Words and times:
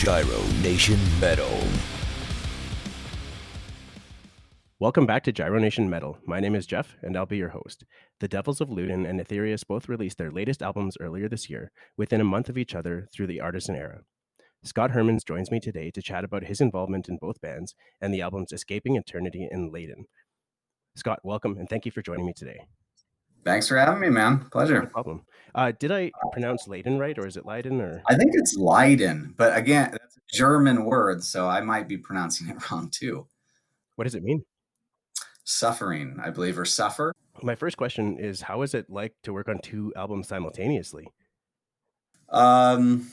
Gyro 0.00 0.40
Nation 0.62 0.98
Metal. 1.20 1.60
Welcome 4.78 5.04
back 5.04 5.24
to 5.24 5.30
Gyro 5.30 5.58
Nation 5.58 5.90
Metal. 5.90 6.16
My 6.24 6.40
name 6.40 6.54
is 6.54 6.64
Jeff, 6.64 6.96
and 7.02 7.18
I'll 7.18 7.26
be 7.26 7.36
your 7.36 7.50
host. 7.50 7.84
The 8.18 8.26
Devils 8.26 8.62
of 8.62 8.70
Loudun 8.70 9.06
and 9.06 9.20
Aethereus 9.20 9.62
both 9.62 9.90
released 9.90 10.16
their 10.16 10.30
latest 10.30 10.62
albums 10.62 10.96
earlier 10.98 11.28
this 11.28 11.50
year, 11.50 11.70
within 11.98 12.22
a 12.22 12.24
month 12.24 12.48
of 12.48 12.56
each 12.56 12.74
other 12.74 13.08
through 13.12 13.26
the 13.26 13.42
Artisan 13.42 13.76
era. 13.76 14.00
Scott 14.64 14.92
Hermanns 14.92 15.22
joins 15.22 15.50
me 15.50 15.60
today 15.60 15.90
to 15.90 16.00
chat 16.00 16.24
about 16.24 16.44
his 16.44 16.62
involvement 16.62 17.10
in 17.10 17.18
both 17.20 17.42
bands 17.42 17.74
and 18.00 18.14
the 18.14 18.22
albums 18.22 18.52
Escaping 18.52 18.96
Eternity 18.96 19.46
and 19.50 19.70
Leiden. 19.70 20.06
Scott, 20.96 21.18
welcome, 21.24 21.58
and 21.58 21.68
thank 21.68 21.84
you 21.84 21.92
for 21.92 22.00
joining 22.00 22.24
me 22.24 22.32
today. 22.34 22.60
Thanks 23.44 23.68
for 23.68 23.76
having 23.76 24.00
me, 24.00 24.10
man. 24.10 24.46
Pleasure. 24.50 24.82
No 24.82 24.86
problem. 24.86 25.22
Uh, 25.54 25.72
did 25.78 25.90
I 25.90 26.12
pronounce 26.32 26.68
Leiden 26.68 26.98
right, 26.98 27.18
or 27.18 27.26
is 27.26 27.36
it 27.36 27.46
Leiden? 27.46 27.80
Or 27.80 28.02
I 28.08 28.14
think 28.14 28.32
it's 28.34 28.54
Leiden, 28.56 29.34
but 29.36 29.56
again, 29.56 29.90
that's 29.92 30.16
a 30.16 30.20
German 30.32 30.84
word, 30.84 31.24
so 31.24 31.48
I 31.48 31.60
might 31.60 31.88
be 31.88 31.98
pronouncing 31.98 32.48
it 32.48 32.56
wrong 32.70 32.90
too. 32.90 33.26
What 33.96 34.04
does 34.04 34.14
it 34.14 34.22
mean? 34.22 34.44
Suffering, 35.44 36.18
I 36.22 36.30
believe, 36.30 36.58
or 36.58 36.64
suffer. 36.64 37.12
My 37.42 37.54
first 37.54 37.76
question 37.76 38.18
is: 38.18 38.42
How 38.42 38.62
is 38.62 38.74
it 38.74 38.88
like 38.88 39.14
to 39.24 39.32
work 39.32 39.48
on 39.48 39.58
two 39.58 39.92
albums 39.96 40.28
simultaneously? 40.28 41.08
Um, 42.28 43.10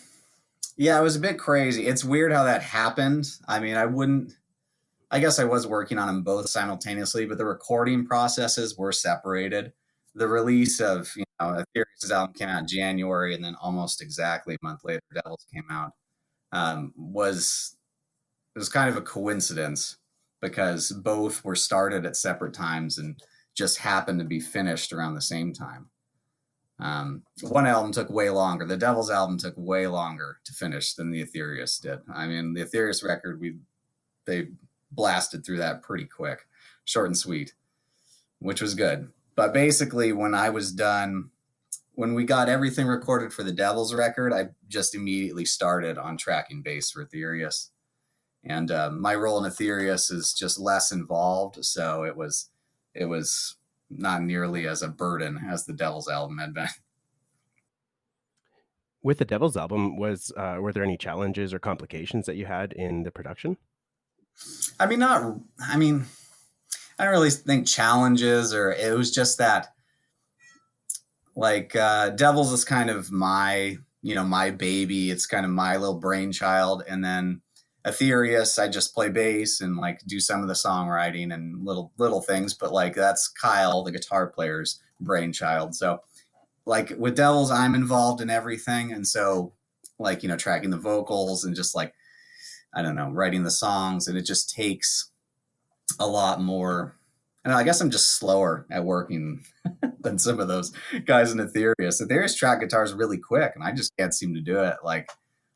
yeah, 0.76 1.00
it 1.00 1.04
was 1.04 1.16
a 1.16 1.22
bit 1.22 1.40
crazy. 1.40 1.88
It's 1.88 2.04
weird 2.04 2.32
how 2.32 2.44
that 2.44 2.62
happened. 2.62 3.28
I 3.48 3.60
mean, 3.60 3.76
I 3.76 3.86
wouldn't. 3.86 4.34
I 5.10 5.20
guess 5.20 5.40
I 5.40 5.46
was 5.46 5.66
working 5.66 5.98
on 5.98 6.08
them 6.08 6.22
both 6.22 6.50
simultaneously, 6.50 7.26
but 7.26 7.38
the 7.38 7.46
recording 7.46 8.06
processes 8.06 8.78
were 8.78 8.92
separated 8.92 9.72
the 10.18 10.28
release 10.28 10.80
of 10.80 11.12
you 11.16 11.24
know 11.40 11.50
Aethereus' 11.50 12.12
album 12.12 12.34
came 12.34 12.50
out 12.50 12.62
in 12.62 12.68
January, 12.68 13.36
and 13.36 13.44
then 13.44 13.56
almost 13.62 14.02
exactly 14.02 14.56
a 14.56 14.66
month 14.66 14.82
later, 14.84 15.02
Devils 15.14 15.46
came 15.54 15.66
out. 15.72 15.92
Um, 16.52 16.94
was 16.98 17.78
it 18.56 18.60
was 18.60 18.70
kind 18.70 18.90
of 18.90 18.98
a 18.98 19.02
coincidence 19.02 19.98
because 20.42 20.92
both 20.92 21.44
were 21.44 21.56
started 21.56 22.06
at 22.06 22.16
separate 22.16 22.54
times 22.54 22.98
and 22.98 23.22
just 23.56 23.78
happened 23.78 24.20
to 24.20 24.26
be 24.26 24.40
finished 24.40 24.94
around 24.94 25.16
the 25.16 25.22
same 25.22 25.54
time. 25.54 25.90
Um, 26.80 27.24
one 27.42 27.66
album 27.66 27.92
took 27.92 28.10
way 28.10 28.30
longer. 28.30 28.66
The 28.66 28.78
Devil's 28.78 29.10
album 29.10 29.38
took 29.38 29.56
way 29.58 29.88
longer 29.88 30.40
to 30.46 30.54
finish 30.54 30.94
than 30.94 31.10
the 31.10 31.22
Aethereus 31.22 31.80
did. 31.80 32.00
I 32.14 32.28
mean, 32.28 32.54
the 32.54 32.62
Aethereus 32.62 33.04
record, 33.04 33.42
we 33.42 33.58
they 34.26 34.50
blasted 34.92 35.46
through 35.46 35.58
that 35.58 35.82
pretty 35.82 36.06
quick, 36.06 36.46
short 36.86 37.08
and 37.08 37.18
sweet, 37.18 37.54
which 38.40 38.62
was 38.62 38.76
good. 38.76 39.10
But 39.38 39.54
basically, 39.54 40.12
when 40.14 40.34
I 40.34 40.50
was 40.50 40.72
done, 40.72 41.30
when 41.94 42.16
we 42.16 42.26
got 42.26 42.50
everything 42.50 42.88
recorded 42.88 43.32
for 43.32 43.44
the 43.44 43.52
Devil's 43.52 43.94
record, 43.94 44.34
I 44.34 44.50
just 44.68 44.96
immediately 44.96 45.46
started 45.46 46.00
on 46.00 46.18
tracking 46.18 46.64
bass 46.64 46.90
for 46.90 47.04
Aethereus. 47.04 47.70
And 48.44 48.72
uh, 48.72 48.90
my 48.90 49.14
role 49.14 49.38
in 49.38 49.46
Aethereus 49.46 50.10
is 50.10 50.34
just 50.34 50.60
less 50.60 50.92
involved, 50.92 51.64
so 51.64 52.04
it 52.04 52.18
was 52.18 52.50
it 52.96 53.06
was 53.06 53.58
not 53.92 54.24
nearly 54.24 54.68
as 54.68 54.82
a 54.82 54.88
burden 54.88 55.40
as 55.48 55.66
the 55.66 55.74
Devil's 55.74 56.10
album 56.10 56.40
had 56.40 56.54
been. 56.56 56.70
With 59.04 59.20
the 59.20 59.26
Devil's 59.26 59.56
album, 59.56 59.98
was 59.98 60.32
uh, 60.36 60.58
were 60.60 60.74
there 60.74 60.84
any 60.84 60.98
challenges 60.98 61.54
or 61.54 61.60
complications 61.60 62.26
that 62.26 62.38
you 62.38 62.48
had 62.48 62.74
in 62.74 63.04
the 63.04 63.12
production? 63.12 63.58
I 64.80 64.88
mean, 64.88 65.00
not. 65.00 65.40
I 65.60 65.78
mean, 65.78 66.06
I 67.00 67.04
don't 67.04 67.14
really 67.14 67.30
think 67.30 67.68
challenges 67.68 68.54
or 68.54 68.72
it 68.72 68.98
was 68.98 69.12
just 69.12 69.38
that 69.38 69.70
like 71.38 71.76
uh, 71.76 72.10
Devils 72.10 72.52
is 72.52 72.66
kind 72.66 72.90
of 72.90 73.12
my 73.12 73.78
you 74.02 74.16
know 74.16 74.24
my 74.24 74.50
baby. 74.50 75.12
It's 75.12 75.28
kind 75.28 75.46
of 75.46 75.52
my 75.52 75.78
little 75.78 76.00
brainchild, 76.00 76.84
and 76.90 77.06
then 77.06 77.42
Aethereus, 77.86 78.58
I 78.58 78.68
just 78.68 78.94
play 78.94 79.10
bass 79.10 79.62
and 79.62 79.78
like 79.78 80.02
do 80.08 80.20
some 80.20 80.42
of 80.42 80.48
the 80.48 80.56
songwriting 80.56 81.34
and 81.34 81.64
little 81.64 81.94
little 81.98 82.22
things. 82.22 82.56
But 82.56 82.74
like 82.74 82.96
that's 82.96 83.28
Kyle, 83.28 83.84
the 83.84 83.92
guitar 83.92 84.28
player's 84.28 84.82
brainchild. 85.00 85.76
So 85.76 86.02
like 86.66 86.94
with 86.98 87.16
Devils, 87.16 87.52
I'm 87.52 87.76
involved 87.76 88.20
in 88.20 88.32
everything, 88.32 88.92
and 88.92 89.08
so 89.08 89.54
like 90.00 90.24
you 90.24 90.30
know 90.30 90.38
tracking 90.38 90.72
the 90.72 90.78
vocals 90.78 91.44
and 91.44 91.56
just 91.56 91.76
like 91.76 91.94
I 92.74 92.82
don't 92.82 92.96
know 92.96 93.12
writing 93.12 93.44
the 93.44 93.52
songs, 93.52 94.08
and 94.08 94.18
it 94.18 94.26
just 94.26 94.50
takes 94.50 95.12
a 96.00 96.08
lot 96.08 96.42
more. 96.42 96.96
And 97.44 97.54
I 97.54 97.64
guess 97.64 97.80
I'm 97.80 97.92
just 97.92 98.18
slower 98.18 98.66
at 98.70 98.84
working 98.84 99.44
than 100.02 100.20
some 100.20 100.40
of 100.40 100.48
those 100.48 100.74
guys 101.06 101.32
in 101.32 101.40
Aethereus. 101.40 102.02
Aethereus 102.02 102.36
track 102.36 102.60
guitars 102.60 102.94
really 102.94 103.18
quick, 103.18 103.54
and 103.56 103.64
I 103.64 103.72
just 103.72 103.96
can't 103.98 104.14
seem 104.14 104.34
to 104.34 104.42
do 104.42 104.60
it. 104.60 104.78
Like, 104.84 105.10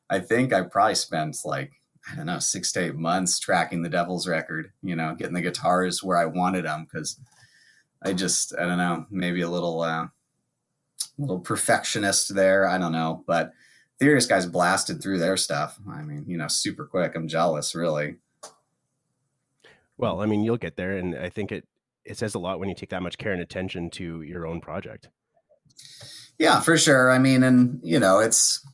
I 0.09 0.19
think 0.19 0.53
I 0.53 0.61
probably 0.61 0.95
spent 0.95 1.37
like 1.43 1.71
I 2.11 2.15
don't 2.15 2.25
know 2.25 2.39
six 2.39 2.71
to 2.73 2.81
eight 2.81 2.95
months 2.95 3.39
tracking 3.39 3.81
the 3.81 3.89
Devil's 3.89 4.27
record. 4.27 4.71
You 4.81 4.95
know, 4.95 5.15
getting 5.15 5.33
the 5.33 5.41
guitars 5.41 6.01
where 6.01 6.17
I 6.17 6.25
wanted 6.25 6.65
them 6.65 6.87
because 6.89 7.19
I 8.03 8.13
just 8.13 8.53
I 8.57 8.65
don't 8.65 8.77
know 8.77 9.05
maybe 9.09 9.41
a 9.41 9.49
little 9.49 9.81
uh, 9.81 10.07
little 11.17 11.39
perfectionist 11.39 12.33
there. 12.33 12.67
I 12.67 12.77
don't 12.77 12.91
know, 12.91 13.23
but 13.27 13.51
Aethereus 13.99 14.25
guys 14.25 14.45
blasted 14.45 15.01
through 15.01 15.19
their 15.19 15.37
stuff. 15.37 15.77
I 15.89 16.01
mean, 16.01 16.25
you 16.27 16.37
know, 16.37 16.47
super 16.47 16.85
quick. 16.85 17.15
I'm 17.15 17.27
jealous, 17.27 17.75
really. 17.75 18.15
Well, 20.01 20.19
I 20.19 20.25
mean, 20.25 20.43
you'll 20.43 20.57
get 20.57 20.77
there, 20.77 20.97
and 20.97 21.15
I 21.15 21.29
think 21.29 21.51
it 21.51 21.65
it 22.03 22.17
says 22.17 22.33
a 22.33 22.39
lot 22.39 22.59
when 22.59 22.67
you 22.67 22.73
take 22.73 22.89
that 22.89 23.03
much 23.03 23.19
care 23.19 23.31
and 23.31 23.41
attention 23.41 23.91
to 23.91 24.23
your 24.23 24.47
own 24.47 24.59
project. 24.59 25.09
Yeah, 26.39 26.59
for 26.59 26.75
sure. 26.75 27.11
I 27.11 27.19
mean, 27.19 27.43
and 27.43 27.79
you 27.83 27.99
know, 27.99 28.17
it's 28.19 28.65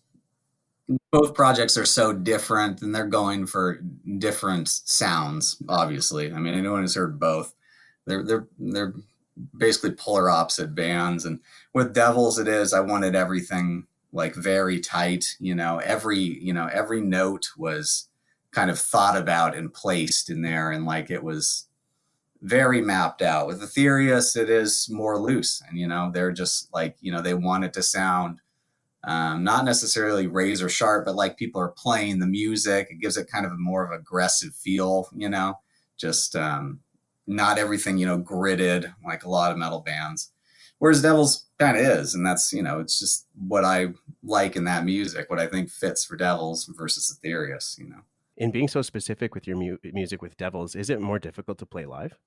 both 1.11 1.35
projects 1.35 1.77
are 1.77 1.85
so 1.85 2.13
different, 2.13 2.81
and 2.81 2.95
they're 2.95 3.05
going 3.05 3.45
for 3.45 3.81
different 4.17 4.69
sounds. 4.69 5.61
Obviously, 5.67 6.31
I 6.31 6.39
mean, 6.39 6.53
anyone 6.53 6.79
who's 6.79 6.95
heard 6.95 7.19
both, 7.19 7.53
they're 8.05 8.23
they're 8.23 8.47
they're 8.57 8.93
basically 9.55 9.91
polar 9.91 10.29
opposite 10.29 10.73
bands. 10.73 11.25
And 11.25 11.41
with 11.73 11.93
Devils, 11.93 12.39
it 12.39 12.47
is 12.47 12.73
I 12.73 12.79
wanted 12.79 13.15
everything 13.15 13.85
like 14.13 14.33
very 14.33 14.79
tight. 14.79 15.35
You 15.41 15.55
know, 15.55 15.79
every 15.79 16.19
you 16.19 16.53
know 16.53 16.69
every 16.71 17.01
note 17.01 17.49
was 17.57 18.07
kind 18.51 18.69
of 18.69 18.79
thought 18.79 19.17
about 19.17 19.55
and 19.55 19.73
placed 19.73 20.29
in 20.29 20.41
there 20.41 20.71
and 20.71 20.85
like 20.85 21.11
it 21.11 21.23
was 21.23 21.67
very 22.41 22.81
mapped 22.81 23.21
out. 23.21 23.47
With 23.47 23.61
Aethereus 23.61 24.35
it 24.35 24.49
is 24.49 24.87
more 24.89 25.19
loose 25.19 25.61
and 25.67 25.77
you 25.77 25.87
know 25.87 26.11
they're 26.13 26.31
just 26.31 26.73
like 26.73 26.95
you 27.01 27.11
know 27.11 27.21
they 27.21 27.33
want 27.33 27.65
it 27.65 27.73
to 27.73 27.83
sound 27.83 28.39
um, 29.03 29.43
not 29.43 29.63
necessarily 29.63 30.27
razor 30.27 30.69
sharp 30.69 31.05
but 31.05 31.15
like 31.15 31.37
people 31.37 31.61
are 31.61 31.69
playing 31.69 32.19
the 32.19 32.27
music. 32.27 32.87
It 32.89 32.99
gives 32.99 33.17
it 33.17 33.31
kind 33.31 33.45
of 33.45 33.51
a 33.51 33.57
more 33.57 33.85
of 33.85 33.97
aggressive 33.97 34.53
feel 34.53 35.09
you 35.15 35.29
know? 35.29 35.59
Just 35.97 36.35
um, 36.35 36.79
not 37.25 37.57
everything 37.57 37.97
you 37.97 38.05
know 38.05 38.19
gridded 38.19 38.93
like 39.05 39.23
a 39.23 39.29
lot 39.29 39.51
of 39.51 39.57
metal 39.57 39.81
bands. 39.81 40.31
Whereas 40.79 41.01
devils 41.01 41.47
kind 41.57 41.75
of 41.75 41.83
is 41.83 42.13
and 42.13 42.25
that's 42.25 42.53
you 42.53 42.61
know 42.61 42.79
it's 42.79 42.99
just 42.99 43.25
what 43.47 43.65
i 43.65 43.87
like 44.23 44.55
in 44.55 44.63
that 44.65 44.85
music 44.85 45.29
what 45.29 45.39
i 45.39 45.47
think 45.47 45.69
fits 45.69 46.05
for 46.05 46.15
devils 46.15 46.65
versus 46.77 47.11
Aethereus 47.11 47.77
you 47.79 47.89
know 47.89 48.01
in 48.37 48.51
being 48.51 48.67
so 48.67 48.81
specific 48.81 49.33
with 49.33 49.47
your 49.47 49.57
mu- 49.57 49.77
music 49.83 50.21
with 50.21 50.37
Devils, 50.37 50.75
is 50.75 50.89
it 50.89 51.01
more 51.01 51.19
difficult 51.19 51.57
to 51.57 51.65
play 51.65 51.85
live? 51.85 52.17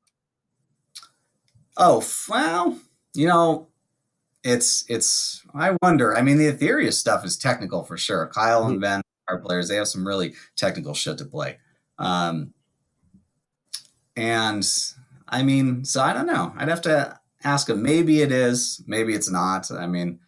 Oh 1.76 2.04
well, 2.28 2.78
you 3.14 3.26
know, 3.26 3.68
it's 4.42 4.84
it's. 4.88 5.42
I 5.54 5.76
wonder. 5.82 6.16
I 6.16 6.22
mean, 6.22 6.38
the 6.38 6.48
Aethereus 6.48 6.98
stuff 6.98 7.24
is 7.24 7.36
technical 7.38 7.84
for 7.84 7.96
sure. 7.96 8.30
Kyle 8.34 8.64
and 8.64 8.74
mm-hmm. 8.74 8.80
Ben, 8.80 9.02
our 9.28 9.38
players, 9.38 9.68
they 9.68 9.76
have 9.76 9.88
some 9.88 10.06
really 10.06 10.34
technical 10.56 10.94
shit 10.94 11.18
to 11.18 11.24
play. 11.24 11.58
Um, 11.98 12.52
and 14.16 14.66
I 15.28 15.42
mean, 15.42 15.84
so 15.84 16.02
I 16.02 16.12
don't 16.12 16.26
know. 16.26 16.52
I'd 16.56 16.68
have 16.68 16.82
to 16.82 17.18
ask 17.44 17.68
him. 17.68 17.82
Maybe 17.82 18.20
it 18.20 18.32
is. 18.32 18.82
Maybe 18.86 19.14
it's 19.14 19.30
not. 19.30 19.70
I 19.70 19.86
mean, 19.86 20.20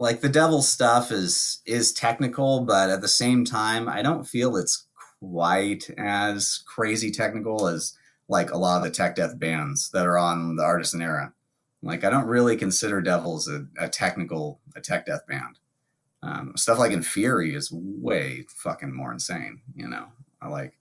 like 0.00 0.20
the 0.20 0.28
devil 0.28 0.62
stuff 0.62 1.12
is 1.12 1.60
is 1.66 1.92
technical 1.92 2.64
but 2.64 2.90
at 2.90 3.00
the 3.00 3.08
same 3.08 3.44
time 3.44 3.88
i 3.88 4.02
don't 4.02 4.26
feel 4.26 4.56
it's 4.56 4.86
quite 5.20 5.90
as 5.98 6.62
crazy 6.66 7.10
technical 7.10 7.68
as 7.68 7.96
like 8.28 8.50
a 8.50 8.56
lot 8.56 8.78
of 8.78 8.84
the 8.84 8.90
tech 8.90 9.14
death 9.16 9.38
bands 9.38 9.90
that 9.90 10.06
are 10.06 10.16
on 10.16 10.56
the 10.56 10.62
artisan 10.62 11.02
era. 11.02 11.32
Like 11.82 12.04
i 12.04 12.10
don't 12.10 12.26
really 12.26 12.56
consider 12.56 13.00
devils 13.00 13.48
a, 13.48 13.66
a 13.78 13.88
technical 13.88 14.60
a 14.74 14.80
tech 14.80 15.06
death 15.06 15.26
band. 15.26 15.58
Um, 16.22 16.52
stuff 16.56 16.78
like 16.78 16.92
Inferi 16.92 17.54
is 17.54 17.72
way 17.72 18.44
fucking 18.48 18.94
more 18.94 19.12
insane 19.12 19.60
you 19.74 19.88
know? 19.88 20.06
I 20.42 20.48
like 20.48 20.78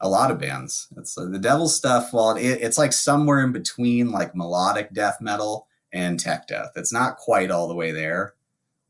a 0.00 0.08
lot 0.08 0.30
of 0.30 0.38
bands. 0.38 0.88
It's 0.96 1.16
uh, 1.16 1.26
the 1.26 1.38
devil 1.38 1.68
stuff 1.68 2.12
well 2.12 2.36
it, 2.36 2.58
it's 2.60 2.78
like 2.78 2.92
somewhere 2.92 3.44
in 3.44 3.52
between 3.52 4.10
like 4.10 4.34
melodic 4.34 4.92
death 4.92 5.18
metal 5.20 5.66
and 5.92 6.18
tech 6.18 6.48
death. 6.48 6.72
It's 6.76 6.92
not 6.92 7.18
quite 7.18 7.50
all 7.50 7.68
the 7.68 7.74
way 7.74 7.92
there 7.92 8.34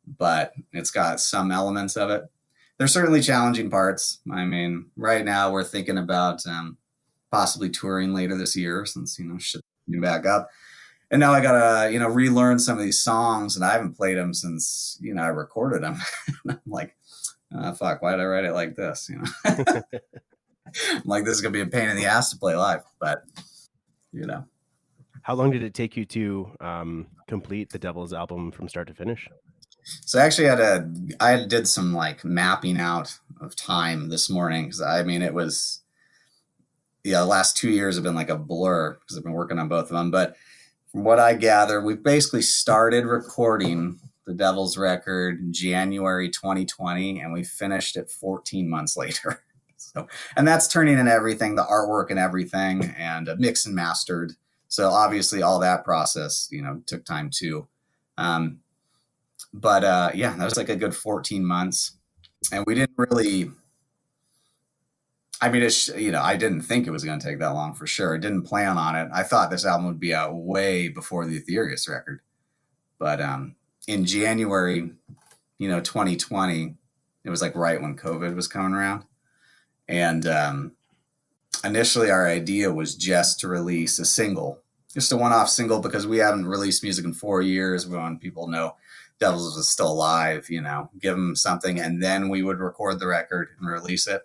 but 0.07 0.53
it's 0.73 0.91
got 0.91 1.21
some 1.21 1.51
elements 1.51 1.97
of 1.97 2.11
it. 2.11 2.25
There's 2.79 2.93
certainly 2.93 3.21
challenging 3.21 3.71
parts. 3.71 4.21
I 4.31 4.45
mean, 4.45 4.87
right 4.97 5.25
now 5.25 5.53
we're 5.53 5.65
thinking 5.65 5.99
about 5.99 6.45
um, 6.47 6.77
possibly 7.31 7.71
touring 7.71 8.15
later 8.15 8.37
this 8.37 8.57
year 8.57 8.85
since 8.85 9.19
you 9.19 9.25
know 9.25 9.39
shit 9.39 9.63
back 9.89 10.27
up. 10.27 10.49
And 11.11 11.21
now 11.21 11.33
I 11.33 11.41
gotta 11.41 11.93
you 11.93 11.99
know 11.99 12.09
relearn 12.09 12.59
some 12.59 12.79
of 12.79 12.85
these 12.85 13.01
songs, 13.01 13.57
and 13.57 13.65
I 13.65 13.73
haven't 13.73 13.97
played 13.97 14.17
them 14.17 14.35
since 14.35 14.99
you 15.01 15.15
know 15.15 15.23
I 15.23 15.29
recorded 15.29 15.83
them. 15.83 15.99
I'm 16.49 16.61
like, 16.67 16.97
oh, 17.55 17.73
fuck, 17.75 18.03
why 18.03 18.13
did 18.13 18.21
I 18.21 18.25
write 18.25 18.45
it 18.45 18.53
like 18.53 18.75
this? 18.75 19.09
You 19.09 19.19
know, 19.19 19.25
I'm 20.93 21.03
like 21.05 21.25
this 21.25 21.35
is 21.35 21.41
gonna 21.41 21.53
be 21.53 21.61
a 21.61 21.67
pain 21.67 21.89
in 21.89 21.97
the 21.97 22.07
ass 22.07 22.31
to 22.31 22.39
play 22.39 22.57
live, 22.57 22.83
but 22.99 23.25
you 24.13 24.27
know. 24.27 24.45
How 25.23 25.35
long 25.35 25.51
did 25.51 25.63
it 25.63 25.73
take 25.73 25.97
you 25.97 26.05
to 26.07 26.51
um, 26.61 27.07
complete 27.27 27.71
the 27.71 27.79
Devil's 27.79 28.13
album 28.13 28.51
from 28.51 28.69
start 28.69 28.89
to 28.89 28.95
finish? 28.95 29.27
So 29.85 30.19
I 30.19 30.25
actually 30.25 30.49
had 30.49 30.61
a 30.61 30.91
I 31.21 31.45
did 31.45 31.69
some 31.69 31.95
like 31.95 32.25
mapping 32.25 32.79
out 32.79 33.19
of 33.41 33.55
time 33.55 34.09
this 34.09 34.31
morning 34.31 34.65
because 34.65 34.81
I 34.81 35.03
mean 35.03 35.23
it 35.23 35.35
was 35.35 35.81
yeah 37.03 37.21
the 37.21 37.27
last 37.27 37.57
two 37.57 37.71
years 37.71 37.97
have 37.97 38.05
been 38.05 38.15
like 38.15 38.31
a 38.31 38.39
blur 38.39 38.95
because 38.95 39.17
I've 39.17 39.25
been 39.25 39.33
working 39.33 39.59
on 39.59 39.69
both 39.69 39.85
of 39.85 39.97
them. 39.97 40.11
But 40.11 40.37
from 40.91 41.05
what 41.05 41.19
I 41.19 41.35
gather, 41.35 41.83
we 41.83 41.95
basically 41.95 42.43
started 42.43 43.05
recording 43.05 44.01
the 44.27 44.33
Devil's 44.33 44.79
record 44.79 45.53
January 45.53 46.31
2020, 46.31 47.21
and 47.21 47.33
we 47.33 47.45
finished 47.45 47.97
it 47.97 48.11
14 48.11 48.69
months 48.69 48.97
later. 48.97 49.43
so 49.77 50.09
and 50.37 50.49
that's 50.49 50.69
turning 50.69 50.99
in 50.99 51.09
everything, 51.09 51.57
the 51.57 51.65
artwork 51.65 52.11
and 52.11 52.19
everything, 52.19 52.95
and 52.97 53.29
uh, 53.29 53.37
mixed 53.39 53.67
and 53.67 53.75
mastered. 53.75 54.33
So 54.69 54.89
obviously 54.89 55.43
all 55.43 55.59
that 55.61 55.85
process, 55.85 56.49
you 56.51 56.63
know, 56.63 56.81
took 56.87 57.05
time 57.05 57.31
too. 57.33 57.69
Um, 58.17 58.61
but 59.55 59.85
uh, 59.85 60.11
yeah, 60.15 60.35
that 60.37 60.45
was 60.45 60.57
like 60.57 60.69
a 60.69 60.77
good 60.77 60.97
14 60.97 61.47
months, 61.47 61.93
and 62.53 62.65
we 62.67 62.75
didn't 62.75 62.99
really. 62.99 63.53
I 65.41 65.49
mean, 65.49 65.63
it's 65.63 65.89
you 65.89 66.11
know, 66.11 66.21
I 66.21 66.37
didn't 66.37 66.63
think 66.63 66.87
it 66.87 66.91
was 66.91 67.05
going 67.05 67.21
to 67.21 67.25
take 67.25 67.39
that 67.39 67.55
long 67.55 67.73
for 67.75 67.87
sure. 67.87 68.17
I 68.17 68.19
didn't 68.19 68.43
plan 68.43 68.77
on 68.77 68.97
it. 68.97 69.09
I 69.15 69.23
thought 69.23 69.51
this 69.51 69.65
album 69.65 69.87
would 69.87 70.01
be 70.01 70.13
out 70.13 70.35
way 70.35 70.89
before 70.89 71.25
the 71.25 71.37
Aethereus 71.37 71.89
record, 71.89 72.21
but 72.99 73.21
um, 73.21 73.55
in 73.87 74.05
January, 74.05 74.91
you 75.59 75.69
know, 75.69 75.81
2020, 75.81 76.75
it 77.23 77.31
was 77.31 77.41
like 77.41 77.55
right 77.55 77.81
when 77.81 77.97
COVID 77.97 78.35
was 78.35 78.49
coming 78.49 78.75
around, 78.75 79.05
and 79.87 80.27
um, 80.27 80.73
initially 81.63 82.11
our 82.11 82.27
idea 82.27 82.73
was 82.73 82.97
just 82.97 83.39
to 83.41 83.49
release 83.49 84.01
a 84.01 84.05
single, 84.05 84.63
just 84.93 85.13
a 85.13 85.17
one-off 85.17 85.49
single 85.49 85.79
because 85.79 86.09
we 86.09 86.19
haven't 86.19 86.47
released 86.47 86.83
music 86.83 87.05
in 87.05 87.13
four 87.13 87.41
years. 87.41 87.87
We 87.87 87.97
want 87.97 88.21
people 88.21 88.47
to 88.47 88.51
know 88.51 88.77
Devils 89.25 89.57
was 89.57 89.71
still 89.71 89.91
alive, 89.91 90.51
you 90.51 90.61
know, 90.61 90.91
give 90.99 91.17
them 91.17 91.35
something, 91.35 91.81
and 91.81 92.03
then 92.03 92.29
we 92.29 92.43
would 92.43 92.59
record 92.59 92.99
the 92.99 93.07
record 93.07 93.49
and 93.59 93.71
release 93.71 94.07
it. 94.07 94.21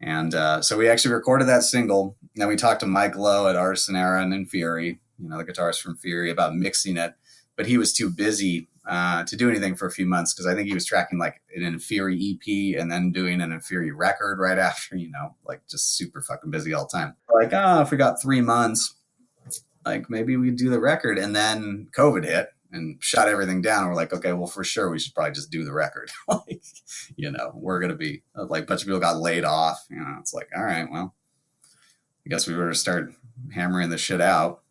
And 0.00 0.36
uh, 0.36 0.62
so 0.62 0.78
we 0.78 0.88
actually 0.88 1.14
recorded 1.14 1.48
that 1.48 1.64
single. 1.64 2.16
Then 2.36 2.46
we 2.46 2.54
talked 2.54 2.78
to 2.80 2.86
Mike 2.86 3.16
Low 3.16 3.48
at 3.48 3.56
Artisan 3.56 3.96
Era 3.96 4.22
and 4.22 4.32
Inferi, 4.32 5.00
you 5.18 5.28
know, 5.28 5.36
the 5.36 5.44
guitarist 5.44 5.80
from 5.80 5.96
Fury, 5.96 6.30
about 6.30 6.54
mixing 6.54 6.96
it, 6.96 7.14
but 7.56 7.66
he 7.66 7.76
was 7.76 7.92
too 7.92 8.08
busy 8.08 8.68
uh, 8.86 9.24
to 9.24 9.34
do 9.34 9.50
anything 9.50 9.74
for 9.74 9.86
a 9.86 9.90
few 9.90 10.06
months 10.06 10.32
because 10.32 10.46
I 10.46 10.54
think 10.54 10.68
he 10.68 10.74
was 10.74 10.86
tracking 10.86 11.18
like 11.18 11.42
an 11.56 11.62
Inferi 11.62 12.14
EP 12.34 12.80
and 12.80 12.88
then 12.88 13.10
doing 13.10 13.40
an 13.40 13.50
Inferi 13.50 13.90
record 13.92 14.38
right 14.38 14.58
after, 14.70 14.94
you 14.94 15.10
know, 15.10 15.34
like 15.44 15.66
just 15.68 15.96
super 15.96 16.22
fucking 16.22 16.52
busy 16.52 16.72
all 16.72 16.86
the 16.86 16.96
time. 16.96 17.16
Like, 17.34 17.52
oh, 17.52 17.80
if 17.80 17.90
we 17.90 17.96
got 17.96 18.22
three 18.22 18.42
months, 18.42 18.94
like 19.84 20.08
maybe 20.08 20.36
we 20.36 20.52
do 20.52 20.70
the 20.70 20.78
record. 20.78 21.18
And 21.18 21.34
then 21.34 21.88
COVID 21.98 22.24
hit 22.24 22.53
and 22.74 23.02
shut 23.02 23.28
everything 23.28 23.62
down. 23.62 23.88
we're 23.88 23.94
like, 23.94 24.12
okay, 24.12 24.32
well, 24.32 24.46
for 24.46 24.64
sure, 24.64 24.90
we 24.90 24.98
should 24.98 25.14
probably 25.14 25.32
just 25.32 25.50
do 25.50 25.64
the 25.64 25.72
record. 25.72 26.10
like, 26.28 26.62
you 27.16 27.30
know, 27.30 27.52
we're 27.54 27.80
going 27.80 27.92
to 27.92 27.96
be 27.96 28.22
uh, 28.36 28.44
like, 28.46 28.64
a 28.64 28.66
bunch 28.66 28.82
of 28.82 28.86
people 28.86 29.00
got 29.00 29.18
laid 29.18 29.44
off. 29.44 29.86
You 29.90 29.98
know, 29.98 30.16
it's 30.20 30.34
like, 30.34 30.48
all 30.56 30.64
right, 30.64 30.86
well, 30.90 31.14
I 32.26 32.28
guess 32.28 32.46
we 32.46 32.54
better 32.54 32.74
start 32.74 33.12
hammering 33.54 33.90
the 33.90 33.98
shit 33.98 34.20
out. 34.20 34.62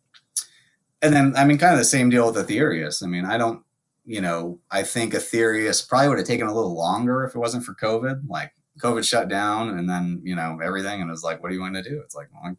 And 1.02 1.14
then, 1.14 1.34
I 1.36 1.44
mean, 1.44 1.58
kind 1.58 1.72
of 1.72 1.78
the 1.78 1.84
same 1.84 2.10
deal 2.10 2.26
with 2.26 2.36
Aethereus. 2.36 3.02
I 3.02 3.06
mean, 3.06 3.24
I 3.24 3.36
don't, 3.36 3.62
you 4.06 4.20
know, 4.20 4.60
I 4.70 4.82
think 4.82 5.14
Aethereus 5.14 5.82
probably 5.82 6.08
would 6.08 6.18
have 6.18 6.26
taken 6.26 6.46
a 6.46 6.54
little 6.54 6.76
longer 6.76 7.24
if 7.24 7.34
it 7.34 7.38
wasn't 7.38 7.64
for 7.64 7.74
COVID. 7.74 8.22
Like, 8.28 8.52
COVID 8.80 9.04
shut 9.04 9.28
down 9.28 9.78
and 9.78 9.88
then, 9.88 10.20
you 10.24 10.34
know, 10.34 10.58
everything. 10.62 11.00
And 11.00 11.08
it 11.08 11.12
was 11.12 11.22
like, 11.22 11.42
what 11.42 11.50
do 11.50 11.54
you 11.54 11.60
want 11.60 11.74
to 11.76 11.82
do? 11.82 12.00
It's 12.02 12.14
like, 12.14 12.28
well, 12.32 12.42
I 12.44 12.56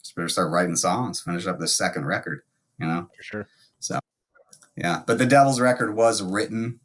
just 0.00 0.14
better 0.14 0.28
start 0.28 0.52
writing 0.52 0.76
songs, 0.76 1.20
finish 1.20 1.46
up 1.46 1.58
the 1.58 1.68
second 1.68 2.06
record, 2.06 2.42
you 2.78 2.86
know? 2.86 3.08
For 3.16 3.22
sure. 3.22 3.48
So 3.78 3.98
yeah, 4.76 5.02
but 5.06 5.18
the 5.18 5.26
Devil's 5.26 5.60
record 5.60 5.94
was 5.94 6.22
written 6.22 6.80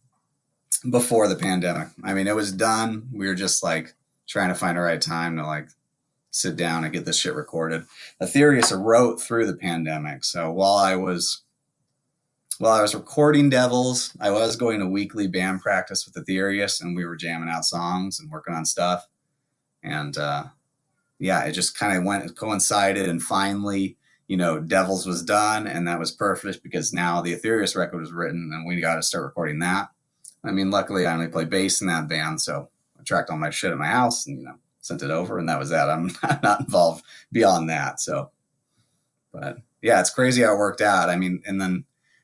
before 0.89 1.27
the 1.27 1.35
pandemic. 1.35 1.89
I 2.03 2.13
mean, 2.13 2.27
it 2.27 2.35
was 2.35 2.51
done. 2.51 3.09
We 3.13 3.27
were 3.27 3.35
just 3.35 3.63
like 3.63 3.93
trying 4.27 4.49
to 4.49 4.55
find 4.55 4.77
the 4.77 4.81
right 4.81 5.01
time 5.01 5.35
to 5.37 5.45
like 5.45 5.67
sit 6.31 6.55
down 6.55 6.83
and 6.83 6.93
get 6.93 7.05
this 7.05 7.19
shit 7.19 7.35
recorded. 7.35 7.83
Aethereus 8.21 8.71
wrote 8.71 9.21
through 9.21 9.45
the 9.45 9.55
pandemic. 9.55 10.23
So 10.23 10.51
while 10.51 10.75
I 10.75 10.95
was 10.95 11.43
while 12.57 12.73
I 12.73 12.81
was 12.81 12.93
recording 12.95 13.49
Devils, 13.49 14.15
I 14.19 14.29
was 14.29 14.55
going 14.55 14.79
to 14.79 14.87
weekly 14.87 15.27
band 15.27 15.61
practice 15.61 16.05
with 16.05 16.15
Aethereus 16.15 16.79
and 16.79 16.95
we 16.95 17.05
were 17.05 17.15
jamming 17.15 17.49
out 17.49 17.65
songs 17.65 18.19
and 18.19 18.31
working 18.31 18.53
on 18.53 18.65
stuff. 18.65 19.07
And 19.83 20.17
uh 20.17 20.45
yeah, 21.19 21.43
it 21.43 21.51
just 21.51 21.77
kind 21.77 21.97
of 21.97 22.03
went 22.03 22.35
coincided 22.37 23.09
and 23.09 23.21
finally 23.21 23.97
you 24.31 24.37
know, 24.37 24.61
Devils 24.61 25.05
was 25.05 25.23
done, 25.23 25.67
and 25.67 25.85
that 25.89 25.99
was 25.99 26.09
perfect 26.09 26.63
because 26.63 26.93
now 26.93 27.19
the 27.19 27.33
Aethereus 27.33 27.75
record 27.75 27.99
was 27.99 28.13
written, 28.13 28.51
and 28.53 28.65
we 28.65 28.79
got 28.79 28.95
to 28.95 29.03
start 29.03 29.25
recording 29.25 29.59
that. 29.59 29.89
I 30.41 30.51
mean, 30.51 30.71
luckily, 30.71 31.05
I 31.05 31.13
only 31.13 31.27
play 31.27 31.43
bass 31.43 31.81
in 31.81 31.87
that 31.87 32.07
band, 32.07 32.39
so 32.39 32.69
I 32.97 33.03
tracked 33.03 33.29
all 33.29 33.37
my 33.37 33.49
shit 33.49 33.73
at 33.73 33.77
my 33.77 33.87
house 33.87 34.25
and 34.25 34.39
you 34.39 34.45
know 34.45 34.55
sent 34.79 35.03
it 35.03 35.11
over, 35.11 35.37
and 35.37 35.49
that 35.49 35.59
was 35.59 35.71
that. 35.71 35.89
I'm 35.89 36.11
not 36.41 36.61
involved 36.61 37.03
beyond 37.29 37.69
that. 37.69 37.99
So, 37.99 38.31
but 39.33 39.57
yeah, 39.81 39.99
it's 39.99 40.09
crazy 40.09 40.43
how 40.43 40.53
it 40.53 40.59
worked 40.59 40.79
out. 40.79 41.09
I 41.09 41.17
mean, 41.17 41.43
and 41.45 41.59
then 41.59 41.83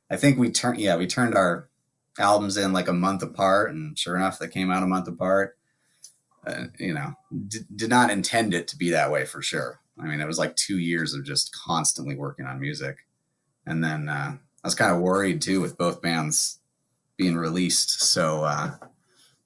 I 0.09 0.15
think 0.15 0.39
we 0.39 0.49
turned 0.49 0.79
yeah 0.79 0.95
we 0.95 1.07
turned 1.07 1.35
our 1.35 1.67
albums 2.17 2.55
in 2.55 2.71
like 2.71 2.87
a 2.87 2.93
month 2.93 3.21
apart, 3.21 3.71
and 3.71 3.99
sure 3.99 4.15
enough, 4.15 4.39
they 4.39 4.47
came 4.47 4.71
out 4.71 4.81
a 4.81 4.87
month 4.87 5.09
apart. 5.09 5.57
Uh, 6.45 6.67
you 6.79 6.93
know, 6.93 7.15
d- 7.49 7.65
did 7.75 7.89
not 7.89 8.11
intend 8.11 8.53
it 8.53 8.69
to 8.69 8.77
be 8.77 8.91
that 8.91 9.11
way 9.11 9.25
for 9.25 9.41
sure. 9.41 9.81
I 9.99 10.05
mean, 10.05 10.21
it 10.21 10.27
was 10.27 10.39
like 10.39 10.55
two 10.55 10.77
years 10.77 11.13
of 11.13 11.25
just 11.25 11.55
constantly 11.55 12.15
working 12.15 12.45
on 12.45 12.59
music. 12.59 13.05
And 13.65 13.83
then 13.83 14.09
uh, 14.09 14.37
I 14.63 14.67
was 14.67 14.75
kind 14.75 14.95
of 14.95 15.01
worried 15.01 15.41
too 15.41 15.61
with 15.61 15.77
both 15.77 16.01
bands 16.01 16.59
being 17.17 17.35
released 17.35 18.01
so 18.01 18.43
uh, 18.43 18.71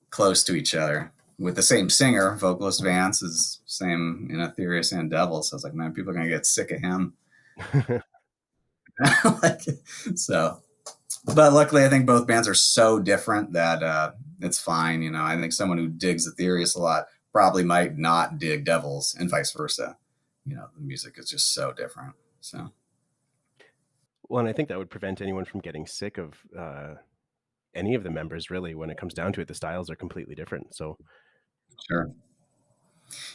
close 0.10 0.44
to 0.44 0.56
each 0.56 0.76
other 0.76 1.12
with 1.42 1.56
the 1.56 1.64
same 1.64 1.90
singer, 1.90 2.36
vocalist 2.36 2.84
Vance 2.84 3.24
is 3.24 3.62
same 3.66 4.30
in 4.32 4.40
Aethereus 4.40 4.92
and 4.92 5.10
Devil. 5.10 5.42
So 5.42 5.56
I 5.56 5.58
was 5.58 5.64
like, 5.64 5.74
man, 5.74 5.94
people 5.94 6.12
are 6.12 6.14
gonna 6.14 6.30
get 6.30 6.46
sick 6.46 6.72
of 6.72 6.80
him. 6.80 7.14
like, 9.42 9.62
so, 10.16 10.60
but 11.34 11.54
luckily, 11.54 11.84
I 11.84 11.90
think 11.90 12.06
both 12.06 12.28
bands 12.28 12.48
are 12.48 12.54
so 12.54 13.00
different 13.00 13.54
that 13.54 13.82
uh, 13.82 14.12
it's 14.40 14.60
fine. 14.60 15.02
You 15.02 15.10
know, 15.10 15.24
I 15.24 15.36
think 15.38 15.54
someone 15.54 15.80
who 15.80 15.88
digs 15.88 16.28
Aethereus 16.28 16.76
a 16.76 16.80
lot 16.80 17.08
probably 17.32 17.64
might 17.64 17.98
not 17.98 18.38
dig 18.38 18.64
Devils, 18.64 19.16
and 19.20 19.30
vice 19.30 19.52
versa 19.52 19.98
you 20.46 20.56
know 20.56 20.68
the 20.76 20.82
music 20.82 21.16
is 21.18 21.30
just 21.30 21.54
so 21.54 21.72
different 21.74 22.14
so. 22.40 22.72
Well 24.30 24.40
and 24.40 24.50
i 24.50 24.54
think 24.54 24.70
that 24.70 24.78
would 24.78 24.90
prevent 24.90 25.22
anyone 25.22 25.46
from 25.46 25.62
getting 25.62 25.86
sick 25.86 26.18
of 26.18 26.34
uh, 26.58 26.96
any 27.76 27.96
of 27.96 28.04
the 28.04 28.10
members 28.10 28.50
really 28.50 28.76
when 28.76 28.90
it 28.90 28.98
comes 28.98 29.14
down 29.14 29.34
to 29.34 29.42
it 29.42 29.48
the 29.48 29.54
styles 29.54 29.90
are 29.90 29.96
completely 29.96 30.36
different 30.36 30.74
so. 30.74 30.98
Sure. 31.88 32.12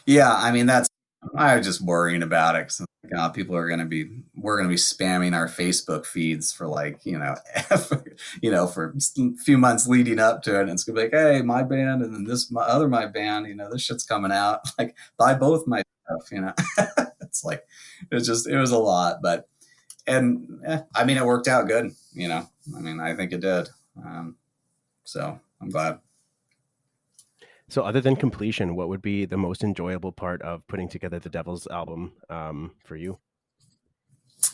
Yeah 0.04 0.32
i 0.34 0.52
mean 0.52 0.66
that's 0.66 0.88
i 1.36 1.56
was 1.56 1.66
just 1.66 1.80
worrying 1.80 2.22
about 2.22 2.54
it 2.54 2.72
uh, 3.16 3.28
people 3.28 3.56
are 3.56 3.68
going 3.68 3.80
to 3.80 3.86
be 3.86 4.08
we're 4.36 4.56
going 4.56 4.68
to 4.68 4.72
be 4.72 4.76
spamming 4.76 5.34
our 5.34 5.48
facebook 5.48 6.06
feeds 6.06 6.52
for 6.52 6.66
like 6.66 7.04
you 7.04 7.18
know 7.18 7.34
you 8.42 8.50
know 8.50 8.66
for 8.66 8.94
a 9.18 9.30
few 9.44 9.58
months 9.58 9.86
leading 9.86 10.18
up 10.18 10.42
to 10.42 10.58
it 10.58 10.62
and 10.62 10.70
it's 10.70 10.84
going 10.84 10.96
to 10.96 11.00
be 11.00 11.04
like 11.04 11.12
hey 11.12 11.42
my 11.42 11.62
band 11.62 12.02
and 12.02 12.14
then 12.14 12.25
this 12.25 12.50
my 12.50 12.62
other 12.62 12.88
my 12.88 13.06
band 13.06 13.46
you 13.46 13.54
know 13.54 13.70
this 13.70 13.82
shit's 13.82 14.04
coming 14.04 14.32
out 14.32 14.60
like 14.78 14.96
buy 15.18 15.34
both 15.34 15.66
my 15.66 15.82
stuff, 16.06 16.32
you 16.32 16.40
know. 16.40 16.52
it's 17.20 17.44
like 17.44 17.64
it 18.10 18.14
was 18.14 18.26
just 18.26 18.48
it 18.48 18.58
was 18.58 18.72
a 18.72 18.78
lot, 18.78 19.18
but 19.22 19.48
and 20.06 20.60
eh, 20.64 20.80
I 20.94 21.04
mean 21.04 21.16
it 21.16 21.26
worked 21.26 21.48
out 21.48 21.68
good, 21.68 21.92
you 22.12 22.28
know. 22.28 22.48
I 22.76 22.80
mean 22.80 23.00
I 23.00 23.14
think 23.14 23.32
it 23.32 23.40
did. 23.40 23.68
Um, 23.96 24.36
so 25.04 25.38
I'm 25.60 25.70
glad. 25.70 26.00
So, 27.68 27.82
other 27.82 28.00
than 28.00 28.14
completion, 28.14 28.76
what 28.76 28.88
would 28.88 29.02
be 29.02 29.25
the 29.25 29.36
most 29.36 29.64
enjoyable 29.64 30.12
part 30.12 30.40
of 30.42 30.64
putting 30.68 30.88
together 30.88 31.18
the 31.18 31.28
Devil's 31.28 31.66
album 31.66 32.12
um, 32.30 32.72
for 32.84 32.94
you? 32.94 33.18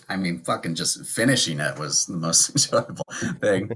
I 0.09 0.17
mean, 0.17 0.39
fucking 0.39 0.77
just 0.77 1.05
finishing 1.07 1.61
it 1.61 1.79
was 1.79 2.07
the 2.07 2.17
most 2.17 2.51
enjoyable 2.75 3.05
thing. 3.41 3.71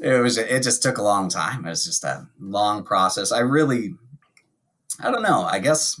it 0.00 0.22
was. 0.22 0.38
It 0.38 0.62
just 0.62 0.84
took 0.84 0.98
a 0.98 1.02
long 1.02 1.28
time. 1.28 1.66
It 1.66 1.70
was 1.70 1.84
just 1.84 2.04
a 2.04 2.28
long 2.38 2.84
process. 2.84 3.32
I 3.32 3.40
really, 3.40 3.94
I 5.00 5.10
don't 5.10 5.22
know. 5.22 5.42
I 5.42 5.58
guess 5.58 6.00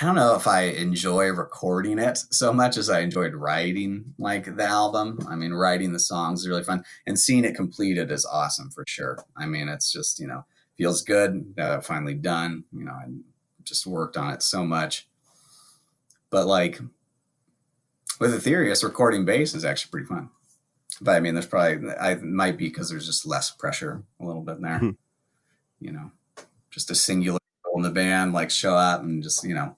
I 0.00 0.06
don't 0.06 0.14
know 0.14 0.34
if 0.34 0.46
I 0.46 0.62
enjoy 0.62 1.26
recording 1.28 1.98
it 1.98 2.16
so 2.30 2.54
much 2.54 2.78
as 2.78 2.88
I 2.88 3.00
enjoyed 3.00 3.34
writing 3.34 4.14
like 4.18 4.56
the 4.56 4.64
album. 4.64 5.18
I 5.28 5.34
mean, 5.34 5.52
writing 5.52 5.92
the 5.92 5.98
songs 5.98 6.40
is 6.40 6.48
really 6.48 6.62
fun 6.62 6.84
and 7.06 7.18
seeing 7.18 7.44
it 7.44 7.54
completed 7.54 8.10
is 8.10 8.24
awesome 8.24 8.70
for 8.70 8.84
sure. 8.88 9.22
I 9.36 9.44
mean, 9.44 9.68
it's 9.68 9.92
just, 9.92 10.18
you 10.18 10.26
know, 10.26 10.46
feels 10.78 11.02
good 11.02 11.52
uh, 11.58 11.80
finally 11.80 12.14
done. 12.14 12.64
You 12.72 12.84
know, 12.84 12.92
I 12.92 13.08
just 13.62 13.86
worked 13.86 14.16
on 14.16 14.32
it 14.32 14.42
so 14.42 14.64
much. 14.64 15.06
But 16.30 16.46
like 16.46 16.80
with 18.18 18.32
Aethereus, 18.32 18.82
recording 18.82 19.26
bass 19.26 19.54
is 19.54 19.66
actually 19.66 19.90
pretty 19.90 20.06
fun. 20.06 20.30
But 21.02 21.16
I 21.16 21.20
mean, 21.20 21.34
there's 21.34 21.46
probably, 21.46 21.90
I 21.90 22.14
might 22.14 22.56
be 22.56 22.68
because 22.68 22.88
there's 22.88 23.06
just 23.06 23.26
less 23.26 23.50
pressure 23.50 24.02
a 24.18 24.24
little 24.24 24.42
bit 24.42 24.62
there, 24.62 24.76
mm-hmm. 24.76 24.90
you 25.78 25.92
know. 25.92 26.10
just 26.70 26.90
a 26.90 26.94
singular 26.94 27.38
in 27.74 27.82
the 27.82 27.90
band, 27.90 28.32
like 28.32 28.50
show 28.50 28.74
up 28.74 29.02
and 29.02 29.22
just 29.22 29.44
you 29.44 29.54
know, 29.54 29.76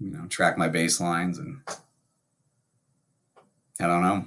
you 0.00 0.10
know, 0.10 0.26
track 0.26 0.56
my 0.56 0.68
bass 0.68 1.00
lines 1.00 1.38
and 1.38 1.60
I 3.78 3.86
don't 3.86 4.02
know. 4.02 4.26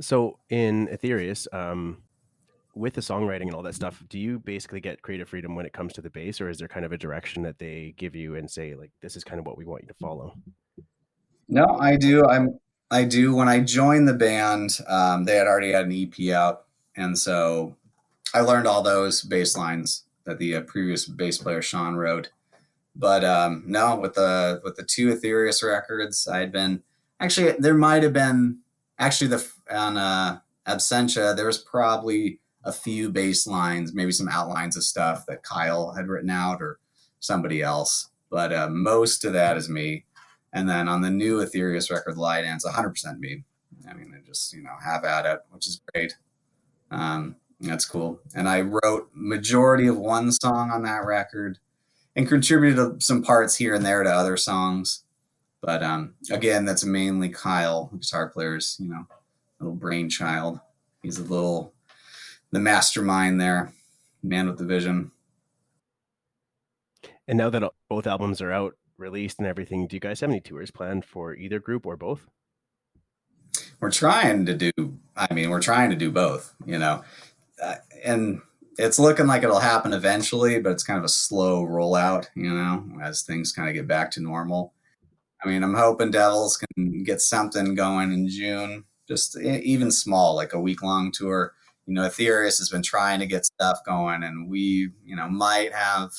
So 0.00 0.38
in 0.48 0.88
Aethereus, 0.88 1.46
um, 1.52 1.98
with 2.74 2.94
the 2.94 3.00
songwriting 3.00 3.42
and 3.42 3.54
all 3.54 3.62
that 3.62 3.74
stuff, 3.74 4.02
do 4.08 4.18
you 4.18 4.38
basically 4.38 4.80
get 4.80 5.02
creative 5.02 5.28
freedom 5.28 5.54
when 5.54 5.66
it 5.66 5.72
comes 5.72 5.92
to 5.94 6.00
the 6.00 6.10
bass, 6.10 6.40
or 6.40 6.48
is 6.48 6.58
there 6.58 6.68
kind 6.68 6.86
of 6.86 6.92
a 6.92 6.98
direction 6.98 7.42
that 7.42 7.58
they 7.58 7.94
give 7.98 8.14
you 8.14 8.36
and 8.36 8.50
say 8.50 8.74
like 8.74 8.90
this 9.02 9.14
is 9.16 9.24
kind 9.24 9.38
of 9.38 9.46
what 9.46 9.58
we 9.58 9.66
want 9.66 9.82
you 9.82 9.88
to 9.88 9.94
follow? 9.94 10.34
No, 11.48 11.64
I 11.78 11.96
do. 11.96 12.24
I'm 12.26 12.58
I 12.90 13.04
do. 13.04 13.34
When 13.34 13.48
I 13.48 13.60
joined 13.60 14.08
the 14.08 14.14
band, 14.14 14.78
um, 14.86 15.24
they 15.24 15.36
had 15.36 15.46
already 15.46 15.72
had 15.72 15.86
an 15.86 15.92
EP 15.92 16.34
out, 16.34 16.64
and 16.96 17.16
so 17.18 17.76
I 18.34 18.40
learned 18.40 18.66
all 18.66 18.82
those 18.82 19.22
bass 19.22 19.56
lines 19.56 20.04
that 20.24 20.38
the 20.38 20.56
uh, 20.56 20.60
previous 20.62 21.06
bass 21.06 21.38
player 21.38 21.60
Sean 21.60 21.94
wrote. 21.96 22.30
But 22.94 23.24
um, 23.24 23.64
no, 23.66 23.96
with 23.96 24.14
the 24.14 24.60
with 24.62 24.76
the 24.76 24.84
two 24.84 25.10
Aethereus 25.12 25.62
records, 25.62 26.28
I 26.28 26.38
had 26.38 26.52
been 26.52 26.82
actually 27.20 27.52
there 27.58 27.74
might 27.74 28.02
have 28.02 28.12
been 28.12 28.58
actually 28.98 29.28
the 29.28 29.46
on 29.70 29.96
uh, 29.96 30.40
Absentia 30.66 31.34
there 31.34 31.46
was 31.46 31.58
probably 31.58 32.40
a 32.64 32.72
few 32.72 33.10
bass 33.10 33.46
lines, 33.46 33.92
maybe 33.94 34.12
some 34.12 34.28
outlines 34.28 34.76
of 34.76 34.84
stuff 34.84 35.26
that 35.26 35.42
Kyle 35.42 35.92
had 35.92 36.06
written 36.06 36.30
out 36.30 36.62
or 36.62 36.78
somebody 37.18 37.62
else. 37.62 38.10
But 38.30 38.52
uh, 38.52 38.68
most 38.70 39.24
of 39.24 39.32
that 39.32 39.56
is 39.56 39.68
me. 39.68 40.04
And 40.52 40.68
then 40.68 40.88
on 40.88 41.00
the 41.00 41.10
new 41.10 41.40
Aethereus 41.40 41.90
record, 41.90 42.16
Light 42.16 42.42
Dance, 42.42 42.64
100% 42.64 43.18
me. 43.18 43.44
I 43.88 43.94
mean, 43.94 44.14
I 44.16 44.24
just, 44.26 44.52
you 44.52 44.62
know, 44.62 44.74
have 44.84 45.04
at 45.04 45.26
it, 45.26 45.40
which 45.50 45.66
is 45.66 45.80
great. 45.92 46.16
Um, 46.90 47.36
that's 47.60 47.84
cool. 47.84 48.20
And 48.34 48.48
I 48.48 48.60
wrote 48.60 49.10
majority 49.14 49.86
of 49.86 49.96
one 49.96 50.30
song 50.32 50.70
on 50.70 50.82
that 50.82 51.04
record 51.04 51.58
and 52.16 52.28
contributed 52.28 53.02
some 53.02 53.22
parts 53.22 53.56
here 53.56 53.74
and 53.74 53.84
there 53.84 54.02
to 54.02 54.10
other 54.10 54.36
songs. 54.36 55.04
But 55.60 55.82
um, 55.82 56.14
again, 56.30 56.64
that's 56.64 56.84
mainly 56.84 57.28
Kyle, 57.28 57.88
the 57.92 57.98
guitar 57.98 58.28
player's, 58.28 58.76
you 58.80 58.88
know, 58.88 59.06
little 59.60 59.76
brainchild. 59.76 60.60
He's 61.02 61.18
a 61.18 61.24
little 61.24 61.72
the 62.50 62.58
mastermind 62.58 63.40
there, 63.40 63.72
man 64.22 64.48
with 64.48 64.58
the 64.58 64.64
vision. 64.64 65.10
And 67.26 67.38
now 67.38 67.50
that 67.50 67.62
both 67.88 68.06
albums 68.06 68.42
are 68.42 68.52
out, 68.52 68.76
released, 68.98 69.38
and 69.38 69.46
everything, 69.46 69.86
do 69.86 69.96
you 69.96 70.00
guys 70.00 70.20
have 70.20 70.30
any 70.30 70.40
tours 70.40 70.70
planned 70.70 71.04
for 71.04 71.34
either 71.34 71.60
group 71.60 71.86
or 71.86 71.96
both? 71.96 72.28
We're 73.80 73.90
trying 73.90 74.46
to 74.46 74.54
do. 74.54 74.98
I 75.16 75.32
mean, 75.32 75.50
we're 75.50 75.62
trying 75.62 75.90
to 75.90 75.96
do 75.96 76.10
both. 76.10 76.54
You 76.66 76.78
know, 76.78 77.04
uh, 77.62 77.76
and 78.04 78.40
it's 78.78 78.98
looking 78.98 79.26
like 79.26 79.42
it'll 79.42 79.58
happen 79.58 79.92
eventually, 79.92 80.60
but 80.60 80.72
it's 80.72 80.84
kind 80.84 80.98
of 80.98 81.04
a 81.04 81.08
slow 81.08 81.64
rollout. 81.64 82.26
You 82.34 82.50
know, 82.50 82.84
as 83.02 83.22
things 83.22 83.52
kind 83.52 83.68
of 83.68 83.74
get 83.74 83.86
back 83.86 84.10
to 84.12 84.20
normal. 84.20 84.74
I 85.44 85.48
mean, 85.48 85.62
I'm 85.64 85.74
hoping 85.74 86.10
Devils 86.10 86.56
can 86.56 87.02
get 87.02 87.20
something 87.20 87.74
going 87.74 88.12
in 88.12 88.28
June, 88.28 88.84
just 89.08 89.36
even 89.40 89.90
small, 89.90 90.36
like 90.36 90.52
a 90.52 90.60
week 90.60 90.82
long 90.82 91.10
tour. 91.10 91.54
You 91.86 91.94
know, 91.94 92.04
Aethereus 92.04 92.58
has 92.58 92.68
been 92.68 92.82
trying 92.82 93.18
to 93.20 93.26
get 93.26 93.44
stuff 93.44 93.80
going, 93.84 94.22
and 94.22 94.48
we, 94.48 94.90
you 95.04 95.16
know, 95.16 95.28
might 95.28 95.72
have 95.72 96.12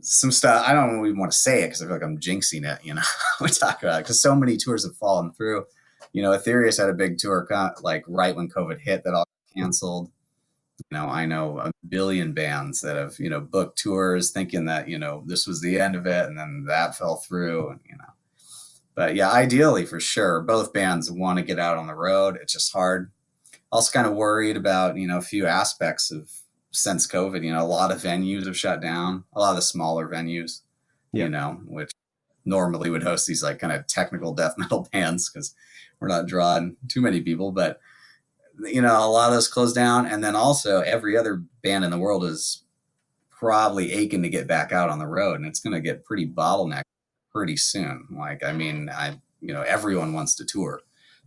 some 0.00 0.32
stuff. 0.32 0.66
I 0.66 0.72
don't 0.72 1.04
even 1.06 1.18
want 1.18 1.32
to 1.32 1.38
say 1.38 1.62
it 1.62 1.66
because 1.68 1.82
I 1.82 1.86
feel 1.86 1.94
like 1.94 2.02
I'm 2.02 2.18
jinxing 2.18 2.64
it. 2.64 2.84
You 2.84 2.94
know, 2.94 3.02
we 3.40 3.48
talk 3.48 3.82
about 3.82 4.02
because 4.02 4.20
so 4.20 4.34
many 4.34 4.56
tours 4.56 4.84
have 4.84 4.96
fallen 4.96 5.32
through. 5.32 5.66
You 6.12 6.22
know, 6.22 6.32
Aethereus 6.32 6.78
had 6.78 6.88
a 6.88 6.94
big 6.94 7.18
tour 7.18 7.46
like 7.82 8.02
right 8.08 8.34
when 8.34 8.48
COVID 8.48 8.80
hit 8.80 9.04
that 9.04 9.14
all 9.14 9.28
canceled. 9.56 10.10
You 10.90 10.98
know, 10.98 11.06
I 11.06 11.26
know 11.26 11.58
a 11.58 11.72
billion 11.88 12.32
bands 12.32 12.80
that 12.80 12.96
have, 12.96 13.18
you 13.18 13.30
know, 13.30 13.40
booked 13.40 13.78
tours 13.78 14.30
thinking 14.30 14.64
that, 14.66 14.88
you 14.88 14.98
know, 14.98 15.22
this 15.26 15.46
was 15.46 15.60
the 15.60 15.78
end 15.80 15.96
of 15.96 16.06
it 16.06 16.26
and 16.26 16.38
then 16.38 16.64
that 16.68 16.96
fell 16.96 17.16
through 17.16 17.70
and, 17.70 17.80
you 17.88 17.96
know. 17.96 18.04
But 18.94 19.14
yeah, 19.14 19.30
ideally 19.30 19.86
for 19.86 20.00
sure, 20.00 20.40
both 20.40 20.72
bands 20.72 21.10
want 21.10 21.38
to 21.38 21.44
get 21.44 21.58
out 21.58 21.78
on 21.78 21.86
the 21.86 21.94
road. 21.94 22.38
It's 22.40 22.52
just 22.52 22.72
hard. 22.72 23.10
Also 23.72 23.92
kind 23.92 24.06
of 24.06 24.16
worried 24.16 24.56
about, 24.56 24.96
you 24.96 25.06
know, 25.06 25.18
a 25.18 25.22
few 25.22 25.46
aspects 25.46 26.10
of 26.10 26.30
since 26.72 27.06
COVID, 27.06 27.44
you 27.44 27.52
know, 27.52 27.62
a 27.62 27.66
lot 27.66 27.92
of 27.92 28.02
venues 28.02 28.46
have 28.46 28.56
shut 28.56 28.80
down, 28.80 29.24
a 29.32 29.40
lot 29.40 29.50
of 29.50 29.56
the 29.56 29.62
smaller 29.62 30.08
venues, 30.08 30.60
yeah. 31.12 31.24
you 31.24 31.30
know, 31.30 31.60
which 31.66 31.92
normally 32.44 32.90
would 32.90 33.02
host 33.02 33.26
these 33.26 33.42
like 33.42 33.58
kind 33.58 33.72
of 33.72 33.86
technical 33.86 34.34
death 34.34 34.54
metal 34.56 34.88
bands 34.92 35.30
because 35.30 35.54
we're 36.00 36.08
not 36.08 36.26
drawing 36.26 36.76
too 36.88 37.00
many 37.00 37.20
people, 37.20 37.52
but 37.52 37.80
you 38.64 38.82
know, 38.82 39.04
a 39.04 39.08
lot 39.08 39.28
of 39.28 39.34
those 39.34 39.48
closed 39.48 39.74
down. 39.74 40.06
And 40.06 40.22
then 40.22 40.36
also 40.36 40.80
every 40.80 41.16
other 41.16 41.42
band 41.62 41.84
in 41.84 41.90
the 41.90 41.98
world 41.98 42.24
is 42.24 42.64
probably 43.30 43.92
aching 43.92 44.22
to 44.22 44.28
get 44.28 44.46
back 44.46 44.72
out 44.72 44.90
on 44.90 44.98
the 44.98 45.06
road 45.06 45.36
and 45.36 45.46
it's 45.46 45.60
going 45.60 45.72
to 45.72 45.80
get 45.80 46.04
pretty 46.04 46.26
bottlenecked 46.26 46.82
pretty 47.32 47.56
soon. 47.56 48.06
Like, 48.10 48.44
I 48.44 48.52
mean, 48.52 48.90
I, 48.90 49.18
you 49.40 49.54
know, 49.54 49.62
everyone 49.62 50.12
wants 50.12 50.34
to 50.36 50.44
tour. 50.44 50.80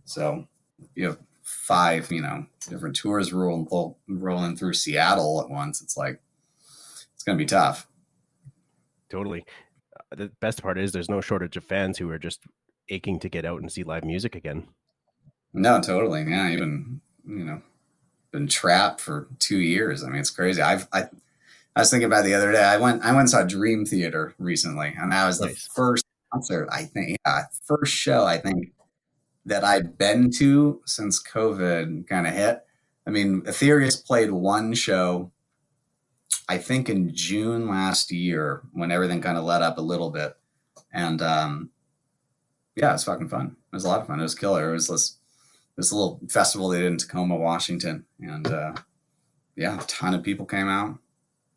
So 0.04 0.46
you 0.94 1.06
have 1.06 1.18
five, 1.42 2.10
you 2.12 2.22
know, 2.22 2.46
different 2.68 2.96
tours 2.96 3.32
rolling, 3.32 3.94
rolling 4.08 4.56
through 4.56 4.74
Seattle 4.74 5.40
at 5.40 5.50
once. 5.50 5.82
It's 5.82 5.96
like, 5.96 6.20
it's 7.14 7.24
going 7.24 7.36
to 7.36 7.42
be 7.42 7.46
tough. 7.46 7.88
Totally. 9.08 9.44
Uh, 9.96 10.16
the 10.16 10.30
best 10.40 10.62
part 10.62 10.78
is 10.78 10.92
there's 10.92 11.10
no 11.10 11.20
shortage 11.20 11.56
of 11.56 11.64
fans 11.64 11.98
who 11.98 12.10
are 12.10 12.18
just 12.18 12.42
aching 12.90 13.18
to 13.20 13.28
get 13.28 13.44
out 13.44 13.60
and 13.60 13.72
see 13.72 13.82
live 13.82 14.04
music 14.04 14.34
again. 14.34 14.68
No, 15.52 15.80
totally. 15.80 16.24
Yeah. 16.28 16.50
Even 16.50 17.00
you 17.26 17.44
know 17.44 17.62
been 18.32 18.48
trapped 18.48 19.00
for 19.00 19.28
two 19.38 19.58
years. 19.58 20.02
I 20.02 20.08
mean, 20.08 20.20
it's 20.20 20.30
crazy. 20.30 20.60
I've 20.60 20.88
I, 20.92 21.04
I 21.76 21.80
was 21.80 21.90
thinking 21.90 22.06
about 22.06 22.24
the 22.24 22.34
other 22.34 22.52
day. 22.52 22.62
I 22.62 22.76
went 22.76 23.02
I 23.02 23.10
went 23.10 23.20
and 23.20 23.30
saw 23.30 23.44
Dream 23.44 23.84
Theater 23.86 24.34
recently, 24.38 24.94
and 24.98 25.12
that 25.12 25.26
was 25.26 25.38
the 25.38 25.48
first 25.48 26.04
concert 26.32 26.68
I 26.70 26.84
think, 26.84 27.16
yeah, 27.24 27.44
first 27.64 27.92
show 27.92 28.24
I 28.24 28.38
think 28.38 28.72
that 29.46 29.64
I'd 29.64 29.96
been 29.96 30.30
to 30.32 30.82
since 30.86 31.22
COVID 31.22 32.08
kind 32.08 32.26
of 32.26 32.34
hit. 32.34 32.64
I 33.06 33.10
mean, 33.10 33.42
Aethereus 33.46 33.96
played 33.96 34.30
one 34.30 34.72
show, 34.72 35.30
I 36.48 36.58
think 36.58 36.88
in 36.88 37.14
June 37.14 37.68
last 37.68 38.10
year 38.10 38.62
when 38.72 38.90
everything 38.90 39.20
kind 39.20 39.38
of 39.38 39.44
let 39.44 39.62
up 39.62 39.78
a 39.78 39.82
little 39.82 40.10
bit, 40.10 40.36
and 40.92 41.22
um, 41.22 41.70
yeah, 42.74 42.90
it 42.90 42.94
was 42.94 43.04
fucking 43.04 43.28
fun. 43.28 43.56
It 43.72 43.76
was 43.76 43.84
a 43.84 43.88
lot 43.88 44.00
of 44.00 44.06
fun. 44.06 44.18
It 44.18 44.24
was 44.24 44.34
killer. 44.34 44.70
It 44.70 44.74
was 44.74 44.88
this 44.88 45.18
this 45.76 45.92
little 45.92 46.20
festival 46.28 46.68
they 46.68 46.80
did 46.80 46.86
in 46.86 46.98
Tacoma, 46.98 47.36
Washington, 47.36 48.04
and 48.20 48.46
uh, 48.46 48.74
yeah, 49.56 49.78
a 49.80 49.84
ton 49.84 50.14
of 50.14 50.22
people 50.22 50.46
came 50.46 50.68
out. 50.68 50.98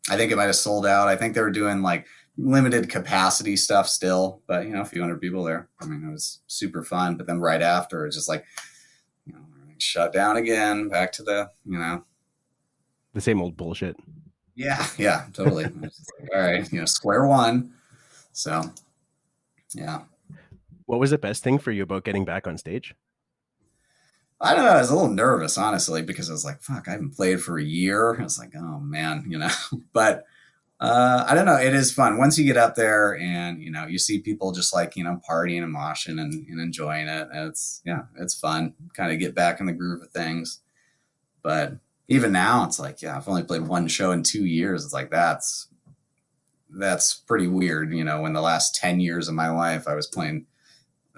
I 0.10 0.18
think 0.18 0.32
it 0.32 0.36
might 0.36 0.46
have 0.46 0.56
sold 0.56 0.86
out. 0.86 1.08
I 1.08 1.16
think 1.16 1.34
they 1.34 1.42
were 1.42 1.52
doing 1.52 1.82
like 1.82 2.08
limited 2.38 2.90
capacity 2.90 3.56
stuff 3.56 3.88
still, 3.88 4.42
but 4.48 4.66
you 4.66 4.72
know, 4.72 4.82
a 4.82 4.86
few 4.86 5.02
hundred 5.02 5.20
people 5.20 5.44
there. 5.44 5.68
I 5.82 5.86
mean, 5.86 6.08
it 6.08 6.12
was 6.12 6.40
super 6.48 6.84
fun. 6.84 7.16
But 7.16 7.28
then 7.28 7.40
right 7.40 7.62
after, 7.62 8.06
it's 8.06 8.16
just 8.16 8.30
like, 8.30 8.46
you 9.26 9.34
know, 9.34 9.40
shut 9.78 10.14
down 10.14 10.38
again, 10.38 10.88
back 10.88 11.12
to 11.14 11.24
the, 11.24 11.50
you 11.66 11.78
know, 11.78 12.04
the 13.14 13.22
same 13.22 13.42
old 13.42 13.58
bullshit. 13.58 13.98
Yeah, 14.56 14.86
yeah, 14.98 15.26
totally. 15.34 15.66
like, 15.66 15.92
all 16.34 16.42
right, 16.42 16.72
you 16.72 16.80
know, 16.80 16.86
square 16.86 17.26
one. 17.26 17.74
So, 18.32 18.64
yeah. 19.74 20.02
What 20.86 21.00
was 21.00 21.10
the 21.10 21.18
best 21.18 21.44
thing 21.44 21.58
for 21.58 21.72
you 21.72 21.84
about 21.84 22.06
getting 22.06 22.24
back 22.24 22.48
on 22.48 22.58
stage? 22.58 22.96
I 24.40 24.54
don't 24.54 24.66
know. 24.66 24.72
I 24.72 24.78
was 24.82 24.92
a 24.92 24.96
little 24.96 25.10
nervous, 25.10 25.58
honestly, 25.58 26.04
because 26.04 26.30
I 26.30 26.34
was 26.34 26.46
like, 26.46 26.62
fuck, 26.62 26.88
I 26.88 26.92
haven't 26.92 27.16
played 27.16 27.42
for 27.42 27.58
a 27.58 27.64
year. 27.64 28.20
I 28.20 28.24
was 28.24 28.38
like, 28.38 28.54
oh 28.56 28.80
man, 28.80 29.26
you 29.28 29.38
know, 29.38 29.50
but 29.94 30.26
uh, 30.80 31.26
I 31.28 31.34
don't 31.34 31.46
know. 31.46 31.58
It 31.58 31.74
is 31.74 31.92
fun 31.92 32.20
once 32.20 32.38
you 32.38 32.46
get 32.46 32.58
up 32.58 32.76
there 32.76 33.18
and, 33.18 33.62
you 33.62 33.72
know, 33.72 33.88
you 33.88 33.98
see 33.98 34.20
people 34.20 34.52
just 34.52 34.76
like, 34.76 34.96
you 34.96 35.04
know, 35.04 35.20
partying 35.28 35.64
and 35.64 35.76
moshing 35.76 36.22
and, 36.22 36.34
and 36.34 36.62
enjoying 36.62 37.08
it. 37.08 37.28
It's, 37.34 37.82
yeah, 37.84 38.04
it's 38.20 38.36
fun. 38.36 38.76
Kind 38.94 39.12
of 39.12 39.18
get 39.18 39.34
back 39.34 39.60
in 39.60 39.66
the 39.66 39.74
groove 39.74 40.04
of 40.04 40.12
things. 40.12 40.60
But 41.42 41.78
even 42.08 42.32
now, 42.32 42.64
it's 42.64 42.80
like, 42.80 43.02
yeah, 43.02 43.18
I've 43.18 43.28
only 43.28 43.44
played 43.44 43.64
one 43.64 43.88
show 43.88 44.12
in 44.12 44.22
two 44.22 44.46
years. 44.46 44.86
It's 44.86 44.94
like, 44.94 45.10
that's, 45.10 45.68
that's 46.70 47.14
pretty 47.16 47.48
weird. 47.48 47.92
You 47.92 48.04
know, 48.04 48.22
when 48.22 48.34
the 48.34 48.42
last 48.42 48.76
10 48.76 49.00
years 49.00 49.28
of 49.28 49.34
my 49.34 49.50
life, 49.50 49.88
I 49.88 49.96
was 49.96 50.06
playing 50.06 50.46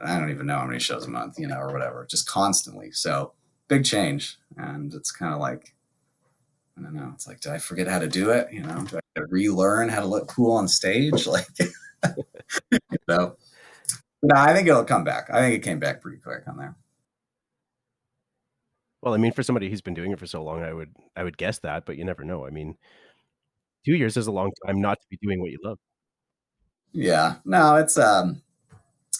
I 0.03 0.20
don't 0.20 0.29
even 0.29 0.48
know 0.48 0.58
how 0.58 0.65
many 0.65 0.79
shows 0.79 1.06
a 1.06 1.10
month, 1.10 1.39
you 1.39 1.48
know, 1.48 1.58
or 1.58 1.72
whatever, 1.72 2.06
just 2.10 2.27
constantly. 2.27 2.91
So 2.91 3.34
big 3.68 3.86
change. 3.86 4.38
And 4.58 4.94
it's 4.94 5.12
kind 5.12 5.34
of 5.34 5.39
like, 5.39 5.74
I 6.77 6.82
don't 6.82 6.94
know. 6.94 7.12
It's 7.13 7.27
like, 7.27 7.39
did 7.39 7.51
I 7.51 7.58
forget 7.58 7.88
how 7.88 8.00
to 8.00 8.08
do 8.08 8.32
it? 8.32 8.48
You 8.51 8.62
know, 8.62 8.82
do 8.84 8.98
I 8.98 9.22
relearn 9.29 9.89
how 9.89 10.01
to 10.01 10.08
look 10.08 10.27
cool 10.27 10.53
on 10.53 10.68
stage? 10.68 11.27
Like, 11.27 11.48
you 12.72 12.98
know, 13.10 13.36
no, 14.24 14.36
I 14.36 14.53
think 14.53 14.70
it'll 14.70 14.86
come 14.86 15.03
back. 15.03 15.29
I 15.29 15.41
think 15.41 15.56
it 15.56 15.68
came 15.68 15.79
back 15.79 16.01
pretty 16.01 16.18
quick 16.18 16.44
on 16.48 16.58
there. 16.58 16.77
Well, 19.01 19.13
I 19.13 19.18
mean, 19.18 19.34
for 19.34 19.44
somebody 19.44 19.70
who's 19.70 19.82
been 19.82 19.94
doing 19.94 20.12
it 20.12 20.20
for 20.20 20.25
so 20.25 20.44
long, 20.44 20.63
I 20.63 20.74
would, 20.74 20.94
I 21.15 21.24
would 21.24 21.38
guess 21.38 21.60
that, 21.60 21.86
but 21.86 21.98
you 21.98 22.06
never 22.06 22.24
know. 22.24 22.46
I 22.46 22.50
mean, 22.50 22.75
two 23.86 23.96
years 23.96 24.15
is 24.15 24.27
a 24.27 24.32
long 24.32 24.51
time 24.65 24.79
not 24.79 25.01
to 25.01 25.08
be 25.10 25.18
doing 25.22 25.41
what 25.41 25.51
you 25.51 25.60
love. 25.63 25.77
Yeah, 26.94 27.36
no, 27.44 27.75
it's, 27.75 27.98
um, 27.98 28.41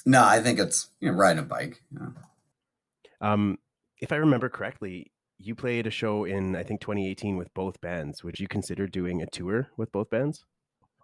no, 0.10 0.26
I 0.26 0.42
think 0.42 0.58
it's 0.58 0.90
you 1.00 1.12
know, 1.12 1.18
riding 1.18 1.40
a 1.40 1.44
bike. 1.44 1.84
Um, 3.22 3.60
if 4.00 4.12
I 4.12 4.16
remember 4.16 4.50
correctly, 4.50 5.12
you 5.38 5.54
played 5.54 5.86
a 5.86 5.92
show 5.92 6.26
in 6.26 6.56
I 6.56 6.64
think 6.64 6.82
2018 6.82 7.38
with 7.38 7.54
both 7.54 7.80
bands. 7.80 8.24
Would 8.24 8.40
you 8.40 8.48
consider 8.48 8.88
doing 8.88 9.22
a 9.22 9.28
tour 9.28 9.70
with 9.78 9.92
both 9.92 10.10
bands? 10.10 10.46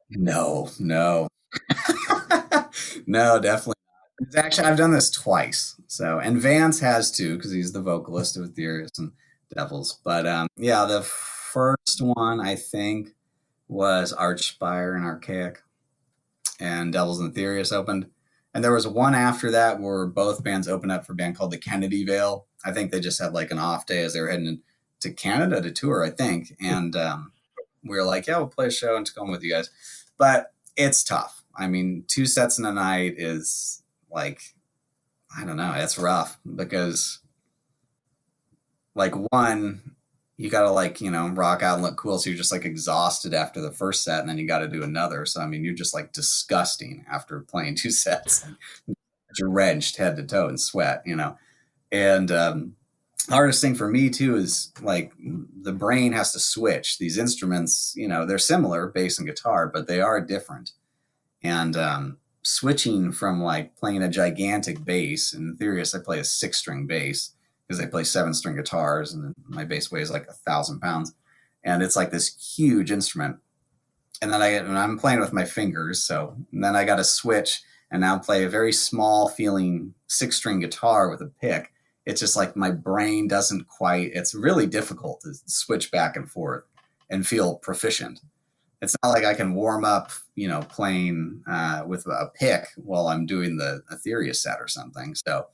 No, 0.10 0.70
no, 0.80 1.28
no, 3.06 3.40
definitely 3.40 3.76
not. 3.88 4.28
It's 4.28 4.36
actually, 4.36 4.68
I've 4.68 4.78
done 4.78 4.92
this 4.92 5.12
twice. 5.12 5.80
So, 5.86 6.20
and 6.20 6.42
Vance 6.42 6.80
has 6.80 7.12
too 7.12 7.36
because 7.36 7.52
he's 7.52 7.74
the 7.74 7.82
vocalist 7.82 8.38
of 8.38 8.46
Aethereus 8.46 8.98
and 8.98 9.12
Devils. 9.56 10.00
But 10.04 10.26
um, 10.26 10.48
yeah, 10.58 10.86
the 10.86 11.04
first 11.04 12.02
one 12.02 12.40
I 12.40 12.56
think 12.56 13.10
was 13.68 14.14
Archspire 14.14 14.96
and 14.96 15.06
Arkaik, 15.06 15.58
and 16.60 16.92
Devils 16.92 17.20
and 17.20 17.32
Aethereus 17.32 17.72
opened. 17.72 18.10
And 18.56 18.64
there 18.64 18.74
was 18.74 18.88
one 18.88 19.14
after 19.14 19.52
that 19.52 19.82
where 19.82 20.06
both 20.06 20.42
bands 20.42 20.70
opened 20.70 20.94
up 20.94 21.06
for 21.06 21.12
a 21.12 21.16
band 21.16 21.36
called 21.36 21.52
the 21.52 21.58
Kennedy 21.58 22.06
Veil. 22.06 22.46
I 22.64 22.72
think 22.72 22.90
they 22.90 23.02
just 23.02 23.22
had 23.22 23.34
like 23.34 23.52
an 23.52 23.60
off 23.60 23.86
day 23.86 24.02
as 24.02 24.14
they 24.14 24.22
were 24.22 24.30
heading 24.30 24.62
to 25.02 25.12
Canada 25.12 25.62
to 25.62 25.72
tour, 25.72 26.06
I 26.06 26.10
think. 26.10 26.56
And 26.62 26.96
um, 26.96 27.34
we 27.84 27.98
were 27.98 28.06
like, 28.06 28.28
yeah, 28.28 28.38
we'll 28.38 28.48
play 28.48 28.68
a 28.68 28.72
show 28.72 28.96
in 28.96 29.04
Tacoma 29.04 29.32
with 29.32 29.44
you 29.44 29.52
guys. 29.52 29.70
But 30.18 30.54
it's 30.78 31.04
tough. 31.04 31.44
I 31.54 31.68
mean, 31.68 32.06
two 32.08 32.26
sets 32.26 32.58
in 32.58 32.64
a 32.64 32.72
night 32.72 33.16
is 33.18 33.84
like, 34.10 34.42
I 35.38 35.44
don't 35.44 35.58
know, 35.58 35.74
it's 35.76 35.98
rough 35.98 36.40
because, 36.56 37.20
like, 38.96 39.16
one, 39.34 39.95
you 40.38 40.50
got 40.50 40.64
to 40.64 40.72
like 40.72 41.00
you 41.00 41.10
know 41.10 41.30
rock 41.30 41.64
out 41.64 41.76
and 41.76 41.84
look 41.84 41.98
cool. 41.98 42.20
So 42.20 42.30
you're 42.30 42.38
just 42.38 42.52
like 42.52 42.66
exhausted 42.66 43.34
after 43.34 43.62
the 43.62 43.72
first 43.72 44.04
set 44.04 44.20
and 44.20 44.30
then 44.30 44.38
you 44.38 44.48
got 44.48 44.60
to 44.60 44.68
do 44.68 44.84
another. 44.84 45.26
So 45.26 45.42
i 45.42 45.46
mean 45.46 45.64
you're 45.64 45.74
just 45.74 45.94
like 45.94 46.14
disgusting 46.14 47.06
after 47.10 47.40
playing 47.42 47.76
two 47.76 47.92
sets 47.92 48.46
drenched 49.36 49.98
head 49.98 50.16
to 50.16 50.24
toe 50.24 50.48
in 50.48 50.58
sweat 50.58 51.04
you 51.06 51.16
know? 51.16 51.38
And 51.92 52.32
um, 52.32 52.76
hardest 53.30 53.62
thing 53.62 53.76
for 53.76 53.88
me 53.88 54.10
too 54.10 54.36
is 54.36 54.72
like 54.82 55.14
the 55.18 55.74
brain 55.74 56.14
has 56.14 56.34
to 56.34 56.40
switch. 56.40 56.98
These 56.98 57.18
instruments 57.18 57.94
you 57.96 58.08
know 58.08 58.26
they're 58.26 58.38
similar 58.38 58.88
bass 58.88 59.18
and 59.18 59.28
guitar 59.28 59.68
but 59.68 59.88
they 59.88 60.02
are 60.02 60.20
different. 60.20 60.72
And 61.44 61.78
um, 61.78 62.18
switching 62.42 63.12
from 63.12 63.42
like 63.42 63.76
playing 63.76 64.04
a 64.04 64.10
gigantic 64.10 64.84
bass 64.84 65.34
in 65.34 65.54
Aethereus 65.54 65.96
i 65.96 66.00
play 66.00 66.20
a 66.20 66.24
six 66.24 66.58
string 66.58 66.86
bass 66.86 67.35
because 67.68 67.80
they 67.80 67.88
play 67.88 68.04
seven 68.04 68.34
string 68.34 68.56
guitars 68.56 69.14
and 69.14 69.34
my 69.48 69.64
bass 69.64 69.92
weighs 69.92 70.12
like 70.12 70.28
a 70.28 70.34
thousand 70.34 70.80
pounds. 70.80 71.14
And 71.64 71.82
it's 71.82 71.96
like 71.96 72.12
this 72.12 72.56
huge 72.56 72.92
instrument. 72.92 73.38
And 74.22 74.32
then 74.32 74.42
i 74.42 74.48
and 74.48 74.78
i'm 74.78 74.98
playing 74.98 75.20
with 75.20 75.34
my 75.34 75.44
fingers 75.44 76.02
so 76.02 76.38
then 76.54 76.74
i 76.74 76.86
got 76.86 76.96
to 76.96 77.04
switch 77.04 77.62
and 77.92 78.02
now 78.02 78.18
play 78.18 78.44
a 78.44 78.50
very 78.50 78.74
small 78.74 79.30
feeling 79.30 79.94
six 80.08 80.36
string 80.36 80.60
guitar 80.60 81.10
with 81.10 81.22
a 81.22 81.32
pick. 81.42 81.72
It's 82.06 82.20
just 82.20 82.36
like 82.36 82.56
my 82.56 82.72
brain 82.72 83.28
doesn't 83.28 83.68
quite 83.68 84.12
it's 84.14 84.36
really 84.36 84.68
difficult 84.68 85.22
to 85.22 85.34
switch 85.46 85.92
back 85.92 86.16
and 86.16 86.30
forth 86.30 86.64
and 87.10 87.26
feel 87.26 87.56
proficient. 87.56 88.20
It's 88.82 88.96
not 89.02 89.12
like 89.12 89.26
i 89.26 89.34
can 89.34 89.56
warm 89.56 89.86
up 89.86 90.12
you 90.36 90.48
know 90.48 90.62
playing 90.62 91.42
uh, 91.48 91.84
with 91.88 92.06
a 92.06 92.30
pick 92.36 92.68
while 92.76 93.08
i'm 93.08 93.26
doing 93.26 93.58
the 93.58 93.82
Aethereus 93.92 94.42
set 94.42 94.60
or 94.60 94.68
something. 94.68 95.16
So 95.16 95.48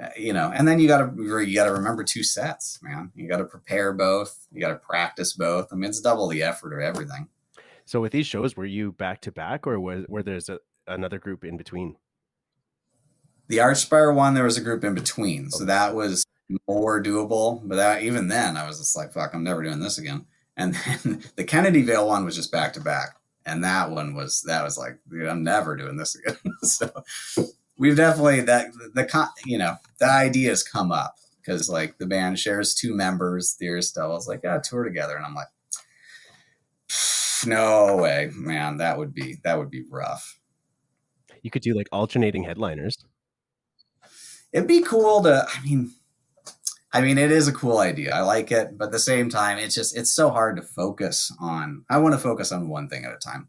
Uh, 0.00 0.08
you 0.16 0.32
know, 0.32 0.50
and 0.54 0.66
then 0.66 0.78
you 0.78 0.88
got 0.88 0.98
to 0.98 1.44
you 1.44 1.54
got 1.54 1.66
to 1.66 1.72
remember 1.72 2.04
two 2.04 2.22
sets, 2.22 2.78
man. 2.82 3.10
You 3.14 3.28
got 3.28 3.38
to 3.38 3.44
prepare 3.44 3.92
both. 3.92 4.46
You 4.52 4.60
got 4.60 4.68
to 4.68 4.76
practice 4.76 5.32
both. 5.32 5.72
I 5.72 5.76
mean, 5.76 5.90
it's 5.90 6.00
double 6.00 6.28
the 6.28 6.42
effort 6.42 6.72
of 6.72 6.80
everything. 6.80 7.28
So 7.84 8.00
with 8.00 8.12
these 8.12 8.26
shows, 8.26 8.56
were 8.56 8.66
you 8.66 8.92
back 8.92 9.20
to 9.22 9.32
back, 9.32 9.66
or 9.66 9.78
was 9.80 10.04
where 10.08 10.22
there's 10.22 10.48
a, 10.48 10.60
another 10.86 11.18
group 11.18 11.44
in 11.44 11.56
between? 11.56 11.96
The 13.48 13.58
Archspire 13.58 14.14
one, 14.14 14.34
there 14.34 14.44
was 14.44 14.56
a 14.56 14.62
group 14.62 14.84
in 14.84 14.94
between, 14.94 15.50
so 15.50 15.64
that 15.64 15.94
was 15.94 16.24
more 16.68 17.02
doable. 17.02 17.60
But 17.64 17.76
that, 17.76 18.02
even 18.02 18.28
then, 18.28 18.56
I 18.56 18.66
was 18.66 18.78
just 18.78 18.96
like, 18.96 19.12
"Fuck, 19.12 19.34
I'm 19.34 19.44
never 19.44 19.62
doing 19.62 19.80
this 19.80 19.98
again." 19.98 20.24
And 20.56 20.74
then 20.74 21.24
the 21.36 21.44
Kennedy 21.44 21.82
Veil 21.82 22.06
one 22.06 22.24
was 22.24 22.36
just 22.36 22.52
back 22.52 22.72
to 22.74 22.80
back, 22.80 23.16
and 23.44 23.64
that 23.64 23.90
one 23.90 24.14
was 24.14 24.42
that 24.46 24.62
was 24.62 24.78
like, 24.78 24.98
dude, 25.10 25.26
I'm 25.26 25.42
never 25.42 25.76
doing 25.76 25.96
this 25.96 26.14
again. 26.14 26.38
so 26.62 26.90
we've 27.80 27.96
definitely 27.96 28.42
that 28.42 28.66
the 28.94 29.28
you 29.44 29.58
know 29.58 29.76
the 29.98 30.08
ideas 30.08 30.62
come 30.62 30.92
up 30.92 31.16
because 31.40 31.68
like 31.68 31.98
the 31.98 32.06
band 32.06 32.38
shares 32.38 32.74
two 32.74 32.94
members. 32.94 33.56
Dearest 33.58 33.96
Devils 33.96 34.28
like 34.28 34.42
yeah 34.44 34.58
tour 34.62 34.84
together, 34.84 35.16
and 35.16 35.26
I'm 35.26 35.34
like, 35.34 35.48
no 37.46 37.96
way, 37.96 38.30
man, 38.34 38.76
that 38.76 38.98
would 38.98 39.12
be 39.12 39.38
that 39.42 39.58
would 39.58 39.70
be 39.70 39.82
rough. 39.90 40.38
You 41.42 41.50
could 41.50 41.62
do 41.62 41.74
like 41.74 41.88
alternating 41.90 42.44
headliners. 42.44 42.98
It'd 44.52 44.68
be 44.68 44.82
cool 44.82 45.22
to. 45.22 45.46
I 45.48 45.62
mean, 45.64 45.92
I 46.92 47.00
mean, 47.00 47.18
it 47.18 47.32
is 47.32 47.48
a 47.48 47.52
cool 47.52 47.78
idea. 47.78 48.14
I 48.14 48.20
like 48.20 48.52
it, 48.52 48.76
but 48.76 48.86
at 48.86 48.92
the 48.92 48.98
same 48.98 49.30
time, 49.30 49.58
it's 49.58 49.74
just 49.74 49.96
it's 49.96 50.10
so 50.10 50.30
hard 50.30 50.56
to 50.56 50.62
focus 50.62 51.32
on. 51.40 51.84
I 51.88 51.98
want 51.98 52.14
to 52.14 52.18
focus 52.18 52.52
on 52.52 52.68
one 52.68 52.88
thing 52.88 53.04
at 53.04 53.14
a 53.14 53.16
time. 53.16 53.48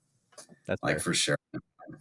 That's 0.67 0.81
like 0.81 0.95
fair. 0.95 0.99
for 1.01 1.13
sure, 1.13 1.37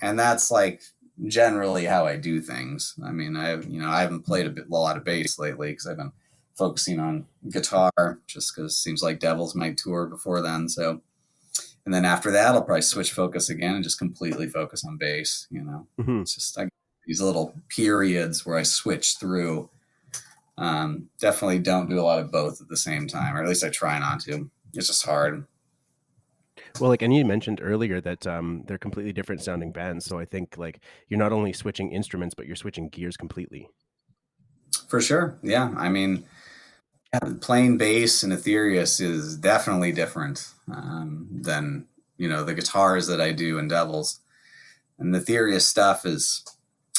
and 0.00 0.16
that's 0.18 0.52
like 0.52 0.82
generally 1.26 1.84
how 1.84 2.06
I 2.06 2.16
do 2.16 2.40
things. 2.40 2.94
I 3.04 3.12
mean, 3.12 3.36
I've 3.36 3.68
you 3.68 3.80
know 3.80 3.88
I 3.88 4.00
haven't 4.00 4.24
played 4.24 4.46
a, 4.46 4.50
bit, 4.50 4.66
a 4.70 4.74
lot 4.74 4.96
of 4.96 5.04
bass 5.04 5.38
lately 5.38 5.70
because 5.70 5.86
I've 5.86 5.96
been 5.96 6.12
focusing 6.56 7.00
on 7.00 7.26
guitar 7.50 8.20
just 8.26 8.54
because 8.54 8.72
it 8.72 8.76
seems 8.76 9.02
like 9.02 9.18
Devils 9.18 9.54
might 9.54 9.78
tour 9.78 10.06
before 10.06 10.42
then. 10.42 10.68
So, 10.68 11.00
and 11.84 11.94
then 11.94 12.04
after 12.04 12.30
that, 12.30 12.54
I'll 12.54 12.62
probably 12.62 12.82
switch 12.82 13.12
focus 13.12 13.48
again 13.48 13.74
and 13.74 13.84
just 13.84 13.98
completely 13.98 14.46
focus 14.46 14.84
on 14.84 14.98
bass. 14.98 15.46
You 15.50 15.62
know, 15.62 15.86
mm-hmm. 15.98 16.20
it's 16.22 16.34
just 16.34 16.58
I, 16.58 16.68
these 17.06 17.20
little 17.20 17.54
periods 17.68 18.44
where 18.44 18.58
I 18.58 18.62
switch 18.62 19.16
through. 19.18 19.70
Um, 20.58 21.08
definitely 21.18 21.58
don't 21.60 21.88
do 21.88 21.98
a 21.98 22.02
lot 22.02 22.18
of 22.18 22.30
both 22.30 22.60
at 22.60 22.68
the 22.68 22.76
same 22.76 23.06
time, 23.06 23.34
or 23.34 23.42
at 23.42 23.48
least 23.48 23.64
I 23.64 23.70
try 23.70 23.98
not 23.98 24.20
to. 24.20 24.50
It's 24.74 24.88
just 24.88 25.06
hard. 25.06 25.46
Well, 26.80 26.90
like, 26.90 27.02
and 27.02 27.14
you 27.14 27.24
mentioned 27.24 27.60
earlier 27.62 28.00
that 28.00 28.26
um, 28.26 28.64
they're 28.66 28.78
completely 28.78 29.12
different 29.12 29.42
sounding 29.42 29.72
bands. 29.72 30.04
So 30.04 30.18
I 30.18 30.24
think 30.24 30.56
like 30.56 30.80
you're 31.08 31.18
not 31.18 31.32
only 31.32 31.52
switching 31.52 31.92
instruments, 31.92 32.34
but 32.34 32.46
you're 32.46 32.56
switching 32.56 32.88
gears 32.88 33.16
completely. 33.16 33.68
For 34.88 35.00
sure. 35.00 35.38
Yeah. 35.42 35.74
I 35.76 35.88
mean, 35.88 36.24
yeah, 37.12 37.32
playing 37.40 37.78
bass 37.78 38.22
in 38.22 38.32
Aethereus 38.32 39.00
is 39.00 39.36
definitely 39.36 39.92
different 39.92 40.48
um, 40.72 41.28
than, 41.30 41.86
you 42.16 42.28
know, 42.28 42.44
the 42.44 42.54
guitars 42.54 43.06
that 43.08 43.20
I 43.20 43.32
do 43.32 43.58
in 43.58 43.68
Devils. 43.68 44.20
And 44.98 45.14
the 45.14 45.18
Aethereus 45.18 45.66
stuff 45.66 46.04
is, 46.04 46.44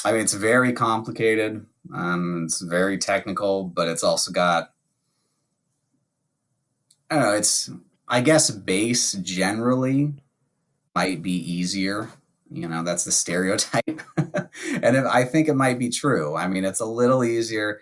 I 0.04 0.12
mean, 0.12 0.22
it's 0.22 0.34
very 0.34 0.72
complicated. 0.72 1.64
Um, 1.94 2.44
it's 2.44 2.60
very 2.60 2.98
technical, 2.98 3.64
but 3.64 3.88
it's 3.88 4.02
also 4.02 4.32
got, 4.32 4.72
I 7.10 7.16
don't 7.16 7.24
know, 7.24 7.32
it's 7.32 7.70
I 8.12 8.20
guess 8.20 8.50
bass 8.50 9.14
generally 9.14 10.12
might 10.94 11.22
be 11.22 11.32
easier. 11.32 12.10
You 12.50 12.68
know, 12.68 12.82
that's 12.82 13.04
the 13.04 13.10
stereotype. 13.10 14.02
and 14.82 14.98
I 14.98 15.24
think 15.24 15.48
it 15.48 15.54
might 15.54 15.78
be 15.78 15.88
true. 15.88 16.36
I 16.36 16.46
mean, 16.46 16.66
it's 16.66 16.80
a 16.80 16.84
little 16.84 17.24
easier. 17.24 17.80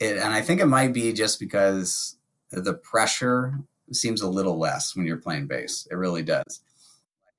It, 0.00 0.16
and 0.16 0.34
I 0.34 0.40
think 0.40 0.60
it 0.60 0.66
might 0.66 0.92
be 0.92 1.12
just 1.12 1.38
because 1.38 2.16
the 2.50 2.74
pressure 2.74 3.60
seems 3.92 4.20
a 4.20 4.28
little 4.28 4.58
less 4.58 4.96
when 4.96 5.06
you're 5.06 5.16
playing 5.16 5.46
bass. 5.46 5.86
It 5.88 5.94
really 5.94 6.24
does. 6.24 6.60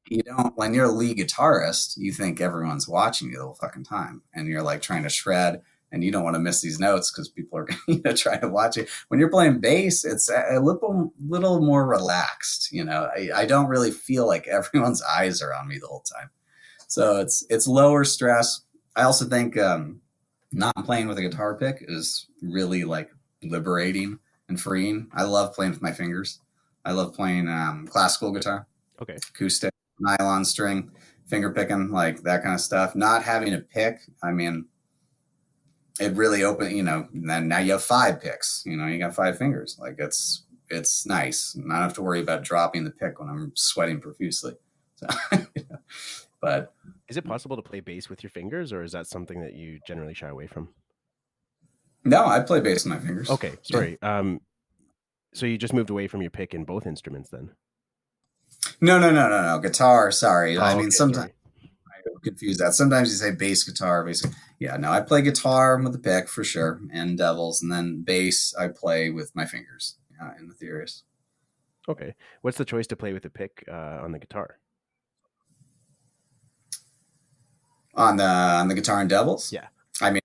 You 0.08 0.23
don't, 0.23 0.56
when 0.56 0.73
you're 0.73 0.86
a 0.86 0.91
lead 0.93 1.17
guitarist, 1.17 1.97
you 1.97 2.13
think 2.13 2.39
everyone's 2.39 2.88
watching 2.88 3.32
you 3.32 3.36
the 3.36 3.43
whole 3.43 3.56
fucking 3.56 3.84
time. 3.84 4.21
And 4.34 4.47
you're 4.47 4.63
like 4.63 4.82
trying 4.82 5.04
to 5.04 5.10
shred 5.10 5.62
and 5.91 6.04
you 6.04 6.12
don't 6.12 6.23
want 6.23 6.36
to 6.36 6.39
miss 6.39 6.62
these 6.62 6.80
notes 6.80 7.12
because 7.12 7.30
people 7.30 7.58
are 7.58 7.67
you 7.88 8.02
know 8.04 8.13
trying 8.13 8.41
to 8.41 8.49
watch 8.49 8.78
it. 8.78 8.89
When 9.08 9.19
you're 9.19 9.30
playing 9.30 9.60
bass, 9.60 10.06
it's 10.06 10.30
a 10.30 10.60
little 10.60 11.13
little 11.28 11.62
more 11.62 11.86
relaxed. 11.88 12.71
You 12.71 12.86
know, 12.86 13.10
I, 13.15 13.30
I 13.36 13.45
don't 13.45 13.67
really 13.67 13.91
feel 13.91 14.28
like 14.28 14.47
everyone's 14.52 15.04
eyes 15.04 15.41
are 15.41 15.54
on 15.54 15.67
me 15.67 15.78
the 15.80 15.88
whole 15.88 16.04
time, 16.17 16.30
so 16.88 17.17
it's 17.17 17.45
it's 17.49 17.67
lower 17.67 18.04
stress. 18.04 18.62
I 18.95 19.04
also 19.04 19.25
think 19.25 19.58
um, 19.58 20.02
not 20.52 20.75
playing 20.86 21.08
with 21.08 21.17
a 21.17 21.21
guitar 21.21 21.56
pick 21.56 21.86
is 21.88 22.28
really 22.41 22.84
like 22.84 23.10
liberating 23.43 24.19
and 24.49 24.60
freeing. 24.60 25.08
I 25.13 25.23
love 25.23 25.54
playing 25.54 25.71
with 25.71 25.82
my 25.82 25.91
fingers. 25.91 26.41
I 26.86 26.91
love 26.91 27.13
playing 27.13 27.47
um, 27.47 27.88
classical 27.88 28.32
guitar, 28.32 28.67
okay, 29.02 29.17
acoustic, 29.30 29.73
nylon 29.99 30.43
string, 30.45 30.91
finger 31.28 31.52
picking, 31.52 31.91
like 31.91 32.21
that 32.23 32.41
kind 32.41 32.56
of 32.56 32.62
stuff. 32.62 32.95
Not 32.95 33.23
having 33.23 33.54
a 33.54 33.60
pick, 33.60 33.99
I 34.23 34.32
mean 34.32 34.65
it 35.99 36.15
really 36.15 36.43
opened, 36.43 36.75
you 36.75 36.83
know, 36.83 37.07
then 37.13 37.47
now 37.47 37.59
you 37.59 37.73
have 37.73 37.83
five 37.83 38.21
picks, 38.21 38.63
you 38.65 38.77
know, 38.77 38.88
you 38.88 38.99
got 38.99 39.15
five 39.15 39.38
fingers. 39.38 39.77
Like 39.79 39.95
it's, 39.99 40.45
it's 40.69 41.05
nice. 41.05 41.57
I 41.57 41.62
don't 41.62 41.71
have 41.71 41.93
to 41.95 42.01
worry 42.01 42.21
about 42.21 42.43
dropping 42.43 42.83
the 42.83 42.91
pick 42.91 43.19
when 43.19 43.29
I'm 43.29 43.51
sweating 43.55 43.99
profusely. 43.99 44.53
So, 44.95 45.07
but 46.41 46.73
is 47.07 47.17
it 47.17 47.25
possible 47.25 47.55
to 47.55 47.62
play 47.62 47.79
bass 47.79 48.09
with 48.09 48.23
your 48.23 48.29
fingers 48.29 48.71
or 48.71 48.83
is 48.83 48.91
that 48.91 49.07
something 49.07 49.41
that 49.41 49.53
you 49.53 49.79
generally 49.85 50.13
shy 50.13 50.27
away 50.27 50.47
from? 50.47 50.69
No, 52.05 52.25
I 52.25 52.39
play 52.41 52.62
bass 52.62 52.85
with 52.85 52.93
my 52.93 52.99
fingers. 52.99 53.29
Okay. 53.29 53.53
Sorry. 53.63 53.97
Yeah. 54.01 54.19
Um, 54.19 54.41
so 55.33 55.45
you 55.45 55.57
just 55.57 55.73
moved 55.73 55.89
away 55.89 56.07
from 56.07 56.21
your 56.21 56.31
pick 56.31 56.53
in 56.53 56.63
both 56.63 56.88
instruments 56.88 57.29
then? 57.29 57.51
No, 58.81 58.99
no, 58.99 59.12
no, 59.12 59.29
no, 59.29 59.41
no. 59.41 59.59
Guitar. 59.59 60.12
Sorry. 60.12 60.57
Oh, 60.57 60.62
I 60.62 60.75
mean, 60.75 60.85
okay, 60.85 60.89
sometimes 60.91 61.31
confuse 62.24 62.58
that. 62.58 62.74
Sometimes 62.74 63.10
you 63.10 63.15
say 63.15 63.32
bass 63.32 63.63
guitar, 63.63 64.04
bass. 64.04 64.26
Yeah, 64.60 64.78
no, 64.78 64.91
I 64.91 65.02
play 65.02 65.22
guitar 65.22 65.78
with 65.82 65.93
the 65.93 66.00
pick 66.00 66.28
for 66.28 66.43
sure, 66.43 66.82
and 66.91 67.17
Devils, 67.17 67.62
and 67.62 67.72
then 67.72 68.02
bass 68.04 68.54
I 68.60 68.67
play 68.69 69.10
with 69.10 69.36
my 69.36 69.45
fingers 69.45 69.98
uh, 70.22 70.32
in 70.39 70.50
Aethereus. 70.50 71.04
Okay, 71.88 72.13
what's 72.41 72.58
the 72.58 72.65
choice 72.65 72.88
to 72.88 72.95
play 72.95 73.13
with 73.13 73.24
the 73.24 73.30
pick 73.30 73.63
uh, 73.72 74.00
on 74.04 74.12
the 74.12 74.19
guitar? 74.19 74.60
On 77.95 78.17
the 78.17 78.24
on 78.26 78.67
the 78.67 78.76
guitar 78.76 79.02
and 79.02 79.10
Devils, 79.10 79.52
Yeah. 79.52 79.67
I 80.02 80.12
mean, 80.12 80.22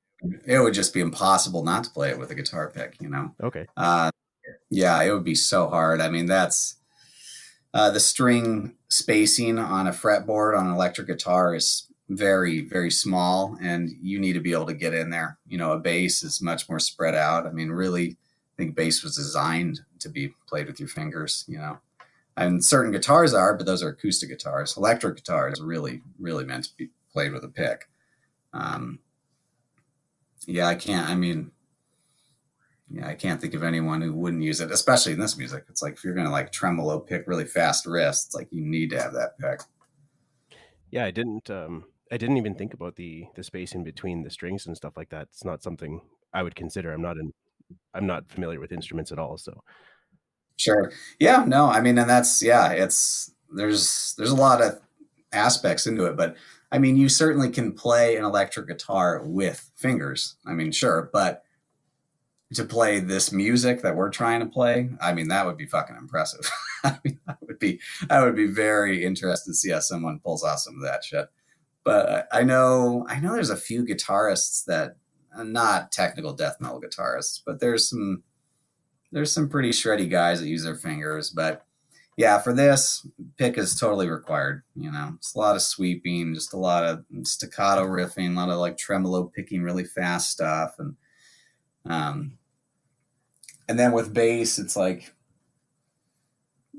it 0.47 0.59
would 0.61 0.75
just 0.75 0.95
be 0.95 1.01
impossible 1.01 1.65
not 1.65 1.85
to 1.85 1.91
play 1.91 2.11
it 2.11 2.19
with 2.19 2.31
a 2.31 2.35
guitar 2.35 2.71
pick. 2.71 2.97
You 3.01 3.09
know. 3.09 3.35
Okay, 3.43 3.67
Uh, 3.77 4.11
yeah, 4.71 5.03
it 5.03 5.13
would 5.13 5.25
be 5.25 5.35
so 5.35 5.69
hard. 5.69 6.01
I 6.01 6.09
mean, 6.11 6.27
that's 6.27 6.77
uh, 7.75 7.91
the 7.91 8.01
string 8.01 8.73
spacing 8.89 9.59
on 9.59 9.89
a 9.89 9.91
fretboard 9.91 10.57
on 10.57 10.69
an 10.69 10.73
electric 10.73 11.09
guitar 11.09 11.57
is 11.57 11.89
very, 12.09 12.61
very 12.61 12.91
small, 12.91 13.59
and 13.61 13.91
you 14.01 14.21
need 14.21 14.35
to 14.35 14.41
be 14.41 14.53
able 14.53 14.67
to 14.67 14.75
get 14.75 14.95
in 14.95 15.11
there. 15.11 15.39
You 15.49 15.59
know, 15.59 15.73
a 15.73 15.79
bass 15.79 16.23
is 16.23 16.41
much 16.41 16.69
more 16.69 16.79
spread 16.79 17.17
out. 17.17 17.47
I 17.47 17.51
mean, 17.51 17.71
really, 17.71 18.11
I 18.11 18.55
think 18.57 18.77
bass 18.77 19.03
was 19.03 19.17
designed 19.17 19.81
to 19.99 20.09
be 20.09 20.35
played 20.47 20.69
with 20.69 20.79
your 20.79 20.89
fingers. 20.89 21.45
You 21.49 21.59
know, 21.59 21.79
and 22.37 22.65
certain 22.65 22.93
guitars 22.93 23.35
are, 23.35 23.55
but 23.55 23.67
those 23.67 23.83
are 23.83 23.89
acoustic 23.89 24.29
guitars. 24.29 24.77
Electric 24.77 25.17
guitars 25.17 25.61
are 25.61 25.67
really, 25.67 26.01
really 26.21 26.45
meant 26.45 26.65
to 26.67 26.77
be 26.77 26.91
played 27.13 27.33
with 27.33 27.43
a 27.43 27.49
pick. 27.49 27.89
Um, 28.53 29.01
yeah, 30.47 30.69
I 30.69 30.77
can't. 30.77 31.09
I 31.09 31.17
mean, 31.17 31.51
yeah, 32.95 33.09
I 33.09 33.15
can't 33.15 33.41
think 33.41 33.55
of 33.55 33.63
anyone 33.63 34.01
who 34.01 34.13
wouldn't 34.13 34.43
use 34.43 34.61
it, 34.61 34.71
especially 34.71 35.13
in 35.13 35.21
this 35.21 35.37
music. 35.37 35.65
It's 35.69 35.83
like 35.83 35.95
if 35.95 36.05
you're 36.05 36.15
gonna 36.15 36.31
like 36.31 36.53
tremolo 36.53 37.01
pick 37.01 37.27
really 37.27 37.45
fast 37.45 37.87
wrists, 37.87 38.27
it's 38.27 38.35
like 38.35 38.49
you 38.51 38.65
need 38.65 38.91
to 38.91 39.01
have 39.01 39.13
that 39.15 39.39
pick. 39.39 39.61
yeah, 40.91 41.05
I 41.05 41.11
didn't. 41.11 41.51
Um, 41.51 41.85
I 42.13 42.17
didn't 42.17 42.37
even 42.37 42.55
think 42.55 42.75
about 42.75 42.97
the 42.97 43.27
the 43.35 43.43
space 43.43 43.75
in 43.75 43.83
between 43.83 44.23
the 44.23 44.31
strings 44.31 44.67
and 44.67 44.77
stuff 44.77 44.97
like 44.97 45.11
that. 45.11 45.29
It's 45.33 45.45
not 45.45 45.63
something 45.63 46.01
I 46.33 46.43
would 46.43 46.55
consider. 46.55 46.93
I'm 46.93 47.03
not 47.03 47.17
in. 47.17 47.33
I'm 47.95 48.07
not 48.07 48.29
familiar 48.29 48.61
with 48.61 48.73
instruments 48.73 49.11
at 49.11 49.19
all, 49.19 49.39
so 49.39 49.63
Sure. 50.57 50.93
Yeah, 51.19 51.45
no, 51.47 51.67
I 51.67 51.81
mean, 51.81 51.99
and 51.99 52.09
that's 52.09 52.43
yeah, 52.43 52.71
it's 52.71 53.33
there's 53.55 54.15
there's 54.17 54.31
a 54.31 54.37
lot 54.37 54.63
of 54.63 54.81
aspects 55.33 55.87
into 55.87 56.05
it, 56.07 56.17
but 56.17 56.37
I 56.71 56.79
mean, 56.79 56.97
you 56.97 57.09
certainly 57.09 57.51
can 57.51 57.73
play 57.73 58.17
an 58.17 58.25
electric 58.25 58.69
guitar 58.69 59.23
with 59.25 59.71
fingers. 59.77 60.37
I 60.47 60.53
mean, 60.53 60.73
sure, 60.73 61.11
but 61.13 61.43
to 62.55 62.65
play 62.65 63.01
this 63.01 63.33
music 63.33 63.83
that 63.83 63.97
we're 63.97 64.11
trying 64.11 64.41
to 64.41 64.47
play, 64.47 64.91
I 65.01 65.13
mean, 65.13 65.29
that 65.29 65.47
would 65.47 65.57
be 65.57 65.67
fucking 65.67 65.97
impressive. 65.97 66.51
I 66.85 66.99
mean, 67.05 67.19
I 67.29 67.35
would 67.43 67.59
be 67.59 67.81
I 68.11 68.23
would 68.23 68.37
be 68.37 68.47
very 68.47 69.05
interested 69.05 69.51
to 69.51 69.55
see 69.55 69.71
how 69.71 69.81
someone 69.81 70.21
pulls 70.21 70.45
off 70.45 70.61
some 70.61 70.77
of 70.77 70.83
that 70.83 71.05
shit. 71.05 71.29
But 71.85 72.29
I 72.33 72.43
know 72.43 73.07
I 73.09 73.21
know 73.21 73.33
there's 73.33 73.51
a 73.51 73.57
few 73.57 73.85
guitarists 73.85 74.65
that 74.65 74.97
are 75.37 75.45
not 75.45 75.93
technical 75.93 76.33
death 76.33 76.57
metal 76.61 76.81
guitarists, 76.81 77.41
but 77.45 77.61
there's 77.61 77.89
some 77.89 78.23
there's 79.13 79.33
some 79.33 79.49
pretty 79.49 79.71
shreddy 79.71 80.11
guys 80.11 80.41
that 80.41 80.49
use 80.49 80.65
their 80.65 80.75
fingers, 80.75 81.31
but 81.31 81.65
yeah, 82.17 82.39
for 82.39 82.53
this 82.53 83.07
pick 83.39 83.59
is 83.59 83.79
totally 83.79 84.09
required. 84.09 84.63
You 84.77 84.91
know, 84.91 85.13
it's 85.17 85.35
a 85.35 85.39
lot 85.39 85.57
of 85.57 85.63
sweeping, 85.63 86.35
just 86.35 86.53
a 86.53 86.59
lot 86.59 86.85
of 86.85 87.05
staccato 87.25 87.85
riffing, 87.85 88.33
a 88.33 88.37
lot 88.37 88.51
of 88.51 88.59
like 88.59 88.77
tremolo 88.77 89.25
picking 89.25 89.63
really 89.63 89.85
fast 89.85 90.31
stuff, 90.31 90.77
and 90.79 90.97
um, 91.87 92.39
and 93.69 93.79
then 93.79 93.93
with 93.93 94.13
bass, 94.13 94.59
it's 94.59 94.77
like 94.77 95.13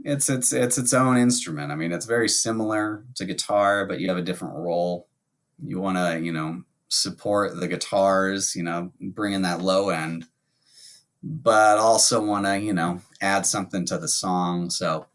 it's 0.04 0.30
it's 0.30 0.54
it's 0.54 0.78
its 0.78 0.94
own 0.94 1.18
instrument. 1.18 1.72
I 1.72 1.76
mean, 1.76 1.92
it's 1.92 2.06
very 2.06 2.30
similar 2.30 3.04
to 3.16 3.26
guitar, 3.26 3.86
but 3.86 4.00
you 4.00 4.08
have 4.10 4.18
a 4.18 4.22
different 4.22 4.56
role. 4.56 5.08
You 5.64 5.80
want 5.80 5.98
to, 5.98 6.20
you 6.24 6.32
know, 6.32 6.64
support 6.90 7.60
the 7.60 7.68
guitars, 7.68 8.56
you 8.56 8.64
know, 8.64 8.92
bring 9.00 9.34
in 9.34 9.42
that 9.44 9.62
low 9.62 9.90
end, 9.90 10.26
but 11.24 11.78
also 11.78 12.24
want 12.24 12.46
to, 12.46 12.60
you 12.60 12.74
know, 12.74 13.02
add 13.22 13.46
something 13.46 13.86
to 13.88 13.98
the 13.98 14.08
song. 14.08 14.70
So 14.70 15.08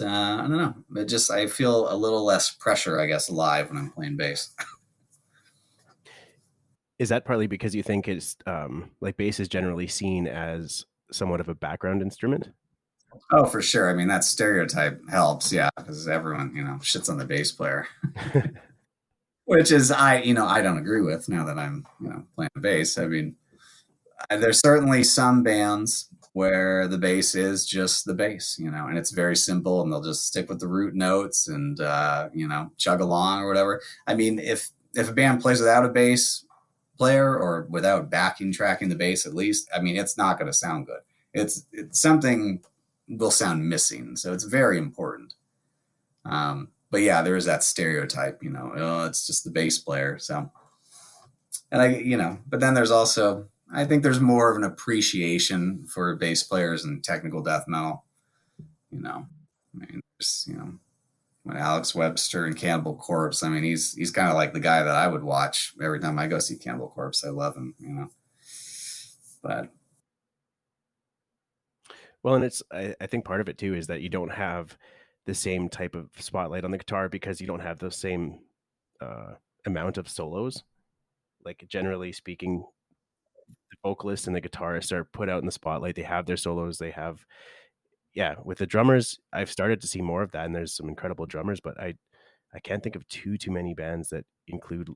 uh, 0.00 0.06
I 0.06 0.36
don't 0.38 0.56
know. 0.56 0.74
It 0.96 1.04
just 1.06 1.30
I 1.30 1.46
feel 1.46 1.92
a 1.92 1.94
little 1.94 2.24
less 2.24 2.50
pressure, 2.50 3.00
I 3.00 3.06
guess, 3.06 3.30
live 3.30 3.68
when 3.68 3.78
I'm 3.78 3.90
playing 3.90 4.16
bass. 4.16 4.54
is 6.98 7.08
that 7.10 7.24
partly 7.24 7.46
because 7.46 7.74
you 7.74 7.82
think 7.82 8.08
it's 8.08 8.36
um, 8.46 8.90
like 9.00 9.16
bass 9.16 9.40
is 9.40 9.48
generally 9.48 9.86
seen 9.86 10.26
as 10.26 10.84
somewhat 11.12 11.40
of 11.40 11.48
a 11.48 11.54
background 11.54 12.02
instrument? 12.02 12.50
Oh, 13.32 13.46
for 13.46 13.62
sure. 13.62 13.90
I 13.90 13.94
mean, 13.94 14.08
that 14.08 14.24
stereotype 14.24 15.00
helps, 15.08 15.52
yeah, 15.52 15.70
because 15.76 16.08
everyone, 16.08 16.52
you 16.54 16.62
know, 16.62 16.78
shits 16.82 17.08
on 17.08 17.18
the 17.18 17.24
bass 17.24 17.52
player, 17.52 17.86
which 19.44 19.72
is 19.72 19.90
I, 19.90 20.20
you 20.20 20.34
know, 20.34 20.46
I 20.46 20.60
don't 20.60 20.78
agree 20.78 21.00
with 21.00 21.28
now 21.28 21.44
that 21.46 21.58
I'm, 21.58 21.86
you 22.00 22.10
know, 22.10 22.24
playing 22.34 22.50
bass. 22.60 22.98
I 22.98 23.06
mean, 23.06 23.36
there's 24.30 24.60
certainly 24.60 25.04
some 25.04 25.42
bands 25.42 26.08
where 26.32 26.86
the 26.86 26.98
bass 26.98 27.34
is 27.34 27.66
just 27.66 28.04
the 28.04 28.14
bass, 28.14 28.56
you 28.58 28.70
know, 28.70 28.86
and 28.86 28.98
it's 28.98 29.10
very 29.10 29.36
simple, 29.36 29.82
and 29.82 29.92
they'll 29.92 30.02
just 30.02 30.26
stick 30.26 30.48
with 30.48 30.60
the 30.60 30.68
root 30.68 30.94
notes 30.94 31.48
and 31.48 31.80
uh, 31.80 32.28
you 32.32 32.46
know 32.46 32.70
chug 32.76 33.00
along 33.00 33.42
or 33.42 33.48
whatever. 33.48 33.80
I 34.06 34.14
mean, 34.14 34.38
if 34.38 34.70
if 34.94 35.08
a 35.08 35.12
band 35.12 35.40
plays 35.40 35.60
without 35.60 35.84
a 35.84 35.88
bass 35.88 36.44
player 36.98 37.36
or 37.36 37.66
without 37.70 38.10
backing 38.10 38.52
tracking 38.52 38.88
the 38.88 38.94
bass, 38.94 39.24
at 39.24 39.34
least, 39.34 39.68
I 39.74 39.80
mean, 39.80 39.96
it's 39.96 40.18
not 40.18 40.38
going 40.38 40.50
to 40.50 40.56
sound 40.56 40.86
good. 40.86 41.00
It's 41.32 41.66
it's 41.72 42.00
something 42.00 42.62
will 43.08 43.30
sound 43.30 43.68
missing, 43.68 44.16
so 44.16 44.32
it's 44.32 44.44
very 44.44 44.78
important. 44.78 45.34
Um, 46.24 46.68
but 46.90 47.02
yeah, 47.02 47.22
there 47.22 47.36
is 47.36 47.44
that 47.44 47.62
stereotype, 47.62 48.42
you 48.42 48.50
know, 48.50 48.72
oh, 48.74 49.06
it's 49.06 49.26
just 49.26 49.44
the 49.44 49.50
bass 49.50 49.78
player. 49.78 50.18
So, 50.18 50.50
and 51.70 51.82
I, 51.82 51.88
you 51.96 52.16
know, 52.16 52.38
but 52.48 52.60
then 52.60 52.74
there's 52.74 52.90
also 52.90 53.46
I 53.72 53.84
think 53.84 54.02
there's 54.02 54.20
more 54.20 54.50
of 54.50 54.56
an 54.56 54.64
appreciation 54.64 55.86
for 55.86 56.16
bass 56.16 56.42
players 56.42 56.84
and 56.84 57.04
technical 57.04 57.42
death 57.42 57.64
metal. 57.68 58.04
You 58.90 59.02
know, 59.02 59.26
I 59.74 59.78
mean, 59.78 60.00
you 60.46 60.54
know, 60.54 60.72
Alex 61.56 61.94
Webster 61.94 62.46
and 62.46 62.56
Cannibal 62.56 62.96
Corpse. 62.96 63.42
I 63.42 63.48
mean, 63.48 63.62
he's 63.62 63.94
he's 63.94 64.10
kind 64.10 64.28
of 64.28 64.34
like 64.34 64.52
the 64.52 64.60
guy 64.60 64.82
that 64.82 64.94
I 64.94 65.08
would 65.08 65.22
watch 65.22 65.72
every 65.82 66.00
time 66.00 66.18
I 66.18 66.26
go 66.26 66.38
see 66.38 66.56
Cannibal 66.56 66.88
Corpse. 66.88 67.24
I 67.24 67.30
love 67.30 67.56
him, 67.56 67.74
you 67.78 67.88
know. 67.88 68.10
But 69.42 69.70
Well, 72.22 72.34
and 72.34 72.44
it's 72.44 72.62
I, 72.72 72.94
I 73.00 73.06
think 73.06 73.24
part 73.24 73.40
of 73.40 73.48
it 73.48 73.58
too 73.58 73.74
is 73.74 73.86
that 73.86 74.00
you 74.00 74.08
don't 74.08 74.32
have 74.32 74.76
the 75.26 75.34
same 75.34 75.68
type 75.68 75.94
of 75.94 76.08
spotlight 76.18 76.64
on 76.64 76.70
the 76.70 76.78
guitar 76.78 77.08
because 77.08 77.40
you 77.40 77.46
don't 77.46 77.60
have 77.60 77.78
the 77.78 77.90
same 77.90 78.40
uh, 79.00 79.34
amount 79.66 79.98
of 79.98 80.08
solos. 80.08 80.64
Like 81.44 81.64
generally 81.68 82.12
speaking, 82.12 82.64
the 83.70 83.76
vocalists 83.82 84.26
and 84.26 84.34
the 84.34 84.40
guitarists 84.40 84.92
are 84.92 85.04
put 85.04 85.28
out 85.28 85.40
in 85.40 85.46
the 85.46 85.52
spotlight. 85.52 85.96
They 85.96 86.02
have 86.02 86.26
their 86.26 86.36
solos. 86.36 86.78
They 86.78 86.90
have, 86.90 87.24
yeah. 88.14 88.34
With 88.44 88.58
the 88.58 88.66
drummers, 88.66 89.18
I've 89.32 89.50
started 89.50 89.80
to 89.80 89.86
see 89.86 90.00
more 90.00 90.22
of 90.22 90.32
that, 90.32 90.46
and 90.46 90.54
there's 90.54 90.74
some 90.74 90.88
incredible 90.88 91.26
drummers. 91.26 91.60
But 91.60 91.80
I, 91.80 91.94
I 92.54 92.60
can't 92.60 92.82
think 92.82 92.96
of 92.96 93.06
too 93.08 93.36
too 93.36 93.50
many 93.50 93.74
bands 93.74 94.08
that 94.10 94.24
include 94.46 94.90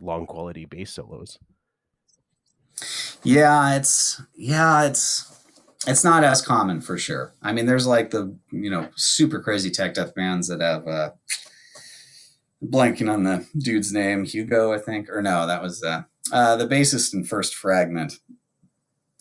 long 0.00 0.26
quality 0.26 0.64
bass 0.64 0.92
solos. 0.92 1.38
yeah, 3.22 3.76
it's 3.76 4.20
yeah, 4.34 4.84
it's 4.84 5.30
it's 5.86 6.04
not 6.04 6.24
as 6.24 6.42
common 6.42 6.80
for 6.80 6.98
sure. 6.98 7.34
I 7.42 7.52
mean, 7.52 7.66
there's 7.66 7.86
like 7.86 8.10
the 8.10 8.36
you 8.50 8.70
know 8.70 8.88
super 8.96 9.40
crazy 9.40 9.70
tech 9.70 9.94
death 9.94 10.14
bands 10.14 10.48
that 10.48 10.60
have 10.60 10.86
uh, 10.86 11.10
blanking 12.62 13.12
on 13.12 13.24
the 13.24 13.46
dude's 13.58 13.92
name, 13.92 14.24
Hugo, 14.24 14.72
I 14.72 14.78
think, 14.78 15.08
or 15.10 15.22
no, 15.22 15.46
that 15.46 15.62
was 15.62 15.82
uh, 15.82 16.02
uh, 16.32 16.56
the 16.56 16.66
bassist 16.66 17.14
in 17.14 17.24
First 17.24 17.54
Fragment, 17.54 18.14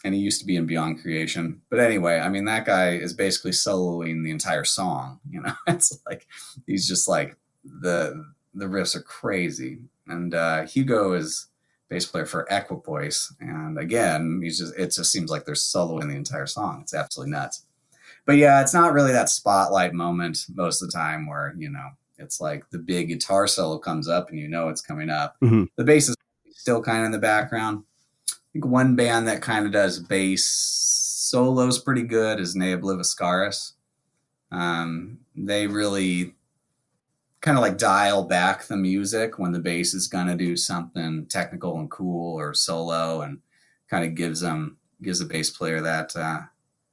and 0.04 0.14
he 0.14 0.20
used 0.20 0.40
to 0.42 0.46
be 0.46 0.56
in 0.56 0.66
Beyond 0.66 1.02
Creation. 1.02 1.62
But 1.70 1.80
anyway, 1.80 2.20
I 2.20 2.30
mean, 2.30 2.46
that 2.46 2.66
guy 2.66 2.92
is 2.92 3.14
basically 3.14 3.52
soloing 3.52 4.24
the 4.24 4.32
entire 4.32 4.64
song. 4.66 5.20
You 5.30 5.42
know, 5.42 5.54
it's 5.68 5.98
like 6.06 6.28
he's 6.68 6.88
just 6.88 7.08
like 7.08 7.36
the 7.64 8.26
the 8.54 8.66
riffs 8.66 8.96
are 8.96 9.02
crazy, 9.02 9.80
and 10.08 10.34
uh, 10.34 10.64
Hugo 10.66 11.14
is 11.14 11.48
bass 11.90 12.06
player 12.06 12.26
for 12.26 12.48
Equipoise, 12.52 13.34
and 13.40 13.78
again, 13.78 14.42
he's 14.44 14.60
just 14.60 14.76
it 14.78 14.92
just 14.94 15.12
seems 15.12 15.32
like 15.32 15.46
they're 15.46 15.56
soloing 15.56 16.10
the 16.10 16.16
entire 16.16 16.48
song. 16.48 16.80
It's 16.82 16.94
absolutely 16.94 17.32
nuts. 17.32 17.66
But 18.26 18.38
yeah, 18.38 18.62
it's 18.62 18.74
not 18.74 18.94
really 18.94 19.12
that 19.12 19.30
spotlight 19.30 19.94
moment 19.94 20.46
most 20.54 20.82
of 20.82 20.90
the 20.90 20.98
time 20.98 21.28
where 21.28 21.54
you 21.58 21.70
know 21.70 21.90
it's 22.18 22.40
like 22.40 22.70
the 22.70 22.80
big 22.80 23.10
guitar 23.10 23.48
solo 23.48 23.78
comes 23.80 24.08
up 24.08 24.30
and 24.30 24.40
you 24.40 24.48
know 24.48 24.70
it's 24.70 24.82
coming 24.82 25.10
up. 25.10 25.36
Mhm. 25.42 25.68
The 25.76 25.84
bass 25.84 26.10
is 26.10 26.16
still 26.52 26.82
kind 26.82 27.00
of 27.00 27.06
in 27.06 27.12
the 27.12 27.18
background. 27.20 27.84
I 28.54 28.60
think 28.60 28.66
one 28.66 28.96
band 28.96 29.28
that 29.28 29.42
kind 29.42 29.66
of 29.66 29.72
does 29.72 30.00
bass 30.00 30.46
solos 30.46 31.80
pretty 31.80 32.04
good 32.04 32.40
is 32.40 32.56
Ne 32.56 32.76
Obliviscaris. 32.76 33.74
Um, 34.52 35.20
they 35.36 35.66
really 35.66 36.36
kind 37.42 37.58
of 37.58 37.64
like 37.64 37.78
dial 37.78 38.24
back 38.24 38.66
the 38.66 38.78
music 38.78 39.40
when 39.40 39.52
the 39.52 39.60
bass 39.60 39.94
is 39.94 40.08
going 40.08 40.28
to 40.28 40.36
do 40.36 40.56
something 40.56 41.26
technical 41.26 41.80
and 41.80 41.90
cool 41.90 42.40
or 42.40 42.54
solo 42.54 43.22
and 43.22 43.40
kind 43.90 44.06
of 44.06 44.16
gives 44.16 44.42
them 44.42 44.78
gives 45.02 45.20
the 45.20 45.26
bass 45.26 45.50
player 45.50 45.82
that 45.82 46.16
uh, 46.16 46.42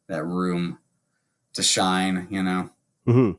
that 0.08 0.24
room 0.24 0.78
to 1.52 1.62
shine 1.62 2.26
you 2.30 2.42
know? 2.42 2.70
Hmm 3.04 3.32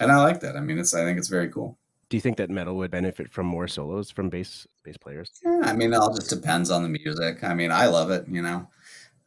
and 0.00 0.12
i 0.12 0.16
like 0.16 0.40
that. 0.40 0.56
I 0.56 0.60
mean 0.60 0.78
it's 0.78 0.94
i 0.94 1.04
think 1.04 1.18
it's 1.18 1.28
very 1.28 1.48
cool. 1.48 1.78
Do 2.08 2.16
you 2.16 2.20
think 2.20 2.36
that 2.36 2.50
metal 2.50 2.76
would 2.76 2.90
benefit 2.90 3.32
from 3.32 3.46
more 3.46 3.66
solos 3.66 4.10
from 4.10 4.28
bass 4.28 4.66
bass 4.86 4.96
players? 4.96 5.30
Yeah, 5.44 5.62
I 5.64 5.72
mean, 5.74 5.92
it 5.92 5.96
all 5.96 6.14
just 6.14 6.30
depends 6.30 6.70
on 6.70 6.82
the 6.82 6.88
music. 6.88 7.42
I 7.42 7.54
mean, 7.54 7.72
I 7.72 7.86
love 7.86 8.10
it, 8.10 8.26
you 8.28 8.40
know. 8.40 8.68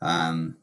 Um, 0.01 0.55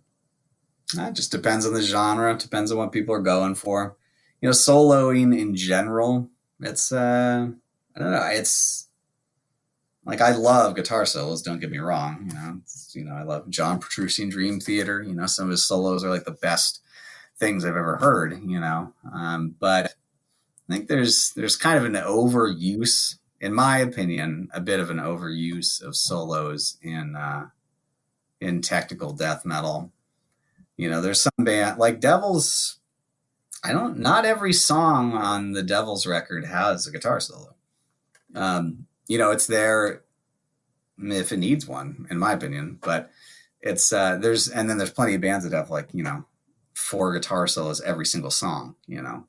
it 0.94 1.14
just 1.14 1.30
depends 1.30 1.66
on 1.66 1.74
the 1.74 1.82
genre. 1.82 2.36
Depends 2.36 2.72
on 2.72 2.78
what 2.78 2.92
people 2.92 3.14
are 3.14 3.20
going 3.20 3.54
for. 3.54 3.96
You 4.40 4.48
know, 4.48 4.52
soloing 4.52 5.38
in 5.38 5.54
general, 5.54 6.30
it's 6.60 6.92
uh, 6.92 7.48
I 7.94 7.98
don't 8.00 8.10
know. 8.10 8.28
It's 8.30 8.88
like 10.04 10.20
I 10.20 10.32
love 10.32 10.76
guitar 10.76 11.04
solos. 11.04 11.42
Don't 11.42 11.60
get 11.60 11.70
me 11.70 11.78
wrong. 11.78 12.28
You 12.28 12.34
know, 12.34 12.60
you 12.92 13.04
know, 13.04 13.14
I 13.14 13.22
love 13.22 13.50
John 13.50 13.78
Petrucci 13.78 14.28
Dream 14.30 14.60
Theater. 14.60 15.02
You 15.02 15.14
know, 15.14 15.26
some 15.26 15.46
of 15.46 15.50
his 15.50 15.66
solos 15.66 16.04
are 16.04 16.10
like 16.10 16.24
the 16.24 16.30
best 16.30 16.80
things 17.38 17.64
I've 17.64 17.76
ever 17.76 17.96
heard. 17.96 18.40
You 18.44 18.60
know, 18.60 18.92
um, 19.12 19.54
but 19.58 19.94
I 20.68 20.72
think 20.72 20.88
there's 20.88 21.32
there's 21.36 21.56
kind 21.56 21.78
of 21.78 21.84
an 21.84 21.94
overuse, 21.94 23.16
in 23.40 23.52
my 23.52 23.78
opinion, 23.78 24.48
a 24.52 24.60
bit 24.60 24.80
of 24.80 24.90
an 24.90 24.98
overuse 24.98 25.82
of 25.82 25.96
solos 25.96 26.78
in 26.82 27.16
uh, 27.16 27.48
in 28.40 28.60
technical 28.60 29.12
death 29.12 29.44
metal. 29.44 29.92
You 30.76 30.90
know, 30.90 31.00
there's 31.00 31.20
some 31.20 31.44
band 31.44 31.78
like 31.78 32.00
Devils. 32.00 32.78
I 33.64 33.72
don't. 33.72 33.98
Not 33.98 34.24
every 34.24 34.52
song 34.52 35.14
on 35.14 35.52
the 35.52 35.62
Devils 35.62 36.06
record 36.06 36.44
has 36.44 36.86
a 36.86 36.92
guitar 36.92 37.20
solo. 37.20 37.54
Um, 38.34 38.86
you 39.08 39.18
know, 39.18 39.30
it's 39.30 39.46
there 39.46 40.02
if 40.98 41.32
it 41.32 41.38
needs 41.38 41.66
one, 41.66 42.06
in 42.10 42.18
my 42.18 42.32
opinion. 42.32 42.78
But 42.82 43.10
it's 43.60 43.92
uh, 43.92 44.16
there's 44.16 44.48
and 44.48 44.68
then 44.68 44.78
there's 44.78 44.92
plenty 44.92 45.14
of 45.14 45.20
bands 45.20 45.44
that 45.44 45.56
have 45.56 45.70
like 45.70 45.88
you 45.92 46.02
know 46.02 46.24
four 46.74 47.12
guitar 47.12 47.46
solos 47.46 47.80
every 47.80 48.06
single 48.06 48.30
song. 48.30 48.76
You 48.86 49.02
know, 49.02 49.24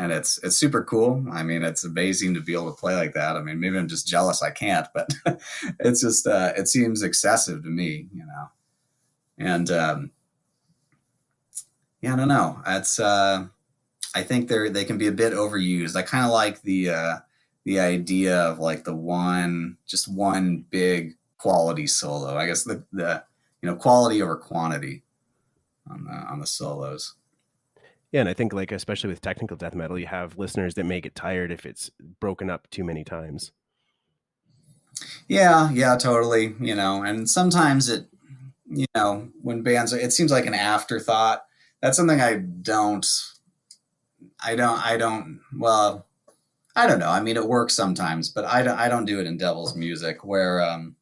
and 0.00 0.12
it's 0.12 0.38
it's 0.42 0.56
super 0.56 0.82
cool. 0.82 1.22
I 1.30 1.42
mean, 1.42 1.62
it's 1.62 1.84
amazing 1.84 2.32
to 2.32 2.40
be 2.40 2.54
able 2.54 2.72
to 2.72 2.80
play 2.80 2.94
like 2.94 3.12
that. 3.12 3.36
I 3.36 3.42
mean, 3.42 3.60
maybe 3.60 3.76
I'm 3.76 3.86
just 3.86 4.08
jealous 4.08 4.42
I 4.42 4.50
can't, 4.50 4.88
but 4.94 5.10
it's 5.78 6.00
just 6.00 6.26
uh, 6.26 6.52
it 6.56 6.68
seems 6.68 7.02
excessive 7.02 7.62
to 7.62 7.68
me. 7.68 8.08
You 8.14 8.24
know, 8.24 8.48
and 9.36 9.70
um, 9.70 10.10
yeah, 12.00 12.14
I 12.14 12.16
don't 12.16 12.28
know. 12.28 12.62
It's 12.66 12.98
uh, 12.98 13.46
I 14.14 14.22
think 14.22 14.48
they're 14.48 14.70
they 14.70 14.86
can 14.86 14.96
be 14.96 15.08
a 15.08 15.12
bit 15.12 15.34
overused. 15.34 15.96
I 15.96 16.02
kind 16.02 16.24
of 16.24 16.32
like 16.32 16.62
the 16.62 16.90
uh, 16.90 17.16
the 17.64 17.78
idea 17.78 18.38
of 18.38 18.58
like 18.58 18.84
the 18.84 18.96
one 18.96 19.76
just 19.86 20.10
one 20.10 20.64
big 20.70 21.18
quality 21.36 21.86
solo. 21.86 22.38
I 22.38 22.46
guess 22.46 22.64
the 22.64 22.82
the 22.90 23.22
you 23.60 23.68
know 23.68 23.76
quality 23.76 24.22
over 24.22 24.36
quantity 24.36 25.02
on 25.90 26.04
the 26.04 26.12
on 26.12 26.40
the 26.40 26.46
solos. 26.46 27.16
Yeah, 28.12 28.20
and 28.20 28.28
I 28.28 28.34
think 28.34 28.52
like 28.52 28.72
especially 28.72 29.10
with 29.10 29.20
technical 29.20 29.56
death 29.56 29.74
metal, 29.74 29.98
you 29.98 30.06
have 30.06 30.38
listeners 30.38 30.74
that 30.74 30.84
may 30.84 31.00
get 31.00 31.14
tired 31.14 31.52
if 31.52 31.64
it's 31.64 31.90
broken 32.20 32.50
up 32.50 32.68
too 32.70 32.84
many 32.84 33.04
times. 33.04 33.52
Yeah, 35.28 35.70
yeah, 35.70 35.96
totally. 35.96 36.54
You 36.60 36.74
know, 36.74 37.02
and 37.04 37.30
sometimes 37.30 37.88
it 37.88 38.06
you 38.70 38.86
know, 38.94 39.28
when 39.42 39.62
bands, 39.62 39.92
it 39.92 40.12
seems 40.12 40.30
like 40.30 40.46
an 40.46 40.54
afterthought. 40.54 41.44
That's 41.82 41.96
something 41.96 42.20
I 42.20 42.36
don't, 42.36 43.06
I 44.42 44.54
don't, 44.54 44.86
I 44.86 44.96
don't, 44.96 45.40
well, 45.56 46.06
I 46.76 46.86
don't 46.86 47.00
know. 47.00 47.08
I 47.08 47.20
mean, 47.20 47.36
it 47.36 47.48
works 47.48 47.74
sometimes, 47.74 48.28
but 48.28 48.44
I 48.44 48.62
don't, 48.62 48.78
I 48.78 48.88
don't 48.88 49.06
do 49.06 49.18
it 49.20 49.26
in 49.26 49.36
Devil's 49.36 49.76
music 49.76 50.24
where, 50.24 50.62
um, 50.62 50.94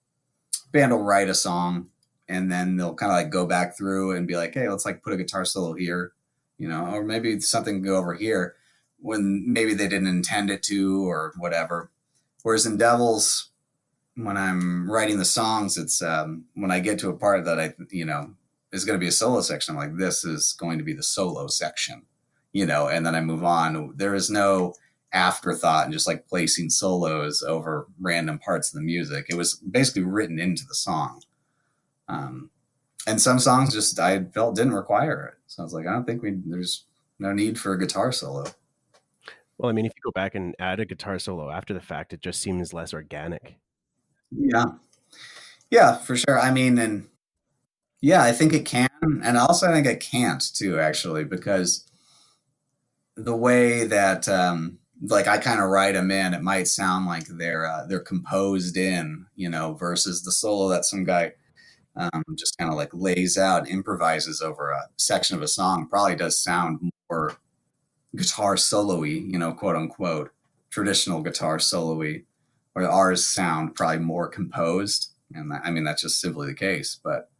band 0.73 0.93
will 0.93 1.03
write 1.03 1.29
a 1.29 1.35
song 1.35 1.89
and 2.29 2.51
then 2.51 2.77
they'll 2.77 2.95
kind 2.95 3.13
of 3.13 3.17
like 3.17 3.31
go 3.31 3.47
back 3.47 3.77
through 3.77 4.17
and 4.17 4.27
be 4.27 4.37
like, 4.37 4.55
Hey, 4.55 4.69
let's 4.69 4.87
like 4.87 5.03
put 5.03 5.13
a 5.13 5.17
guitar 5.17 5.45
solo 5.45 5.75
here, 5.75 6.13
you 6.59 6.69
know, 6.69 6.87
or 6.87 7.03
maybe 7.03 7.41
something 7.41 7.83
go 7.83 7.97
over 7.97 8.15
here 8.15 8.57
when 9.01 9.45
maybe 9.47 9.75
they 9.75 9.89
didn't 9.89 10.09
intend 10.09 10.51
it 10.51 10.63
to 10.65 11.09
or 11.09 11.33
whatever. 11.39 11.91
Whereas 12.43 12.67
in 12.67 12.77
Devils, 12.77 13.51
when 14.17 14.37
I'm 14.37 14.91
writing 14.91 15.19
the 15.19 15.25
songs, 15.25 15.79
it's 15.79 16.03
um, 16.03 16.45
when 16.55 16.71
I 16.71 16.81
get 16.81 16.99
to 17.01 17.09
a 17.09 17.17
part 17.17 17.45
that 17.45 17.61
I, 17.61 17.75
you 17.91 18.05
know, 18.05 18.35
is 18.73 18.85
going 18.85 18.99
to 18.99 19.03
be 19.03 19.09
a 19.09 19.13
solo 19.13 19.41
section. 19.41 19.75
I'm 19.75 19.81
like, 19.81 19.97
this 19.97 20.25
is 20.25 20.55
going 20.59 20.79
to 20.79 20.85
be 20.85 20.93
the 20.93 21.03
solo 21.03 21.47
section, 21.47 22.03
you 22.53 22.67
know, 22.67 22.89
and 22.89 23.07
then 23.07 23.15
I 23.15 23.21
move 23.21 23.45
on. 23.45 23.95
There 23.97 24.15
is 24.15 24.29
no 24.29 24.75
afterthought 25.13 25.85
and 25.85 25.93
just 25.93 26.07
like 26.07 26.29
placing 26.29 26.69
solos 26.71 27.43
over 27.43 27.87
random 27.99 28.39
parts 28.39 28.69
of 28.69 28.75
the 28.75 28.85
music. 28.85 29.27
It 29.29 29.37
was 29.37 29.55
basically 29.55 30.03
written 30.03 30.39
into 30.39 30.67
the 30.67 30.75
song. 30.75 31.23
Um, 32.09 32.51
and 33.09 33.21
some 33.21 33.39
songs 33.39 33.73
just 33.73 33.99
I 33.99 34.25
felt 34.25 34.55
didn't 34.55 34.75
require 34.75 35.27
it. 35.27 35.35
So 35.47 35.63
I 35.63 35.65
was 35.65 35.73
like, 35.73 35.87
I 35.87 35.93
don't 35.93 36.05
think 36.05 36.23
we 36.23 36.37
there's 36.45 36.85
no 37.19 37.33
need 37.33 37.59
for 37.59 37.73
a 37.73 37.79
guitar 37.79 38.13
solo. 38.13 38.45
Well, 39.57 39.71
I 39.71 39.73
mean, 39.73 39.87
if 39.87 39.93
you 39.97 40.03
go 40.05 40.13
back 40.13 40.35
and 40.35 40.55
add 40.61 40.79
a 40.79 40.85
guitar 40.85 41.19
solo 41.19 41.51
after 41.51 41.75
the 41.75 41.81
fact, 41.81 42.13
it 42.13 42.21
just 42.21 42.41
seems 42.41 42.73
less 42.73 42.93
organic. 42.95 43.57
Yeah. 44.31 44.67
Yeah, 45.71 45.97
for 45.97 46.17
sure. 46.17 46.39
I 46.39 46.53
mean, 46.53 46.79
and 46.79 47.09
yeah, 48.01 48.23
I 48.23 48.33
think 48.33 48.53
it 48.53 48.65
can. 48.67 48.89
And 49.03 49.37
also, 49.37 49.69
I 49.69 49.73
think 49.73 49.87
it 49.87 50.01
can't 50.01 50.43
too, 50.55 50.79
actually, 50.79 51.25
because 51.25 51.85
the 53.17 53.35
way 53.35 53.85
that, 53.85 54.29
um, 54.29 54.79
like 55.03 55.27
I 55.27 55.39
kind 55.39 55.61
of 55.61 55.71
write 55.71 55.95
them 55.95 56.11
in, 56.11 56.35
it 56.35 56.43
might 56.43 56.69
sound 56.69 57.07
like 57.07 57.27
they're 57.27 57.67
uh, 57.67 57.87
they're 57.87 58.01
composed 58.01 58.77
in, 58.77 59.27
you 59.35 59.49
know, 59.49 59.75
versus 59.75 60.23
the 60.23 60.33
solo 60.33 60.69
that 60.69 60.85
some 60.85 61.05
guy 61.05 61.33
um, 61.99 62.25
just 62.37 62.57
kind 62.57 62.71
of 62.71 62.77
like 62.77 62.91
lays 62.93 63.37
out, 63.37 63.69
improvises 63.69 64.41
over 64.41 64.71
a 64.71 64.89
section 64.97 65.37
of 65.37 65.43
a 65.43 65.49
song. 65.49 65.89
Probably 65.89 66.17
does 66.17 66.39
sound 66.39 66.93
more 67.11 67.37
guitar 68.17 68.57
solo-y, 68.57 69.09
you 69.09 69.39
know, 69.39 69.53
quote 69.53 69.77
unquote, 69.77 70.31
traditional 70.71 71.23
guitar 71.23 71.59
solo-y 71.59 72.23
or 72.75 72.89
ours 72.89 73.27
sound 73.27 73.75
probably 73.75 73.99
more 73.99 74.29
composed. 74.29 75.11
And 75.35 75.51
that, 75.51 75.63
I 75.65 75.71
mean, 75.71 75.85
that's 75.85 76.03
just 76.03 76.21
simply 76.21 76.47
the 76.47 76.55
case, 76.55 76.99
but 77.03 77.31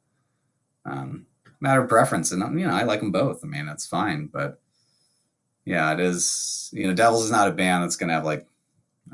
um, 0.85 1.27
matter 1.61 1.83
of 1.83 1.89
preference. 1.89 2.33
And, 2.33 2.59
you 2.59 2.67
know, 2.67 2.75
I 2.75 2.83
like 2.83 3.01
them 3.01 3.13
both. 3.13 3.41
I 3.45 3.47
mean, 3.47 3.67
that's 3.67 3.87
fine. 3.87 4.27
But 4.27 4.61
yeah, 5.65 5.93
it 5.93 6.01
is, 6.01 6.71
you 6.73 6.87
know, 6.87 6.95
Devils 6.95 7.25
is 7.25 7.31
not 7.31 7.49
a 7.49 7.53
band 7.53 7.85
that's 7.85 7.97
going 7.97 8.09
to 8.09 8.15
have 8.15 8.25
like, 8.25 8.47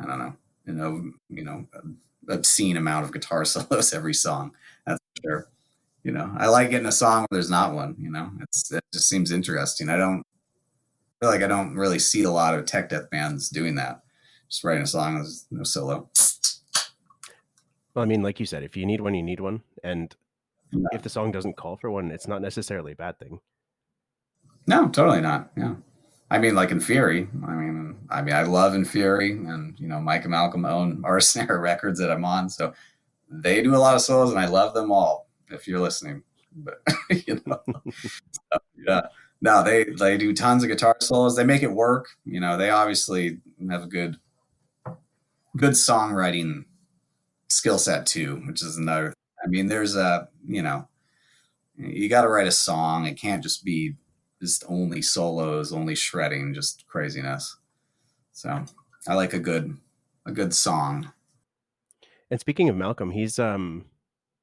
I 0.00 0.06
don't 0.06 0.18
know, 0.18 0.36
you 0.66 0.72
know, 0.72 1.12
you 1.28 1.44
know, 1.44 1.66
obscene 2.28 2.76
amount 2.76 3.04
of 3.04 3.12
guitar 3.12 3.44
solos 3.44 3.92
every 3.92 4.14
song. 4.14 4.52
Sure. 5.22 5.48
You 6.02 6.12
know, 6.12 6.34
I 6.36 6.48
like 6.48 6.70
getting 6.70 6.88
a 6.88 6.92
song 6.92 7.26
where 7.28 7.38
there's 7.38 7.50
not 7.50 7.74
one, 7.74 7.96
you 7.98 8.10
know, 8.10 8.30
it's, 8.40 8.70
it 8.72 8.84
just 8.92 9.08
seems 9.08 9.30
interesting. 9.30 9.88
I 9.88 9.96
don't 9.96 10.22
feel 11.20 11.30
like 11.30 11.42
I 11.42 11.46
don't 11.46 11.74
really 11.74 11.98
see 11.98 12.24
a 12.24 12.30
lot 12.30 12.54
of 12.54 12.66
tech 12.66 12.90
death 12.90 13.08
bands 13.10 13.48
doing 13.48 13.74
that 13.76 14.02
just 14.54 14.64
writing 14.64 14.84
a 14.84 14.86
song 14.86 15.18
with 15.18 15.46
no 15.50 15.64
solo. 15.64 16.08
Well, 17.94 18.02
I 18.02 18.06
mean, 18.06 18.22
like 18.22 18.38
you 18.38 18.46
said, 18.46 18.62
if 18.62 18.76
you 18.76 18.86
need 18.86 19.00
one, 19.00 19.14
you 19.14 19.22
need 19.22 19.40
one, 19.40 19.62
and 19.82 20.14
yeah. 20.72 20.86
if 20.92 21.02
the 21.02 21.08
song 21.08 21.32
doesn't 21.32 21.56
call 21.56 21.76
for 21.76 21.90
one, 21.90 22.10
it's 22.10 22.28
not 22.28 22.42
necessarily 22.42 22.92
a 22.92 22.96
bad 22.96 23.18
thing. 23.18 23.40
No, 24.66 24.88
totally 24.88 25.20
not. 25.20 25.50
Yeah, 25.56 25.74
I 26.30 26.38
mean, 26.38 26.54
like 26.54 26.70
Inferi. 26.70 27.28
I 27.46 27.54
mean, 27.54 27.96
I 28.10 28.22
mean, 28.22 28.34
I 28.34 28.42
love 28.42 28.72
Inferi, 28.72 29.30
and 29.48 29.78
you 29.78 29.88
know, 29.88 30.00
Mike 30.00 30.22
and 30.22 30.30
Malcolm 30.30 30.64
own 30.64 31.02
Artisan 31.04 31.48
Era 31.48 31.58
Records 31.58 31.98
that 31.98 32.10
I'm 32.10 32.24
on, 32.24 32.48
so 32.48 32.72
they 33.30 33.62
do 33.62 33.74
a 33.74 33.78
lot 33.78 33.94
of 33.94 34.00
solos, 34.00 34.30
and 34.30 34.38
I 34.38 34.46
love 34.46 34.74
them 34.74 34.92
all. 34.92 35.28
If 35.50 35.68
you're 35.68 35.80
listening, 35.80 36.22
but 36.54 36.80
you 37.26 37.40
know, 37.46 37.60
so, 37.92 38.58
yeah. 38.86 39.02
No, 39.40 39.62
they 39.62 39.84
they 39.84 40.16
do 40.16 40.32
tons 40.32 40.62
of 40.62 40.70
guitar 40.70 40.96
solos. 41.00 41.36
They 41.36 41.44
make 41.44 41.62
it 41.62 41.70
work. 41.70 42.08
You 42.24 42.40
know, 42.40 42.56
they 42.56 42.70
obviously 42.70 43.40
have 43.68 43.82
a 43.82 43.86
good 43.86 44.16
good 45.56 45.72
songwriting 45.72 46.64
skill 47.48 47.78
set 47.78 48.06
too, 48.06 48.42
which 48.46 48.62
is 48.62 48.78
another. 48.78 49.12
I 49.44 49.48
mean, 49.48 49.66
there's 49.66 49.96
a 49.96 50.28
you 50.46 50.62
know, 50.62 50.88
you 51.76 52.08
got 52.08 52.22
to 52.22 52.28
write 52.28 52.46
a 52.46 52.52
song. 52.52 53.06
It 53.06 53.20
can't 53.20 53.42
just 53.42 53.64
be 53.64 53.96
just 54.40 54.64
only 54.68 55.02
solos, 55.02 55.72
only 55.72 55.94
shredding, 55.94 56.54
just 56.54 56.86
craziness. 56.86 57.56
So 58.32 58.64
I 59.06 59.14
like 59.14 59.32
a 59.32 59.38
good 59.38 59.76
a 60.26 60.32
good 60.32 60.54
song. 60.54 61.12
And 62.30 62.40
speaking 62.40 62.68
of 62.68 62.76
Malcolm, 62.76 63.10
he's 63.10 63.38
um, 63.38 63.86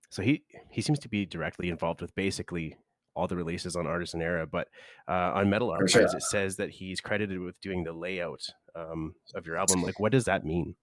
so 0.10 0.22
he 0.22 0.44
he 0.70 0.82
seems 0.82 1.00
to 1.00 1.10
be 1.10 1.26
directly 1.26 1.70
involved 1.70 2.02
with 2.02 2.14
basically 2.16 2.78
all 3.14 3.28
the 3.28 3.36
releases 3.36 3.76
on 3.76 3.88
Artisan 3.88 4.22
Era, 4.22 4.48
but 4.48 4.70
uh, 5.08 5.32
on 5.34 5.50
Metal 5.50 5.70
Archives 5.70 5.92
sure. 5.92 6.06
it 6.06 6.24
says 6.24 6.56
that 6.58 6.70
he's 6.70 7.02
credited 7.02 7.40
with 7.40 7.60
doing 7.60 7.84
the 7.84 7.92
layout 7.92 8.42
um, 8.76 9.14
of 9.36 9.46
your 9.46 9.58
album. 9.58 9.84
Like, 9.84 10.00
what 10.00 10.12
does 10.12 10.26
that 10.26 10.46
mean? 10.46 10.76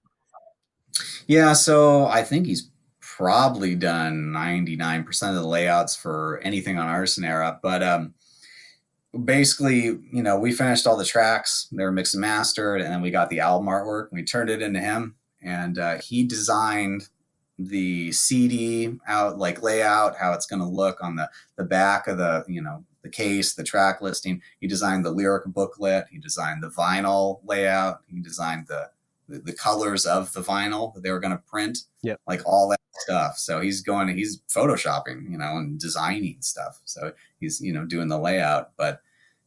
Yeah, 1.27 1.53
so 1.55 2.07
I 2.07 2.23
think 2.23 2.47
he's 2.47 2.71
probably 3.01 3.75
done 3.75 4.33
99% 4.35 5.29
of 5.29 5.35
the 5.35 5.47
layouts 5.47 5.97
for 5.97 6.41
anything 6.45 6.79
on 6.79 6.87
Artisan 6.87 7.25
Era. 7.25 7.59
But 7.63 7.83
um, 7.83 8.15
basically, 9.25 9.85
you 9.85 10.23
know, 10.23 10.39
we 10.39 10.53
finished 10.53 10.87
all 10.87 10.97
the 10.97 11.05
tracks, 11.05 11.69
they 11.73 11.83
were 11.83 11.93
mixed 11.93 12.15
and 12.15 12.21
mastered, 12.21 12.81
and 12.81 12.93
then 12.93 13.03
we 13.03 13.11
got 13.11 13.31
the 13.31 13.41
album 13.41 13.69
artwork. 13.69 14.09
We 14.13 14.23
turned 14.23 14.51
it 14.51 14.63
into 14.63 14.81
him, 14.81 15.17
and 15.43 15.79
uh, 15.79 15.99
he 15.99 16.25
designed 16.25 17.09
the 17.59 18.13
CD 18.13 18.97
out, 19.07 19.39
like 19.39 19.63
layout, 19.63 20.17
how 20.17 20.33
it's 20.33 20.47
going 20.47 20.61
to 20.61 20.69
look 20.69 21.03
on 21.03 21.17
the, 21.17 21.29
the 21.57 21.65
back 21.65 22.07
of 22.07 22.19
the, 22.19 22.45
you 22.47 22.63
know, 22.63 22.85
the 23.03 23.09
case, 23.09 23.55
the 23.55 23.65
track 23.65 24.01
listing. 24.01 24.43
He 24.61 24.67
designed 24.67 25.05
the 25.05 25.11
lyric 25.11 25.47
booklet. 25.47 26.07
He 26.11 26.19
designed 26.19 26.63
the 26.63 26.71
vinyl 26.71 27.41
layout. 27.45 28.03
He 28.07 28.21
designed 28.21 28.67
the 28.69 28.91
the, 29.29 29.39
the 29.39 29.53
colors 29.53 30.07
of 30.07 30.33
the 30.33 30.41
vinyl 30.41 30.95
that 30.95 31.03
they 31.03 31.11
were 31.11 31.21
going 31.21 31.37
to 31.37 31.43
print. 31.51 31.79
Yeah. 32.03 32.17
Like 32.27 32.41
all 32.47 32.69
that 32.71 32.81
stuff. 33.01 33.39
So 33.39 33.61
he's 33.61 33.83
going, 33.83 34.09
he's 34.17 34.41
photoshopping, 34.49 35.31
you 35.31 35.39
know, 35.39 35.59
and 35.59 35.79
designing 35.79 36.39
stuff. 36.41 36.81
So 36.85 37.13
he's, 37.39 37.61
you 37.61 37.73
know, 37.73 37.85
doing 37.85 38.09
the 38.09 38.19
layout, 38.19 38.73
but 38.77 39.01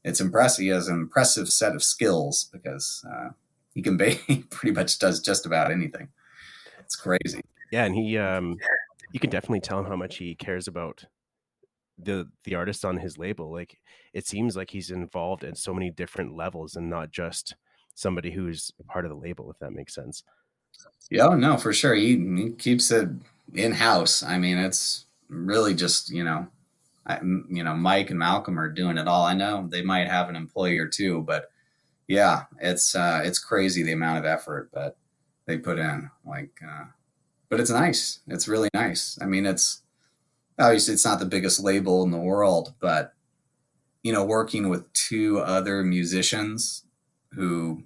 it's 0.04 0.22
impressive. 0.22 0.64
He 0.64 0.70
has 0.70 0.88
an 0.88 0.96
impressive 0.96 1.50
set 1.50 1.76
of 1.76 1.84
skills 1.84 2.50
because 2.52 3.06
uh, 3.12 3.30
he 3.74 3.82
can 3.82 3.98
be, 3.98 4.12
he 4.28 4.38
pretty 4.50 4.74
much 4.74 5.00
does 5.00 5.20
just 5.20 5.46
about 5.46 5.72
anything. 5.72 6.10
It's 6.80 6.96
crazy. 6.96 7.42
Yeah. 7.72 7.86
And 7.86 7.96
he, 7.96 8.18
um, 8.18 8.58
you 9.12 9.20
can 9.20 9.30
definitely 9.30 9.62
tell 9.62 9.84
how 9.84 9.96
much 9.96 10.18
he 10.18 10.36
cares 10.36 10.68
about 10.68 11.06
the 12.04 12.28
the 12.44 12.56
artist 12.56 12.84
on 12.84 12.98
his 12.98 13.18
label 13.18 13.52
like 13.52 13.78
it 14.14 14.26
seems 14.26 14.56
like 14.56 14.72
he's 14.72 14.92
involved 14.92 15.44
at 15.44 15.58
so 15.58 15.74
many 15.74 15.90
different 15.90 16.36
levels 16.36 16.76
and 16.76 16.90
not 16.90 17.12
just 17.12 17.56
somebody 17.96 18.32
who's 18.32 18.72
part 18.88 19.06
of 19.06 19.12
the 19.12 19.18
label 19.18 19.52
if 19.52 19.60
that 19.60 19.72
makes 19.72 19.94
sense 19.94 20.24
yeah 21.10 21.28
no 21.36 21.58
for 21.58 21.74
sure 21.74 21.94
he, 21.94 22.18
he 22.36 22.52
keeps 22.58 22.92
it 22.92 23.10
in 23.54 23.72
house 23.74 24.24
i 24.24 24.38
mean 24.38 24.58
it's 24.58 25.06
really 25.30 25.74
just 25.74 26.10
you 26.10 26.24
know 26.24 26.48
I, 27.06 27.20
you 27.22 27.64
know 27.64 27.76
mike 27.76 28.10
and 28.10 28.20
malcolm 28.20 28.60
are 28.60 28.70
doing 28.70 28.98
it 28.98 29.08
all 29.08 29.26
i 29.26 29.34
know 29.34 29.68
they 29.70 29.82
might 29.82 30.08
have 30.08 30.30
an 30.30 30.36
employee 30.36 30.80
or 30.80 30.88
two 30.88 31.22
but 31.22 31.52
yeah 32.08 32.44
it's 32.60 32.96
uh 32.96 33.22
it's 33.24 33.40
crazy 33.40 33.84
the 33.84 33.92
amount 33.92 34.20
of 34.20 34.26
effort 34.26 34.70
that 34.74 34.96
they 35.46 35.58
put 35.58 35.80
in 35.80 36.10
like 36.26 36.60
uh 36.68 36.86
but 37.50 37.60
it's 37.60 37.70
nice 37.70 38.20
it's 38.28 38.48
really 38.48 38.70
nice 38.74 39.18
i 39.22 39.26
mean 39.26 39.46
it's 39.46 39.82
obviously 40.62 40.94
it's 40.94 41.06
not 41.06 41.20
the 41.20 41.26
biggest 41.26 41.60
label 41.60 42.04
in 42.04 42.12
the 42.12 42.18
world, 42.18 42.74
but 42.80 43.14
you 44.04 44.12
know, 44.12 44.24
working 44.24 44.70
with 44.70 44.92
two 44.94 45.40
other 45.40 45.84
musicians 45.84 46.86
who 47.34 47.84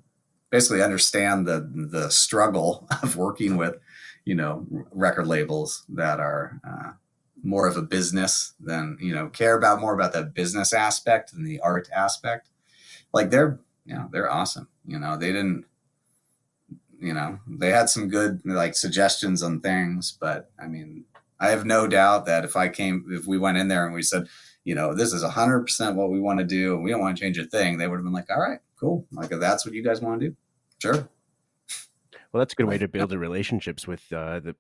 basically 0.49 0.81
understand 0.81 1.47
the 1.47 1.69
the 1.91 2.09
struggle 2.09 2.87
of 3.03 3.17
working 3.17 3.57
with, 3.57 3.75
you 4.23 4.35
know, 4.35 4.65
record 4.91 5.27
labels 5.27 5.83
that 5.89 6.19
are 6.19 6.59
uh, 6.67 6.91
more 7.43 7.67
of 7.67 7.77
a 7.77 7.81
business 7.81 8.53
than 8.59 8.97
you 9.01 9.13
know 9.13 9.27
care 9.29 9.57
about 9.57 9.81
more 9.81 9.93
about 9.93 10.13
the 10.13 10.23
business 10.23 10.73
aspect 10.73 11.33
than 11.33 11.43
the 11.43 11.59
art 11.59 11.89
aspect. 11.93 12.49
Like 13.13 13.29
they're 13.29 13.59
know 13.93 14.09
they're 14.11 14.31
awesome. 14.31 14.67
You 14.85 14.97
know 14.99 15.17
they 15.17 15.31
didn't 15.31 15.65
you 16.99 17.13
know 17.13 17.39
they 17.47 17.69
had 17.69 17.89
some 17.89 18.09
good 18.09 18.41
like 18.45 18.75
suggestions 18.75 19.43
on 19.43 19.61
things, 19.61 20.17
but 20.19 20.49
I 20.59 20.67
mean 20.67 21.05
I 21.39 21.49
have 21.49 21.65
no 21.65 21.87
doubt 21.87 22.25
that 22.25 22.45
if 22.45 22.55
I 22.55 22.69
came, 22.69 23.05
if 23.09 23.27
we 23.27 23.37
went 23.37 23.57
in 23.57 23.67
there 23.67 23.85
and 23.85 23.93
we 23.93 24.01
said, 24.01 24.27
you 24.63 24.73
know, 24.73 24.93
this 24.93 25.13
is 25.13 25.23
100% 25.23 25.95
what 25.95 26.09
we 26.09 26.19
want 26.19 26.39
to 26.39 26.45
do 26.45 26.73
and 26.75 26.83
we 26.83 26.91
don't 26.91 27.01
want 27.01 27.17
to 27.17 27.21
change 27.21 27.37
a 27.37 27.45
thing, 27.45 27.77
they 27.77 27.87
would 27.87 27.97
have 27.97 28.03
been 28.03 28.13
like, 28.13 28.29
all 28.29 28.41
right, 28.41 28.59
cool. 28.79 29.05
Like, 29.11 29.31
if 29.31 29.39
that's 29.39 29.65
what 29.65 29.75
you 29.75 29.83
guys 29.83 30.01
want 30.01 30.21
to 30.21 30.29
do, 30.29 30.35
sure. 30.81 31.09
Well, 32.31 32.39
that's 32.39 32.53
a 32.53 32.55
good 32.55 32.67
way 32.67 32.77
to 32.77 32.87
build 32.87 33.09
the 33.09 33.19
relationships 33.19 33.87
with 33.87 34.11
uh, 34.11 34.39
the 34.39 34.55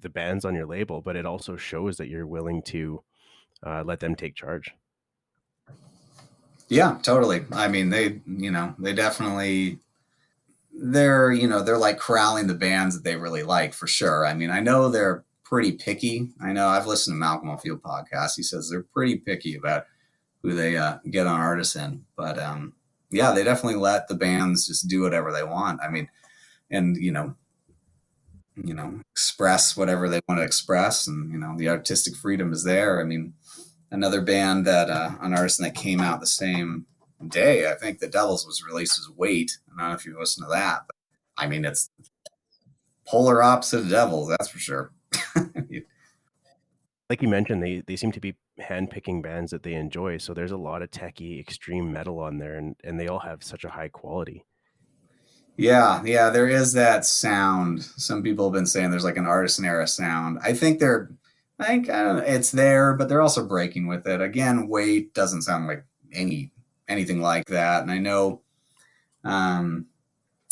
the 0.00 0.08
bands 0.08 0.44
on 0.44 0.54
your 0.54 0.64
label, 0.64 1.00
but 1.00 1.16
it 1.16 1.26
also 1.26 1.56
shows 1.56 1.96
that 1.96 2.08
you're 2.08 2.26
willing 2.26 2.62
to 2.62 3.02
uh, 3.66 3.82
let 3.84 3.98
them 3.98 4.14
take 4.14 4.36
charge. 4.36 4.72
Yeah, 6.68 6.98
totally. 7.02 7.44
I 7.52 7.68
mean, 7.68 7.90
they, 7.90 8.20
you 8.26 8.50
know, 8.50 8.74
they 8.78 8.92
definitely 8.92 9.78
they're, 10.72 11.32
you 11.32 11.48
know, 11.48 11.62
they're 11.62 11.78
like 11.78 11.98
corralling 11.98 12.46
the 12.46 12.54
bands 12.54 12.94
that 12.94 13.04
they 13.04 13.16
really 13.16 13.42
like 13.42 13.74
for 13.74 13.86
sure. 13.86 14.26
I 14.26 14.34
mean, 14.34 14.50
I 14.50 14.60
know 14.60 14.88
they're 14.88 15.24
pretty 15.44 15.72
picky. 15.72 16.30
I 16.42 16.52
know 16.52 16.68
I've 16.68 16.86
listened 16.86 17.14
to 17.14 17.18
Malcolm 17.18 17.56
Field 17.58 17.82
podcast. 17.82 18.32
He 18.36 18.42
says 18.42 18.68
they're 18.70 18.84
pretty 18.94 19.16
picky 19.16 19.56
about 19.56 19.86
who 20.42 20.54
they 20.54 20.76
uh, 20.76 20.98
get 21.10 21.26
on 21.26 21.40
Artisan, 21.40 22.04
but 22.16 22.38
um, 22.38 22.74
yeah, 23.10 23.32
they 23.32 23.44
definitely 23.44 23.80
let 23.80 24.08
the 24.08 24.14
bands 24.14 24.66
just 24.66 24.88
do 24.88 25.02
whatever 25.02 25.32
they 25.32 25.44
want. 25.44 25.80
I 25.82 25.88
mean, 25.88 26.08
and 26.70 26.96
you 26.96 27.12
know, 27.12 27.36
you 28.56 28.74
know, 28.74 29.00
express 29.12 29.76
whatever 29.76 30.08
they 30.08 30.20
want 30.28 30.40
to 30.40 30.44
express, 30.44 31.06
and 31.06 31.30
you 31.30 31.38
know, 31.38 31.54
the 31.56 31.68
artistic 31.68 32.16
freedom 32.16 32.52
is 32.52 32.64
there. 32.64 33.00
I 33.00 33.04
mean, 33.04 33.34
another 33.90 34.20
band 34.20 34.66
that 34.66 34.90
uh, 34.90 35.10
on 35.20 35.34
Artisan 35.34 35.64
that 35.64 35.74
came 35.74 36.00
out 36.00 36.20
the 36.20 36.26
same 36.26 36.86
day, 37.26 37.70
I 37.70 37.74
think 37.74 37.98
the 37.98 38.08
Devils 38.08 38.46
was 38.46 38.64
released 38.64 38.98
as 38.98 39.08
Wait. 39.16 39.58
I 39.76 39.80
don't 39.80 39.88
know 39.90 39.94
if 39.94 40.06
you 40.06 40.18
listen 40.18 40.44
to 40.44 40.50
that, 40.50 40.82
but 40.86 40.96
I 41.36 41.46
mean, 41.46 41.64
it's 41.64 41.90
polar 43.06 43.42
opposite 43.42 43.80
of 43.80 43.88
Devils, 43.90 44.28
that's 44.28 44.48
for 44.48 44.58
sure. 44.58 44.92
like 47.08 47.22
you 47.22 47.28
mentioned, 47.28 47.62
they 47.62 47.82
they 47.86 47.96
seem 47.96 48.12
to 48.12 48.20
be 48.20 48.36
handpicking 48.60 49.22
bands 49.22 49.50
that 49.50 49.62
they 49.62 49.74
enjoy. 49.74 50.18
So 50.18 50.34
there's 50.34 50.52
a 50.52 50.56
lot 50.56 50.82
of 50.82 50.90
techie 50.90 51.40
extreme 51.40 51.92
metal 51.92 52.18
on 52.20 52.38
there, 52.38 52.56
and 52.56 52.76
and 52.84 52.98
they 52.98 53.08
all 53.08 53.20
have 53.20 53.42
such 53.42 53.64
a 53.64 53.70
high 53.70 53.88
quality. 53.88 54.44
Yeah, 55.56 56.02
yeah, 56.04 56.30
there 56.30 56.48
is 56.48 56.72
that 56.74 57.04
sound. 57.04 57.82
Some 57.82 58.22
people 58.22 58.46
have 58.46 58.52
been 58.52 58.66
saying 58.66 58.90
there's 58.90 59.04
like 59.04 59.16
an 59.16 59.26
artisan 59.26 59.64
era 59.64 59.88
sound. 59.88 60.38
I 60.40 60.52
think 60.52 60.78
they're, 60.78 61.10
I 61.58 61.64
think 61.66 61.90
I 61.90 62.04
know, 62.04 62.18
it's 62.18 62.52
there, 62.52 62.94
but 62.94 63.08
they're 63.08 63.20
also 63.22 63.46
breaking 63.46 63.88
with 63.88 64.06
it. 64.06 64.20
Again, 64.20 64.68
weight 64.68 65.12
doesn't 65.14 65.42
sound 65.42 65.66
like 65.66 65.84
any 66.12 66.52
anything 66.88 67.20
like 67.20 67.46
that. 67.46 67.82
And 67.82 67.90
I 67.90 67.98
know, 67.98 68.42
um, 69.24 69.86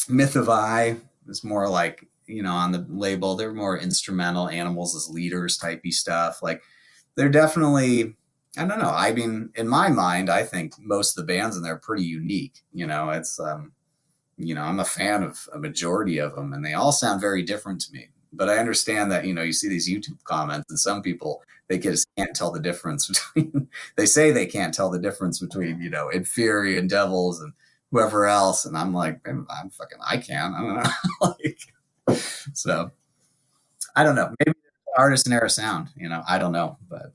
Myth 0.08 0.36
of 0.36 0.48
I 0.48 0.96
is 1.28 1.44
more 1.44 1.68
like 1.68 2.06
you 2.26 2.42
know, 2.42 2.52
on 2.52 2.72
the 2.72 2.84
label. 2.88 3.36
They're 3.36 3.52
more 3.52 3.78
instrumental 3.78 4.48
animals 4.48 4.96
as 4.96 5.08
leaders 5.08 5.58
typey 5.58 5.92
stuff. 5.92 6.42
Like 6.42 6.62
they're 7.14 7.28
definitely 7.28 8.16
I 8.58 8.64
don't 8.64 8.78
know. 8.78 8.90
I 8.90 9.12
mean, 9.12 9.50
in 9.54 9.68
my 9.68 9.88
mind, 9.88 10.30
I 10.30 10.42
think 10.42 10.74
most 10.80 11.16
of 11.18 11.26
the 11.26 11.32
bands 11.32 11.56
in 11.56 11.62
there 11.62 11.74
are 11.74 11.78
pretty 11.78 12.04
unique. 12.04 12.62
You 12.72 12.86
know, 12.86 13.10
it's 13.10 13.38
um, 13.38 13.72
you 14.38 14.54
know, 14.54 14.62
I'm 14.62 14.80
a 14.80 14.84
fan 14.84 15.22
of 15.22 15.48
a 15.52 15.58
majority 15.58 16.18
of 16.18 16.34
them, 16.34 16.52
and 16.52 16.64
they 16.64 16.74
all 16.74 16.92
sound 16.92 17.20
very 17.20 17.42
different 17.42 17.80
to 17.82 17.92
me. 17.92 18.08
But 18.32 18.48
I 18.48 18.58
understand 18.58 19.10
that 19.12 19.24
you 19.24 19.34
know 19.34 19.42
you 19.42 19.52
see 19.52 19.68
these 19.68 19.88
YouTube 19.88 20.22
comments, 20.24 20.66
and 20.68 20.78
some 20.78 21.02
people 21.02 21.42
they 21.68 21.78
just 21.78 22.06
can't 22.16 22.34
tell 22.34 22.50
the 22.50 22.60
difference 22.60 23.08
between. 23.34 23.68
they 23.96 24.06
say 24.06 24.30
they 24.30 24.46
can't 24.46 24.74
tell 24.74 24.90
the 24.90 24.98
difference 24.98 25.38
between 25.38 25.80
you 25.80 25.90
know 25.90 26.10
Inferi 26.12 26.78
and 26.78 26.88
Devils 26.90 27.40
and 27.40 27.52
whoever 27.90 28.26
else, 28.26 28.64
and 28.64 28.76
I'm 28.76 28.92
like, 28.92 29.20
I'm, 29.26 29.46
I'm 29.48 29.70
fucking, 29.70 29.98
I 30.06 30.18
can. 30.18 30.54
I 30.54 30.60
don't 30.60 30.74
know. 30.82 30.90
like, 31.40 32.18
so 32.52 32.90
I 33.94 34.04
don't 34.04 34.16
know. 34.16 34.34
Maybe 34.44 34.58
Artisan 34.96 35.32
Era 35.32 35.50
sound, 35.50 35.88
you 35.96 36.08
know, 36.08 36.22
I 36.28 36.38
don't 36.38 36.52
know, 36.52 36.78
but 36.88 37.12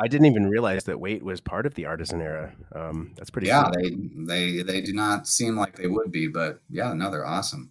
I 0.00 0.08
didn't 0.08 0.26
even 0.26 0.48
realize 0.48 0.84
that 0.84 0.98
weight 0.98 1.22
was 1.22 1.42
part 1.42 1.66
of 1.66 1.74
the 1.74 1.84
artisan 1.84 2.22
era. 2.22 2.54
Um, 2.74 3.12
that's 3.16 3.28
pretty. 3.28 3.48
Yeah, 3.48 3.64
cool. 3.64 3.72
they 3.82 3.90
they 4.24 4.62
they 4.62 4.80
do 4.80 4.94
not 4.94 5.28
seem 5.28 5.56
like 5.56 5.76
they 5.76 5.88
would 5.88 6.10
be, 6.10 6.26
but 6.26 6.60
yeah, 6.70 6.94
no, 6.94 7.10
they're 7.10 7.26
awesome. 7.26 7.70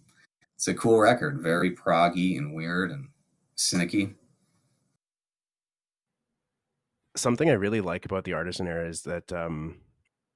It's 0.60 0.68
a 0.68 0.74
cool 0.74 1.00
record, 1.00 1.40
very 1.40 1.74
proggy 1.74 2.36
and 2.36 2.54
weird 2.54 2.90
and 2.90 3.08
cynicky. 3.56 4.16
Something 7.16 7.48
I 7.48 7.54
really 7.54 7.80
like 7.80 8.04
about 8.04 8.24
the 8.24 8.34
artisan 8.34 8.66
era 8.66 8.86
is 8.86 9.00
that 9.04 9.32
um, 9.32 9.78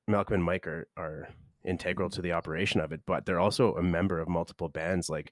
Malcolm 0.09 0.37
and 0.37 0.45
Mike 0.45 0.67
are 0.67 0.89
are 0.97 1.29
integral 1.63 2.09
to 2.09 2.23
the 2.23 2.33
operation 2.33 2.81
of 2.81 2.91
it, 2.91 3.03
but 3.07 3.27
they're 3.27 3.39
also 3.39 3.75
a 3.75 3.83
member 3.83 4.19
of 4.19 4.27
multiple 4.27 4.71
bands. 4.71 5.11
Like 5.11 5.31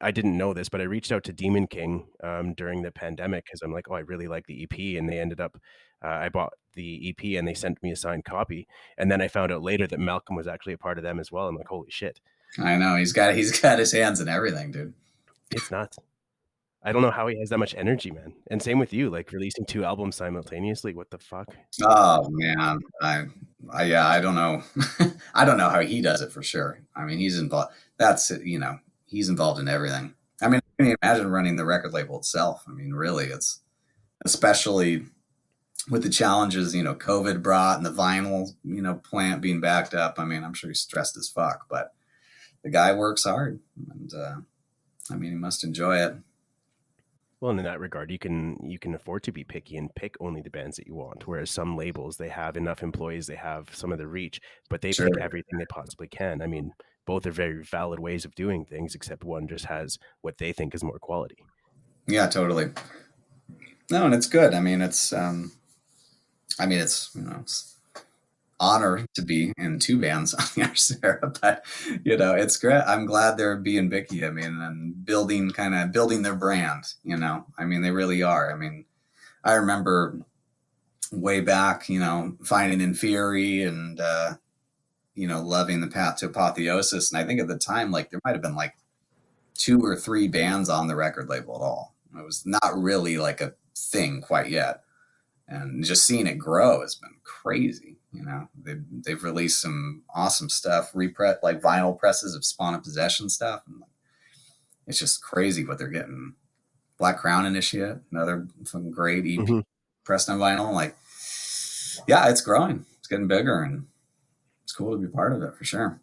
I 0.00 0.10
didn't 0.10 0.36
know 0.36 0.52
this, 0.52 0.68
but 0.68 0.80
I 0.80 0.84
reached 0.84 1.12
out 1.12 1.22
to 1.22 1.32
Demon 1.32 1.68
King 1.68 2.08
um, 2.20 2.54
during 2.54 2.82
the 2.82 2.90
pandemic 2.90 3.44
because 3.44 3.62
I'm 3.62 3.72
like, 3.72 3.88
oh, 3.88 3.94
I 3.94 4.00
really 4.00 4.26
like 4.26 4.46
the 4.48 4.64
EP, 4.64 4.98
and 4.98 5.08
they 5.08 5.20
ended 5.20 5.40
up. 5.40 5.58
Uh, 6.04 6.08
I 6.08 6.28
bought 6.28 6.54
the 6.74 7.08
EP, 7.10 7.38
and 7.38 7.46
they 7.46 7.54
sent 7.54 7.80
me 7.84 7.92
a 7.92 7.96
signed 7.96 8.24
copy, 8.24 8.66
and 8.96 9.12
then 9.12 9.20
I 9.20 9.28
found 9.28 9.52
out 9.52 9.62
later 9.62 9.86
that 9.86 10.00
Malcolm 10.00 10.34
was 10.34 10.48
actually 10.48 10.72
a 10.72 10.78
part 10.78 10.98
of 10.98 11.04
them 11.04 11.20
as 11.20 11.30
well. 11.30 11.46
I'm 11.46 11.54
like, 11.54 11.68
holy 11.68 11.90
shit! 11.92 12.18
I 12.58 12.76
know 12.76 12.96
he's 12.96 13.12
got 13.12 13.34
he's 13.34 13.60
got 13.60 13.78
his 13.78 13.92
hands 13.92 14.20
in 14.20 14.28
everything, 14.28 14.72
dude. 14.72 14.94
It's 15.50 15.70
nuts. 15.70 15.98
I 16.82 16.92
don't 16.92 17.02
know 17.02 17.10
how 17.10 17.26
he 17.26 17.38
has 17.40 17.50
that 17.50 17.58
much 17.58 17.74
energy, 17.74 18.10
man. 18.10 18.32
And 18.50 18.62
same 18.62 18.78
with 18.78 18.92
you, 18.92 19.10
like 19.10 19.32
releasing 19.32 19.66
two 19.66 19.84
albums 19.84 20.16
simultaneously. 20.16 20.94
What 20.94 21.10
the 21.10 21.18
fuck? 21.18 21.54
Oh 21.82 22.28
man, 22.30 22.78
I, 23.02 23.24
I 23.70 23.82
yeah, 23.84 24.06
I 24.06 24.20
don't 24.20 24.36
know. 24.36 24.62
I 25.34 25.44
don't 25.44 25.58
know 25.58 25.68
how 25.68 25.80
he 25.80 26.00
does 26.00 26.22
it 26.22 26.32
for 26.32 26.42
sure. 26.42 26.80
I 26.94 27.04
mean, 27.04 27.18
he's 27.18 27.38
involved. 27.38 27.72
That's 27.98 28.30
you 28.30 28.58
know, 28.58 28.78
he's 29.06 29.28
involved 29.28 29.60
in 29.60 29.68
everything. 29.68 30.14
I 30.40 30.48
mean, 30.48 30.60
can 30.78 30.88
you 30.88 30.96
imagine 31.02 31.28
running 31.28 31.56
the 31.56 31.64
record 31.64 31.92
label 31.92 32.18
itself? 32.18 32.62
I 32.68 32.72
mean, 32.72 32.92
really, 32.92 33.26
it's 33.26 33.60
especially 34.24 35.04
with 35.90 36.02
the 36.02 36.10
challenges 36.10 36.74
you 36.74 36.82
know 36.82 36.94
COVID 36.94 37.42
brought 37.42 37.76
and 37.76 37.86
the 37.86 37.90
vinyl 37.90 38.50
you 38.64 38.82
know 38.82 38.94
plant 38.94 39.42
being 39.42 39.60
backed 39.60 39.94
up. 39.94 40.18
I 40.18 40.24
mean, 40.24 40.44
I'm 40.44 40.54
sure 40.54 40.70
he's 40.70 40.80
stressed 40.80 41.16
as 41.16 41.28
fuck, 41.28 41.66
but 41.68 41.92
the 42.62 42.70
guy 42.70 42.92
works 42.92 43.24
hard, 43.24 43.60
and 43.92 44.12
uh, 44.14 44.36
I 45.10 45.16
mean, 45.16 45.30
he 45.30 45.36
must 45.36 45.64
enjoy 45.64 45.98
it. 45.98 46.14
Well, 47.40 47.52
in 47.52 47.64
that 47.64 47.78
regard, 47.78 48.10
you 48.10 48.18
can 48.18 48.58
you 48.64 48.78
can 48.78 48.94
afford 48.94 49.22
to 49.24 49.32
be 49.32 49.44
picky 49.44 49.76
and 49.76 49.94
pick 49.94 50.16
only 50.20 50.42
the 50.42 50.50
bands 50.50 50.76
that 50.76 50.88
you 50.88 50.94
want. 50.94 51.26
Whereas 51.26 51.50
some 51.50 51.76
labels, 51.76 52.16
they 52.16 52.28
have 52.28 52.56
enough 52.56 52.82
employees, 52.82 53.28
they 53.28 53.36
have 53.36 53.72
some 53.72 53.92
of 53.92 53.98
the 53.98 54.08
reach, 54.08 54.40
but 54.68 54.80
they 54.80 54.92
sure. 54.92 55.08
pick 55.08 55.22
everything 55.22 55.58
they 55.58 55.66
possibly 55.66 56.08
can. 56.08 56.42
I 56.42 56.48
mean, 56.48 56.72
both 57.06 57.26
are 57.26 57.30
very 57.30 57.62
valid 57.62 58.00
ways 58.00 58.24
of 58.24 58.34
doing 58.34 58.64
things, 58.64 58.94
except 58.94 59.22
one 59.22 59.46
just 59.46 59.66
has 59.66 59.98
what 60.20 60.38
they 60.38 60.52
think 60.52 60.74
is 60.74 60.82
more 60.82 60.98
quality. 60.98 61.38
Yeah, 62.08 62.26
totally. 62.26 62.70
No, 63.90 64.04
and 64.04 64.14
it's 64.14 64.26
good. 64.26 64.52
I 64.52 64.60
mean, 64.60 64.82
it's 64.82 65.12
um, 65.12 65.52
I 66.58 66.66
mean, 66.66 66.80
it's 66.80 67.10
you 67.14 67.22
know, 67.22 67.38
it's, 67.40 67.77
honor 68.60 69.06
to 69.14 69.22
be 69.22 69.52
in 69.56 69.78
two 69.78 70.00
bands 70.00 70.34
on 70.34 70.44
the 70.54 70.62
Artisan 70.62 71.00
Era, 71.02 71.32
but 71.40 71.64
you 72.04 72.16
know, 72.16 72.34
it's 72.34 72.56
great. 72.56 72.82
I'm 72.86 73.06
glad 73.06 73.36
they're 73.36 73.56
being 73.56 73.90
Vicky. 73.90 74.24
I 74.24 74.30
mean, 74.30 74.60
and 74.60 75.04
building 75.04 75.50
kind 75.50 75.74
of 75.74 75.92
building 75.92 76.22
their 76.22 76.36
brand. 76.36 76.94
You 77.02 77.16
know, 77.16 77.46
I 77.58 77.64
mean, 77.64 77.82
they 77.82 77.90
really 77.90 78.22
are. 78.22 78.52
I 78.52 78.56
mean, 78.56 78.84
I 79.44 79.54
remember 79.54 80.20
way 81.12 81.40
back, 81.40 81.88
you 81.88 82.00
know, 82.00 82.36
finding 82.44 82.80
Inferi 82.80 83.66
and 83.66 84.00
uh, 84.00 84.34
you 85.14 85.26
know, 85.26 85.42
loving 85.42 85.80
the 85.80 85.88
path 85.88 86.16
to 86.18 86.26
apotheosis. 86.26 87.10
And 87.10 87.20
I 87.20 87.26
think 87.26 87.40
at 87.40 87.48
the 87.48 87.58
time, 87.58 87.90
like 87.90 88.10
there 88.10 88.20
might 88.24 88.34
have 88.34 88.42
been 88.42 88.54
like 88.54 88.76
two 89.54 89.80
or 89.80 89.96
three 89.96 90.28
bands 90.28 90.68
on 90.68 90.86
the 90.86 90.94
record 90.96 91.28
label 91.28 91.56
at 91.56 91.62
all. 91.62 91.94
It 92.16 92.24
was 92.24 92.46
not 92.46 92.72
really 92.76 93.18
like 93.18 93.40
a 93.40 93.54
thing 93.76 94.20
quite 94.20 94.48
yet. 94.48 94.82
And 95.46 95.84
just 95.84 96.06
seeing 96.06 96.26
it 96.26 96.38
grow 96.38 96.82
has 96.82 96.94
been 96.94 97.16
crazy. 97.24 97.97
You 98.18 98.24
know, 98.24 98.48
they've, 98.60 98.82
they've 99.04 99.22
released 99.22 99.60
some 99.60 100.02
awesome 100.12 100.48
stuff, 100.48 100.92
repret 100.92 101.36
like 101.42 101.60
vinyl 101.60 101.96
presses 101.96 102.34
of 102.34 102.44
Spawn 102.44 102.74
of 102.74 102.82
Possession 102.82 103.28
stuff. 103.28 103.62
And 103.66 103.84
it's 104.88 104.98
just 104.98 105.22
crazy 105.22 105.64
what 105.64 105.78
they're 105.78 105.86
getting. 105.86 106.34
Black 106.98 107.18
Crown 107.18 107.46
Initiate, 107.46 107.98
another 108.10 108.48
great 108.90 109.24
EP 109.24 109.38
mm-hmm. 109.38 109.60
pressed 110.02 110.28
on 110.28 110.40
vinyl. 110.40 110.72
Like, 110.72 110.96
yeah, 112.08 112.28
it's 112.28 112.40
growing. 112.40 112.84
It's 112.98 113.06
getting 113.06 113.28
bigger 113.28 113.62
and 113.62 113.86
it's 114.64 114.72
cool 114.72 114.92
to 114.92 114.98
be 114.98 115.06
part 115.06 115.32
of 115.32 115.42
it 115.42 115.54
for 115.54 115.64
sure. 115.64 116.00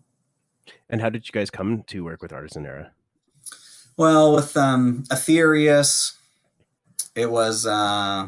And 0.89 1.01
how 1.01 1.09
did 1.09 1.27
you 1.27 1.33
guys 1.33 1.49
come 1.49 1.83
to 1.83 2.03
work 2.05 2.21
with 2.21 2.31
Artisan 2.31 2.65
Era? 2.65 2.91
Well, 3.97 4.33
with 4.33 4.55
um, 4.55 5.03
Aethereus, 5.11 6.17
it 7.13 7.29
was 7.29 7.65
uh, 7.65 8.27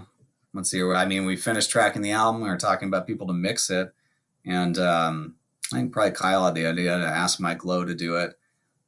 let's 0.54 0.72
see. 0.72 0.82
I 0.82 1.06
mean, 1.06 1.26
we 1.26 1.36
finished 1.36 1.70
tracking 1.70 2.02
the 2.02 2.12
album. 2.12 2.42
We 2.42 2.50
were 2.50 2.58
talking 2.58 2.88
about 2.88 3.08
people 3.08 3.28
to 3.28 3.34
mix 3.34 3.70
it, 3.70 3.94
and 4.46 4.78
um, 4.78 5.36
I 5.74 5.78
think 5.78 5.92
probably 5.92 6.12
Kyle 6.12 6.46
had 6.46 6.56
the 6.56 6.66
idea 6.66 6.98
to 6.98 7.06
ask 7.06 7.40
Mike 7.40 7.66
Low 7.66 7.86
to 7.86 7.96
do 7.96 8.16
it. 8.18 8.34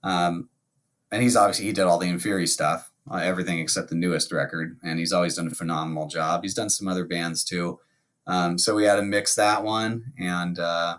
Um, 0.03 0.49
and 1.11 1.21
he's 1.21 1.35
obviously 1.35 1.65
he 1.65 1.73
did 1.73 1.85
all 1.85 1.97
the 1.97 2.07
Inferi 2.07 2.47
stuff, 2.47 2.91
uh, 3.09 3.17
everything 3.17 3.59
except 3.59 3.89
the 3.89 3.95
newest 3.95 4.31
record, 4.31 4.77
and 4.83 4.99
he's 4.99 5.13
always 5.13 5.35
done 5.35 5.47
a 5.47 5.51
phenomenal 5.51 6.07
job. 6.07 6.43
He's 6.43 6.53
done 6.53 6.69
some 6.69 6.87
other 6.87 7.05
bands 7.05 7.43
too. 7.43 7.79
Um, 8.27 8.57
so 8.57 8.75
we 8.75 8.83
had 8.83 8.95
to 8.95 9.01
mix 9.01 9.35
that 9.35 9.63
one, 9.63 10.13
and 10.19 10.59
uh, 10.59 10.97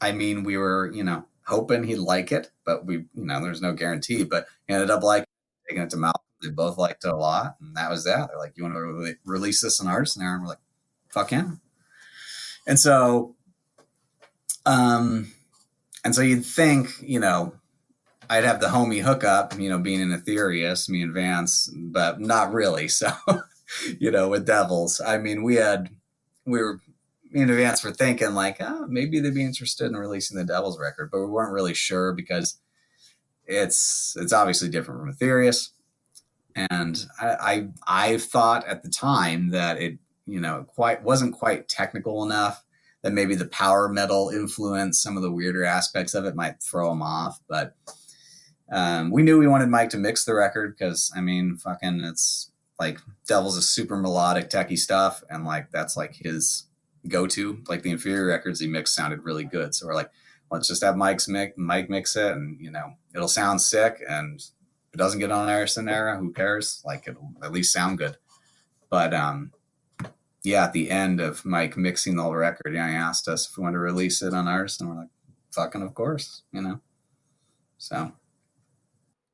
I 0.00 0.12
mean, 0.12 0.44
we 0.44 0.56
were 0.56 0.90
you 0.92 1.04
know 1.04 1.24
hoping 1.46 1.84
he'd 1.84 1.96
like 1.96 2.30
it, 2.30 2.50
but 2.64 2.84
we, 2.84 2.96
you 2.96 3.06
know, 3.14 3.42
there's 3.42 3.62
no 3.62 3.72
guarantee. 3.72 4.22
But 4.24 4.46
he 4.66 4.74
ended 4.74 4.90
up 4.90 5.02
like 5.02 5.22
it, 5.22 5.28
taking 5.68 5.82
it 5.82 5.90
to 5.90 5.96
Malcolm. 5.96 6.22
They 6.42 6.50
both 6.50 6.78
liked 6.78 7.04
it 7.04 7.10
a 7.10 7.16
lot, 7.16 7.56
and 7.60 7.76
that 7.76 7.90
was 7.90 8.04
that. 8.04 8.28
They're 8.28 8.38
like, 8.38 8.56
"You 8.56 8.64
want 8.64 8.74
to 8.74 8.80
re- 8.80 9.14
release 9.24 9.60
this 9.60 9.80
in 9.80 9.88
Artisan 9.88 10.22
Era?" 10.22 10.34
And 10.34 10.42
we're 10.42 10.48
like, 10.48 10.58
"Fuck 11.08 11.32
yeah!" 11.32 11.50
And 12.66 12.78
so, 12.78 13.34
um, 14.66 15.32
and 16.04 16.14
so 16.14 16.22
you'd 16.22 16.44
think, 16.44 16.90
you 17.00 17.18
know, 17.18 17.54
I'd 18.30 18.44
have 18.44 18.60
the 18.60 18.68
homie 18.68 19.00
hookup, 19.00 19.58
you 19.58 19.70
know, 19.70 19.78
being 19.78 20.00
in 20.00 20.12
Aethereus, 20.12 20.88
me 20.88 21.02
and 21.02 21.14
Vance, 21.14 21.70
but 21.74 22.20
not 22.20 22.52
really. 22.52 22.88
So, 22.98 23.12
you 23.98 24.10
know, 24.10 24.28
with 24.30 24.46
Devils, 24.46 24.98
I 25.04 25.18
mean, 25.18 25.42
we 25.42 25.56
had 25.56 25.90
we 26.46 26.58
were 26.58 26.80
in 27.32 27.50
advance 27.50 27.80
for 27.80 27.90
thinking 27.90 28.32
like, 28.32 28.56
oh, 28.60 28.86
maybe 28.88 29.20
they'd 29.20 29.34
be 29.34 29.44
interested 29.44 29.86
in 29.86 29.96
releasing 29.96 30.38
the 30.38 30.44
Devil's 30.44 30.78
record, 30.78 31.10
but 31.10 31.20
we 31.20 31.26
weren't 31.26 31.52
really 31.52 31.74
sure 31.74 32.14
because 32.14 32.58
it's 33.46 34.16
it's 34.18 34.32
obviously 34.32 34.68
different 34.68 35.00
from 35.00 35.10
Aethereus. 35.10 35.70
And 36.70 37.06
I, 37.20 37.26
I 37.26 37.68
I 37.86 38.18
thought 38.18 38.66
at 38.66 38.82
the 38.82 38.90
time 38.90 39.50
that 39.50 39.80
it 39.80 39.98
you 40.26 40.40
know 40.40 40.64
quite 40.68 41.02
wasn't 41.02 41.34
quite 41.34 41.68
technical 41.68 42.24
enough 42.24 42.64
that 43.02 43.12
maybe 43.12 43.34
the 43.34 43.46
power 43.46 43.88
metal 43.88 44.28
influence 44.28 45.00
some 45.00 45.16
of 45.16 45.22
the 45.22 45.30
weirder 45.30 45.64
aspects 45.64 46.14
of 46.14 46.24
it 46.24 46.34
might 46.34 46.62
throw 46.62 46.90
them 46.90 47.02
off. 47.02 47.40
But 47.48 47.74
um, 48.70 49.10
we 49.10 49.22
knew 49.22 49.38
we 49.38 49.46
wanted 49.46 49.68
Mike 49.68 49.90
to 49.90 49.98
mix 49.98 50.24
the 50.24 50.34
record 50.34 50.76
because 50.76 51.12
I 51.16 51.20
mean, 51.20 51.56
fucking, 51.56 52.02
it's 52.04 52.50
like 52.78 52.98
Devil's 53.26 53.56
a 53.56 53.62
super 53.62 53.96
melodic, 53.96 54.50
techie 54.50 54.78
stuff, 54.78 55.22
and 55.30 55.44
like 55.44 55.70
that's 55.70 55.96
like 55.96 56.16
his 56.16 56.66
go 57.08 57.26
to. 57.28 57.62
Like 57.68 57.82
the 57.82 57.92
Inferi 57.92 58.26
records 58.26 58.60
he 58.60 58.66
mixed 58.66 58.94
sounded 58.94 59.24
really 59.24 59.44
good. 59.44 59.74
So 59.74 59.86
we're 59.86 59.94
like, 59.94 60.10
let's 60.50 60.68
just 60.68 60.82
have 60.82 60.96
Mike's 60.96 61.28
mix, 61.28 61.54
Mike 61.56 61.88
mix 61.88 62.16
it, 62.16 62.32
and 62.32 62.60
you 62.60 62.70
know 62.70 62.94
it'll 63.14 63.28
sound 63.28 63.62
sick. 63.62 64.02
And 64.08 64.42
it 64.98 65.02
doesn't 65.04 65.20
get 65.20 65.30
on 65.30 65.48
Artisan 65.48 65.88
Era, 65.88 66.18
who 66.18 66.32
cares? 66.32 66.82
Like 66.84 67.06
it'll 67.06 67.32
at 67.40 67.52
least 67.52 67.72
sound 67.72 67.98
good. 67.98 68.16
But 68.90 69.14
um, 69.14 69.52
yeah, 70.42 70.64
at 70.64 70.72
the 70.72 70.90
end 70.90 71.20
of 71.20 71.44
Mike 71.44 71.76
mixing 71.76 72.16
the 72.16 72.24
whole 72.24 72.34
record, 72.34 72.74
yeah, 72.74 72.90
he 72.90 72.96
asked 72.96 73.28
us 73.28 73.48
if 73.48 73.56
we 73.56 73.62
wanted 73.62 73.74
to 73.74 73.78
release 73.78 74.22
it 74.22 74.34
on 74.34 74.48
ours, 74.48 74.80
and 74.80 74.90
we're 74.90 74.96
like, 74.96 75.10
fucking 75.52 75.82
of 75.82 75.94
course, 75.94 76.42
you 76.50 76.62
know. 76.62 76.80
So 77.76 78.12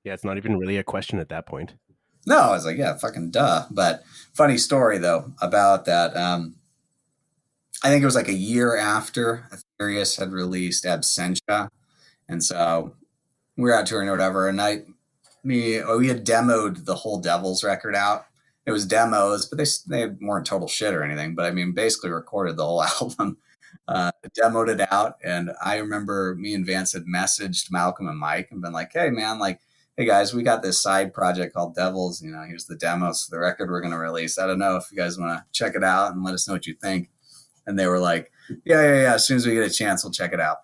yeah, 0.05 0.12
it's 0.12 0.25
not 0.25 0.37
even 0.37 0.59
really 0.59 0.77
a 0.77 0.85
question 0.85 1.19
at 1.19 1.31
that 1.31 1.47
point. 1.47 1.73
No, 2.27 2.39
I 2.39 2.51
was 2.51 2.67
like, 2.67 2.77
yeah, 2.77 2.99
fucking 2.99 3.31
duh. 3.31 3.65
But 3.71 4.03
funny 4.35 4.59
story 4.59 4.99
though 4.99 5.33
about 5.41 5.87
that. 5.87 6.15
Um, 6.15 6.57
I 7.83 7.89
think 7.89 8.03
it 8.03 8.07
was 8.07 8.17
like 8.17 8.29
a 8.29 8.35
year 8.35 8.77
after 8.77 9.49
Aethereus 9.51 10.17
had 10.17 10.31
released 10.31 10.85
Absentia. 10.85 11.69
And 12.29 12.45
so 12.45 12.97
we 13.57 13.65
were 13.65 13.75
out 13.75 13.87
touring 13.87 14.09
or 14.09 14.12
whatever. 14.12 14.47
And 14.49 14.61
I, 14.61 14.83
me, 15.45 15.80
oh, 15.80 15.99
we 15.99 16.09
had 16.09 16.24
demoed 16.24 16.84
the 16.84 16.95
whole 16.95 17.20
Devils 17.20 17.64
record 17.64 17.95
out. 17.95 18.26
It 18.66 18.72
was 18.72 18.86
demos, 18.86 19.47
but 19.47 19.59
they, 19.59 19.66
they 19.88 20.14
weren't 20.20 20.47
total 20.47 20.68
shit 20.68 20.95
or 20.95 21.03
anything. 21.03 21.34
But 21.34 21.45
I 21.45 21.51
mean, 21.51 21.72
basically 21.72 22.11
recorded 22.11 22.57
the 22.57 22.64
whole 22.64 22.82
album, 23.01 23.36
uh, 23.86 24.11
demoed 24.38 24.68
it 24.68 24.92
out. 24.92 25.16
And 25.22 25.51
I 25.62 25.76
remember 25.76 26.34
me 26.34 26.55
and 26.55 26.64
Vance 26.64 26.92
had 26.92 27.05
messaged 27.05 27.70
Malcolm 27.70 28.09
and 28.09 28.18
Mike 28.18 28.49
and 28.51 28.62
been 28.62 28.72
like, 28.72 28.92
hey, 28.95 29.11
man, 29.11 29.38
like, 29.38 29.61
hey 29.97 30.07
guys, 30.07 30.32
we 30.32 30.42
got 30.42 30.62
this 30.62 30.80
side 30.80 31.12
project 31.12 31.55
called 31.55 31.74
Devils. 31.74 32.22
You 32.22 32.30
know, 32.30 32.42
here's 32.49 32.64
the 32.64 32.76
demos 32.76 33.28
the 33.28 33.38
record 33.38 33.70
we're 33.70 33.82
going 33.82 33.92
to 33.92 33.99
release. 33.99 34.38
I 34.38 34.47
don't 34.47 34.59
know 34.59 34.76
if 34.76 34.90
you 34.90 34.97
guys 34.97 35.18
want 35.18 35.38
to 35.38 35.45
check 35.53 35.74
it 35.76 35.84
out 35.84 36.12
and 36.12 36.24
let 36.24 36.34
us 36.34 36.49
know 36.49 36.55
what 36.55 36.66
you 36.66 36.74
think 36.74 37.11
and 37.66 37.78
they 37.78 37.86
were 37.86 37.99
like, 37.99 38.30
"Yeah, 38.64 38.82
yeah, 38.82 39.03
yeah. 39.03 39.14
As 39.14 39.26
soon 39.26 39.36
as 39.36 39.47
we 39.47 39.55
get 39.55 39.66
a 39.66 39.70
chance, 39.70 40.05
we'll 40.05 40.12
check 40.12 40.32
it 40.32 40.40
out." 40.40 40.59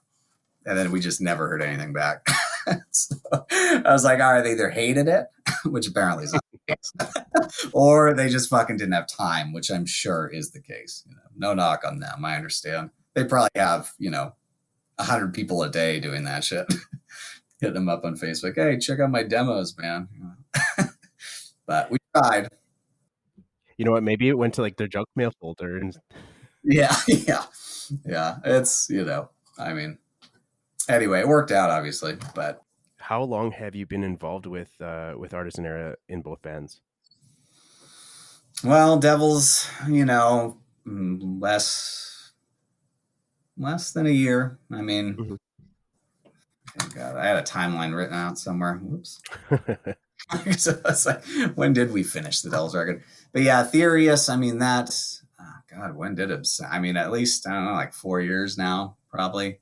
And 0.66 0.78
then 0.78 0.90
we 0.90 1.00
just 1.00 1.20
never 1.20 1.48
heard 1.48 1.62
anything 1.62 1.92
back. 1.92 2.26
so 2.90 3.16
I 3.50 3.82
was 3.86 4.04
like, 4.04 4.20
"All 4.20 4.34
right, 4.34 4.42
they 4.42 4.52
either 4.52 4.70
hated 4.70 5.08
it, 5.08 5.26
which 5.64 5.88
apparently 5.88 6.24
is 6.24 6.32
not 6.32 6.44
the 6.52 6.74
case, 6.74 7.68
or 7.72 8.14
they 8.14 8.28
just 8.28 8.50
fucking 8.50 8.76
didn't 8.76 8.94
have 8.94 9.06
time, 9.06 9.52
which 9.52 9.70
I'm 9.70 9.86
sure 9.86 10.28
is 10.28 10.50
the 10.50 10.60
case. 10.60 11.04
You 11.06 11.14
know, 11.14 11.48
no 11.48 11.54
knock 11.54 11.82
on 11.84 12.00
them. 12.00 12.24
I 12.24 12.36
understand. 12.36 12.90
They 13.14 13.24
probably 13.24 13.50
have, 13.56 13.92
you 13.98 14.10
know, 14.10 14.34
a 14.98 15.04
hundred 15.04 15.34
people 15.34 15.62
a 15.62 15.70
day 15.70 16.00
doing 16.00 16.24
that 16.24 16.44
shit." 16.44 16.66
Hit 17.60 17.74
them 17.74 17.90
up 17.90 18.06
on 18.06 18.16
Facebook. 18.16 18.54
Hey, 18.54 18.78
check 18.78 19.00
out 19.00 19.10
my 19.10 19.22
demos, 19.22 19.76
man. 19.76 20.08
but 21.66 21.90
we 21.90 21.98
tried. 22.16 22.48
You 23.76 23.84
know 23.84 23.90
what? 23.90 24.02
Maybe 24.02 24.28
it 24.28 24.38
went 24.38 24.54
to 24.54 24.62
like 24.62 24.78
their 24.78 24.88
junk 24.88 25.08
mail 25.14 25.30
folder 25.38 25.76
and 25.76 25.94
yeah, 26.62 26.94
yeah, 27.06 27.44
yeah. 28.04 28.38
It's 28.44 28.88
you 28.90 29.04
know, 29.04 29.30
I 29.58 29.72
mean, 29.72 29.98
anyway, 30.88 31.20
it 31.20 31.28
worked 31.28 31.50
out 31.50 31.70
obviously, 31.70 32.16
but 32.34 32.62
how 32.98 33.22
long 33.22 33.52
have 33.52 33.74
you 33.74 33.86
been 33.86 34.04
involved 34.04 34.46
with 34.46 34.70
uh, 34.80 35.14
with 35.16 35.34
Artisan 35.34 35.66
Era 35.66 35.96
in 36.08 36.22
both 36.22 36.42
bands? 36.42 36.80
Well, 38.62 38.98
Devils, 38.98 39.68
you 39.88 40.04
know, 40.04 40.58
mm, 40.86 41.40
less 41.40 42.32
less 43.56 43.92
than 43.92 44.06
a 44.06 44.10
year. 44.10 44.58
I 44.70 44.82
mean, 44.82 45.14
mm-hmm. 45.14 45.34
oh 46.82 46.88
God, 46.94 47.16
I 47.16 47.26
had 47.26 47.36
a 47.36 47.42
timeline 47.42 47.96
written 47.96 48.14
out 48.14 48.38
somewhere. 48.38 48.76
Whoops. 48.76 49.20
so 50.58 50.80
it's 50.84 51.06
like, 51.06 51.24
when 51.56 51.72
did 51.72 51.92
we 51.92 52.02
finish 52.02 52.42
the 52.42 52.50
Devils 52.50 52.76
record? 52.76 53.02
But 53.32 53.42
yeah, 53.42 53.62
Aethereus, 53.62 54.28
I 54.28 54.36
mean, 54.36 54.58
that 54.58 54.90
God, 55.70 55.94
when 55.94 56.14
did 56.14 56.30
it? 56.30 56.48
I 56.68 56.80
mean, 56.80 56.96
at 56.96 57.12
least 57.12 57.46
I 57.46 57.52
don't 57.52 57.64
know, 57.64 57.72
like 57.72 57.92
four 57.92 58.20
years 58.20 58.58
now, 58.58 58.96
probably 59.08 59.60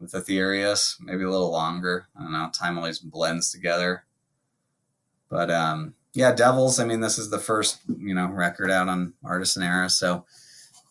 with 0.00 0.14
Aethereus, 0.14 0.96
maybe 1.00 1.24
a 1.24 1.30
little 1.30 1.50
longer. 1.50 2.08
I 2.16 2.22
don't 2.22 2.32
know. 2.32 2.50
Time 2.52 2.78
always 2.78 2.98
blends 2.98 3.50
together. 3.50 4.04
But 5.28 5.50
um, 5.50 5.94
yeah, 6.14 6.32
Devils. 6.32 6.78
I 6.80 6.84
mean, 6.84 7.00
this 7.00 7.18
is 7.18 7.30
the 7.30 7.38
first 7.38 7.80
you 7.88 8.14
know 8.14 8.28
record 8.28 8.70
out 8.70 8.88
on 8.88 9.14
Artisan 9.24 9.62
Era. 9.62 9.90
So 9.90 10.24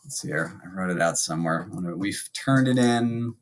let's 0.04 0.22
see 0.22 0.28
here. 0.30 0.60
I 0.64 0.70
wrote 0.76 0.96
it 0.96 1.02
out 1.02 1.18
somewhere. 1.18 1.68
We've 1.72 2.30
turned 2.34 2.68
it 2.68 2.78
in 2.78 3.36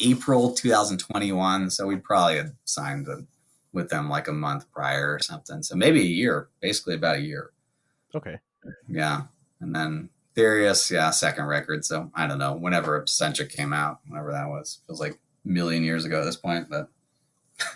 April 0.00 0.52
2021. 0.52 1.70
So 1.70 1.86
we 1.86 1.96
probably 1.96 2.36
had 2.36 2.52
signed 2.64 3.06
the, 3.06 3.26
with 3.72 3.88
them 3.88 4.08
like 4.08 4.28
a 4.28 4.32
month 4.32 4.70
prior 4.72 5.14
or 5.14 5.18
something. 5.20 5.62
So 5.62 5.76
maybe 5.76 6.00
a 6.00 6.04
year, 6.04 6.48
basically 6.60 6.94
about 6.94 7.16
a 7.16 7.22
year. 7.22 7.50
Okay. 8.14 8.38
Yeah. 8.88 9.22
And 9.60 9.74
then 9.74 10.10
Aethereus, 10.32 10.90
yeah, 10.90 11.10
second 11.10 11.46
record. 11.46 11.84
So 11.84 12.10
I 12.14 12.26
don't 12.26 12.38
know. 12.38 12.54
Whenever 12.54 13.00
Absentia 13.00 13.48
came 13.48 13.72
out, 13.72 13.98
whenever 14.06 14.32
that 14.32 14.48
was, 14.48 14.80
feels 14.86 15.00
like 15.00 15.12
a 15.44 15.48
million 15.48 15.84
years 15.84 16.04
ago 16.04 16.20
at 16.20 16.24
this 16.24 16.36
point. 16.36 16.68
But 16.70 16.88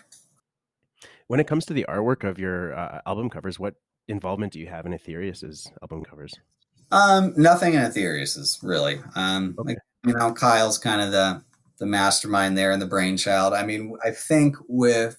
when 1.26 1.40
it 1.40 1.46
comes 1.46 1.66
to 1.66 1.74
the 1.74 1.86
artwork 1.88 2.24
of 2.24 2.38
your 2.38 2.74
uh, 2.74 3.00
album 3.06 3.28
covers, 3.28 3.58
what 3.58 3.74
involvement 4.08 4.52
do 4.52 4.60
you 4.60 4.66
have 4.68 4.86
in 4.86 4.94
Aethereus's 4.94 5.70
album 5.82 6.02
covers? 6.02 6.34
Um, 6.90 7.34
nothing 7.36 7.74
in 7.74 7.80
Aethereus's 7.80 8.58
really. 8.62 9.00
Um, 9.14 9.54
okay. 9.58 9.70
like 9.70 9.78
you 10.06 10.14
know, 10.14 10.32
Kyle's 10.32 10.78
kind 10.78 11.00
of 11.00 11.10
the 11.10 11.42
the 11.78 11.86
mastermind 11.86 12.56
there 12.56 12.72
and 12.72 12.80
the 12.80 12.86
brainchild. 12.86 13.52
I 13.52 13.64
mean, 13.66 13.96
I 14.02 14.12
think 14.12 14.56
with 14.66 15.18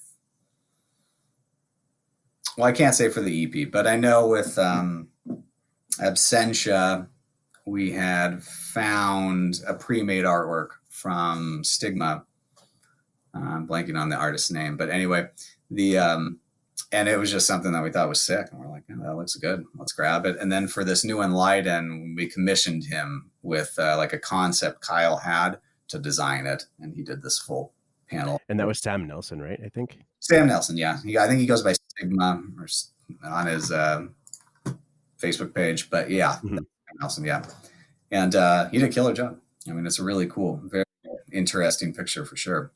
well, 2.58 2.66
I 2.66 2.72
can't 2.72 2.96
say 2.96 3.10
for 3.10 3.22
the 3.22 3.44
EP, 3.46 3.72
but 3.72 3.86
I 3.86 3.96
know 3.96 4.28
with 4.28 4.58
um, 4.58 5.10
Absentia, 6.00 7.08
we 7.68 7.92
had 7.92 8.42
found 8.42 9.60
a 9.68 9.74
pre-made 9.74 10.24
artwork 10.24 10.70
from 10.88 11.64
Stigma. 11.66 12.24
I'm 13.34 13.68
blanking 13.68 14.00
on 14.00 14.08
the 14.08 14.16
artist's 14.16 14.50
name, 14.50 14.78
but 14.78 14.90
anyway, 14.90 15.28
the 15.70 15.98
um, 15.98 16.40
and 16.94 17.10
it 17.10 17.20
was 17.20 17.30
just 17.30 17.46
something 17.46 17.74
that 17.74 17.84
we 17.84 17.92
thought 17.92 18.08
was 18.08 18.22
sick, 18.22 18.48
and 18.50 18.60
we're 18.60 18.70
like, 18.70 18.84
oh, 18.90 19.04
that 19.04 19.16
looks 19.18 19.36
good, 19.36 19.66
let's 19.78 19.92
grab 19.92 20.26
it. 20.26 20.38
And 20.40 20.50
then 20.50 20.70
for 20.70 20.86
this 20.86 21.04
new 21.04 21.22
Leiden, 21.22 22.16
we 22.16 22.28
commissioned 22.28 22.86
him 22.86 23.30
with 23.44 23.76
uh, 23.78 23.98
like 23.98 24.14
a 24.14 24.20
concept 24.20 24.80
Kyle 24.80 25.18
had 25.18 25.60
to 25.90 26.00
design 26.00 26.48
it, 26.48 26.64
and 26.80 26.96
he 26.96 27.04
did 27.04 27.22
this 27.22 27.38
full 27.38 27.74
panel. 28.10 28.40
And 28.48 28.58
that 28.62 28.68
was 28.68 28.80
Sam 28.80 29.06
Nelson, 29.06 29.42
right? 29.42 29.60
I 29.64 29.68
think 29.68 30.00
Sam 30.20 30.48
Nelson, 30.48 30.78
yeah. 30.78 31.00
He, 31.04 31.18
I 31.18 31.28
think 31.28 31.42
he 31.42 31.46
goes 31.46 31.64
by 31.64 31.74
Stigma 31.74 32.42
or 32.58 32.68
on 33.26 33.48
his 33.48 33.74
uh, 33.74 34.06
Facebook 35.22 35.54
page, 35.54 35.90
but 35.90 36.10
yeah, 36.10 36.36
mm-hmm. 36.36 36.60
Nelson, 37.00 37.24
yeah. 37.26 37.44
And 38.12 38.36
uh, 38.36 38.70
he 38.70 38.80
did 38.80 38.90
a 38.90 38.94
killer 38.94 39.14
job. 39.14 39.40
I 39.68 39.74
mean, 39.74 39.86
it's 39.86 40.00
a 40.00 40.04
really 40.04 40.28
cool, 40.28 40.62
very 40.64 40.86
interesting 41.32 41.94
picture 41.94 42.26
for 42.26 42.36
sure. 42.36 42.72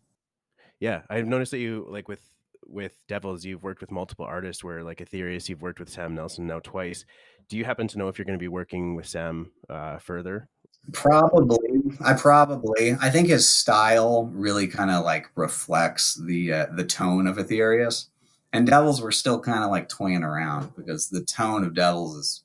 Yeah, 0.80 1.01
I've 1.09 1.28
noticed 1.28 1.51
that 1.51 1.59
you 1.59 1.86
like 1.89 2.07
with 2.07 2.22
with 2.65 3.03
Devils, 3.07 3.45
you've 3.45 3.63
worked 3.63 3.82
with 3.82 3.91
multiple 3.91 4.26
artists. 4.26 4.63
Where 4.63 4.84
like 4.84 5.01
Aethereus, 5.01 5.47
you've 5.47 5.61
worked 5.61 5.80
with 5.80 5.89
Sam 5.89 6.15
Nelson 6.15 6.47
now 6.47 6.59
twice. 6.59 7.05
Do 7.49 7.57
you 7.57 7.65
happen 7.65 7.88
to 7.89 7.97
know 7.97 8.07
if 8.07 8.17
you're 8.17 8.26
going 8.26 8.38
to 8.38 8.43
be 8.43 8.47
working 8.47 8.95
with 8.95 9.07
Sam 9.07 9.51
uh, 9.69 9.97
further? 9.97 10.47
Probably. 10.93 11.82
I 12.03 12.13
probably. 12.13 12.95
I 12.99 13.09
think 13.09 13.28
his 13.28 13.47
style 13.47 14.26
really 14.34 14.67
kind 14.67 14.89
of 14.89 15.05
like 15.05 15.30
reflects 15.36 16.15
the 16.15 16.51
uh, 16.51 16.65
the 16.76 16.86
tone 16.86 17.28
of 17.28 17.38
Aethereus. 17.38 18.07
And 18.53 18.67
Devils 18.67 19.01
were 19.01 19.13
still 19.13 19.39
kind 19.39 19.63
of 19.63 19.69
like 19.69 19.88
toying 19.88 20.24
around 20.24 20.76
because 20.76 21.09
the 21.09 21.24
tone 21.24 21.63
of 21.63 21.74
Devils 21.74 22.15
is 22.15 22.43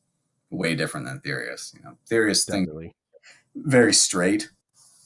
way 0.57 0.74
different 0.74 1.07
than 1.07 1.18
Aethereus. 1.18 1.72
You 1.76 1.84
know, 1.84 1.96
Aethereus 2.04 2.44
thing 2.44 2.92
very 3.54 3.94
straight, 3.94 4.50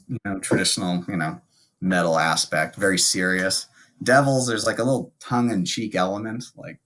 you 0.09 0.19
know, 0.25 0.39
traditional, 0.41 1.05
you 1.09 1.17
know, 1.17 1.41
metal 1.81 2.19
aspect, 2.19 2.77
very 2.77 2.99
serious. 2.99 3.67
Devils, 4.03 4.47
there's 4.47 4.67
like 4.67 4.79
a 4.79 4.85
little 4.85 5.13
tongue 5.21 5.51
in 5.51 5.65
cheek 5.65 5.95
element, 5.95 6.45
like 6.57 6.81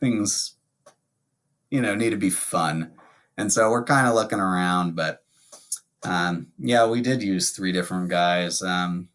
things, 0.00 0.56
you 1.70 1.80
know, 1.80 1.94
need 1.94 2.10
to 2.10 2.16
be 2.16 2.30
fun. 2.30 2.92
And 3.36 3.52
so 3.52 3.70
we're 3.70 3.84
kind 3.84 4.06
of 4.06 4.14
looking 4.14 4.40
around, 4.40 4.94
but 4.94 5.24
um, 6.04 6.48
yeah, 6.58 6.86
we 6.86 7.00
did 7.00 7.22
use 7.22 7.50
three 7.50 7.72
different 7.72 8.08
guys. 8.10 8.62
Um, 8.62 9.08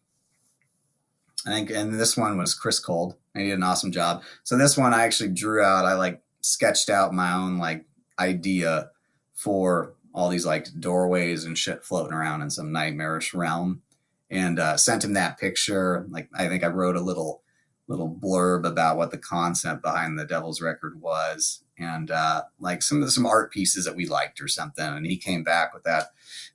I 1.46 1.50
think, 1.50 1.70
and 1.70 1.98
this 1.98 2.16
one 2.16 2.36
was 2.36 2.54
Chris 2.54 2.80
Cold. 2.80 3.14
He 3.34 3.44
did 3.44 3.54
an 3.54 3.62
awesome 3.62 3.92
job. 3.92 4.22
So 4.42 4.58
this 4.58 4.76
one 4.76 4.92
I 4.92 5.04
actually 5.04 5.30
drew 5.30 5.62
out. 5.62 5.84
I 5.84 5.94
like 5.94 6.20
sketched 6.40 6.90
out 6.90 7.14
my 7.14 7.32
own 7.32 7.58
like 7.58 7.84
idea 8.18 8.90
for 9.34 9.94
all 10.14 10.28
these 10.28 10.46
like 10.46 10.66
doorways 10.80 11.44
and 11.44 11.56
shit 11.56 11.84
floating 11.84 12.12
around 12.12 12.42
in 12.42 12.50
some 12.50 12.72
nightmarish 12.72 13.34
realm, 13.34 13.82
and 14.30 14.58
uh, 14.58 14.76
sent 14.76 15.04
him 15.04 15.14
that 15.14 15.38
picture. 15.38 16.06
Like 16.10 16.28
I 16.34 16.48
think 16.48 16.64
I 16.64 16.68
wrote 16.68 16.96
a 16.96 17.00
little 17.00 17.42
little 17.86 18.14
blurb 18.14 18.66
about 18.66 18.96
what 18.96 19.10
the 19.10 19.18
concept 19.18 19.82
behind 19.82 20.18
the 20.18 20.26
Devil's 20.26 20.60
Record 20.60 21.00
was, 21.00 21.64
and 21.78 22.10
uh, 22.10 22.42
like 22.60 22.82
some 22.82 23.02
of 23.02 23.12
some 23.12 23.26
art 23.26 23.52
pieces 23.52 23.84
that 23.84 23.96
we 23.96 24.06
liked 24.06 24.40
or 24.40 24.48
something. 24.48 24.84
And 24.84 25.06
he 25.06 25.16
came 25.16 25.42
back 25.42 25.72
with 25.72 25.84
that 25.84 26.12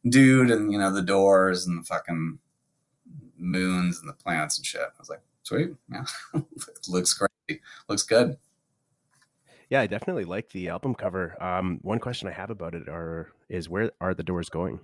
dude 0.08 0.52
and 0.52 0.72
you 0.72 0.78
know 0.78 0.94
the 0.94 1.02
doors 1.02 1.66
and 1.66 1.80
the 1.80 1.86
fucking 1.86 2.40
moons 3.38 4.00
and 4.00 4.08
the 4.10 4.14
planets 4.14 4.58
and 4.58 4.66
shit. 4.66 4.82
I 4.82 5.00
was 5.00 5.10
like, 5.10 5.22
sweet, 5.44 5.72
yeah, 5.92 6.06
looks 6.88 7.14
great, 7.14 7.62
looks 7.88 8.04
good. 8.04 8.38
Yeah, 9.74 9.82
I 9.82 9.88
definitely 9.88 10.26
like 10.26 10.52
the 10.52 10.70
album 10.70 10.94
cover. 10.94 11.36
Um, 11.42 11.80
one 11.82 11.98
question 11.98 12.28
I 12.28 12.32
have 12.32 12.52
about 12.52 12.76
it 12.76 12.88
are 12.88 13.32
is 13.50 13.68
where 13.68 13.92
are 14.00 14.14
the 14.14 14.22
doors 14.22 14.48
going? 14.48 14.80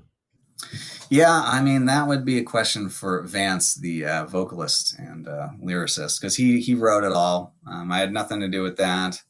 Yeah, 1.12 1.44
I 1.46 1.62
mean 1.62 1.86
that 1.86 2.08
would 2.08 2.26
be 2.26 2.40
a 2.40 2.44
question 2.44 2.90
for 2.90 3.22
Vance, 3.22 3.76
the 3.76 4.06
uh, 4.06 4.26
vocalist 4.26 4.98
and 4.98 5.28
uh, 5.28 5.50
lyricist, 5.64 6.20
because 6.20 6.36
he 6.38 6.60
he 6.60 6.74
wrote 6.74 7.04
it 7.04 7.12
all. 7.12 7.54
Um, 7.72 7.92
I 7.92 8.00
had 8.00 8.12
nothing 8.12 8.40
to 8.40 8.48
do 8.48 8.64
with 8.64 8.78
that. 8.78 9.22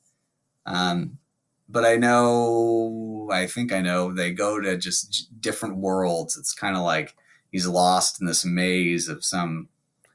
Um, 0.66 1.20
but 1.68 1.84
I 1.84 1.98
know, 1.98 3.28
I 3.30 3.46
think 3.46 3.74
I 3.74 3.82
know, 3.82 4.14
they 4.14 4.32
go 4.32 4.62
to 4.62 4.78
just 4.78 5.28
different 5.42 5.76
worlds. 5.76 6.38
It's 6.38 6.54
kind 6.54 6.78
of 6.78 6.84
like 6.84 7.18
he's 7.52 7.68
lost 7.68 8.22
in 8.22 8.28
this 8.28 8.46
maze 8.46 9.10
of 9.10 9.26
some. 9.26 9.68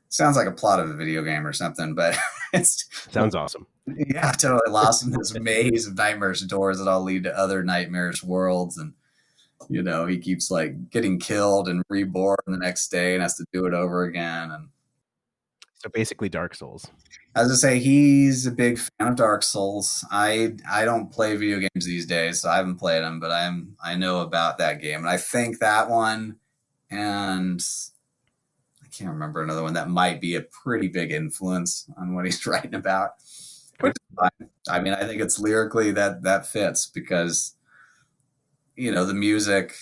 Sounds 0.08 0.38
like 0.38 0.48
a 0.48 0.52
plot 0.52 0.80
of 0.80 0.88
a 0.88 0.94
video 0.94 1.22
game 1.22 1.46
or 1.46 1.52
something, 1.52 1.94
but 1.94 2.16
it's 2.54 2.86
sounds 3.10 3.34
awesome. 3.34 3.66
Yeah, 3.86 4.32
totally 4.32 4.70
lost 4.70 5.04
in 5.04 5.10
this 5.10 5.34
maze 5.38 5.86
of 5.86 5.96
nightmares 5.96 6.40
doors 6.42 6.78
that 6.78 6.88
all 6.88 7.02
lead 7.02 7.24
to 7.24 7.38
other 7.38 7.62
nightmarish 7.62 8.22
worlds, 8.22 8.78
and 8.78 8.94
you 9.68 9.82
know 9.82 10.06
he 10.06 10.18
keeps 10.18 10.50
like 10.50 10.90
getting 10.90 11.18
killed 11.18 11.68
and 11.68 11.82
reborn 11.88 12.38
the 12.46 12.56
next 12.56 12.88
day 12.88 13.14
and 13.14 13.22
has 13.22 13.36
to 13.36 13.44
do 13.52 13.66
it 13.66 13.74
over 13.74 14.04
again, 14.04 14.50
and 14.50 14.68
so 15.84 15.90
basically, 15.90 16.30
Dark 16.30 16.54
Souls. 16.54 16.90
As 17.36 17.52
I 17.52 17.54
say, 17.56 17.78
he's 17.78 18.46
a 18.46 18.50
big 18.50 18.78
fan 18.78 19.08
of 19.08 19.16
Dark 19.16 19.42
Souls. 19.42 20.02
I 20.10 20.54
I 20.70 20.86
don't 20.86 21.12
play 21.12 21.36
video 21.36 21.58
games 21.58 21.84
these 21.84 22.06
days, 22.06 22.40
so 22.40 22.48
I 22.48 22.56
haven't 22.56 22.76
played 22.76 23.02
them, 23.02 23.20
but 23.20 23.30
I'm 23.30 23.76
I 23.84 23.94
know 23.94 24.20
about 24.20 24.56
that 24.58 24.80
game, 24.80 25.00
and 25.00 25.08
I 25.08 25.18
think 25.18 25.58
that 25.58 25.90
one, 25.90 26.36
and 26.90 27.62
I 28.82 28.86
can't 28.96 29.10
remember 29.10 29.42
another 29.42 29.62
one 29.62 29.74
that 29.74 29.90
might 29.90 30.22
be 30.22 30.36
a 30.36 30.40
pretty 30.40 30.88
big 30.88 31.12
influence 31.12 31.86
on 31.98 32.14
what 32.14 32.24
he's 32.24 32.46
writing 32.46 32.74
about. 32.74 33.16
I 34.68 34.80
mean, 34.80 34.94
I 34.94 35.04
think 35.06 35.20
it's 35.20 35.38
lyrically 35.38 35.90
that 35.92 36.22
that 36.22 36.46
fits 36.46 36.86
because 36.86 37.54
you 38.76 38.92
know 38.92 39.04
the 39.04 39.14
music 39.14 39.74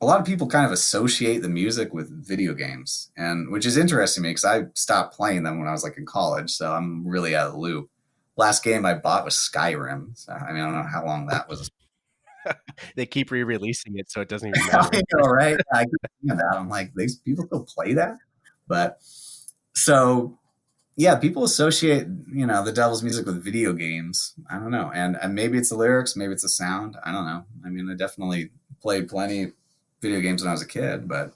a 0.00 0.06
lot 0.06 0.18
of 0.18 0.26
people 0.26 0.46
kind 0.46 0.64
of 0.64 0.72
associate 0.72 1.42
the 1.42 1.48
music 1.48 1.92
with 1.92 2.26
video 2.26 2.54
games, 2.54 3.10
and 3.16 3.50
which 3.50 3.66
is 3.66 3.76
interesting 3.76 4.22
to 4.22 4.28
me 4.28 4.30
because 4.30 4.44
I 4.44 4.62
stopped 4.74 5.14
playing 5.14 5.42
them 5.42 5.58
when 5.58 5.68
I 5.68 5.72
was 5.72 5.84
like 5.84 5.98
in 5.98 6.06
college, 6.06 6.50
so 6.50 6.72
I'm 6.72 7.06
really 7.06 7.36
out 7.36 7.48
of 7.48 7.52
the 7.52 7.58
loop. 7.58 7.90
Last 8.36 8.64
game 8.64 8.86
I 8.86 8.94
bought 8.94 9.26
was 9.26 9.34
Skyrim. 9.34 10.16
So, 10.16 10.32
I 10.32 10.52
mean, 10.52 10.62
I 10.62 10.66
don't 10.66 10.74
know 10.74 10.88
how 10.90 11.04
long 11.04 11.26
that 11.26 11.48
was. 11.48 11.70
they 12.96 13.04
keep 13.04 13.30
re-releasing 13.30 13.98
it, 13.98 14.10
so 14.10 14.22
it 14.22 14.28
doesn't 14.28 14.48
even 14.48 14.66
matter. 14.72 14.96
I 14.96 15.02
know, 15.12 15.28
right? 15.28 15.58
I 15.74 15.84
that. 16.24 16.54
I'm 16.54 16.70
like, 16.70 16.92
these 16.94 17.16
people 17.16 17.44
still 17.44 17.66
play 17.66 17.92
that, 17.92 18.16
but 18.68 18.98
so 19.74 20.38
yeah, 21.00 21.16
people 21.16 21.44
associate 21.44 22.06
you 22.30 22.46
know 22.46 22.62
the 22.62 22.72
devil's 22.72 23.02
music 23.02 23.24
with 23.24 23.42
video 23.42 23.72
games. 23.72 24.34
I 24.50 24.58
don't 24.58 24.70
know, 24.70 24.92
and, 24.94 25.16
and 25.22 25.34
maybe 25.34 25.56
it's 25.56 25.70
the 25.70 25.76
lyrics, 25.76 26.14
maybe 26.14 26.34
it's 26.34 26.42
the 26.42 26.50
sound. 26.50 26.98
I 27.02 27.10
don't 27.10 27.24
know. 27.24 27.46
I 27.64 27.70
mean, 27.70 27.88
I 27.90 27.94
definitely 27.94 28.50
played 28.82 29.08
plenty 29.08 29.52
video 30.02 30.20
games 30.20 30.42
when 30.42 30.50
I 30.50 30.52
was 30.52 30.60
a 30.60 30.68
kid, 30.68 31.08
but 31.08 31.32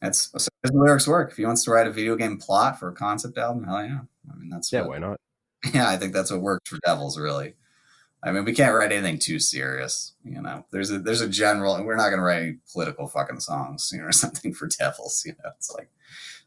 that's 0.00 0.30
so 0.40 0.48
the 0.62 0.72
lyrics 0.72 1.08
work. 1.08 1.32
If 1.32 1.36
he 1.36 1.44
wants 1.44 1.64
to 1.64 1.72
write 1.72 1.88
a 1.88 1.92
video 1.92 2.14
game 2.14 2.38
plot 2.38 2.78
for 2.78 2.90
a 2.90 2.94
concept 2.94 3.36
album, 3.36 3.64
hell 3.64 3.82
yeah. 3.82 4.00
I 4.32 4.36
mean, 4.36 4.50
that's 4.50 4.72
yeah, 4.72 4.82
what, 4.82 4.90
why 4.90 4.98
not? 4.98 5.20
Yeah, 5.74 5.88
I 5.88 5.96
think 5.96 6.12
that's 6.12 6.30
what 6.30 6.40
works 6.40 6.70
for 6.70 6.78
Devils, 6.86 7.18
really. 7.18 7.54
I 8.22 8.30
mean, 8.30 8.44
we 8.44 8.52
can't 8.52 8.74
write 8.74 8.92
anything 8.92 9.18
too 9.18 9.40
serious, 9.40 10.12
you 10.24 10.40
know. 10.40 10.64
There's 10.70 10.92
a 10.92 11.00
there's 11.00 11.22
a 11.22 11.28
general, 11.28 11.74
and 11.74 11.86
we're 11.86 11.96
not 11.96 12.10
going 12.10 12.18
to 12.18 12.24
write 12.24 12.42
any 12.42 12.58
political 12.72 13.08
fucking 13.08 13.40
songs, 13.40 13.90
you 13.92 13.98
know, 13.98 14.04
or 14.10 14.12
something 14.12 14.54
for 14.54 14.68
Devils. 14.68 15.24
You 15.26 15.32
know, 15.32 15.50
it's 15.56 15.72
like, 15.74 15.90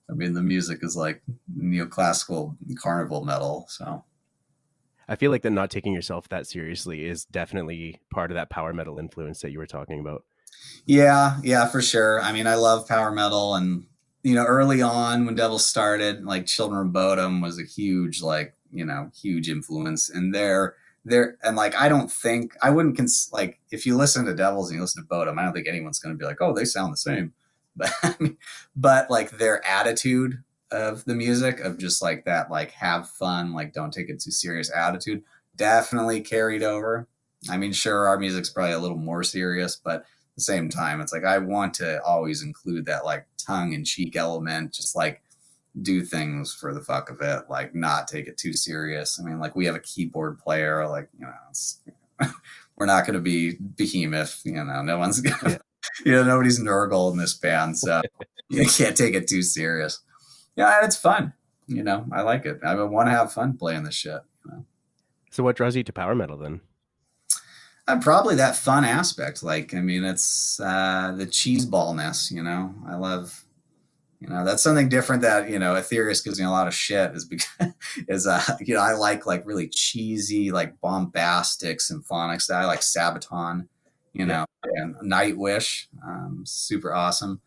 I 0.10 0.14
mean, 0.14 0.34
the 0.34 0.42
music 0.42 0.80
is 0.82 0.96
like 0.96 1.22
neoclassical 1.58 2.56
carnival 2.82 3.24
metal, 3.24 3.66
so. 3.70 4.04
I 5.08 5.16
feel 5.16 5.32
like 5.32 5.42
that 5.42 5.52
not 5.52 5.70
taking 5.70 5.94
yourself 5.94 6.30
that 6.30 6.48
seriously 6.48 7.06
is 7.06 7.26
definitely 7.26 8.00
part 8.10 8.32
of 8.32 8.36
that 8.36 8.50
power 8.50 8.74
metal 8.74 9.00
influence 9.00 9.42
that 9.42 9.52
you 9.52 9.60
were 9.60 9.68
talking 9.68 10.00
about. 10.00 10.24
Yeah, 10.86 11.40
yeah, 11.44 11.68
for 11.68 11.82
sure. 11.82 12.22
I 12.22 12.32
mean, 12.32 12.48
I 12.48 12.56
love 12.56 12.88
power 12.88 13.12
metal, 13.12 13.56
and 13.56 13.86
you 14.24 14.36
know, 14.36 14.46
early 14.46 14.82
on 14.82 15.26
when 15.26 15.36
Devil 15.36 15.60
started, 15.60 16.24
like 16.24 16.46
Children 16.46 16.88
of 16.88 16.94
Bodom 16.94 17.42
was 17.42 17.60
a 17.60 17.64
huge, 17.64 18.22
like 18.22 18.56
you 18.72 18.86
know, 18.86 19.10
huge 19.14 19.50
influence, 19.50 20.10
and 20.10 20.34
they're 20.34 20.76
there, 21.06 21.38
and 21.44 21.56
like 21.56 21.76
I 21.76 21.90
don't 21.90 22.12
think 22.12 22.56
I 22.62 22.70
wouldn't 22.70 22.98
cons- 22.98 23.30
like 23.34 23.60
if 23.72 23.86
you 23.86 23.98
listen 23.98 24.26
to 24.26 24.36
Devils 24.36 24.70
and 24.70 24.78
you 24.78 24.82
listen 24.82 25.04
to 25.04 25.08
Bodom, 25.08 25.38
I 25.38 25.44
don't 25.44 25.54
think 25.54 25.68
anyone's 25.68 26.00
going 26.00 26.16
to 26.16 26.20
be 26.20 26.26
like, 26.26 26.42
oh, 26.42 26.54
they 26.54 26.66
sound 26.66 26.94
the 26.94 26.98
same, 26.98 27.34
but 27.76 27.92
but 28.76 29.10
like 29.10 29.32
their 29.32 29.66
attitude 29.66 30.44
of 30.72 31.06
the 31.06 31.16
music 31.16 31.60
of 31.60 31.78
just 31.78 32.02
like 32.02 32.26
that, 32.26 32.50
like 32.50 32.72
have 32.72 33.10
fun, 33.10 33.54
like 33.54 33.74
don't 33.74 33.94
take 33.94 34.10
it 34.10 34.20
too 34.20 34.32
serious 34.32 34.72
attitude, 34.72 35.24
definitely 35.56 36.22
carried 36.22 36.64
over. 36.64 37.08
I 37.50 37.58
mean, 37.58 37.74
sure, 37.74 38.08
our 38.08 38.18
music's 38.18 38.50
probably 38.50 38.74
a 38.74 38.80
little 38.80 38.98
more 38.98 39.24
serious, 39.24 39.76
but 39.76 40.02
at 40.02 40.06
the 40.36 40.42
same 40.42 40.70
time, 40.70 41.02
it's 41.02 41.14
like 41.14 41.26
I 41.26 41.38
want 41.38 41.76
to 41.76 42.02
always 42.04 42.42
include 42.42 42.86
that 42.86 43.06
like 43.06 43.26
tongue 43.38 43.74
in 43.74 43.84
cheek 43.84 44.16
element, 44.16 44.74
just 44.74 44.96
like 44.96 45.22
do 45.82 46.04
things 46.04 46.54
for 46.54 46.74
the 46.74 46.82
fuck 46.82 47.10
of 47.10 47.22
it, 47.22 47.50
like 47.50 47.76
not 47.76 48.08
take 48.08 48.28
it 48.28 48.38
too 48.38 48.54
serious. 48.54 49.20
I 49.20 49.24
mean, 49.24 49.40
like 49.40 49.56
we 49.56 49.66
have 49.66 49.76
a 49.76 49.80
keyboard 49.80 50.40
player, 50.40 50.88
like 50.88 51.10
you 51.20 51.28
know, 51.28 52.32
we're 52.76 52.86
not 52.86 53.06
going 53.06 53.16
to 53.16 53.22
be 53.22 53.58
behemoth, 53.60 54.42
you 54.44 54.64
know. 54.64 54.82
No 54.82 54.98
one's 54.98 55.22
gonna 55.22 55.60
you 56.06 56.12
know, 56.12 56.24
nobody's 56.24 56.60
Nergal 56.60 57.12
in 57.12 57.18
this 57.18 57.34
band, 57.34 57.78
so 57.78 58.02
you 58.50 58.66
can't 58.66 58.96
take 58.96 59.16
it 59.16 59.28
too 59.28 59.42
serious. 59.42 60.02
Yeah, 60.56 60.84
it's 60.84 60.98
fun. 60.98 61.34
You 61.68 61.84
know, 61.84 62.06
I 62.12 62.22
like 62.22 62.46
it. 62.46 62.60
I 62.64 62.76
want 62.84 63.08
to 63.08 63.12
have 63.12 63.32
fun 63.32 63.58
playing 63.58 63.84
this 63.84 63.96
shit. 63.96 64.22
You 64.46 64.52
know? 64.52 64.66
So, 65.32 65.44
what 65.44 65.56
draws 65.56 65.76
you 65.76 65.84
to 65.84 65.94
power 65.94 66.14
metal 66.14 66.38
then? 66.38 66.62
Uh, 67.88 68.00
probably 68.00 68.36
that 68.36 68.56
fun 68.56 68.86
aspect. 68.86 69.44
Like, 69.44 69.74
I 69.74 69.82
mean, 69.82 70.04
it's 70.04 70.60
uh, 70.60 71.14
the 71.18 71.26
cheese 71.26 71.66
ballness. 71.66 72.32
You 72.32 72.44
know, 72.44 72.74
I 72.88 72.96
love. 72.96 73.44
You 74.20 74.30
know, 74.30 74.46
that's 74.46 74.64
something 74.64 74.88
different 74.88 75.22
that 75.24 75.50
you 75.50 75.60
know 75.60 75.76
Aethereus 75.76 76.22
gives 76.22 76.40
me 76.40 76.46
a 76.46 76.50
lot 76.50 76.68
of 76.68 76.74
shit. 76.74 77.12
Is 77.12 77.26
because 77.26 77.74
is 78.08 78.26
uh, 78.26 78.42
you 78.62 78.74
know 78.74 78.80
I 78.80 78.94
like 78.94 79.26
like 79.26 79.46
really 79.46 79.68
cheesy, 79.68 80.52
like 80.52 80.80
bombastic 80.80 81.82
symphonic 81.82 82.40
style. 82.40 82.64
I 82.64 82.66
like 82.66 82.80
Sabaton. 82.80 83.68
You 84.14 84.26
know, 84.28 84.46
and 84.64 84.96
Nightwish, 84.98 85.88
um, 86.06 86.44
super 86.46 86.94
awesome. 86.94 87.42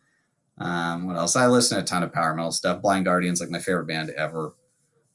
Um, 0.59 1.07
what 1.07 1.17
else? 1.17 1.37
I 1.37 1.47
listen 1.47 1.77
to 1.77 1.83
a 1.83 1.87
ton 1.87 2.03
of 2.03 2.13
power 2.13 2.35
metal 2.35 2.51
stuff. 2.51 2.83
Blind 2.83 3.05
Guardian's 3.05 3.41
like 3.41 3.51
my 3.51 3.59
favorite 3.59 3.87
band 3.87 4.11
ever. 4.11 4.55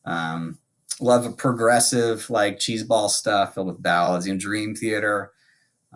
Um, 0.05 0.59
love 0.99 1.25
a 1.25 1.31
progressive 1.31 2.29
like 2.29 2.59
cheeseball 2.59 3.09
stuff 3.09 3.55
filled 3.55 3.67
with 3.67 3.81
ballads. 3.81 4.27
You 4.27 4.33
know, 4.33 4.39
Dream 4.39 4.75
Theater. 4.75 5.31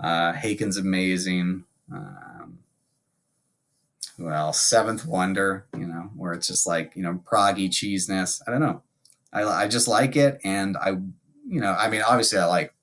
Uh, 0.01 0.33
Haken's 0.33 0.77
amazing. 0.77 1.63
Um, 1.91 2.59
well, 4.17 4.51
Seventh 4.51 5.05
Wonder. 5.05 5.67
You 5.77 5.87
know, 5.87 6.09
where 6.15 6.33
it's 6.33 6.47
just 6.47 6.67
like 6.67 6.93
you 6.95 7.03
know 7.03 7.21
proggy 7.25 7.69
cheesiness. 7.69 8.41
I 8.47 8.51
don't 8.51 8.61
know. 8.61 8.81
I, 9.31 9.43
I 9.43 9.67
just 9.67 9.87
like 9.87 10.15
it, 10.15 10.39
and 10.43 10.77
I, 10.77 10.91
you 11.47 11.59
know, 11.59 11.73
I 11.73 11.89
mean, 11.89 12.01
obviously, 12.01 12.39
I 12.39 12.45
like 12.45 12.73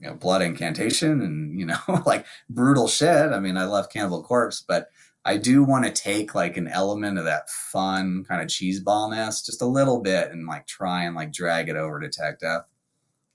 you 0.00 0.08
know 0.08 0.14
blood 0.14 0.42
incantation 0.42 1.20
and 1.22 1.58
you 1.58 1.66
know 1.66 1.78
like 2.06 2.26
brutal 2.48 2.88
shit. 2.88 3.32
I 3.32 3.40
mean, 3.40 3.56
I 3.56 3.64
love 3.64 3.90
Cannibal 3.90 4.22
Corpse, 4.22 4.64
but 4.66 4.88
I 5.24 5.36
do 5.36 5.62
want 5.62 5.84
to 5.84 5.90
take 5.90 6.34
like 6.34 6.56
an 6.56 6.68
element 6.68 7.18
of 7.18 7.24
that 7.24 7.50
fun 7.50 8.24
kind 8.28 8.40
of 8.40 8.48
cheeseballness, 8.48 9.44
just 9.44 9.62
a 9.62 9.66
little 9.66 10.00
bit, 10.00 10.30
and 10.30 10.46
like 10.46 10.66
try 10.66 11.04
and 11.04 11.14
like 11.14 11.32
drag 11.32 11.68
it 11.68 11.76
over 11.76 12.00
to 12.00 12.08
tech 12.08 12.40
death. 12.40 12.62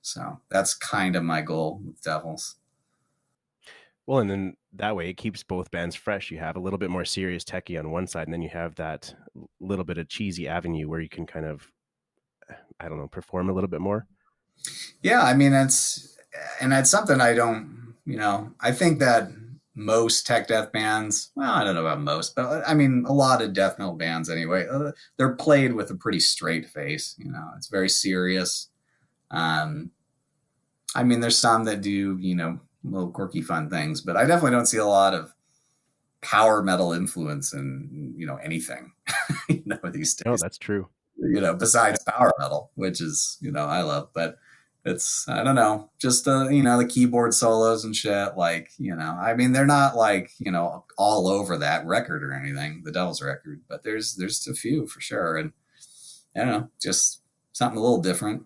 So 0.02 0.40
that's 0.50 0.74
kind 0.74 1.16
of 1.16 1.24
my 1.24 1.42
goal 1.42 1.82
with 1.86 2.02
Devils. 2.02 2.56
Well, 4.06 4.20
and 4.20 4.30
then 4.30 4.58
that 4.74 4.96
way 4.96 5.10
it 5.10 5.18
keeps 5.18 5.44
both 5.44 5.72
bands 5.72 5.96
fresh. 5.96 6.30
You 6.30 6.40
have 6.40 6.58
a 6.58 6.60
little 6.60 6.80
bit 6.80 6.90
more 6.90 7.06
serious 7.06 7.44
techie 7.44 7.80
on 7.80 7.92
one 7.92 8.08
side, 8.08 8.28
and 8.28 8.34
then 8.34 8.42
you 8.42 8.50
have 8.50 8.76
that 8.76 9.14
little 9.62 9.86
bit 9.86 9.98
of 9.98 10.10
cheesy 10.10 10.48
avenue 10.48 10.90
where 10.90 11.00
you 11.00 11.08
can 11.08 11.26
kind 11.26 11.46
of, 11.46 11.68
I 12.80 12.90
don't 12.90 12.98
know, 12.98 13.08
perform 13.08 13.50
a 13.50 13.54
little 13.54 13.70
bit 13.70 13.82
more. 13.82 14.08
Yeah, 15.02 15.22
I 15.22 15.34
mean, 15.34 15.54
it's 15.54 16.13
and 16.62 16.72
that's 16.72 16.90
something 16.90 17.22
I 17.22 17.34
don't, 17.34 17.94
you 18.06 18.18
know, 18.18 18.52
I 18.60 18.72
think 18.72 19.00
that 19.00 19.30
most 19.76 20.28
tech 20.28 20.48
death 20.48 20.72
bands, 20.72 21.32
well, 21.36 21.52
I 21.52 21.64
don't 21.64 21.76
know 21.76 21.82
about 21.82 22.02
most, 22.02 22.36
but 22.36 22.64
I 22.68 22.74
mean, 22.74 23.06
a 23.08 23.14
lot 23.14 23.42
of 23.42 23.54
death 23.54 23.80
metal 23.80 23.96
bands 23.96 24.30
anyway, 24.30 24.68
uh, 24.72 24.92
they're 25.18 25.36
played 25.36 25.74
with 25.74 25.90
a 25.90 25.96
pretty 25.96 26.20
straight 26.20 26.68
face. 26.68 27.16
You 27.18 27.32
know, 27.32 27.52
it's 27.58 27.68
very 27.68 27.90
serious. 27.90 28.70
Um, 29.32 29.92
I 30.96 31.04
mean, 31.04 31.22
there's 31.22 31.38
some 31.38 31.64
that 31.66 31.82
do, 31.82 32.18
you 32.20 32.36
know, 32.36 32.60
little 32.84 33.10
quirky, 33.10 33.42
fun 33.42 33.70
things, 33.70 34.02
but 34.02 34.16
I 34.16 34.26
definitely 34.26 34.52
don't 34.52 34.68
see 34.68 34.78
a 34.78 34.86
lot 34.86 35.14
of 35.14 35.34
power 36.22 36.62
metal 36.62 36.94
influence 36.94 37.54
in, 37.54 38.14
you 38.16 38.28
know, 38.28 38.36
anything, 38.38 38.92
you 39.50 39.64
know, 39.66 39.80
these 39.92 40.14
days. 40.16 40.24
Oh, 40.28 40.38
that's 40.38 40.58
true. 40.58 40.88
You 41.18 41.42
know, 41.42 41.56
besides 41.56 42.04
power 42.04 42.32
metal, 42.40 42.72
which 42.76 43.02
is, 43.02 43.38
you 43.42 43.52
know, 43.52 43.66
I 43.66 43.82
love, 43.82 44.10
but 44.14 44.38
it's 44.86 45.28
I 45.30 45.44
don't 45.44 45.56
know, 45.56 45.90
just 46.00 46.26
the 46.26 46.50
you 46.50 46.62
know 46.62 46.78
the 46.78 46.88
keyboard 46.88 47.34
solos 47.34 47.86
and 47.86 47.96
shit. 47.96 48.36
Like 48.36 48.72
you 48.78 48.96
know, 48.96 49.18
I 49.22 49.34
mean, 49.34 49.54
they're 49.54 49.66
not 49.66 49.96
like 49.96 50.32
you 50.40 50.52
know 50.52 50.86
all 50.98 51.28
over 51.28 51.58
that 51.58 51.86
record 51.86 52.24
or 52.24 52.34
anything, 52.34 52.82
the 52.84 52.92
Devil's 52.92 53.22
record, 53.22 53.62
but 53.70 53.84
there's 53.84 54.16
there's 54.16 54.46
a 54.48 54.54
few 54.54 54.86
for 54.88 55.00
sure, 55.00 55.38
and 55.38 55.54
I 56.36 56.40
don't 56.40 56.50
know, 56.50 56.70
just 56.82 57.22
something 57.54 57.78
a 57.78 57.82
little 57.82 58.02
different. 58.02 58.44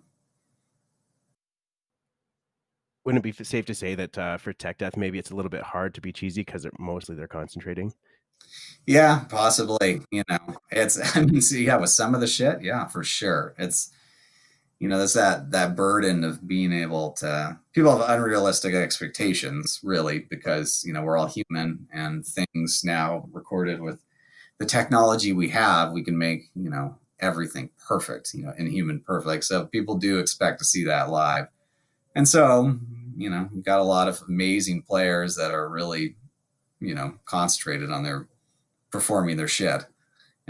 Wouldn't 3.04 3.26
it 3.26 3.38
be 3.38 3.44
safe 3.44 3.66
to 3.66 3.74
say 3.74 3.96
that 3.96 4.18
uh, 4.18 4.38
for 4.38 4.52
tech 4.52 4.78
death, 4.80 4.98
maybe 4.98 5.18
it's 5.18 5.32
a 5.32 5.36
little 5.36 5.50
bit 5.50 5.64
hard 5.64 5.94
to 5.96 6.02
be 6.02 6.12
cheesy 6.12 6.42
because 6.42 6.68
mostly 6.78 7.16
they're 7.16 7.28
concentrating? 7.28 7.94
Yeah, 8.86 9.24
possibly. 9.30 10.02
You 10.12 10.24
know, 10.30 10.58
it's 10.70 11.16
I 11.16 11.22
mean, 11.22 11.42
so 11.42 11.56
yeah, 11.56 11.78
with 11.78 11.90
some 11.90 12.14
of 12.14 12.22
the 12.22 12.28
shit, 12.28 12.62
yeah, 12.62 12.86
for 12.86 13.04
sure. 13.04 13.56
It's 13.58 13.92
you 14.80 14.88
know, 14.88 14.98
there's 14.98 15.14
that 15.14 15.52
that 15.52 15.76
burden 15.76 16.24
of 16.24 16.48
being 16.48 16.72
able 16.72 17.12
to 17.14 17.60
people 17.74 17.98
have 17.98 18.10
unrealistic 18.10 18.76
expectations, 18.76 19.80
really, 19.84 20.20
because 20.30 20.84
you 20.86 20.94
know 20.94 21.02
we're 21.02 21.18
all 21.18 21.28
human 21.28 21.88
and 21.92 22.26
things 22.26 22.82
now 22.84 23.28
recorded 23.32 23.82
with 23.82 24.00
the 24.60 24.66
technology 24.66 25.34
we 25.34 25.50
have, 25.50 25.92
we 25.92 26.04
can 26.04 26.18
make 26.18 26.50
you 26.56 26.70
know 26.70 26.96
everything 27.20 27.72
perfect, 27.88 28.34
you 28.36 28.44
know, 28.44 28.54
inhuman 28.58 29.00
perfect. 29.00 29.46
So 29.46 29.66
people 29.66 29.96
do 29.96 30.20
expect 30.20 30.60
to 30.60 30.66
see 30.66 30.84
that 30.86 31.10
live, 31.10 31.48
and 32.14 32.28
so 32.28 32.78
you 33.16 33.32
know 33.32 33.50
we've 33.52 33.66
got 33.66 33.80
a 33.80 33.84
lot 33.84 34.08
of 34.08 34.22
amazing 34.28 34.84
players 34.84 35.36
that 35.38 35.52
are 35.52 35.68
really 35.68 36.16
you 36.80 36.94
know 36.94 37.16
concentrated 37.26 37.92
on 37.92 38.04
their 38.04 38.28
performing 38.92 39.38
their 39.38 39.48
shit. 39.48 39.86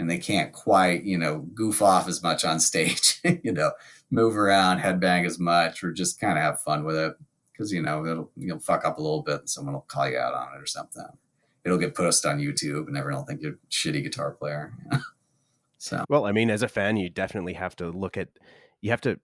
And 0.00 0.08
they 0.08 0.18
can't 0.18 0.52
quite 0.52 1.02
you 1.02 1.18
know 1.18 1.38
goof 1.54 1.82
off 1.82 2.06
as 2.06 2.22
much 2.22 2.44
on 2.44 2.60
stage 2.60 3.20
you 3.42 3.50
know 3.50 3.72
move 4.10 4.36
around, 4.36 4.80
headbang 4.80 5.26
as 5.26 5.38
much, 5.38 5.82
or 5.82 5.92
just 5.92 6.20
kind 6.20 6.38
of 6.38 6.44
have 6.44 6.60
fun 6.60 6.84
with 6.84 6.96
it. 6.96 7.14
Because 7.52 7.72
you 7.72 7.82
know 7.82 8.06
it'll 8.06 8.30
you'll 8.36 8.60
fuck 8.60 8.84
up 8.84 8.98
a 8.98 9.02
little 9.02 9.22
bit, 9.22 9.40
and 9.40 9.50
someone 9.50 9.74
will 9.74 9.80
call 9.82 10.08
you 10.08 10.18
out 10.18 10.34
on 10.34 10.54
it 10.54 10.62
or 10.62 10.66
something. 10.66 11.04
It'll 11.64 11.78
get 11.78 11.94
posted 11.94 12.30
on 12.30 12.38
YouTube, 12.38 12.86
and 12.86 12.96
everyone 12.96 13.22
will 13.22 13.26
think 13.26 13.42
you're 13.42 13.54
a 13.54 13.70
shitty 13.70 14.02
guitar 14.02 14.30
player. 14.30 14.72
so, 15.78 16.04
well, 16.08 16.24
I 16.24 16.32
mean, 16.32 16.50
as 16.50 16.62
a 16.62 16.68
fan, 16.68 16.96
you 16.96 17.10
definitely 17.10 17.54
have 17.54 17.74
to 17.76 17.90
look 17.90 18.16
at. 18.16 18.28
You 18.80 18.90
have 18.90 19.00
to 19.02 19.18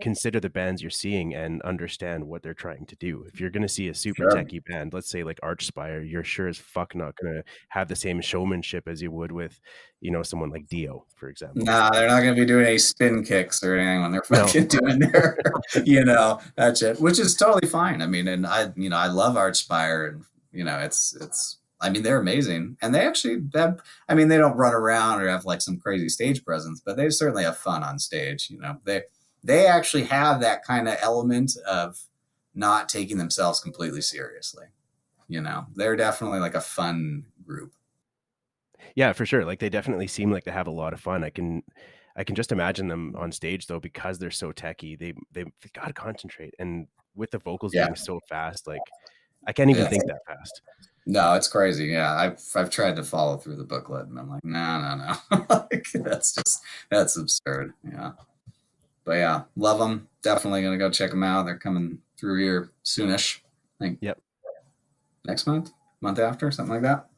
consider 0.00 0.40
the 0.40 0.50
bands 0.50 0.82
you're 0.82 0.90
seeing 0.90 1.34
and 1.34 1.62
understand 1.62 2.24
what 2.24 2.42
they're 2.42 2.54
trying 2.54 2.86
to 2.86 2.96
do. 2.96 3.24
If 3.32 3.40
you're 3.40 3.50
going 3.50 3.62
to 3.62 3.68
see 3.68 3.88
a 3.88 3.94
super 3.94 4.28
sure. 4.30 4.32
techie 4.32 4.64
band, 4.64 4.92
let's 4.92 5.10
say 5.10 5.22
like 5.22 5.40
Archspire, 5.40 6.08
you're 6.08 6.24
sure 6.24 6.48
as 6.48 6.58
fuck 6.58 6.94
not 6.94 7.14
going 7.16 7.34
to 7.34 7.44
have 7.68 7.88
the 7.88 7.96
same 7.96 8.20
showmanship 8.20 8.88
as 8.88 9.00
you 9.00 9.10
would 9.10 9.32
with, 9.32 9.60
you 10.00 10.10
know, 10.10 10.22
someone 10.22 10.50
like 10.50 10.66
Dio, 10.68 11.04
for 11.16 11.28
example. 11.28 11.64
Nah, 11.64 11.90
they're 11.90 12.08
not 12.08 12.22
going 12.22 12.34
to 12.34 12.40
be 12.40 12.46
doing 12.46 12.66
any 12.66 12.78
spin 12.78 13.24
kicks 13.24 13.62
or 13.62 13.76
anything 13.76 14.02
when 14.02 14.12
they're 14.12 14.22
fucking 14.24 14.62
no. 14.62 14.68
doing 14.68 14.98
their, 14.98 15.38
you 15.84 16.04
know, 16.04 16.40
that's 16.56 16.82
it, 16.82 17.00
which 17.00 17.18
is 17.18 17.34
totally 17.34 17.68
fine. 17.68 18.02
I 18.02 18.06
mean, 18.06 18.28
and 18.28 18.46
I, 18.46 18.72
you 18.76 18.88
know, 18.88 18.96
I 18.96 19.06
love 19.06 19.36
Archspire 19.36 20.08
and, 20.10 20.24
you 20.52 20.64
know, 20.64 20.78
it's, 20.78 21.16
it's, 21.20 21.58
I 21.80 21.90
mean, 21.90 22.02
they're 22.02 22.20
amazing. 22.20 22.76
And 22.82 22.92
they 22.92 23.06
actually 23.06 23.42
have, 23.54 23.80
I 24.08 24.14
mean, 24.14 24.26
they 24.26 24.38
don't 24.38 24.56
run 24.56 24.74
around 24.74 25.22
or 25.22 25.28
have 25.28 25.44
like 25.44 25.60
some 25.60 25.78
crazy 25.78 26.08
stage 26.08 26.44
presence, 26.44 26.82
but 26.84 26.96
they 26.96 27.08
certainly 27.10 27.44
have 27.44 27.56
fun 27.56 27.84
on 27.84 28.00
stage. 28.00 28.50
You 28.50 28.58
know, 28.58 28.78
they, 28.84 29.02
they 29.44 29.66
actually 29.66 30.04
have 30.04 30.40
that 30.40 30.64
kind 30.64 30.88
of 30.88 30.96
element 31.00 31.52
of 31.66 31.98
not 32.54 32.88
taking 32.88 33.18
themselves 33.18 33.60
completely 33.60 34.00
seriously. 34.00 34.66
You 35.28 35.40
know, 35.40 35.66
they're 35.74 35.96
definitely 35.96 36.40
like 36.40 36.54
a 36.54 36.60
fun 36.60 37.26
group. 37.44 37.72
Yeah, 38.94 39.12
for 39.12 39.26
sure. 39.26 39.44
Like 39.44 39.60
they 39.60 39.68
definitely 39.68 40.06
seem 40.06 40.32
like 40.32 40.44
they 40.44 40.50
have 40.50 40.66
a 40.66 40.72
lot 40.72 40.92
of 40.92 41.00
fun. 41.00 41.22
I 41.22 41.30
can 41.30 41.62
I 42.16 42.24
can 42.24 42.34
just 42.34 42.50
imagine 42.50 42.88
them 42.88 43.14
on 43.16 43.30
stage 43.30 43.66
though 43.66 43.78
because 43.78 44.18
they're 44.18 44.30
so 44.30 44.52
techy. 44.52 44.96
They 44.96 45.14
they 45.32 45.44
got 45.74 45.86
to 45.86 45.92
concentrate 45.92 46.54
and 46.58 46.88
with 47.14 47.30
the 47.30 47.38
vocals 47.38 47.74
yeah. 47.74 47.86
being 47.86 47.96
so 47.96 48.20
fast 48.28 48.66
like 48.66 48.80
I 49.46 49.52
can't 49.52 49.70
even 49.70 49.84
yeah. 49.84 49.88
think 49.88 50.04
that 50.06 50.20
fast. 50.26 50.62
No, 51.06 51.34
it's 51.34 51.48
crazy. 51.48 51.86
Yeah, 51.86 52.12
I've 52.12 52.40
I've 52.54 52.70
tried 52.70 52.96
to 52.96 53.04
follow 53.04 53.36
through 53.36 53.56
the 53.56 53.64
booklet, 53.64 54.08
and 54.08 54.18
I'm 54.18 54.28
like, 54.28 54.44
no, 54.44 54.80
no, 54.80 55.14
no. 55.30 55.46
like, 55.70 55.86
that's 55.94 56.34
just 56.34 56.60
that's 56.90 57.16
absurd. 57.16 57.72
Yeah 57.90 58.12
but 59.08 59.14
yeah, 59.14 59.44
love 59.56 59.78
them. 59.78 60.06
Definitely 60.22 60.62
gonna 60.62 60.76
go 60.76 60.90
check 60.90 61.10
them 61.10 61.22
out. 61.22 61.46
They're 61.46 61.56
coming 61.56 62.00
through 62.20 62.40
here 62.40 62.72
soonish. 62.84 63.38
I 63.80 63.84
think. 63.84 63.98
Yep. 64.02 64.20
Next 65.26 65.46
month, 65.46 65.70
month 66.02 66.18
after, 66.18 66.50
something 66.50 66.74
like 66.74 66.82
that. 66.82 67.08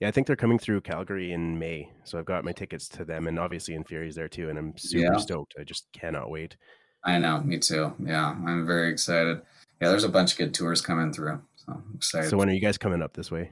Yeah, 0.00 0.08
I 0.08 0.12
think 0.12 0.26
they're 0.26 0.34
coming 0.34 0.58
through 0.58 0.80
Calgary 0.80 1.32
in 1.32 1.58
May, 1.58 1.90
so 2.04 2.18
I've 2.18 2.24
got 2.24 2.42
my 2.42 2.52
tickets 2.52 2.88
to 2.90 3.04
them, 3.04 3.26
and 3.26 3.38
obviously 3.38 3.74
Inferi's 3.74 4.14
there 4.14 4.28
too, 4.28 4.48
and 4.48 4.58
I'm 4.58 4.76
super 4.78 5.12
yeah. 5.12 5.18
stoked. 5.18 5.54
I 5.60 5.64
just 5.64 5.92
cannot 5.92 6.30
wait. 6.30 6.56
I 7.04 7.18
know, 7.18 7.40
me 7.42 7.58
too. 7.58 7.92
Yeah, 8.02 8.34
I'm 8.46 8.66
very 8.66 8.90
excited. 8.90 9.42
Yeah, 9.80 9.88
there's 9.90 10.04
a 10.04 10.08
bunch 10.08 10.32
of 10.32 10.38
good 10.38 10.54
tours 10.54 10.80
coming 10.80 11.12
through, 11.12 11.38
so 11.56 11.72
I'm 11.72 11.92
excited. 11.96 12.30
So 12.30 12.38
when 12.38 12.48
are 12.48 12.54
you 12.54 12.62
guys 12.62 12.78
coming 12.78 13.02
up 13.02 13.12
this 13.12 13.30
way? 13.30 13.50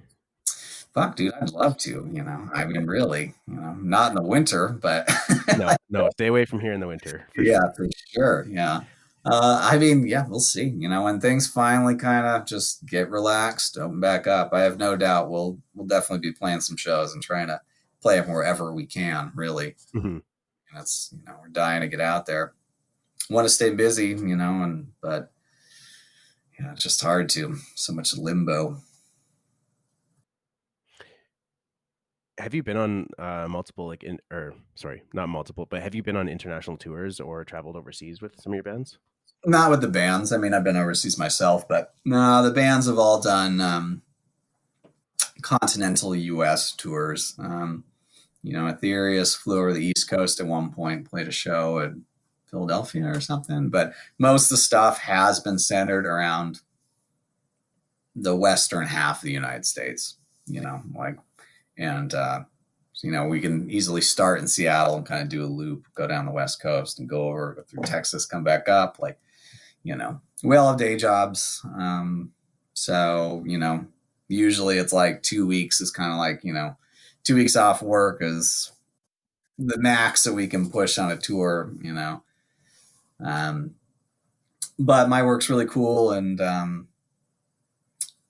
Fuck, 0.94 1.16
dude, 1.16 1.32
I'd 1.40 1.50
love 1.50 1.76
to. 1.78 2.08
You 2.12 2.22
know, 2.22 2.48
I 2.54 2.64
mean, 2.64 2.86
really, 2.86 3.34
you 3.46 3.54
know, 3.54 3.74
not 3.80 4.10
in 4.10 4.16
the 4.16 4.22
winter, 4.22 4.78
but 4.80 5.08
no, 5.58 5.76
no, 5.90 6.10
stay 6.10 6.26
away 6.26 6.44
from 6.44 6.60
here 6.60 6.72
in 6.72 6.80
the 6.80 6.88
winter. 6.88 7.26
For 7.34 7.42
yeah, 7.42 7.60
sure. 7.60 7.72
for 7.76 7.88
sure. 8.12 8.46
Yeah. 8.48 8.80
Uh, 9.24 9.60
I 9.62 9.78
mean, 9.78 10.06
yeah, 10.06 10.26
we'll 10.26 10.40
see. 10.40 10.64
You 10.64 10.88
know, 10.88 11.04
when 11.04 11.20
things 11.20 11.46
finally 11.46 11.96
kind 11.96 12.26
of 12.26 12.46
just 12.46 12.86
get 12.86 13.10
relaxed, 13.10 13.76
open 13.76 14.00
back 14.00 14.26
up, 14.26 14.54
I 14.54 14.60
have 14.60 14.78
no 14.78 14.96
doubt 14.96 15.30
we'll 15.30 15.58
we'll 15.74 15.86
definitely 15.86 16.30
be 16.30 16.32
playing 16.32 16.60
some 16.60 16.76
shows 16.76 17.12
and 17.12 17.22
trying 17.22 17.48
to 17.48 17.60
play 18.00 18.20
them 18.20 18.32
wherever 18.32 18.72
we 18.72 18.86
can. 18.86 19.32
Really, 19.34 19.76
mm-hmm. 19.94 20.18
that's 20.74 21.12
you 21.12 21.24
know 21.26 21.36
we're 21.42 21.48
dying 21.48 21.82
to 21.82 21.88
get 21.88 22.00
out 22.00 22.26
there. 22.26 22.54
Want 23.28 23.44
to 23.44 23.52
stay 23.52 23.70
busy, 23.70 24.08
you 24.08 24.36
know, 24.36 24.62
and 24.62 24.92
but 25.02 25.30
yeah, 26.58 26.72
it's 26.72 26.82
just 26.82 27.02
hard 27.02 27.28
to 27.30 27.56
so 27.74 27.92
much 27.92 28.16
limbo 28.16 28.80
have 32.38 32.54
you 32.54 32.62
been 32.62 32.76
on 32.76 33.08
uh, 33.18 33.46
multiple 33.48 33.86
like 33.86 34.04
in 34.04 34.18
or 34.30 34.54
sorry, 34.74 35.02
not 35.12 35.28
multiple, 35.28 35.66
but 35.68 35.82
have 35.82 35.94
you 35.94 36.02
been 36.02 36.16
on 36.16 36.28
international 36.28 36.76
tours 36.76 37.20
or 37.20 37.44
traveled 37.44 37.76
overseas 37.76 38.20
with 38.22 38.40
some 38.40 38.52
of 38.52 38.54
your 38.54 38.62
bands? 38.62 38.98
Not 39.44 39.70
with 39.70 39.80
the 39.80 39.88
bands. 39.88 40.32
I 40.32 40.36
mean, 40.36 40.54
I've 40.54 40.64
been 40.64 40.76
overseas 40.76 41.18
myself, 41.18 41.68
but 41.68 41.94
no, 42.04 42.42
the 42.42 42.50
bands 42.50 42.86
have 42.86 42.98
all 42.98 43.20
done 43.20 43.60
um, 43.60 44.02
continental 45.42 46.14
U.S. 46.14 46.72
tours. 46.72 47.34
Um, 47.38 47.84
you 48.42 48.52
know, 48.52 48.66
Aethereus 48.66 49.34
flew 49.34 49.58
over 49.58 49.72
the 49.72 49.84
East 49.84 50.08
Coast 50.08 50.40
at 50.40 50.46
one 50.46 50.72
point, 50.72 51.08
played 51.08 51.28
a 51.28 51.32
show 51.32 51.80
at 51.80 51.92
Philadelphia 52.50 53.06
or 53.06 53.20
something, 53.20 53.68
but 53.68 53.92
most 54.18 54.44
of 54.44 54.50
the 54.50 54.56
stuff 54.56 54.98
has 54.98 55.40
been 55.40 55.58
centered 55.58 56.06
around 56.06 56.60
the 58.16 58.34
western 58.34 58.86
half 58.86 59.18
of 59.18 59.22
the 59.22 59.32
United 59.32 59.66
States. 59.66 60.16
You 60.46 60.62
know, 60.62 60.82
like, 60.94 61.18
and 61.78 62.12
uh, 62.12 62.40
you 63.02 63.12
know, 63.12 63.26
we 63.26 63.40
can 63.40 63.70
easily 63.70 64.00
start 64.00 64.40
in 64.40 64.48
Seattle 64.48 64.96
and 64.96 65.06
kind 65.06 65.22
of 65.22 65.28
do 65.28 65.44
a 65.44 65.46
loop, 65.46 65.86
go 65.94 66.06
down 66.06 66.26
the 66.26 66.32
West 66.32 66.60
Coast 66.60 66.98
and 66.98 67.08
go 67.08 67.28
over 67.28 67.54
go 67.54 67.62
through 67.62 67.84
Texas, 67.84 68.26
come 68.26 68.42
back 68.42 68.68
up. 68.68 68.98
Like, 68.98 69.18
you 69.84 69.96
know, 69.96 70.20
we 70.42 70.56
all 70.56 70.70
have 70.70 70.78
day 70.78 70.96
jobs. 70.96 71.64
Um, 71.76 72.32
so, 72.74 73.42
you 73.46 73.58
know, 73.58 73.86
usually 74.26 74.78
it's 74.78 74.92
like 74.92 75.22
two 75.22 75.46
weeks 75.46 75.80
is 75.80 75.90
kind 75.90 76.12
of 76.12 76.18
like, 76.18 76.42
you 76.42 76.52
know, 76.52 76.76
two 77.22 77.36
weeks 77.36 77.56
off 77.56 77.82
work 77.82 78.18
is 78.20 78.72
the 79.58 79.78
max 79.78 80.24
that 80.24 80.34
we 80.34 80.46
can 80.46 80.70
push 80.70 80.98
on 80.98 81.12
a 81.12 81.16
tour, 81.16 81.70
you 81.80 81.92
know. 81.92 82.22
Um, 83.24 83.74
but 84.78 85.08
my 85.08 85.22
work's 85.22 85.50
really 85.50 85.66
cool 85.66 86.12
and 86.12 86.40
um, 86.40 86.88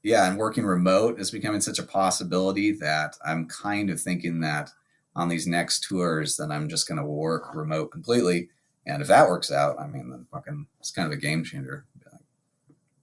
yeah, 0.08 0.26
and 0.26 0.38
working 0.38 0.64
remote 0.64 1.20
is 1.20 1.30
becoming 1.30 1.60
such 1.60 1.78
a 1.78 1.82
possibility 1.82 2.72
that 2.72 3.16
I'm 3.24 3.46
kind 3.46 3.90
of 3.90 4.00
thinking 4.00 4.40
that 4.40 4.70
on 5.14 5.28
these 5.28 5.46
next 5.46 5.82
tours 5.82 6.38
that 6.38 6.50
I'm 6.50 6.66
just 6.66 6.88
going 6.88 6.96
to 6.96 7.04
work 7.04 7.54
remote 7.54 7.90
completely. 7.90 8.48
And 8.86 9.02
if 9.02 9.08
that 9.08 9.28
works 9.28 9.52
out, 9.52 9.78
I 9.78 9.86
mean, 9.86 10.08
then 10.08 10.26
fucking 10.32 10.66
it's 10.80 10.90
kind 10.90 11.06
of 11.06 11.12
a 11.12 11.20
game 11.20 11.44
changer. 11.44 11.84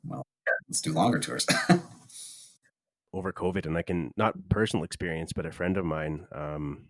Well, 0.04 0.26
let's 0.68 0.82
do 0.82 0.94
longer 0.94 1.20
tours. 1.20 1.46
Over 3.14 3.32
COVID, 3.32 3.68
and 3.68 3.78
I 3.78 3.84
can 3.84 4.12
not 4.18 4.50
personal 4.50 4.84
experience, 4.84 5.32
but 5.32 5.46
a 5.46 5.52
friend 5.52 5.78
of 5.78 5.86
mine 5.86 6.26
um, 6.34 6.88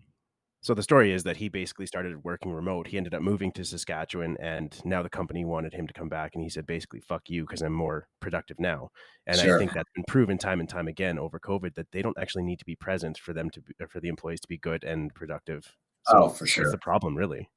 so 0.66 0.74
the 0.74 0.82
story 0.82 1.12
is 1.12 1.22
that 1.22 1.36
he 1.36 1.48
basically 1.48 1.86
started 1.86 2.24
working 2.24 2.52
remote. 2.52 2.88
He 2.88 2.96
ended 2.96 3.14
up 3.14 3.22
moving 3.22 3.52
to 3.52 3.64
Saskatchewan, 3.64 4.36
and 4.40 4.76
now 4.84 5.00
the 5.00 5.08
company 5.08 5.44
wanted 5.44 5.72
him 5.72 5.86
to 5.86 5.92
come 5.92 6.08
back. 6.08 6.34
And 6.34 6.42
he 6.42 6.50
said, 6.50 6.66
basically, 6.66 6.98
"Fuck 6.98 7.30
you," 7.30 7.44
because 7.44 7.62
I'm 7.62 7.72
more 7.72 8.08
productive 8.18 8.58
now. 8.58 8.90
And 9.28 9.38
sure. 9.38 9.54
I 9.54 9.58
think 9.60 9.72
that's 9.72 9.88
been 9.94 10.02
proven 10.08 10.38
time 10.38 10.58
and 10.58 10.68
time 10.68 10.88
again 10.88 11.20
over 11.20 11.38
COVID 11.38 11.76
that 11.76 11.92
they 11.92 12.02
don't 12.02 12.18
actually 12.18 12.42
need 12.42 12.58
to 12.58 12.64
be 12.64 12.74
present 12.74 13.16
for 13.16 13.32
them 13.32 13.48
to 13.50 13.60
be, 13.60 13.74
for 13.88 14.00
the 14.00 14.08
employees 14.08 14.40
to 14.40 14.48
be 14.48 14.58
good 14.58 14.82
and 14.82 15.14
productive. 15.14 15.72
Oh, 16.08 16.12
so 16.12 16.24
oh, 16.24 16.28
for 16.30 16.48
sure. 16.48 16.64
That's 16.64 16.74
the 16.74 16.78
problem, 16.78 17.16
really. 17.16 17.48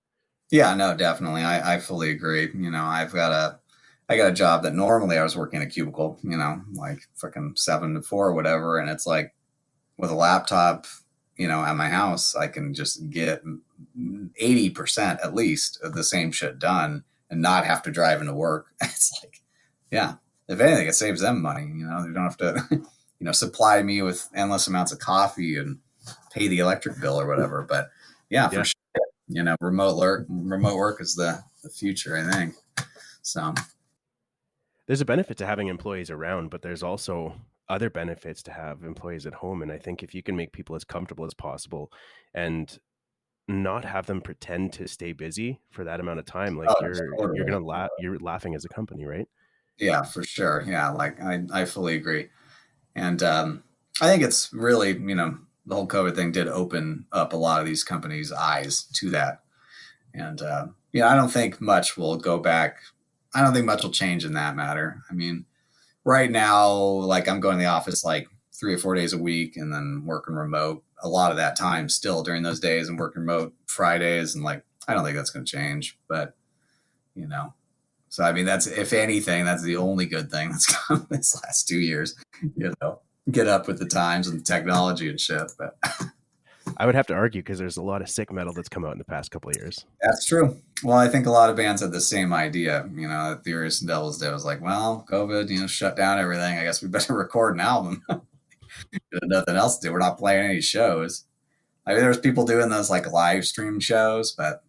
Yeah, 0.52 0.76
no, 0.76 0.96
definitely. 0.96 1.42
I, 1.42 1.78
I 1.78 1.80
fully 1.80 2.12
agree. 2.12 2.52
You 2.54 2.70
know, 2.70 2.84
I've 2.84 3.12
got 3.12 3.32
a 3.32 3.60
I 4.08 4.18
got 4.18 4.30
a 4.30 4.36
job 4.36 4.62
that 4.62 4.76
normally 4.76 5.18
I 5.18 5.24
was 5.24 5.36
working 5.36 5.64
a 5.64 5.68
cubicle, 5.68 6.20
you 6.22 6.38
know, 6.38 6.62
like 6.74 7.00
fucking 7.16 7.54
seven 7.56 7.96
to 7.96 8.04
four 8.04 8.28
or 8.28 8.36
whatever, 8.36 8.78
and 8.78 8.88
it's 8.88 9.08
like 9.08 9.34
with 9.98 10.12
a 10.12 10.16
laptop 10.16 10.86
you 11.40 11.48
know, 11.48 11.64
at 11.64 11.78
my 11.78 11.88
house, 11.88 12.36
I 12.36 12.48
can 12.48 12.74
just 12.74 13.10
get 13.10 13.42
80% 13.98 15.24
at 15.24 15.34
least 15.34 15.80
of 15.82 15.94
the 15.94 16.04
same 16.04 16.34
shit 16.34 16.60
done 16.60 17.06
and 17.30 17.42
not 17.42 17.66
have 17.66 17.82
to 17.84 17.92
drive 17.92 18.20
into 18.20 18.34
work. 18.34 18.68
It's 18.82 19.18
like, 19.24 19.42
yeah, 19.90 20.16
if 20.50 20.60
anything, 20.60 20.88
it 20.88 20.96
saves 20.96 21.22
them 21.22 21.42
money. 21.42 21.66
You 21.66 21.88
know, 21.88 22.06
they 22.06 22.14
don't 22.14 22.24
have 22.24 22.38
to, 22.38 22.62
you 22.72 22.86
know, 23.22 23.32
supply 23.32 23.82
me 23.82 24.02
with 24.02 24.28
endless 24.36 24.68
amounts 24.68 24.92
of 24.92 25.00
coffee 25.00 25.56
and 25.56 25.80
pay 26.34 26.50
the 26.50 26.60
electric 26.60 27.00
bill 27.00 27.20
or 27.20 27.26
whatever. 27.26 27.66
But 27.68 27.90
yeah, 28.30 28.50
yeah. 28.52 28.60
for 28.60 28.66
sure, 28.66 29.06
you 29.30 29.42
know, 29.42 29.56
remote 29.62 29.98
work, 29.98 30.26
remote 30.28 30.76
work 30.76 31.00
is 31.00 31.16
the, 31.16 31.42
the 31.64 31.70
future, 31.70 32.18
I 32.18 32.30
think. 32.34 32.56
So 33.22 33.54
there's 34.88 35.02
a 35.02 35.06
benefit 35.06 35.38
to 35.38 35.46
having 35.46 35.70
employees 35.70 36.10
around, 36.10 36.50
but 36.50 36.64
there's 36.64 36.84
also 36.84 37.34
other 37.70 37.90
benefits 37.90 38.42
to 38.44 38.52
have 38.52 38.84
employees 38.84 39.26
at 39.26 39.34
home. 39.34 39.62
And 39.62 39.72
I 39.72 39.78
think 39.78 40.04
if 40.04 40.16
you 40.16 40.24
can 40.24 40.36
make 40.36 40.52
people 40.52 40.76
as 40.76 40.84
comfortable 40.84 41.26
as 41.26 41.34
possible 41.34 41.92
and 42.34 42.78
not 43.48 43.86
have 43.86 44.06
them 44.06 44.22
pretend 44.22 44.74
to 44.74 44.88
stay 44.88 45.12
busy 45.12 45.60
for 45.72 45.84
that 45.84 46.00
amount 46.00 46.20
of 46.20 46.26
time, 46.26 46.58
like 46.58 46.70
oh, 46.70 46.76
you're 46.82 47.16
totally. 47.18 47.38
you're 47.38 47.46
gonna 47.46 47.66
laugh 47.66 47.90
you're 48.00 48.20
laughing 48.20 48.56
as 48.56 48.66
a 48.66 48.70
company, 48.70 49.06
right? 49.06 49.28
Yeah, 49.78 50.04
for 50.04 50.24
sure. 50.24 50.64
Yeah, 50.68 50.90
like 50.90 51.22
I, 51.22 51.44
I 51.54 51.66
fully 51.66 51.96
agree. 51.96 52.30
And 52.96 53.24
um, 53.24 53.64
I 54.02 54.08
think 54.08 54.24
it's 54.24 54.52
really, 54.54 54.92
you 54.92 55.16
know, 55.16 55.38
the 55.66 55.76
whole 55.76 55.88
COVID 55.88 56.16
thing 56.16 56.32
did 56.32 56.48
open 56.48 57.06
up 57.12 57.34
a 57.34 57.38
lot 57.38 57.62
of 57.62 57.66
these 57.66 57.84
companies' 57.84 58.32
eyes 58.32 58.84
to 58.96 59.10
that. 59.12 59.42
And 60.14 60.42
uh, 60.42 60.68
you 60.92 61.02
know, 61.02 61.08
I 61.08 61.16
don't 61.16 61.32
think 61.32 61.62
much 61.62 61.98
will 61.98 62.18
go 62.18 62.40
back. 62.40 62.78
I 63.34 63.42
don't 63.42 63.54
think 63.54 63.66
much 63.66 63.84
will 63.84 63.92
change 63.92 64.26
in 64.26 64.34
that 64.34 64.56
matter. 64.56 65.02
I 65.10 65.14
mean, 65.14 65.46
right 66.06 66.32
now, 66.32 66.72
like 66.72 67.28
I'm 67.28 67.40
going 67.40 67.58
to 67.58 67.64
the 67.64 67.70
office 67.70 68.04
like 68.04 68.28
three 68.60 68.74
or 68.74 68.78
four 68.78 68.96
days 68.96 69.14
a 69.14 69.18
week 69.18 69.56
and 69.56 69.74
then 69.74 70.04
working 70.06 70.36
remote 70.36 70.84
a 71.02 71.08
lot 71.08 71.32
of 71.32 71.38
that 71.38 71.58
time 71.58 71.88
still 71.88 72.24
during 72.24 72.44
those 72.44 72.60
days 72.60 72.90
and 72.90 73.00
working 73.00 73.22
remote 73.22 73.54
Fridays. 73.68 74.36
And 74.36 74.44
like, 74.44 74.64
I 74.88 74.94
don't 74.94 75.04
think 75.04 75.16
that's 75.16 75.30
going 75.30 75.46
to 75.46 75.52
change, 75.52 75.98
but 76.10 76.34
you 77.16 77.28
know, 77.28 77.54
so 78.10 78.24
I 78.24 78.34
mean, 78.34 78.46
that's 78.46 78.68
if 78.68 78.92
anything, 78.92 79.46
that's 79.46 79.64
the 79.64 79.78
only 79.78 80.06
good 80.06 80.30
thing 80.30 80.50
that's 80.50 80.66
come 80.88 81.08
this 81.10 81.36
last 81.44 81.68
two 81.68 81.80
years. 81.80 82.16
You 82.58 82.74
know, 82.82 83.02
get 83.32 83.48
up 83.48 83.68
with 83.68 83.80
the 83.80 83.86
times 83.86 84.28
and 84.28 84.46
technology 84.46 85.10
and 85.10 85.20
shit. 85.20 85.52
But 85.58 85.78
I 86.78 86.86
would 86.86 86.96
have 86.96 87.08
to 87.08 87.14
argue 87.14 87.42
because 87.42 87.60
there's 87.60 87.78
a 87.78 87.82
lot 87.82 88.02
of 88.02 88.10
sick 88.10 88.32
metal 88.32 88.54
that's 88.54 88.70
come 88.70 88.86
out 88.86 88.94
in 88.94 88.98
the 88.98 89.06
past 89.06 89.32
couple 89.32 89.50
of 89.50 89.56
years. 89.58 89.86
That's 90.02 90.26
true. 90.26 90.58
Well, 90.84 90.98
I 90.98 91.08
think 91.08 91.26
a 91.26 91.32
lot 91.32 91.50
of 91.50 91.56
bands 91.56 91.82
had 91.82 91.92
the 91.92 92.02
same 92.02 92.34
idea. 92.34 92.90
You 92.94 93.08
know, 93.08 93.34
Aethereus 93.34 93.82
and 93.82 93.88
Devil's 93.88 94.18
Did 94.18 94.32
was 94.32 94.46
like, 94.46 94.62
well, 94.62 95.06
COVID, 95.10 95.50
you 95.50 95.60
know, 95.60 95.68
shut 95.68 95.96
down 95.96 96.20
everything. 96.20 96.58
I 96.58 96.64
guess 96.64 96.82
we 96.82 96.88
better 96.88 97.14
record 97.18 97.56
an 97.56 97.62
album. 97.62 98.04
nothing 99.24 99.56
else 99.56 99.78
to 99.78 99.88
do. 99.88 99.94
We're 99.94 100.00
not 100.00 100.18
playing 100.18 100.46
any 100.46 100.62
shows. 100.62 101.26
I 101.86 101.94
mean, 101.94 102.02
there's 102.02 102.20
people 102.20 102.46
doing 102.46 102.70
those 102.70 102.90
like 102.90 103.12
live 103.12 103.46
stream 103.46 103.80
shows, 103.80 104.32
but 104.34 104.64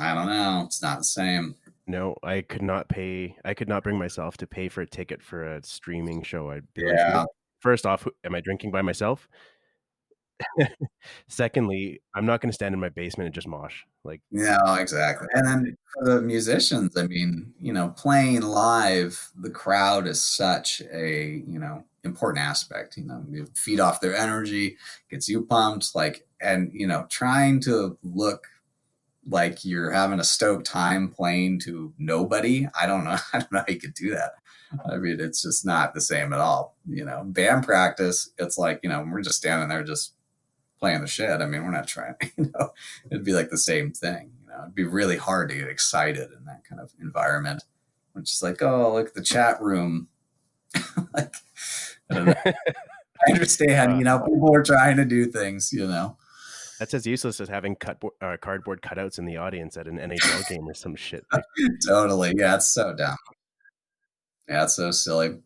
I 0.00 0.14
don't 0.14 0.26
know. 0.26 0.62
It's 0.66 0.82
not 0.82 0.98
the 0.98 1.04
same. 1.04 1.54
No, 1.86 2.16
I 2.22 2.42
could 2.42 2.62
not 2.62 2.88
pay. 2.88 3.36
I 3.44 3.54
could 3.54 3.68
not 3.68 3.82
bring 3.82 3.98
myself 3.98 4.36
to 4.38 4.46
pay 4.46 4.68
for 4.68 4.82
a 4.82 4.86
ticket 4.86 5.22
for 5.22 5.44
a 5.44 5.62
streaming 5.64 6.22
show. 6.22 6.50
I'd 6.50 6.72
be 6.74 6.82
yeah. 6.82 7.20
Like, 7.20 7.28
first 7.60 7.86
off, 7.86 8.06
am 8.24 8.34
I 8.34 8.40
drinking 8.40 8.72
by 8.72 8.82
myself? 8.82 9.28
Secondly, 11.28 12.00
I'm 12.14 12.26
not 12.26 12.40
going 12.40 12.50
to 12.50 12.54
stand 12.54 12.74
in 12.74 12.80
my 12.80 12.88
basement 12.88 13.26
and 13.26 13.34
just 13.34 13.48
mosh. 13.48 13.82
Like, 14.04 14.20
no, 14.30 14.74
exactly. 14.74 15.28
And 15.32 15.46
then 15.46 15.76
for 15.94 16.04
the 16.04 16.22
musicians, 16.22 16.96
I 16.96 17.06
mean, 17.06 17.52
you 17.60 17.72
know, 17.72 17.90
playing 17.90 18.42
live, 18.42 19.30
the 19.36 19.50
crowd 19.50 20.06
is 20.06 20.22
such 20.22 20.82
a, 20.92 21.42
you 21.46 21.58
know, 21.58 21.84
important 22.04 22.44
aspect. 22.44 22.96
You 22.96 23.04
know, 23.04 23.24
you 23.28 23.48
feed 23.54 23.80
off 23.80 24.00
their 24.00 24.16
energy, 24.16 24.76
gets 25.10 25.28
you 25.28 25.44
pumped. 25.44 25.94
Like, 25.94 26.26
and, 26.40 26.70
you 26.72 26.86
know, 26.86 27.06
trying 27.08 27.60
to 27.62 27.98
look 28.02 28.46
like 29.28 29.64
you're 29.64 29.90
having 29.90 30.20
a 30.20 30.24
stoked 30.24 30.66
time 30.66 31.08
playing 31.08 31.60
to 31.60 31.92
nobody. 31.98 32.66
I 32.80 32.86
don't 32.86 33.04
know. 33.04 33.16
I 33.32 33.40
don't 33.40 33.52
know 33.52 33.58
how 33.60 33.72
you 33.72 33.80
could 33.80 33.94
do 33.94 34.10
that. 34.10 34.32
I 34.90 34.96
mean, 34.96 35.18
it's 35.18 35.42
just 35.42 35.64
not 35.64 35.94
the 35.94 36.00
same 36.00 36.32
at 36.32 36.40
all. 36.40 36.76
You 36.86 37.04
know, 37.04 37.22
band 37.24 37.64
practice, 37.64 38.30
it's 38.38 38.58
like, 38.58 38.80
you 38.82 38.88
know, 38.88 39.06
we're 39.10 39.22
just 39.22 39.38
standing 39.38 39.68
there 39.68 39.82
just 39.82 40.14
playing 40.78 41.00
the 41.00 41.06
shit. 41.06 41.40
I 41.40 41.46
mean, 41.46 41.64
we're 41.64 41.70
not 41.70 41.86
trying, 41.86 42.14
you 42.36 42.50
know, 42.58 42.70
it'd 43.10 43.24
be 43.24 43.32
like 43.32 43.50
the 43.50 43.58
same 43.58 43.92
thing. 43.92 44.32
You 44.40 44.50
know, 44.50 44.62
it'd 44.62 44.74
be 44.74 44.84
really 44.84 45.16
hard 45.16 45.48
to 45.50 45.56
get 45.56 45.68
excited 45.68 46.30
in 46.32 46.44
that 46.46 46.64
kind 46.68 46.80
of 46.80 46.92
environment. 47.00 47.64
Which 48.12 48.32
is 48.32 48.42
like, 48.42 48.62
oh, 48.62 48.94
look 48.94 49.08
at 49.08 49.14
the 49.14 49.22
chat 49.22 49.60
room. 49.60 50.08
like, 51.14 51.32
I, 52.10 52.34
I 53.28 53.32
understand, 53.32 53.98
you 53.98 54.04
know, 54.04 54.18
people 54.20 54.54
are 54.54 54.62
trying 54.62 54.96
to 54.96 55.04
do 55.04 55.26
things, 55.26 55.72
you 55.72 55.86
know. 55.86 56.16
That's 56.78 56.94
as 56.94 57.06
useless 57.06 57.40
as 57.40 57.48
having 57.48 57.74
cut, 57.76 58.02
uh, 58.20 58.36
cardboard 58.40 58.82
cutouts 58.82 59.18
in 59.18 59.24
the 59.24 59.36
audience 59.36 59.76
at 59.76 59.88
an 59.88 59.98
NHL 59.98 60.48
game 60.48 60.68
or 60.68 60.74
some 60.74 60.94
shit. 60.94 61.24
totally. 61.86 62.32
Yeah, 62.36 62.56
it's 62.56 62.72
so 62.72 62.94
dumb. 62.94 63.16
Yeah, 64.48 64.64
it's 64.64 64.76
so 64.76 64.90
silly. 64.92 65.38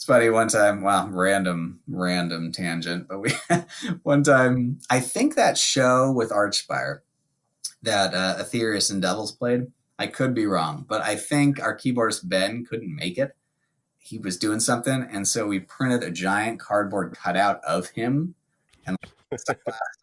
It's 0.00 0.06
funny. 0.06 0.30
One 0.30 0.48
time, 0.48 0.80
wow, 0.80 1.08
random, 1.08 1.78
random 1.86 2.52
tangent, 2.52 3.06
but 3.06 3.20
we 3.20 3.32
one 4.02 4.22
time, 4.22 4.78
I 4.88 4.98
think 4.98 5.34
that 5.34 5.58
show 5.58 6.10
with 6.10 6.30
Archspire 6.30 7.00
that 7.82 8.14
uh, 8.14 8.36
Aethereus 8.38 8.88
and 8.88 9.02
Devils 9.02 9.32
played. 9.32 9.66
I 9.98 10.06
could 10.06 10.32
be 10.32 10.46
wrong, 10.46 10.86
but 10.88 11.02
I 11.02 11.16
think 11.16 11.60
our 11.60 11.76
keyboardist 11.76 12.26
Ben 12.26 12.64
couldn't 12.64 12.96
make 12.96 13.18
it. 13.18 13.36
He 13.98 14.16
was 14.16 14.38
doing 14.38 14.58
something, 14.58 15.06
and 15.12 15.28
so 15.28 15.46
we 15.46 15.60
printed 15.60 16.02
a 16.02 16.10
giant 16.10 16.60
cardboard 16.60 17.14
cutout 17.14 17.62
of 17.62 17.90
him 17.90 18.34
and 18.86 18.96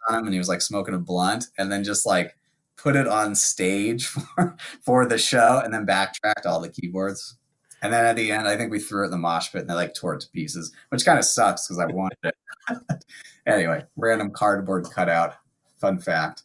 on 0.10 0.20
him, 0.20 0.26
and 0.26 0.34
he 0.34 0.38
was 0.38 0.48
like 0.48 0.62
smoking 0.62 0.94
a 0.94 1.00
blunt, 1.00 1.48
and 1.58 1.72
then 1.72 1.84
just 1.84 2.06
like 2.06 2.38
put 2.76 2.96
it 2.96 3.08
on 3.08 3.34
stage 3.34 4.06
for 4.36 4.56
for 4.80 5.08
the 5.08 5.18
show, 5.18 5.60
and 5.66 5.74
then 5.74 5.86
backtracked 5.86 6.46
all 6.46 6.62
the 6.62 6.70
keyboards. 6.70 7.37
And 7.82 7.94
then 7.94 8.06
at 8.06 8.16
the 8.16 8.32
end, 8.32 8.48
I 8.48 8.58
think 8.58 8.72
we 8.72 8.80
threw 8.80 9.04
it 9.04 9.06
in 9.06 9.12
the 9.12 9.18
mosh 9.18 9.52
pit 9.52 9.62
and 9.62 9.70
they 9.70 9.74
like 9.76 9.94
tore 9.94 10.16
it 10.16 10.22
to 10.22 10.30
pieces, 10.32 10.74
which 10.90 11.06
kind 11.06 11.20
of 11.20 11.26
sucks 11.26 11.68
because 11.68 11.80
I 11.80 11.86
wanted 11.86 12.18
it. 12.24 12.36
anyway, 13.46 13.84
random 13.96 14.32
cardboard 14.32 14.88
cutout. 14.92 15.36
Fun 15.80 16.00
fact. 16.00 16.44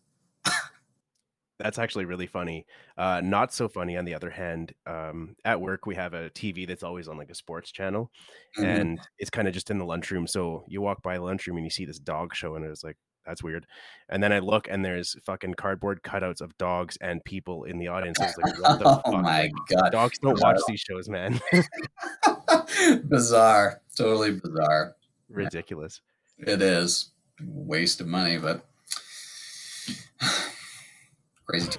That's 1.59 1.79
actually 1.79 2.07
really 2.07 2.27
funny. 2.27 2.67
Uh, 2.99 3.21
not 3.23 3.53
so 3.53 3.69
funny, 3.69 3.97
on 3.97 4.05
the 4.05 4.15
other 4.15 4.31
hand. 4.31 4.73
Um, 4.85 5.37
at 5.45 5.61
work, 5.61 5.87
we 5.87 5.95
have 5.95 6.13
a 6.13 6.29
TV 6.31 6.67
that's 6.67 6.83
always 6.83 7.07
on 7.07 7.17
like 7.17 7.31
a 7.31 7.37
sports 7.37 7.71
channel, 7.71 8.11
Mhm. 8.59 8.65
and 8.65 9.01
it's 9.19 9.31
kind 9.31 9.47
of 9.47 9.55
just 9.55 9.71
in 9.71 9.79
the 9.79 9.85
lunchroom. 9.85 10.27
So 10.27 10.65
you 10.67 10.81
walk 10.81 11.03
by 11.03 11.15
the 11.15 11.23
lunchroom 11.23 11.57
and 11.59 11.65
you 11.65 11.71
see 11.71 11.85
this 11.85 12.01
dog 12.01 12.35
show, 12.35 12.57
and 12.57 12.65
it's 12.65 12.83
like, 12.83 12.97
that's 13.27 13.43
weird. 13.43 13.67
And 14.09 14.23
then 14.23 14.33
I 14.33 14.39
look, 14.41 14.69
and 14.71 14.85
there's 14.85 15.17
fucking 15.25 15.55
cardboard 15.55 16.03
cutouts 16.03 16.41
of 16.41 16.57
dogs 16.59 16.97
and 17.01 17.23
people 17.25 17.65
in 17.65 17.79
the 17.79 17.89
audience. 17.89 18.19
I 18.21 18.27
was 18.27 18.37
like, 18.43 18.59
what 18.61 18.79
the 18.79 18.85
oh 19.07 19.13
fuck? 19.13 19.23
my 19.23 19.43
Like, 19.43 19.53
god. 19.69 19.93
dogs 19.93 20.19
don't 20.19 20.41
watch 20.41 20.61
these 20.69 20.81
shows, 20.81 21.09
man. 21.09 21.41
bizarre. 23.09 23.81
Totally 23.97 24.33
bizarre. 24.33 24.97
Ridiculous. 25.29 26.01
It 26.39 26.61
is. 26.63 27.11
Waste 27.45 28.01
of 28.01 28.07
money, 28.07 28.39
but 28.39 28.65
crazy. 31.47 31.71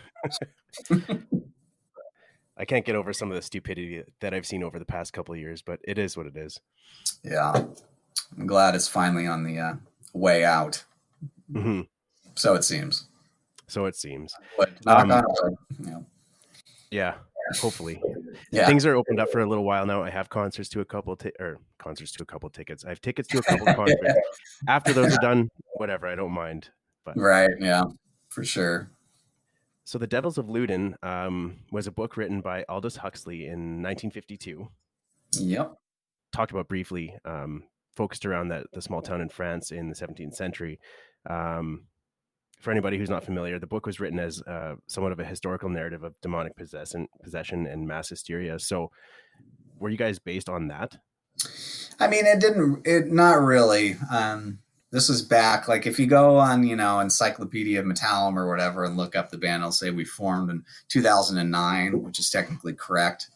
I 2.56 2.66
can't 2.66 2.86
get 2.86 2.96
over 2.96 3.14
some 3.14 3.32
of 3.32 3.36
the 3.36 3.42
stupidity 3.42 4.04
that 4.22 4.34
I've 4.34 4.46
seen 4.46 4.64
over 4.64 4.78
the 4.78 4.86
past 4.86 5.12
couple 5.12 5.34
of 5.34 5.40
years, 5.40 5.62
but 5.62 5.80
it 5.84 5.98
is 5.98 6.16
what 6.16 6.28
it 6.28 6.38
is. 6.38 6.60
Yeah. 7.24 7.66
I'm 8.38 8.48
glad 8.48 8.76
it's 8.76 8.88
finally 8.88 9.26
on 9.28 9.44
the 9.44 9.60
uh, 9.60 9.74
way 10.14 10.44
out. 10.46 10.84
Hmm 11.52 11.82
So 12.36 12.56
it 12.56 12.64
seems. 12.64 13.08
So 13.68 13.86
it 13.86 13.96
seems. 13.96 14.34
But 14.58 14.70
knock 14.86 15.00
Um, 15.04 15.12
on 15.12 15.24
wood, 15.28 15.56
know. 15.80 16.06
Yeah, 16.92 17.16
hopefully. 17.60 18.02
Yeah. 18.52 18.66
Things 18.68 18.86
are 18.86 18.96
opened 18.96 19.20
up 19.20 19.32
for 19.32 19.42
a 19.42 19.46
little 19.48 19.64
while 19.64 19.86
now. 19.86 20.04
I 20.04 20.10
have 20.10 20.30
concerts 20.30 20.70
to 20.70 20.82
a 20.82 20.86
couple 20.86 21.18
or 21.40 21.60
concerts 21.80 22.12
to 22.14 22.24
a 22.24 22.26
couple 22.26 22.50
tickets. 22.50 22.84
I 22.86 22.90
have 22.90 23.02
tickets 23.02 23.28
to 23.30 23.40
a 23.40 23.42
couple 23.44 23.66
concerts. 23.76 24.14
After 24.68 24.94
those 24.94 25.14
are 25.14 25.22
done, 25.22 25.50
whatever, 25.76 26.08
I 26.08 26.16
don't 26.16 26.32
mind. 26.32 26.70
But 27.04 27.18
Right. 27.18 27.50
Yeah. 27.60 27.84
For 28.30 28.44
sure. 28.44 28.90
So 29.86 29.98
The 29.98 30.08
Devils 30.08 30.38
of 30.38 30.48
Loudun 30.50 30.96
um, 31.04 31.58
was 31.72 31.88
a 31.88 31.92
book 31.92 32.16
written 32.18 32.42
by 32.42 32.64
Aldous 32.70 32.96
Huxley 32.98 33.46
in 33.46 33.82
1952. 33.84 34.68
Yep. 35.40 35.74
Talked 36.32 36.52
about 36.52 36.68
briefly, 36.68 37.16
um, 37.26 37.64
focused 37.96 38.26
around 38.26 38.48
that 38.50 38.66
the 38.74 38.82
small 38.82 39.02
town 39.02 39.22
in 39.22 39.30
France 39.30 39.72
in 39.72 39.90
the 39.90 39.96
17th 39.96 40.34
century. 40.36 40.80
Um, 41.30 41.86
for 42.60 42.72
anybody 42.72 42.98
who's 42.98 43.10
not 43.10 43.26
familiar, 43.26 43.60
the 43.60 43.68
book 43.68 43.86
was 43.86 44.00
written 44.00 44.20
as 44.20 44.42
uh, 44.44 44.76
somewhat 44.88 45.12
of 45.12 45.20
a 45.20 45.26
historical 45.26 45.70
narrative 45.70 46.04
of 46.04 46.14
demonic 46.22 46.56
possession, 46.56 47.08
possession 47.22 47.68
and 47.68 47.86
mass 47.86 48.10
hysteria. 48.10 48.58
So, 48.58 48.90
were 49.78 49.90
you 49.90 49.98
guys 49.98 50.18
based 50.18 50.48
on 50.48 50.70
that? 50.70 50.96
I 52.00 52.08
mean, 52.08 52.26
it 52.26 52.40
didn't. 52.40 52.88
It 52.88 53.12
not 53.12 53.42
really. 53.42 53.98
Um, 54.10 54.60
this 54.92 55.10
was 55.10 55.24
back 55.24 55.68
like 55.68 55.88
if 55.88 56.00
you 56.00 56.06
go 56.06 56.38
on, 56.38 56.64
you 56.64 56.76
know, 56.76 57.00
Encyclopedia 57.00 57.84
Metallum 57.84 58.38
or 58.38 58.48
whatever, 58.48 58.86
and 58.86 58.96
look 58.96 59.16
up 59.16 59.30
the 59.30 59.38
band, 59.38 59.62
it'll 59.62 59.72
say 59.72 59.90
we 59.90 60.06
formed 60.06 60.50
in 60.50 60.64
2009, 60.88 62.02
which 62.04 62.20
is 62.20 62.30
technically 62.30 62.74
correct. 62.74 63.28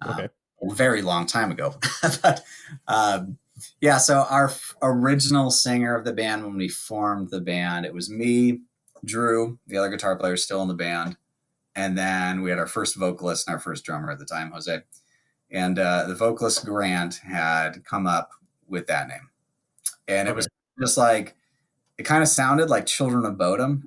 Uh, 0.00 0.28
a 0.62 0.74
very 0.74 1.02
long 1.02 1.26
time 1.26 1.50
ago, 1.50 1.74
but 2.22 2.42
um, 2.86 3.38
yeah. 3.80 3.98
So 3.98 4.26
our 4.30 4.46
f- 4.46 4.74
original 4.82 5.50
singer 5.50 5.94
of 5.96 6.04
the 6.04 6.12
band 6.12 6.44
when 6.44 6.56
we 6.56 6.68
formed 6.68 7.30
the 7.30 7.40
band, 7.40 7.86
it 7.86 7.94
was 7.94 8.10
me, 8.10 8.60
Drew, 9.04 9.58
the 9.66 9.78
other 9.78 9.88
guitar 9.88 10.16
player, 10.16 10.36
still 10.36 10.62
in 10.62 10.68
the 10.68 10.74
band, 10.74 11.16
and 11.74 11.96
then 11.96 12.42
we 12.42 12.50
had 12.50 12.58
our 12.58 12.66
first 12.66 12.96
vocalist 12.96 13.46
and 13.48 13.54
our 13.54 13.60
first 13.60 13.84
drummer 13.84 14.10
at 14.10 14.18
the 14.18 14.26
time, 14.26 14.50
Jose 14.52 14.82
and 15.50 15.78
uh, 15.78 16.06
the 16.06 16.14
vocalist 16.14 16.64
Grant 16.64 17.16
had 17.16 17.84
come 17.84 18.06
up 18.06 18.30
with 18.68 18.86
that 18.86 19.08
name, 19.08 19.30
and 20.06 20.28
it 20.28 20.34
was 20.34 20.48
just 20.80 20.96
like 20.96 21.36
it 21.98 22.04
kind 22.04 22.22
of 22.22 22.28
sounded 22.28 22.70
like 22.70 22.86
Children 22.86 23.26
of 23.26 23.36
Bodom, 23.36 23.82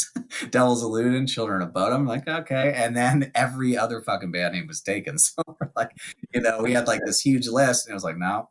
Devil's 0.50 0.82
Illusion, 0.82 1.26
Children 1.26 1.62
of 1.62 1.72
Bodom. 1.72 2.06
Like 2.06 2.28
okay, 2.28 2.72
and 2.76 2.96
then 2.96 3.32
every 3.34 3.76
other 3.76 4.00
fucking 4.00 4.32
band 4.32 4.54
name 4.54 4.66
was 4.66 4.80
taken. 4.80 5.16
So 5.36 5.42
we're 5.46 5.70
like, 5.74 5.92
you 6.34 6.40
know, 6.40 6.60
we 6.62 6.72
had 6.72 6.86
like 6.86 7.00
this 7.04 7.20
huge 7.20 7.48
list, 7.48 7.86
and 7.86 7.92
it 7.92 7.94
was 7.94 8.04
like, 8.04 8.18
no, 8.18 8.50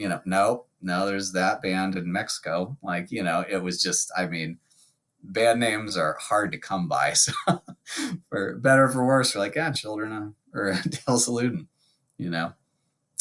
you 0.00 0.08
know, 0.08 0.20
no, 0.24 0.64
no, 0.80 1.06
there's 1.06 1.32
that 1.32 1.62
band 1.62 1.96
in 1.96 2.10
Mexico. 2.10 2.76
Like, 2.82 3.10
you 3.10 3.22
know, 3.22 3.44
it 3.48 3.62
was 3.62 3.82
just, 3.82 4.10
I 4.16 4.26
mean. 4.26 4.58
Band 5.22 5.60
names 5.60 5.98
are 5.98 6.16
hard 6.18 6.50
to 6.52 6.56
come 6.56 6.88
by, 6.88 7.12
so 7.12 7.34
for 8.30 8.56
better 8.56 8.84
or 8.84 8.88
for 8.88 9.04
worse, 9.04 9.34
we're 9.34 9.42
like, 9.42 9.54
yeah, 9.54 9.70
children 9.70 10.34
or 10.54 10.72
Devil's 10.88 11.28
Illusion 11.28 11.68
you 12.20 12.28
know 12.28 12.52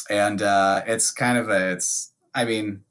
and 0.09 0.41
uh 0.41 0.83
it's 0.85 1.09
kind 1.09 1.37
of 1.37 1.49
a 1.49 1.71
it's 1.71 2.11
i 2.35 2.43
mean 2.43 2.81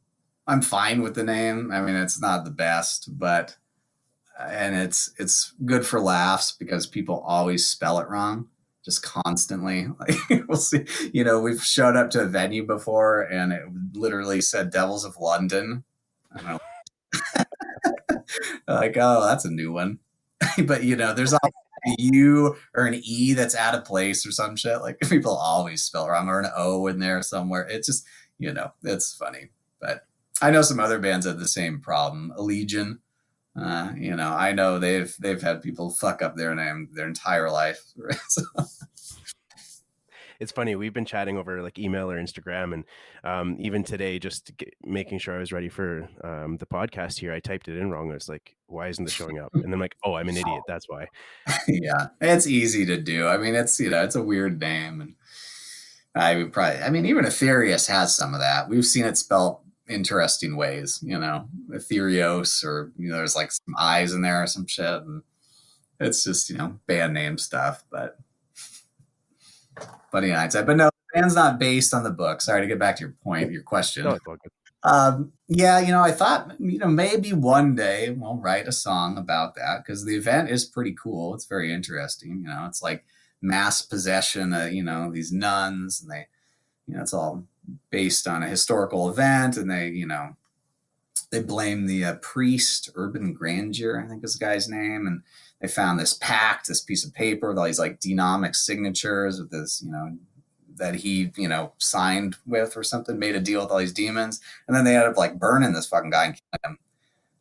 i'm 0.46 0.62
fine 0.62 1.02
with 1.02 1.14
the 1.14 1.22
name 1.22 1.70
i 1.70 1.80
mean 1.82 1.94
it's 1.94 2.20
not 2.20 2.44
the 2.44 2.50
best 2.50 3.18
but 3.18 3.56
and 4.40 4.74
it's 4.74 5.12
it's 5.18 5.52
good 5.66 5.84
for 5.86 6.00
laughs 6.00 6.52
because 6.52 6.86
people 6.86 7.22
always 7.26 7.68
spell 7.68 7.98
it 7.98 8.08
wrong 8.08 8.48
just 8.84 9.02
constantly 9.02 9.86
like 10.00 10.16
we'll 10.48 10.56
see 10.56 10.84
you 11.12 11.24
know 11.24 11.40
we've 11.40 11.62
showed 11.62 11.96
up 11.96 12.10
to 12.10 12.20
a 12.20 12.26
venue 12.26 12.66
before 12.66 13.22
and 13.22 13.52
it 13.52 13.62
literally 13.92 14.40
said 14.40 14.70
devils 14.70 15.04
of 15.04 15.16
london 15.18 15.84
like 18.68 18.96
oh 18.96 19.26
that's 19.26 19.44
a 19.44 19.50
new 19.50 19.72
one 19.72 19.98
but 20.64 20.84
you 20.84 20.96
know 20.96 21.12
there's 21.12 21.32
a 21.32 21.38
U 21.98 22.56
or 22.74 22.86
an 22.86 23.00
E 23.02 23.34
that's 23.34 23.54
out 23.54 23.74
of 23.74 23.84
place 23.84 24.26
or 24.26 24.32
some 24.32 24.56
shit. 24.56 24.80
Like 24.80 24.98
people 25.08 25.34
always 25.34 25.84
spell 25.84 26.08
wrong 26.08 26.28
or 26.28 26.40
an 26.40 26.50
O 26.56 26.86
in 26.86 26.98
there 26.98 27.22
somewhere. 27.22 27.66
It's 27.68 27.86
just, 27.86 28.04
you 28.38 28.52
know, 28.52 28.72
it's 28.82 29.14
funny. 29.14 29.50
But 29.80 30.06
I 30.42 30.50
know 30.50 30.62
some 30.62 30.80
other 30.80 30.98
bands 30.98 31.26
have 31.26 31.38
the 31.38 31.48
same 31.48 31.80
problem. 31.80 32.32
Allegaeon, 32.36 32.98
uh, 33.56 33.92
you 33.96 34.14
know, 34.14 34.32
I 34.32 34.52
know 34.52 34.78
they've 34.78 35.14
they've 35.18 35.42
had 35.42 35.62
people 35.62 35.90
fuck 35.90 36.22
up 36.22 36.36
their 36.36 36.54
name 36.54 36.88
their 36.92 37.06
entire 37.06 37.50
life. 37.50 37.80
So, 38.28 38.42
It's 40.40 40.52
funny. 40.52 40.76
We've 40.76 40.92
been 40.92 41.04
chatting 41.04 41.36
over 41.36 41.62
like 41.62 41.80
email 41.80 42.10
or 42.10 42.16
Instagram, 42.16 42.72
and 42.72 42.84
um, 43.24 43.56
even 43.58 43.82
today, 43.82 44.20
just 44.20 44.56
get, 44.56 44.72
making 44.84 45.18
sure 45.18 45.34
I 45.34 45.38
was 45.38 45.52
ready 45.52 45.68
for 45.68 46.08
um, 46.22 46.58
the 46.58 46.66
podcast 46.66 47.18
here. 47.18 47.32
I 47.32 47.40
typed 47.40 47.66
it 47.66 47.76
in 47.76 47.90
wrong. 47.90 48.12
I 48.12 48.14
was 48.14 48.28
like, 48.28 48.54
"Why 48.66 48.86
isn't 48.86 49.04
this 49.04 49.14
showing 49.14 49.40
up?" 49.40 49.52
And 49.54 49.64
then 49.64 49.72
I'm 49.72 49.80
like, 49.80 49.96
"Oh, 50.04 50.14
I'm 50.14 50.28
an 50.28 50.36
idiot. 50.36 50.62
That's 50.68 50.88
why." 50.88 51.08
yeah, 51.68 52.08
it's 52.20 52.46
easy 52.46 52.86
to 52.86 52.96
do. 52.96 53.26
I 53.26 53.36
mean, 53.36 53.56
it's 53.56 53.80
you 53.80 53.90
know, 53.90 54.04
it's 54.04 54.14
a 54.14 54.22
weird 54.22 54.60
name, 54.60 55.00
and 55.00 55.14
I 56.14 56.36
would 56.36 56.52
probably. 56.52 56.82
I 56.82 56.90
mean, 56.90 57.06
even 57.06 57.24
Aethereus 57.24 57.88
has 57.88 58.14
some 58.16 58.32
of 58.32 58.38
that. 58.38 58.68
We've 58.68 58.86
seen 58.86 59.06
it 59.06 59.18
spelled 59.18 59.58
interesting 59.88 60.56
ways. 60.56 61.00
You 61.02 61.18
know, 61.18 61.48
Ethereos, 61.70 62.64
or 62.64 62.92
you 62.96 63.10
know, 63.10 63.16
there's 63.16 63.36
like 63.36 63.52
some 63.52 63.74
eyes 63.78 64.12
in 64.12 64.22
there 64.22 64.42
or 64.42 64.46
some 64.46 64.66
shit, 64.66 64.84
and 64.84 65.22
it's 66.00 66.24
just 66.24 66.50
you 66.50 66.56
know 66.56 66.78
band 66.86 67.14
name 67.14 67.38
stuff. 67.38 67.84
But 67.90 68.18
in 70.14 70.30
hindsight, 70.30 70.66
but 70.66 70.76
no, 70.76 70.86
the 70.86 71.20
band's 71.20 71.34
not 71.34 71.58
based 71.58 71.94
on 71.94 72.02
the 72.02 72.10
book. 72.10 72.40
Sorry 72.40 72.60
to 72.60 72.66
get 72.66 72.78
back 72.78 72.96
to 72.96 73.02
your 73.02 73.14
point, 73.22 73.52
your 73.52 73.62
question. 73.62 74.04
No, 74.04 74.10
it's 74.10 74.26
all 74.26 74.36
good. 74.36 74.52
Um, 74.84 75.32
yeah, 75.48 75.80
you 75.80 75.88
know, 75.88 76.02
I 76.02 76.12
thought, 76.12 76.52
you 76.58 76.78
know, 76.78 76.86
maybe 76.86 77.32
one 77.32 77.74
day 77.74 78.10
we'll 78.10 78.36
write 78.36 78.68
a 78.68 78.72
song 78.72 79.18
about 79.18 79.54
that 79.56 79.82
because 79.84 80.04
the 80.04 80.16
event 80.16 80.50
is 80.50 80.64
pretty 80.64 80.94
cool. 80.94 81.34
It's 81.34 81.46
very 81.46 81.72
interesting. 81.72 82.40
You 82.42 82.48
know, 82.48 82.64
it's 82.66 82.80
like 82.80 83.04
mass 83.42 83.82
possession 83.82 84.52
of, 84.52 84.72
you 84.72 84.84
know, 84.84 85.10
these 85.10 85.32
nuns 85.32 86.00
and 86.00 86.10
they, 86.10 86.28
you 86.86 86.94
know, 86.94 87.02
it's 87.02 87.12
all 87.12 87.44
based 87.90 88.26
on 88.26 88.42
a 88.42 88.48
historical 88.48 89.08
event 89.10 89.56
and 89.56 89.70
they, 89.70 89.88
you 89.88 90.06
know, 90.06 90.36
they 91.30 91.42
blame 91.42 91.86
the 91.86 92.04
uh, 92.04 92.14
priest, 92.16 92.90
Urbain 92.96 93.34
Grandier, 93.34 94.02
I 94.02 94.08
think 94.08 94.24
is 94.24 94.38
the 94.38 94.44
guy's 94.44 94.68
name. 94.68 95.06
And 95.06 95.22
they 95.60 95.68
found 95.68 95.98
this 95.98 96.14
pact, 96.14 96.68
this 96.68 96.80
piece 96.80 97.04
of 97.04 97.12
paper 97.12 97.48
with 97.48 97.58
all 97.58 97.66
these 97.66 97.78
like 97.78 98.00
denomic 98.00 98.54
signatures 98.54 99.38
with 99.38 99.50
this, 99.50 99.82
you 99.84 99.90
know, 99.90 100.16
that 100.76 100.96
he, 100.96 101.32
you 101.36 101.48
know, 101.48 101.72
signed 101.78 102.36
with 102.46 102.76
or 102.76 102.82
something, 102.82 103.18
made 103.18 103.34
a 103.34 103.40
deal 103.40 103.60
with 103.60 103.70
all 103.70 103.78
these 103.78 103.92
demons. 103.92 104.40
And 104.66 104.76
then 104.76 104.84
they 104.84 104.94
ended 104.94 105.10
up 105.10 105.16
like 105.16 105.38
burning 105.38 105.72
this 105.72 105.86
fucking 105.86 106.10
guy 106.10 106.26
and 106.26 106.34
killing 106.34 106.72
him. 106.72 106.78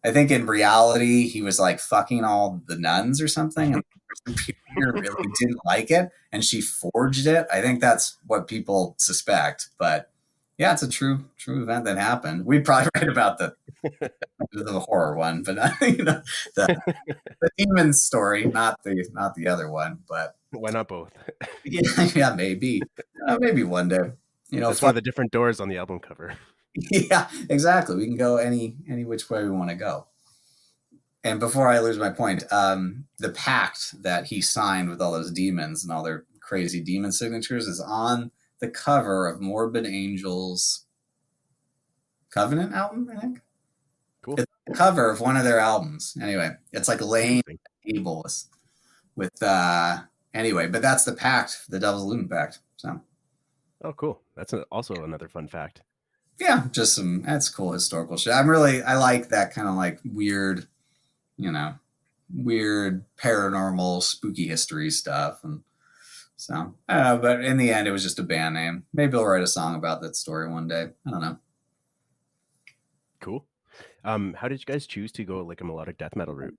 I 0.04 0.12
think 0.12 0.32
in 0.32 0.48
reality, 0.48 1.28
he 1.28 1.42
was 1.42 1.60
like 1.60 1.80
fucking 1.80 2.24
all 2.24 2.62
the 2.68 2.78
nuns 2.78 3.22
or 3.22 3.28
something. 3.28 3.74
And 3.76 3.84
the 4.26 4.34
superior 4.34 4.94
really 4.94 5.30
didn't 5.40 5.60
like 5.66 5.92
it 5.92 6.12
and 6.32 6.44
she 6.44 6.62
forged 6.62 7.28
it. 7.28 7.48
I 7.52 7.62
think 7.62 7.80
that's 7.80 8.18
what 8.26 8.48
people 8.48 8.96
suspect. 8.98 9.70
But 9.78 10.10
yeah, 10.58 10.74
it's 10.74 10.82
a 10.82 10.90
true, 10.90 11.26
true 11.38 11.62
event 11.62 11.86
that 11.86 11.98
happened. 11.98 12.46
We'd 12.46 12.66
probably 12.66 12.90
write 12.96 13.10
about 13.10 13.38
the, 13.38 13.56
the 14.52 14.80
horror 14.80 15.16
one, 15.16 15.44
but 15.44 15.56
you 15.82 16.04
know, 16.04 16.22
the, 16.56 16.96
the 17.42 17.50
demon 17.58 17.94
story, 17.94 18.46
not 18.46 18.82
the, 18.84 19.08
not 19.14 19.36
the 19.36 19.48
other 19.48 19.70
one, 19.70 20.00
but 20.10 20.36
Why 20.52 20.72
not 20.72 20.88
both? 20.88 21.12
yeah, 21.64 22.10
yeah, 22.16 22.34
maybe, 22.36 22.82
uh, 23.28 23.38
maybe 23.40 23.64
one 23.64 23.88
day. 23.88 24.12
You 24.50 24.62
know, 24.62 24.70
That's 24.70 24.82
why 24.82 24.94
the 24.94 25.02
different 25.02 25.32
doors 25.32 25.60
on 25.60 25.70
the 25.70 25.78
album 25.78 26.00
cover. 26.00 26.34
yeah, 26.74 27.28
exactly. 27.50 27.96
We 27.96 28.06
can 28.06 28.18
go 28.18 28.38
any 28.38 28.78
any 28.90 29.04
which 29.04 29.30
way 29.30 29.44
we 29.44 29.50
want 29.50 29.70
to 29.72 29.76
go. 29.76 30.08
And 31.24 31.40
before 31.40 31.68
I 31.68 31.80
lose 31.80 31.98
my 31.98 32.12
point, 32.12 32.46
um, 32.52 33.06
the 33.20 33.30
pact 33.30 34.02
that 34.04 34.28
he 34.28 34.40
signed 34.40 34.90
with 34.90 35.02
all 35.02 35.12
those 35.12 35.32
demons 35.32 35.84
and 35.84 35.92
all 35.92 36.04
their 36.04 36.26
crazy 36.40 36.80
demon 36.82 37.12
signatures 37.12 37.68
is 37.68 37.82
on 37.82 38.32
the 38.60 38.68
cover 38.70 39.28
of 39.28 39.42
Morbid 39.42 39.86
Angels 39.86 40.86
Covenant 42.30 42.74
album, 42.74 43.10
I 43.16 43.20
think. 43.20 43.42
Cool. 44.22 44.36
It's 44.40 44.52
the 44.68 44.74
cover 44.74 45.10
of 45.10 45.22
one 45.22 45.38
of 45.38 45.44
their 45.44 45.60
albums. 45.60 46.18
Anyway, 46.22 46.52
it's 46.74 46.88
like 46.88 47.02
Layne 47.02 47.42
Abel 47.86 48.22
with, 48.24 48.44
with 49.16 49.42
uh 49.44 50.00
anyway, 50.34 50.68
but 50.68 50.82
that's 50.82 51.06
the 51.06 51.14
pact, 51.14 51.70
the 51.70 51.80
Devil's 51.80 52.04
Loudun 52.04 52.30
Pact. 52.30 52.60
So 52.76 53.02
Oh, 53.84 53.94
cool. 53.94 54.22
That's 54.36 54.54
also 54.72 54.96
another 55.04 55.28
fun 55.28 55.48
fact. 55.48 55.82
yeah, 56.40 56.66
just 56.72 56.96
some 56.96 57.22
that's 57.22 57.48
cool 57.50 57.72
historical 57.74 58.18
shit. 58.18 58.34
I'm 58.34 58.50
really 58.50 58.82
I 58.84 58.98
like 58.98 59.30
that 59.30 59.54
kind 59.54 59.68
of 59.68 59.76
like 59.76 60.00
weird, 60.04 60.68
you 61.38 61.52
know, 61.52 61.76
weird 62.34 63.06
paranormal 63.18 64.04
spooky 64.04 64.48
history 64.48 64.90
stuff 64.90 65.40
and 65.44 65.62
so 66.38 66.74
I 66.88 66.94
don't 66.94 67.04
know, 67.04 67.18
but 67.18 67.44
in 67.44 67.58
the 67.58 67.72
end 67.72 67.88
it 67.88 67.92
was 67.92 68.04
just 68.04 68.20
a 68.20 68.24
band 68.24 68.56
name. 68.56 68.84
Maybe 68.94 69.18
I'll 69.18 69.26
write 69.26 69.44
a 69.44 69.48
song 69.48 69.76
about 69.76 70.02
that 70.02 70.16
story 70.16 70.50
one 70.50 70.68
day. 70.68 70.88
I 71.06 71.10
don't 71.12 71.22
know. 71.22 71.38
Cool. 73.20 73.46
Um, 74.04 74.34
how 74.36 74.48
did 74.48 74.60
you 74.60 74.66
guys 74.66 74.88
choose 74.88 75.12
to 75.14 75.24
go 75.24 75.42
like 75.42 75.62
a 75.62 75.66
melodic 75.66 75.98
death 75.98 76.16
metal 76.16 76.36
route? 76.36 76.58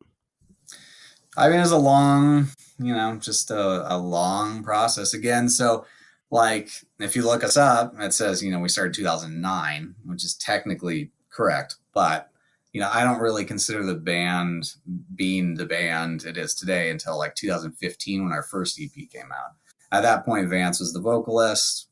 I 1.37 1.49
mean, 1.49 1.61
it's 1.61 1.71
a 1.71 1.79
long, 1.79 2.49
you 2.79 2.95
know, 2.95 3.17
just 3.17 3.51
a, 3.51 3.95
a 3.95 3.97
long 3.97 4.65
process 4.65 5.15
again. 5.15 5.49
So, 5.49 5.87
like, 6.31 6.71
if 6.99 7.15
you 7.15 7.25
look 7.25 7.45
us 7.45 7.57
up, 7.57 7.95
it 8.01 8.13
says, 8.13 8.43
you 8.43 8.51
know, 8.51 8.59
we 8.59 8.69
started 8.69 8.93
2009, 8.95 9.95
which 10.05 10.25
is 10.25 10.35
technically 10.35 11.13
correct. 11.31 11.77
But, 11.95 12.31
you 12.73 12.81
know, 12.81 12.91
I 12.93 13.05
don't 13.05 13.21
really 13.21 13.45
consider 13.45 13.85
the 13.85 13.95
band 13.95 14.75
being 15.15 15.55
the 15.55 15.65
band 15.65 16.25
it 16.25 16.37
is 16.37 16.55
today 16.55 16.91
until 16.91 17.17
like 17.17 17.35
2015 17.37 18.25
when 18.25 18.33
our 18.33 18.43
first 18.43 18.81
EP 18.81 19.09
came 19.09 19.31
out. 19.33 19.53
At 19.91 20.03
that 20.03 20.25
point, 20.25 20.49
Vance 20.49 20.81
was 20.81 20.93
the 20.93 21.01
vocalist 21.01 21.89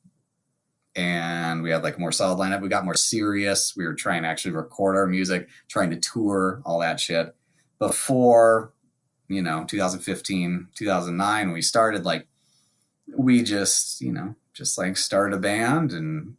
and 0.94 1.62
we 1.62 1.70
had 1.70 1.82
like 1.82 1.96
a 1.96 2.00
more 2.00 2.12
solid 2.12 2.38
lineup. 2.38 2.62
We 2.62 2.68
got 2.68 2.84
more 2.84 2.94
serious. 2.94 3.74
We 3.76 3.84
were 3.84 3.94
trying 3.94 4.22
to 4.22 4.28
actually 4.28 4.52
record 4.52 4.96
our 4.96 5.06
music, 5.06 5.48
trying 5.68 5.90
to 5.90 5.96
tour, 5.96 6.62
all 6.64 6.80
that 6.80 7.00
shit. 7.00 7.34
Before 7.78 8.72
you 9.28 9.42
know 9.42 9.64
2015 9.66 10.68
2009 10.74 11.52
we 11.52 11.62
started 11.62 12.04
like 12.04 12.26
we 13.16 13.42
just 13.42 14.00
you 14.00 14.12
know 14.12 14.34
just 14.52 14.78
like 14.78 14.96
started 14.96 15.36
a 15.36 15.40
band 15.40 15.92
and 15.92 16.36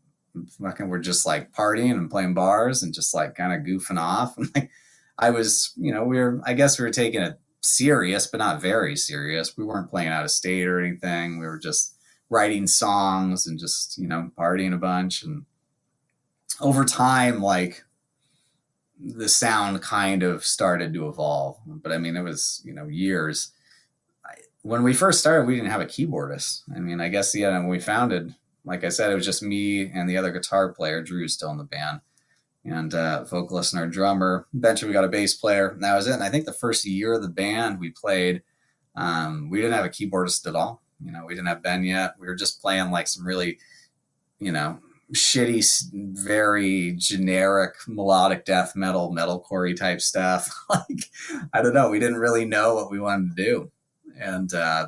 fucking 0.61 0.87
we're 0.87 0.99
just 0.99 1.25
like 1.25 1.51
partying 1.51 1.91
and 1.91 2.09
playing 2.09 2.33
bars 2.33 2.83
and 2.83 2.93
just 2.93 3.13
like 3.13 3.35
kind 3.35 3.53
of 3.53 3.67
goofing 3.67 3.99
off 3.99 4.37
and 4.37 4.49
like 4.55 4.69
i 5.17 5.29
was 5.29 5.73
you 5.75 5.93
know 5.93 6.03
we 6.03 6.17
were 6.17 6.41
i 6.45 6.53
guess 6.53 6.79
we 6.79 6.85
were 6.85 6.91
taking 6.91 7.21
it 7.21 7.39
serious 7.67 8.27
but 8.27 8.37
not 8.37 8.61
very 8.61 8.95
serious 8.95 9.57
we 9.57 9.63
weren't 9.63 9.89
playing 9.89 10.09
out 10.09 10.23
of 10.23 10.31
state 10.31 10.67
or 10.67 10.79
anything 10.79 11.39
we 11.39 11.45
were 11.45 11.59
just 11.59 11.95
writing 12.29 12.67
songs 12.67 13.47
and 13.47 13.59
just 13.59 13.97
you 13.97 14.07
know 14.07 14.31
partying 14.37 14.73
a 14.73 14.77
bunch 14.77 15.23
and 15.23 15.45
over 16.59 16.83
time 16.83 17.41
like 17.41 17.83
the 18.99 19.29
sound 19.29 19.81
kind 19.81 20.23
of 20.23 20.43
started 20.43 20.93
to 20.93 21.07
evolve. 21.07 21.57
But 21.65 21.91
I 21.91 21.97
mean, 21.97 22.15
it 22.15 22.23
was, 22.23 22.61
you 22.65 22.73
know, 22.73 22.87
years. 22.87 23.51
When 24.63 24.83
we 24.83 24.93
first 24.93 25.19
started, 25.19 25.47
we 25.47 25.55
didn't 25.55 25.71
have 25.71 25.81
a 25.81 25.85
keyboardist. 25.85 26.63
I 26.75 26.79
mean, 26.79 26.99
I 26.99 27.07
guess, 27.09 27.33
yeah, 27.33 27.57
when 27.57 27.67
we 27.67 27.79
founded, 27.79 28.35
like 28.65 28.83
I 28.83 28.89
said, 28.89 29.11
it 29.11 29.15
was 29.15 29.25
just 29.25 29.43
me 29.43 29.89
and 29.91 30.09
the 30.09 30.17
other 30.17 30.31
guitar 30.31 30.73
player, 30.73 31.01
Drew, 31.01 31.27
still 31.27 31.51
in 31.51 31.57
the 31.57 31.63
band, 31.63 32.01
and 32.67 32.93
uh, 32.93 33.23
vocalist 33.23 33.73
and 33.73 33.81
our 33.81 33.87
drummer. 33.87 34.47
Eventually, 34.53 34.89
we 34.89 34.93
got 34.93 35.05
a 35.05 35.09
bass 35.09 35.33
player, 35.35 35.69
and 35.69 35.83
that 35.83 35.95
was 35.95 36.07
it. 36.07 36.13
And 36.13 36.23
I 36.23 36.29
think 36.29 36.45
the 36.45 36.53
first 36.53 36.85
year 36.85 37.13
of 37.13 37.21
the 37.21 37.29
band, 37.29 37.79
we 37.79 37.91
played, 37.91 38.43
um, 38.95 39.49
we 39.49 39.61
didn't 39.61 39.73
have 39.73 39.85
a 39.85 39.89
keyboardist 39.89 40.47
at 40.47 40.55
all. 40.55 40.81
You 41.03 41.11
know, 41.11 41.25
we 41.25 41.33
didn't 41.33 41.47
have 41.47 41.63
Ben 41.63 41.83
yet. 41.83 42.15
We 42.19 42.27
were 42.27 42.35
just 42.35 42.61
playing 42.61 42.91
like 42.91 43.07
some 43.07 43.25
really, 43.25 43.59
you 44.39 44.51
know, 44.51 44.79
shitty, 45.13 45.65
very 45.93 46.93
generic 46.97 47.75
melodic 47.87 48.43
death 48.43 48.75
metal, 48.75 49.13
metalcore 49.15 49.75
type 49.75 50.01
stuff. 50.01 50.49
like, 50.69 51.05
I 51.53 51.61
don't 51.61 51.73
know. 51.73 51.89
We 51.89 51.99
didn't 51.99 52.17
really 52.17 52.45
know 52.45 52.75
what 52.75 52.91
we 52.91 52.99
wanted 52.99 53.35
to 53.35 53.43
do. 53.43 53.71
And 54.19 54.53
uh, 54.53 54.87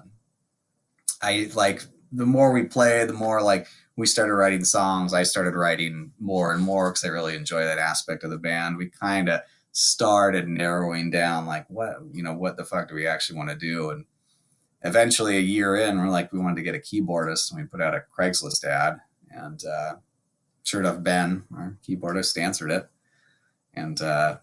I 1.21 1.49
like 1.53 1.83
the 2.11 2.25
more 2.25 2.51
we 2.51 2.63
played, 2.63 3.09
the 3.09 3.13
more 3.13 3.41
like 3.41 3.67
we 3.99 4.07
started 4.07 4.33
writing 4.33 4.63
songs. 4.63 5.13
I 5.13 5.23
started 5.23 5.55
writing 5.55 6.13
more 6.19 6.53
and 6.53 6.63
more 6.63 6.89
because 6.89 7.03
I 7.03 7.09
really 7.09 7.35
enjoy 7.35 7.65
that 7.65 7.79
aspect 7.79 8.23
of 8.23 8.29
the 8.29 8.37
band. 8.37 8.77
We 8.77 8.87
kind 8.87 9.27
of 9.27 9.41
started 9.73 10.47
narrowing 10.47 11.11
down 11.11 11.45
like 11.45 11.69
what, 11.69 11.97
you 12.13 12.23
know, 12.23 12.33
what 12.33 12.55
the 12.55 12.63
fuck 12.63 12.87
do 12.87 12.95
we 12.95 13.05
actually 13.05 13.37
want 13.37 13.49
to 13.49 13.57
do? 13.57 13.89
And 13.89 14.05
eventually 14.83 15.35
a 15.35 15.41
year 15.41 15.75
in, 15.75 15.99
we're 15.99 16.07
like, 16.07 16.31
we 16.31 16.39
wanted 16.39 16.55
to 16.55 16.61
get 16.61 16.75
a 16.75 16.79
keyboardist 16.79 17.51
and 17.51 17.59
we 17.59 17.67
put 17.67 17.81
out 17.81 17.93
a 17.93 18.05
Craigslist 18.17 18.63
ad. 18.63 19.01
And 19.31 19.61
uh, 19.65 19.95
sure 20.63 20.79
enough, 20.79 21.03
Ben, 21.03 21.43
our 21.53 21.77
keyboardist, 21.85 22.41
answered 22.41 22.71
it. 22.71 22.87
And 23.73 24.01
uh, 24.01 24.37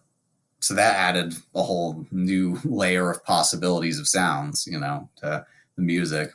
so 0.61 0.75
that 0.75 0.97
added 0.97 1.35
a 1.55 1.63
whole 1.63 2.05
new 2.11 2.61
layer 2.65 3.11
of 3.11 3.25
possibilities 3.25 3.99
of 3.99 4.07
sounds, 4.07 4.67
you 4.67 4.79
know, 4.79 5.09
to 5.17 5.47
the 5.77 5.83
music. 5.83 6.33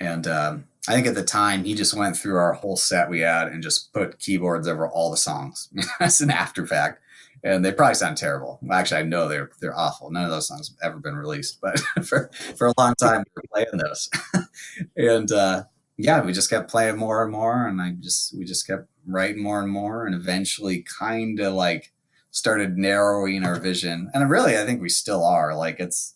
And 0.00 0.26
um, 0.26 0.64
I 0.86 0.92
think 0.92 1.06
at 1.06 1.14
the 1.14 1.24
time, 1.24 1.64
he 1.64 1.74
just 1.74 1.96
went 1.96 2.16
through 2.16 2.36
our 2.36 2.52
whole 2.52 2.76
set 2.76 3.08
we 3.08 3.20
had 3.20 3.48
and 3.48 3.62
just 3.62 3.92
put 3.92 4.18
keyboards 4.18 4.68
over 4.68 4.88
all 4.88 5.10
the 5.10 5.16
songs. 5.16 5.70
That's 5.98 6.20
an 6.20 6.30
after 6.30 6.66
fact. 6.66 7.00
And 7.42 7.64
they 7.64 7.72
probably 7.72 7.94
sound 7.94 8.16
terrible. 8.16 8.58
Actually, 8.70 9.00
I 9.00 9.04
know 9.04 9.28
they're 9.28 9.50
they're 9.60 9.78
awful. 9.78 10.10
None 10.10 10.24
of 10.24 10.30
those 10.30 10.48
songs 10.48 10.74
have 10.80 10.92
ever 10.92 11.00
been 11.00 11.16
released, 11.16 11.60
but 11.60 11.78
for 12.04 12.30
for 12.56 12.68
a 12.68 12.74
long 12.78 12.94
time 12.94 13.22
we 13.26 13.32
were 13.36 13.42
playing 13.52 13.82
those. 13.84 14.08
and 14.96 15.30
uh, 15.30 15.64
yeah, 15.98 16.22
we 16.22 16.32
just 16.32 16.48
kept 16.48 16.70
playing 16.70 16.96
more 16.96 17.22
and 17.22 17.30
more, 17.30 17.66
and 17.66 17.82
I 17.82 17.92
just 18.00 18.36
we 18.36 18.44
just 18.44 18.66
kept 18.66 18.88
writing 19.06 19.42
more 19.42 19.60
and 19.60 19.70
more, 19.70 20.06
and 20.06 20.14
eventually 20.14 20.86
kind 20.98 21.38
of 21.40 21.52
like 21.52 21.92
started 22.30 22.76
narrowing 22.76 23.44
our 23.44 23.60
vision. 23.60 24.10
And 24.12 24.28
really, 24.28 24.58
I 24.58 24.64
think 24.64 24.80
we 24.80 24.88
still 24.88 25.24
are. 25.24 25.54
Like 25.54 25.78
it's, 25.78 26.14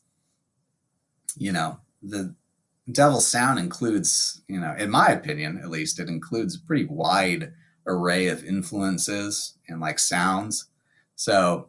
you 1.37 1.53
know, 1.53 1.79
the 2.03 2.35
Devil's 2.91 3.27
Sound 3.27 3.59
includes, 3.59 4.43
you 4.49 4.61
know, 4.61 4.75
in 4.79 4.91
my 4.91 5.09
opinion, 5.09 5.59
at 5.63 5.71
least, 5.71 6.01
it 6.01 6.09
includes 6.09 6.57
a 6.57 6.61
pretty 6.61 6.87
wide 6.87 7.53
array 7.87 8.29
of 8.29 8.45
influences 8.45 9.55
and 9.69 9.81
like 9.81 9.99
sounds. 9.99 10.67
So, 11.17 11.69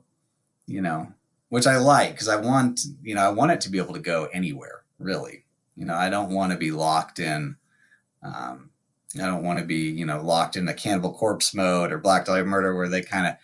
you 0.68 0.82
know, 0.82 1.12
which 1.50 1.68
I 1.68 1.78
like 1.78 2.12
because 2.12 2.30
I 2.30 2.36
want, 2.36 2.82
you 3.02 3.16
know, 3.16 3.22
I 3.22 3.30
want 3.30 3.52
it 3.52 3.62
to 3.62 3.70
be 3.70 3.80
able 3.80 3.94
to 3.94 4.00
go 4.00 4.30
anywhere, 4.34 4.84
really. 4.98 5.46
You 5.76 5.86
know, 5.86 5.96
I 5.96 6.10
don't 6.10 6.32
want 6.32 6.52
to 6.52 6.58
be 6.58 6.72
locked 6.72 7.20
in 7.20 7.56
um, 8.24 8.70
I 9.16 9.26
don't 9.26 9.44
want 9.44 9.60
to 9.60 9.66
be, 9.66 9.90
you 9.90 10.06
know, 10.06 10.22
locked 10.22 10.56
in 10.56 10.66
the 10.66 10.74
Cannibal 10.74 11.14
Corpse 11.14 11.54
mode 11.54 11.92
or 11.92 11.98
Black 11.98 12.26
Dahlia 12.26 12.44
Murder, 12.44 12.76
where 12.76 12.90
they 12.90 13.02
kind 13.02 13.28
of 13.28 13.36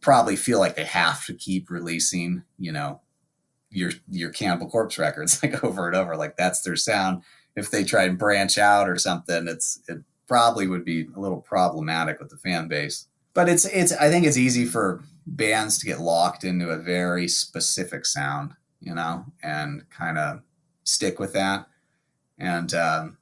probably 0.00 0.36
feel 0.36 0.58
like 0.58 0.74
they 0.74 0.84
have 0.84 1.24
to 1.26 1.34
keep 1.34 1.70
releasing, 1.70 2.42
you 2.58 2.72
know, 2.72 3.00
your 3.70 3.92
your 4.08 4.30
Cannibal 4.30 4.68
Corpse 4.68 4.98
records 4.98 5.40
like 5.42 5.62
over 5.64 5.86
and 5.86 5.96
over. 5.96 6.16
Like 6.16 6.36
that's 6.36 6.62
their 6.62 6.76
sound. 6.76 7.22
If 7.56 7.70
they 7.70 7.84
try 7.84 8.04
and 8.04 8.18
branch 8.18 8.58
out 8.58 8.88
or 8.88 8.98
something, 8.98 9.48
it's 9.48 9.80
it 9.88 9.98
probably 10.28 10.66
would 10.66 10.84
be 10.84 11.08
a 11.16 11.20
little 11.20 11.40
problematic 11.40 12.20
with 12.20 12.30
the 12.30 12.36
fan 12.36 12.68
base. 12.68 13.06
But 13.34 13.48
it's 13.48 13.64
it's 13.64 13.92
I 13.92 14.10
think 14.10 14.26
it's 14.26 14.36
easy 14.36 14.64
for 14.64 15.02
bands 15.26 15.78
to 15.78 15.86
get 15.86 16.00
locked 16.00 16.44
into 16.44 16.70
a 16.70 16.78
very 16.78 17.28
specific 17.28 18.06
sound, 18.06 18.52
you 18.80 18.94
know, 18.94 19.24
and 19.42 19.88
kind 19.90 20.18
of 20.18 20.42
stick 20.84 21.18
with 21.18 21.32
that. 21.34 21.66
And 22.38 22.72
um, 22.74 23.18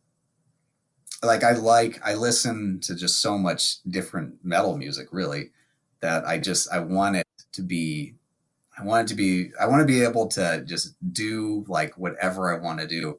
like 1.22 1.44
I 1.44 1.52
like 1.52 2.00
I 2.04 2.14
listen 2.14 2.80
to 2.82 2.94
just 2.94 3.20
so 3.20 3.36
much 3.36 3.82
different 3.84 4.34
metal 4.44 4.76
music 4.76 5.08
really 5.10 5.50
that 6.00 6.24
I 6.26 6.38
just 6.38 6.70
I 6.72 6.78
want 6.78 7.16
it 7.16 7.26
to 7.52 7.62
be 7.62 8.14
I 8.78 8.84
want 8.84 9.06
it 9.06 9.08
to 9.08 9.16
be 9.16 9.50
I 9.60 9.66
want 9.66 9.80
to 9.80 9.86
be 9.86 10.02
able 10.02 10.28
to 10.28 10.62
just 10.64 10.94
do 11.12 11.64
like 11.68 11.96
whatever 11.98 12.54
I 12.54 12.58
want 12.58 12.80
to 12.80 12.86
do. 12.86 13.18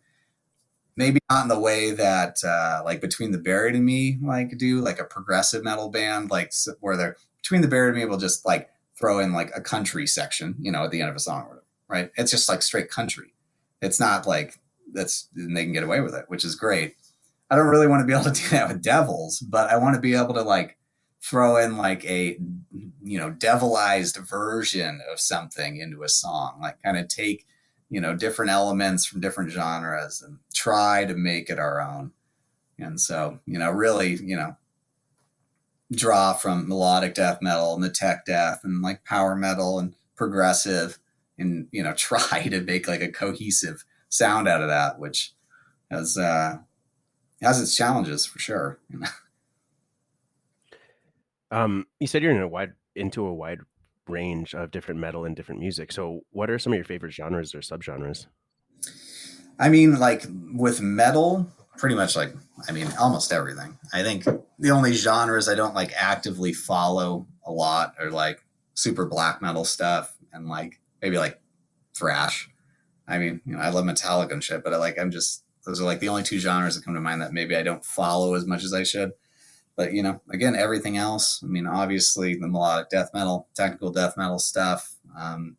Maybe 0.96 1.20
not 1.30 1.44
in 1.44 1.48
the 1.48 1.60
way 1.60 1.92
that 1.92 2.44
uh, 2.44 2.82
like 2.84 3.02
Between 3.02 3.32
the 3.32 3.38
Buried 3.38 3.76
and 3.76 3.86
Me 3.86 4.18
like 4.22 4.58
do 4.58 4.82
like 4.82 5.00
a 5.00 5.06
progressive 5.06 5.64
metal 5.64 5.90
band 5.90 6.30
like 6.30 6.54
where 6.80 6.98
they're 6.98 7.18
Between 7.42 7.62
the 7.62 7.68
Buried 7.68 7.90
and 7.90 7.98
Me 7.98 8.06
will 8.06 8.18
just 8.18 8.46
like 8.46 8.70
throw 8.98 9.20
in 9.20 9.34
like 9.34 9.52
a 9.56 9.62
country 9.62 10.06
section 10.06 10.56
you 10.60 10.72
know 10.72 10.84
at 10.84 10.92
the 10.92 11.02
end 11.02 11.10
of 11.10 11.16
a 11.16 11.20
song 11.20 11.48
right? 11.88 12.12
It's 12.18 12.32
just 12.32 12.48
like 12.48 12.62
straight 12.62 12.90
country. 12.90 13.34
It's 13.82 14.00
not 14.00 14.28
like 14.28 14.60
that's 14.94 15.30
they 15.36 15.64
can 15.64 15.74
get 15.74 15.84
away 15.84 16.02
with 16.02 16.16
it 16.16 16.26
which 16.28 16.46
is 16.46 16.56
great. 16.56 16.96
I 17.52 17.56
don't 17.56 17.68
really 17.68 17.88
want 17.88 18.02
to 18.02 18.06
be 18.06 18.14
able 18.14 18.32
to 18.32 18.42
do 18.42 18.48
that 18.50 18.68
with 18.68 18.82
devils, 18.84 19.40
but 19.40 19.70
I 19.70 19.78
want 19.78 19.96
to 19.96 20.02
be 20.02 20.16
able 20.16 20.36
to 20.36 20.44
like 20.44 20.78
throw 21.22 21.58
in 21.58 21.78
like 21.78 22.06
a 22.06 22.40
you 23.04 23.18
know 23.20 23.30
devilized 23.30 24.18
version 24.18 25.02
of 25.12 25.20
something 25.20 25.78
into 25.78 26.04
a 26.04 26.10
song, 26.10 26.60
like 26.62 26.82
kind 26.84 26.98
of 26.98 27.08
take 27.08 27.46
you 27.90 28.00
know 28.00 28.16
different 28.16 28.52
elements 28.52 29.06
from 29.06 29.22
different 29.22 29.52
genres 29.52 30.22
and 30.22 30.40
try 30.54 31.06
to 31.06 31.16
make 31.16 31.50
it 31.50 31.60
our 31.60 31.82
own. 31.82 32.12
And 32.78 33.00
so 33.00 33.40
you 33.46 33.60
know 33.60 33.72
really 33.72 34.16
you 34.16 34.36
know 34.36 34.56
draw 35.92 36.34
from 36.34 36.68
melodic 36.68 37.16
death 37.16 37.40
metal 37.42 37.74
and 37.74 37.84
the 37.84 37.90
tech 37.90 38.26
death 38.26 38.62
and 38.64 38.82
like 38.82 39.04
power 39.06 39.36
metal 39.36 39.80
and 39.80 39.96
progressive 40.16 41.00
and 41.38 41.68
you 41.72 41.82
know 41.84 41.94
try 41.98 42.48
to 42.48 42.62
make 42.62 42.88
like 42.88 43.02
a 43.02 43.12
cohesive 43.12 43.84
sound 44.10 44.48
out 44.48 44.62
of 44.62 44.70
that 44.70 45.00
which 45.00 45.34
has 45.90 46.18
uh 46.18 46.58
has 47.42 47.62
its 47.62 47.76
challenges 47.76 48.26
for 48.26 48.40
sure. 48.40 48.80
Um, 51.52 51.86
you 52.00 52.08
said 52.08 52.24
you're 52.24 52.32
in 52.32 52.42
a 52.42 52.48
wide 52.48 52.74
into 52.96 53.26
a 53.26 53.34
wide 53.34 53.60
range 54.08 54.54
of 54.54 54.72
different 54.72 55.00
metal 55.00 55.26
and 55.26 55.36
different 55.36 55.62
music. 55.62 55.92
So, 55.92 56.22
what 56.32 56.50
are 56.50 56.60
some 56.60 56.74
of 56.74 56.78
your 56.78 56.86
favorite 56.86 57.14
genres 57.14 57.56
or 57.56 57.60
subgenres? 57.60 58.28
I 59.60 59.70
mean, 59.70 60.00
like 60.00 60.26
with 60.54 60.82
metal, 60.82 61.52
pretty 61.78 61.96
much 61.96 62.16
like 62.16 62.34
I 62.68 62.72
mean, 62.72 62.88
almost 63.00 63.32
everything. 63.32 63.78
I 63.94 64.04
think 64.04 64.26
the 64.60 64.72
only 64.72 64.94
genres 64.94 65.48
I 65.48 65.56
don't 65.56 65.76
like 65.76 65.92
actively 65.96 66.54
follow 66.54 67.28
a 67.46 67.52
lot 67.52 67.96
are 68.00 68.12
like 68.12 68.40
super 68.74 69.06
black 69.06 69.42
metal 69.42 69.66
stuff 69.66 70.16
and 70.32 70.48
like 70.48 70.80
maybe 71.02 71.18
like 71.18 71.42
thrash. 71.96 72.50
I 73.08 73.18
mean, 73.18 73.42
you 73.46 73.56
know, 73.56 73.60
I 73.60 73.70
love 73.70 73.86
Metallica 73.86 74.32
and 74.32 74.44
shit, 74.44 74.64
but 74.64 74.74
I 74.74 74.78
like 74.78 75.00
I'm 75.00 75.12
just 75.12 75.44
those 75.66 75.82
are 75.82 75.86
like 75.86 76.00
the 76.00 76.10
only 76.10 76.24
two 76.24 76.40
genres 76.40 76.76
that 76.76 76.86
come 76.86 76.94
to 76.94 77.02
mind 77.02 77.22
that 77.22 77.34
maybe 77.34 77.56
I 77.56 77.64
don't 77.64 77.84
follow 77.84 78.36
as 78.36 78.46
much 78.46 78.64
as 78.64 78.74
I 78.74 78.84
should. 78.84 79.12
But 79.80 79.94
you 79.94 80.04
know, 80.04 80.20
again, 80.30 80.58
everything 80.58 80.98
else. 80.98 81.42
I 81.42 81.48
mean, 81.48 81.66
obviously 81.66 82.36
the 82.36 82.50
melodic 82.50 82.90
death 82.90 83.12
metal, 83.14 83.48
technical 83.56 83.92
death 83.92 84.18
metal 84.18 84.38
stuff. 84.38 84.98
Um, 85.18 85.56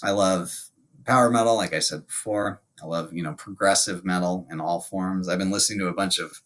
I 0.00 0.12
love 0.12 0.70
power 1.04 1.28
metal, 1.28 1.56
like 1.56 1.74
I 1.74 1.80
said 1.80 2.06
before. 2.06 2.62
I 2.80 2.86
love 2.86 3.12
you 3.12 3.24
know 3.24 3.32
progressive 3.32 4.04
metal 4.04 4.46
in 4.48 4.60
all 4.60 4.80
forms. 4.80 5.28
I've 5.28 5.40
been 5.40 5.50
listening 5.50 5.80
to 5.80 5.88
a 5.88 5.92
bunch 5.92 6.20
of 6.20 6.40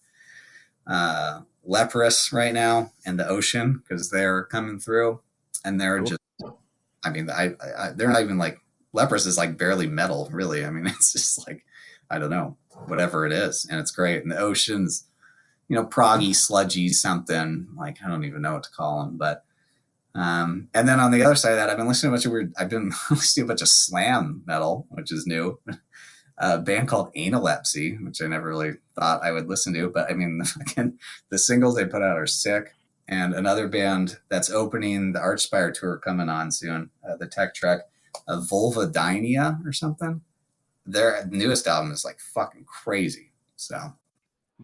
uh, 0.87 1.41
Leprous 1.65 2.33
right 2.33 2.55
now 2.55 2.93
and 3.05 3.21
the 3.21 3.29
Ocean 3.29 3.83
because 3.83 4.09
they're 4.09 4.45
coming 4.45 4.79
through, 4.79 5.21
and 5.63 5.79
they're 5.79 5.99
cool. 5.99 6.07
just. 6.07 6.21
I 7.05 7.11
mean, 7.11 7.29
I, 7.29 7.51
I, 7.79 7.91
they're 7.95 8.09
not 8.09 8.23
even 8.23 8.39
like 8.39 8.59
Leprous 8.95 9.27
is 9.27 9.37
like 9.37 9.59
barely 9.59 9.87
metal, 9.87 10.31
really. 10.33 10.65
I 10.65 10.71
mean, 10.71 10.87
it's 10.87 11.13
just 11.13 11.47
like 11.47 11.67
I 12.11 12.19
don't 12.19 12.31
know, 12.31 12.57
whatever 12.87 13.27
it 13.27 13.35
is, 13.35 13.67
and 13.71 13.79
it's 13.79 13.91
great. 13.91 14.23
And 14.23 14.33
the 14.33 14.39
Ocean's 14.39 15.08
you 15.69 15.77
know, 15.77 15.85
proggy, 15.85 16.35
sludgy 16.35 16.89
something. 16.89 17.69
Like 17.77 17.99
I 18.05 18.09
don't 18.09 18.25
even 18.25 18.43
know 18.43 18.55
what 18.55 18.65
to 18.65 18.71
call 18.71 19.05
them. 19.05 19.17
But 19.17 19.45
um, 20.15 20.69
and 20.75 20.89
then 20.89 20.99
on 20.99 21.11
the 21.11 21.23
other 21.23 21.37
side 21.37 21.53
of 21.53 21.57
that, 21.59 21.71
I've 21.71 21.77
been 21.77 21.89
listening 21.89 22.11
to 22.11 22.15
a 22.15 22.17
bunch 22.17 22.27
of 22.27 22.33
weird. 22.33 22.53
I've 22.59 22.71
been 22.71 22.93
listening 23.11 23.47
to 23.47 23.47
a 23.47 23.53
bunch 23.55 23.63
of 23.63 23.69
slam 23.69 24.43
metal, 24.47 24.87
which 24.91 25.13
is 25.13 25.27
new. 25.27 25.59
a 26.39 26.59
band 26.59 26.89
called 26.89 27.13
Analepsy, 27.15 28.03
which 28.05 28.23
I 28.23 28.27
never 28.27 28.49
really 28.49 28.75
thought 28.95 29.23
I 29.23 29.33
would 29.33 29.49
listen 29.49 29.75
to. 29.75 29.91
But 29.91 30.11
I 30.11 30.15
mean, 30.15 30.43
again, 30.61 30.99
the 31.31 31.39
singles 31.39 31.77
they 31.77 31.85
put 31.85 32.03
out 32.03 32.17
are 32.17 32.27
sick. 32.27 32.75
And 33.11 33.33
another 33.35 33.69
band 33.69 34.19
that's 34.29 34.51
opening 34.51 35.13
the 35.13 35.19
Archspire 35.19 35.73
tour 35.73 35.97
coming 35.97 36.29
on 36.29 36.53
soon, 36.53 36.91
uh, 37.09 37.17
the 37.17 37.27
Tech 37.27 37.55
Trek, 37.55 37.81
uh, 38.27 38.41
Vulvodynia 38.41 39.65
or 39.67 39.73
something. 39.73 40.21
Their 40.85 41.27
newest 41.31 41.67
album 41.67 41.91
is 41.91 42.05
like 42.05 42.19
fucking 42.21 42.67
crazy. 42.67 43.33
So 43.57 43.95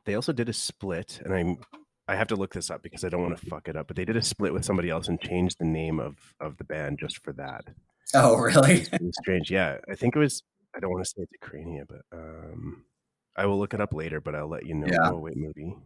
they 0.04 0.14
also 0.14 0.32
did 0.32 0.48
a 0.48 0.52
split, 0.52 1.20
and 1.24 1.34
I'm 1.34 1.58
I 2.06 2.16
have 2.16 2.28
to 2.28 2.36
look 2.36 2.52
this 2.52 2.70
up 2.70 2.82
because 2.82 3.04
I 3.04 3.08
don't 3.08 3.22
want 3.22 3.38
to 3.38 3.46
fuck 3.46 3.68
it 3.68 3.76
up. 3.76 3.86
But 3.86 3.96
they 3.96 4.04
did 4.04 4.16
a 4.16 4.22
split 4.22 4.52
with 4.52 4.64
somebody 4.64 4.90
else 4.90 5.08
and 5.08 5.20
changed 5.20 5.58
the 5.58 5.64
name 5.64 6.00
of 6.00 6.16
of 6.40 6.56
the 6.58 6.64
band 6.64 6.98
just 6.98 7.22
for 7.24 7.32
that. 7.34 7.64
Oh, 8.14 8.36
really? 8.36 8.84
Strange. 9.12 9.50
Yeah, 9.50 9.78
I 9.90 9.94
think 9.94 10.14
it 10.14 10.18
was. 10.18 10.42
I 10.76 10.80
don't 10.80 10.90
want 10.90 11.04
to 11.04 11.10
say 11.10 11.22
it's 11.22 11.32
Acrania, 11.40 11.84
but 11.88 12.02
um, 12.12 12.84
I 13.36 13.46
will 13.46 13.58
look 13.58 13.74
it 13.74 13.80
up 13.80 13.94
later. 13.94 14.20
But 14.20 14.34
I'll 14.34 14.48
let 14.48 14.66
you 14.66 14.74
know. 14.74 14.88
Yeah. 14.90 15.10
Oh 15.10 15.18
wait, 15.18 15.36
movie. 15.36 15.76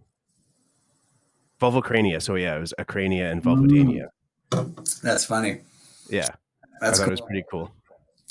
Vulvocrania. 1.61 2.21
So 2.21 2.35
yeah, 2.35 2.57
it 2.57 2.61
was 2.61 2.75
Acrania 2.79 3.31
and 3.31 3.43
Vulvodynia. 3.43 4.09
That's 5.03 5.25
funny. 5.25 5.61
Yeah, 6.09 6.29
that's 6.81 7.01
I 7.01 7.05
cool. 7.05 7.11
was 7.13 7.21
pretty 7.21 7.45
cool. 7.51 7.71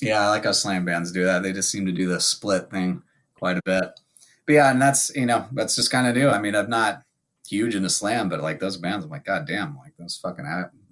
Yeah, 0.02 0.26
I 0.26 0.30
like 0.30 0.44
how 0.44 0.52
slam 0.52 0.86
bands 0.86 1.12
do 1.12 1.24
that. 1.24 1.42
They 1.42 1.54
just 1.54 1.72
seem 1.72 1.86
to 1.86 1.92
do 1.92 2.08
the 2.08 2.20
split 2.20 2.70
thing 2.70 3.02
quite 3.36 3.58
a 3.58 3.62
bit 3.64 4.00
but 4.48 4.54
yeah, 4.54 4.72
and 4.72 4.82
that's 4.82 5.16
you 5.16 5.28
know 5.28 5.46
that's 5.52 5.76
just 5.76 5.92
kind 5.92 6.08
of 6.08 6.16
new. 6.16 6.30
I 6.30 6.40
mean, 6.40 6.56
I'm 6.56 6.70
not 6.70 7.04
huge 7.48 7.76
into 7.76 7.90
slam, 7.90 8.30
but 8.30 8.42
like 8.42 8.60
those 8.60 8.78
bands, 8.78 9.06
I'm 9.06 9.12
like, 9.12 9.26
god 9.26 9.46
damn, 9.46 9.78
like 9.78 9.94
those 10.00 10.18
fucking 10.18 10.46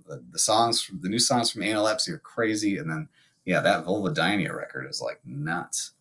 the, 0.07 0.23
the 0.31 0.39
songs, 0.39 0.81
from 0.81 0.99
the 1.01 1.09
new 1.09 1.17
songs 1.17 1.51
from 1.51 1.63
Analepsy 1.63 2.09
are 2.09 2.19
crazy, 2.19 2.77
and 2.77 2.89
then 2.89 3.07
yeah, 3.45 3.61
that 3.61 3.85
Vulvodynia 3.85 4.53
record 4.53 4.87
is 4.87 5.01
like 5.01 5.21
nuts. 5.25 5.93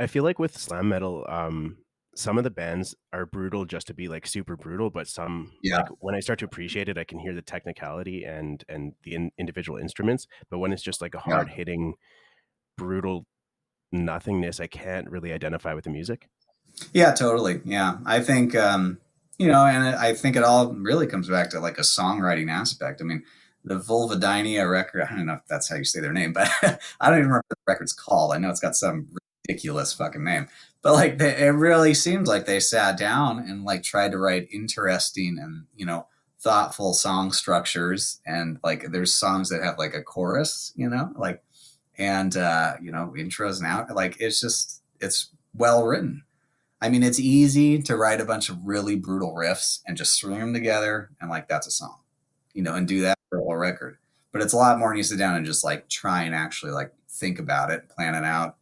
I 0.00 0.06
feel 0.06 0.24
like 0.24 0.38
with 0.38 0.56
slam 0.56 0.88
metal, 0.88 1.26
um, 1.28 1.76
some 2.14 2.38
of 2.38 2.44
the 2.44 2.50
bands 2.50 2.94
are 3.12 3.26
brutal 3.26 3.66
just 3.66 3.86
to 3.88 3.94
be 3.94 4.08
like 4.08 4.26
super 4.26 4.56
brutal, 4.56 4.88
but 4.88 5.06
some 5.06 5.52
yeah. 5.62 5.76
like 5.78 5.88
when 6.00 6.14
I 6.14 6.20
start 6.20 6.38
to 6.38 6.46
appreciate 6.46 6.88
it, 6.88 6.96
I 6.96 7.04
can 7.04 7.18
hear 7.18 7.34
the 7.34 7.42
technicality 7.42 8.24
and 8.24 8.64
and 8.68 8.94
the 9.02 9.14
in, 9.14 9.30
individual 9.36 9.78
instruments. 9.78 10.26
But 10.50 10.58
when 10.58 10.72
it's 10.72 10.82
just 10.82 11.02
like 11.02 11.14
a 11.14 11.20
hard 11.20 11.48
hitting, 11.50 11.88
yeah. 11.88 11.92
brutal 12.78 13.26
nothingness, 13.92 14.58
I 14.58 14.66
can't 14.68 15.10
really 15.10 15.32
identify 15.32 15.74
with 15.74 15.84
the 15.84 15.90
music. 15.90 16.28
Yeah, 16.92 17.12
totally. 17.12 17.60
Yeah. 17.64 17.98
I 18.04 18.20
think, 18.20 18.54
um, 18.54 18.98
you 19.38 19.48
know, 19.48 19.64
and 19.64 19.82
I 19.96 20.14
think 20.14 20.36
it 20.36 20.44
all 20.44 20.72
really 20.72 21.06
comes 21.06 21.28
back 21.28 21.50
to 21.50 21.60
like 21.60 21.78
a 21.78 21.82
songwriting 21.82 22.50
aspect. 22.50 23.00
I 23.00 23.04
mean, 23.04 23.22
the 23.64 23.78
Vulvodynia 23.78 24.70
record, 24.70 25.02
I 25.02 25.14
don't 25.16 25.26
know 25.26 25.34
if 25.34 25.46
that's 25.48 25.68
how 25.68 25.76
you 25.76 25.84
say 25.84 26.00
their 26.00 26.12
name, 26.12 26.32
but 26.32 26.48
I 27.00 27.08
don't 27.08 27.18
even 27.18 27.28
remember 27.28 27.44
the 27.48 27.56
record's 27.66 27.92
called. 27.92 28.32
I 28.32 28.38
know 28.38 28.50
it's 28.50 28.60
got 28.60 28.76
some 28.76 29.08
ridiculous 29.48 29.92
fucking 29.92 30.24
name, 30.24 30.48
but 30.82 30.92
like 30.92 31.18
they, 31.18 31.46
it 31.46 31.50
really 31.50 31.94
seems 31.94 32.28
like 32.28 32.46
they 32.46 32.60
sat 32.60 32.98
down 32.98 33.38
and 33.38 33.64
like 33.64 33.82
tried 33.82 34.12
to 34.12 34.18
write 34.18 34.48
interesting 34.52 35.38
and, 35.40 35.66
you 35.74 35.86
know, 35.86 36.06
thoughtful 36.40 36.92
song 36.92 37.32
structures. 37.32 38.20
And 38.26 38.58
like 38.64 38.90
there's 38.90 39.14
songs 39.14 39.48
that 39.50 39.62
have 39.62 39.78
like 39.78 39.94
a 39.94 40.02
chorus, 40.02 40.72
you 40.76 40.88
know, 40.88 41.12
like, 41.16 41.42
and, 41.98 42.36
uh, 42.36 42.74
you 42.82 42.90
know, 42.90 43.14
intros 43.16 43.58
and 43.58 43.66
out. 43.66 43.94
Like 43.94 44.16
it's 44.20 44.40
just, 44.40 44.82
it's 45.00 45.30
well 45.54 45.84
written 45.84 46.24
I 46.82 46.88
mean, 46.88 47.04
it's 47.04 47.20
easy 47.20 47.80
to 47.80 47.96
write 47.96 48.20
a 48.20 48.24
bunch 48.24 48.48
of 48.48 48.58
really 48.64 48.96
brutal 48.96 49.32
riffs 49.32 49.82
and 49.86 49.96
just 49.96 50.14
string 50.14 50.40
them 50.40 50.52
together 50.52 51.10
and 51.20 51.30
like 51.30 51.46
that's 51.46 51.68
a 51.68 51.70
song, 51.70 52.00
you 52.54 52.62
know, 52.62 52.74
and 52.74 52.88
do 52.88 53.02
that 53.02 53.16
for 53.30 53.38
a 53.38 53.42
whole 53.44 53.54
record. 53.54 53.98
But 54.32 54.42
it's 54.42 54.52
a 54.52 54.56
lot 54.56 54.80
more 54.80 54.88
when 54.88 54.96
you 54.96 55.04
sit 55.04 55.16
down 55.16 55.36
and 55.36 55.46
just 55.46 55.62
like 55.62 55.88
try 55.88 56.24
and 56.24 56.34
actually 56.34 56.72
like 56.72 56.92
think 57.08 57.38
about 57.38 57.70
it, 57.70 57.88
plan 57.88 58.16
it 58.16 58.24
out, 58.24 58.56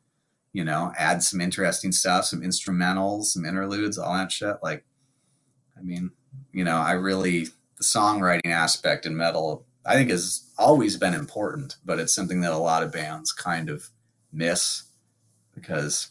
you 0.52 0.64
know, 0.64 0.92
add 0.98 1.22
some 1.22 1.40
interesting 1.40 1.92
stuff, 1.92 2.26
some 2.26 2.42
instrumentals, 2.42 3.24
some 3.24 3.46
interludes, 3.46 3.96
all 3.96 4.12
that 4.12 4.30
shit. 4.30 4.56
Like, 4.62 4.84
I 5.78 5.80
mean, 5.80 6.10
you 6.52 6.62
know, 6.62 6.76
I 6.76 6.92
really 6.92 7.46
the 7.78 7.84
songwriting 7.84 8.50
aspect 8.50 9.06
in 9.06 9.16
metal, 9.16 9.64
I 9.86 9.94
think 9.94 10.10
has 10.10 10.52
always 10.58 10.98
been 10.98 11.14
important, 11.14 11.76
but 11.86 11.98
it's 11.98 12.12
something 12.12 12.42
that 12.42 12.52
a 12.52 12.58
lot 12.58 12.82
of 12.82 12.92
bands 12.92 13.32
kind 13.32 13.70
of 13.70 13.88
miss 14.30 14.82
because 15.54 16.10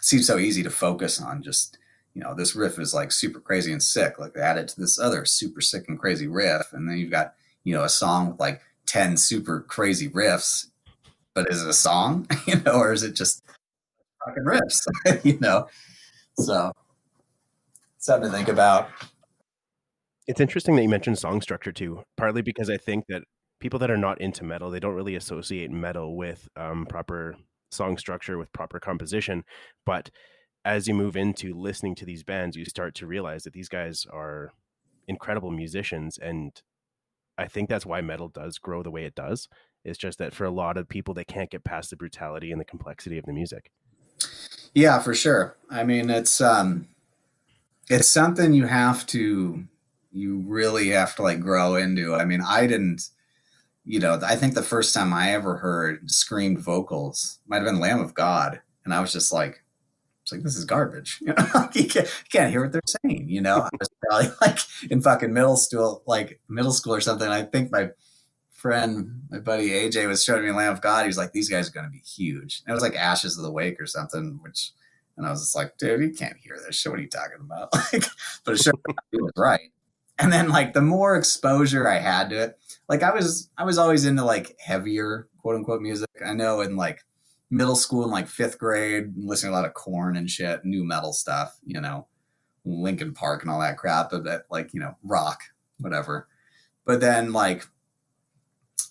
seems 0.00 0.26
so 0.26 0.38
easy 0.38 0.62
to 0.62 0.70
focus 0.70 1.20
on 1.20 1.42
just 1.42 1.78
you 2.14 2.22
know 2.22 2.34
this 2.34 2.56
riff 2.56 2.78
is 2.78 2.94
like 2.94 3.12
super 3.12 3.40
crazy 3.40 3.72
and 3.72 3.82
sick 3.82 4.18
like 4.18 4.32
they 4.32 4.40
add 4.40 4.58
it 4.58 4.68
to 4.68 4.80
this 4.80 4.98
other 4.98 5.24
super 5.24 5.60
sick 5.60 5.84
and 5.88 5.98
crazy 5.98 6.26
riff 6.26 6.72
and 6.72 6.88
then 6.88 6.98
you've 6.98 7.10
got 7.10 7.34
you 7.64 7.74
know 7.74 7.84
a 7.84 7.88
song 7.88 8.30
with 8.30 8.40
like 8.40 8.60
10 8.86 9.16
super 9.16 9.60
crazy 9.60 10.08
riffs 10.08 10.66
but 11.34 11.48
is 11.50 11.62
it 11.62 11.68
a 11.68 11.74
song? 11.74 12.26
You 12.46 12.56
know 12.60 12.74
or 12.74 12.92
is 12.92 13.02
it 13.02 13.14
just 13.14 13.42
fucking 14.24 14.44
riffs? 14.44 14.86
You 15.24 15.38
know? 15.38 15.68
So 16.36 16.72
something 17.98 18.30
to 18.30 18.36
think 18.36 18.48
about. 18.48 18.88
It's 20.26 20.40
interesting 20.40 20.76
that 20.76 20.82
you 20.82 20.88
mentioned 20.88 21.18
song 21.18 21.40
structure 21.40 21.72
too 21.72 22.02
partly 22.16 22.42
because 22.42 22.70
i 22.70 22.76
think 22.76 23.04
that 23.08 23.22
people 23.60 23.78
that 23.80 23.90
are 23.90 23.96
not 23.96 24.20
into 24.20 24.44
metal 24.44 24.70
they 24.70 24.78
don't 24.78 24.94
really 24.94 25.16
associate 25.16 25.70
metal 25.70 26.16
with 26.16 26.48
um, 26.56 26.86
proper 26.86 27.34
song 27.70 27.96
structure 27.96 28.38
with 28.38 28.52
proper 28.52 28.78
composition 28.80 29.44
but 29.86 30.10
as 30.64 30.86
you 30.86 30.94
move 30.94 31.16
into 31.16 31.54
listening 31.54 31.94
to 31.94 32.04
these 32.04 32.22
bands 32.22 32.56
you 32.56 32.64
start 32.64 32.94
to 32.94 33.06
realize 33.06 33.44
that 33.44 33.52
these 33.52 33.68
guys 33.68 34.06
are 34.12 34.52
incredible 35.08 35.50
musicians 35.50 36.18
and 36.18 36.62
i 37.38 37.46
think 37.46 37.68
that's 37.68 37.86
why 37.86 38.00
metal 38.00 38.28
does 38.28 38.58
grow 38.58 38.82
the 38.82 38.90
way 38.90 39.04
it 39.04 39.14
does. 39.14 39.48
It's 39.84 39.98
just 39.98 40.18
that 40.18 40.34
for 40.34 40.44
a 40.44 40.50
lot 40.50 40.76
of 40.76 40.88
people 40.88 41.14
they 41.14 41.24
can't 41.24 41.50
get 41.50 41.64
past 41.64 41.90
the 41.90 41.96
brutality 41.96 42.52
and 42.52 42.60
the 42.60 42.66
complexity 42.66 43.18
of 43.18 43.24
the 43.24 43.32
music. 43.32 43.70
Yeah 44.74 44.98
for 44.98 45.14
sure. 45.14 45.56
I 45.70 45.84
mean 45.84 46.10
it's 46.10 46.40
um 46.40 46.88
it's 47.88 48.08
something 48.08 48.52
you 48.52 48.66
have 48.66 49.06
to 49.06 49.64
you 50.12 50.38
really 50.46 50.90
have 50.90 51.16
to 51.16 51.22
like 51.22 51.40
grow 51.40 51.76
into. 51.76 52.14
I 52.14 52.24
mean 52.24 52.42
i 52.46 52.66
didn't 52.66 53.08
you 53.84 53.98
know, 53.98 54.20
I 54.24 54.36
think 54.36 54.54
the 54.54 54.62
first 54.62 54.94
time 54.94 55.12
I 55.12 55.32
ever 55.32 55.56
heard 55.56 56.10
screamed 56.10 56.60
vocals 56.60 57.38
might 57.46 57.56
have 57.56 57.64
been 57.64 57.80
Lamb 57.80 58.00
of 58.00 58.14
God. 58.14 58.60
And 58.84 58.94
I 58.94 59.00
was 59.00 59.12
just 59.12 59.32
like, 59.32 59.62
it's 60.22 60.32
like, 60.32 60.42
this 60.42 60.56
is 60.56 60.64
garbage. 60.64 61.20
You 61.26 61.34
know, 61.34 61.68
you, 61.74 61.88
can't, 61.88 62.06
you 62.06 62.30
can't 62.30 62.50
hear 62.50 62.62
what 62.62 62.72
they're 62.72 62.82
saying. 62.86 63.28
You 63.28 63.40
know, 63.40 63.60
I 63.60 63.68
was 63.78 63.88
probably 64.02 64.30
like 64.40 64.58
in 64.90 65.00
fucking 65.00 65.32
middle 65.32 65.56
school, 65.56 66.02
like 66.06 66.40
middle 66.48 66.72
school 66.72 66.94
or 66.94 67.00
something. 67.00 67.28
I 67.28 67.42
think 67.42 67.72
my 67.72 67.90
friend, 68.50 69.22
my 69.30 69.38
buddy 69.38 69.70
AJ 69.70 70.06
was 70.06 70.22
showing 70.22 70.44
me 70.44 70.52
Lamb 70.52 70.72
of 70.72 70.82
God. 70.82 71.02
He 71.02 71.06
was 71.06 71.16
like, 71.16 71.32
these 71.32 71.48
guys 71.48 71.68
are 71.68 71.72
going 71.72 71.86
to 71.86 71.90
be 71.90 71.98
huge. 71.98 72.62
And 72.64 72.72
it 72.72 72.74
was 72.74 72.82
like 72.82 72.94
Ashes 72.94 73.38
of 73.38 73.44
the 73.44 73.50
Wake 73.50 73.80
or 73.80 73.86
something, 73.86 74.38
which, 74.42 74.72
and 75.16 75.26
I 75.26 75.30
was 75.30 75.40
just 75.40 75.56
like, 75.56 75.76
dude, 75.78 76.00
you 76.00 76.10
can't 76.10 76.36
hear 76.36 76.56
this 76.64 76.76
shit. 76.76 76.92
What 76.92 76.98
are 76.98 77.02
you 77.02 77.08
talking 77.08 77.40
about? 77.40 77.74
Like, 77.92 78.04
but 78.44 78.54
it 78.54 78.58
sure 78.58 78.74
was 79.12 79.32
right. 79.36 79.72
And 80.18 80.32
then 80.32 80.50
like 80.50 80.74
the 80.74 80.82
more 80.82 81.16
exposure 81.16 81.88
I 81.88 81.98
had 81.98 82.30
to 82.30 82.42
it, 82.42 82.59
like 82.90 83.04
I 83.04 83.14
was 83.14 83.48
I 83.56 83.62
was 83.62 83.78
always 83.78 84.04
into 84.04 84.24
like 84.24 84.56
heavier 84.58 85.28
quote 85.38 85.54
unquote 85.54 85.80
music. 85.80 86.08
I 86.26 86.34
know 86.34 86.60
in 86.60 86.76
like 86.76 87.02
middle 87.48 87.76
school 87.76 88.02
and 88.02 88.10
like 88.10 88.26
fifth 88.26 88.58
grade, 88.58 89.12
listening 89.16 89.52
to 89.52 89.56
a 89.56 89.58
lot 89.60 89.64
of 89.64 89.74
Korn 89.74 90.16
and 90.16 90.28
shit, 90.28 90.64
nu 90.64 90.84
metal 90.84 91.12
stuff, 91.14 91.56
you 91.64 91.80
know. 91.80 92.08
Linkin 92.66 93.14
Park 93.14 93.42
and 93.42 93.50
all 93.50 93.60
that 93.60 93.78
crap, 93.78 94.10
but 94.10 94.44
like, 94.50 94.74
you 94.74 94.80
know, 94.80 94.94
rock, 95.02 95.40
whatever. 95.78 96.28
But 96.84 97.00
then 97.00 97.32
like 97.32 97.66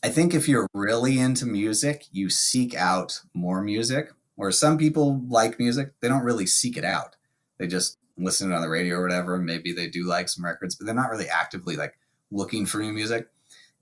I 0.01 0.09
think 0.09 0.33
if 0.33 0.47
you're 0.47 0.67
really 0.73 1.19
into 1.19 1.45
music, 1.45 2.05
you 2.11 2.29
seek 2.29 2.73
out 2.73 3.21
more 3.33 3.61
music. 3.61 4.11
Where 4.35 4.51
some 4.51 4.77
people 4.77 5.21
like 5.27 5.59
music, 5.59 5.91
they 5.99 6.07
don't 6.07 6.23
really 6.23 6.45
seek 6.45 6.77
it 6.77 6.85
out. 6.85 7.17
They 7.57 7.67
just 7.67 7.97
listen 8.17 8.49
it 8.49 8.55
on 8.55 8.61
the 8.61 8.69
radio 8.69 8.95
or 8.95 9.01
whatever. 9.01 9.37
Maybe 9.37 9.73
they 9.73 9.89
do 9.89 10.07
like 10.07 10.29
some 10.29 10.45
records, 10.45 10.75
but 10.75 10.85
they're 10.85 10.95
not 10.95 11.09
really 11.11 11.27
actively 11.27 11.75
like 11.75 11.99
looking 12.31 12.65
for 12.65 12.77
new 12.77 12.93
music. 12.93 13.27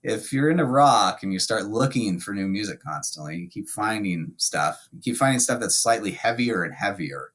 If 0.08 0.32
you're 0.32 0.50
into 0.50 0.64
rock 0.64 1.22
and 1.22 1.32
you 1.32 1.38
start 1.38 1.66
looking 1.66 2.18
for 2.18 2.32
new 2.32 2.48
music 2.48 2.82
constantly, 2.82 3.36
you 3.36 3.48
keep 3.48 3.68
finding 3.68 4.32
stuff. 4.36 4.88
You 4.92 5.00
keep 5.02 5.16
finding 5.16 5.40
stuff 5.40 5.60
that's 5.60 5.76
slightly 5.76 6.12
heavier 6.12 6.64
and 6.64 6.74
heavier. 6.74 7.32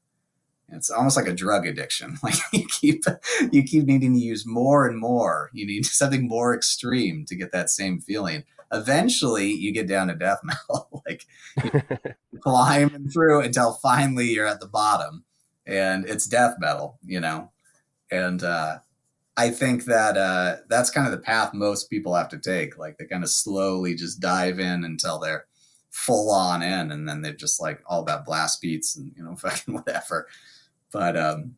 It's 0.70 0.90
almost 0.90 1.16
like 1.16 1.28
a 1.28 1.34
drug 1.34 1.66
addiction. 1.66 2.18
Like 2.22 2.34
you 2.52 2.66
keep 2.66 3.04
you 3.52 3.62
keep 3.62 3.84
needing 3.84 4.14
to 4.14 4.18
use 4.18 4.44
more 4.44 4.88
and 4.88 4.98
more. 4.98 5.50
You 5.52 5.66
need 5.66 5.86
something 5.86 6.26
more 6.26 6.54
extreme 6.54 7.24
to 7.26 7.36
get 7.36 7.52
that 7.52 7.70
same 7.70 8.00
feeling 8.00 8.44
eventually 8.72 9.52
you 9.52 9.72
get 9.72 9.86
down 9.86 10.08
to 10.08 10.14
death 10.14 10.40
metal 10.44 11.02
like 11.06 11.26
climbing 12.40 13.08
through 13.08 13.40
until 13.40 13.74
finally 13.74 14.30
you're 14.30 14.46
at 14.46 14.58
the 14.58 14.66
bottom 14.66 15.24
and 15.66 16.06
it's 16.06 16.26
death 16.26 16.56
metal 16.58 16.98
you 17.04 17.20
know 17.20 17.50
and 18.10 18.42
uh, 18.42 18.78
i 19.36 19.50
think 19.50 19.84
that 19.84 20.16
uh, 20.16 20.56
that's 20.68 20.90
kind 20.90 21.06
of 21.06 21.12
the 21.12 21.18
path 21.18 21.52
most 21.54 21.90
people 21.90 22.14
have 22.14 22.28
to 22.28 22.38
take. 22.38 22.78
Like 22.78 22.98
they 22.98 23.06
kind 23.06 23.24
of 23.24 23.30
slowly 23.30 23.94
just 23.94 24.20
dive 24.20 24.60
in 24.60 24.84
until 24.84 25.18
they're 25.18 25.46
full 25.90 26.30
on 26.32 26.62
in 26.62 26.90
and 26.90 27.08
then 27.08 27.22
they're 27.22 27.32
just 27.32 27.60
like 27.60 27.80
all 27.86 28.00
about 28.00 28.24
blast 28.24 28.60
beats 28.60 28.96
and 28.96 29.12
you 29.16 29.24
know 29.24 29.36
fucking 29.36 29.74
whatever. 29.74 30.28
But 30.92 31.16
um 31.16 31.56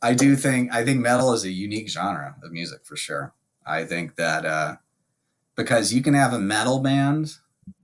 i 0.00 0.14
do 0.14 0.34
think 0.36 0.72
i 0.72 0.84
think 0.84 1.00
metal 1.00 1.32
is 1.32 1.44
a 1.44 1.50
unique 1.50 1.88
genre 1.88 2.36
of 2.42 2.52
music 2.52 2.80
for 2.84 2.96
sure. 2.96 3.34
I 3.66 3.84
think 3.84 4.16
that 4.16 4.44
uh 4.44 4.76
because 5.56 5.92
you 5.92 6.02
can 6.02 6.14
have 6.14 6.32
a 6.32 6.38
metal 6.38 6.80
band, 6.80 7.34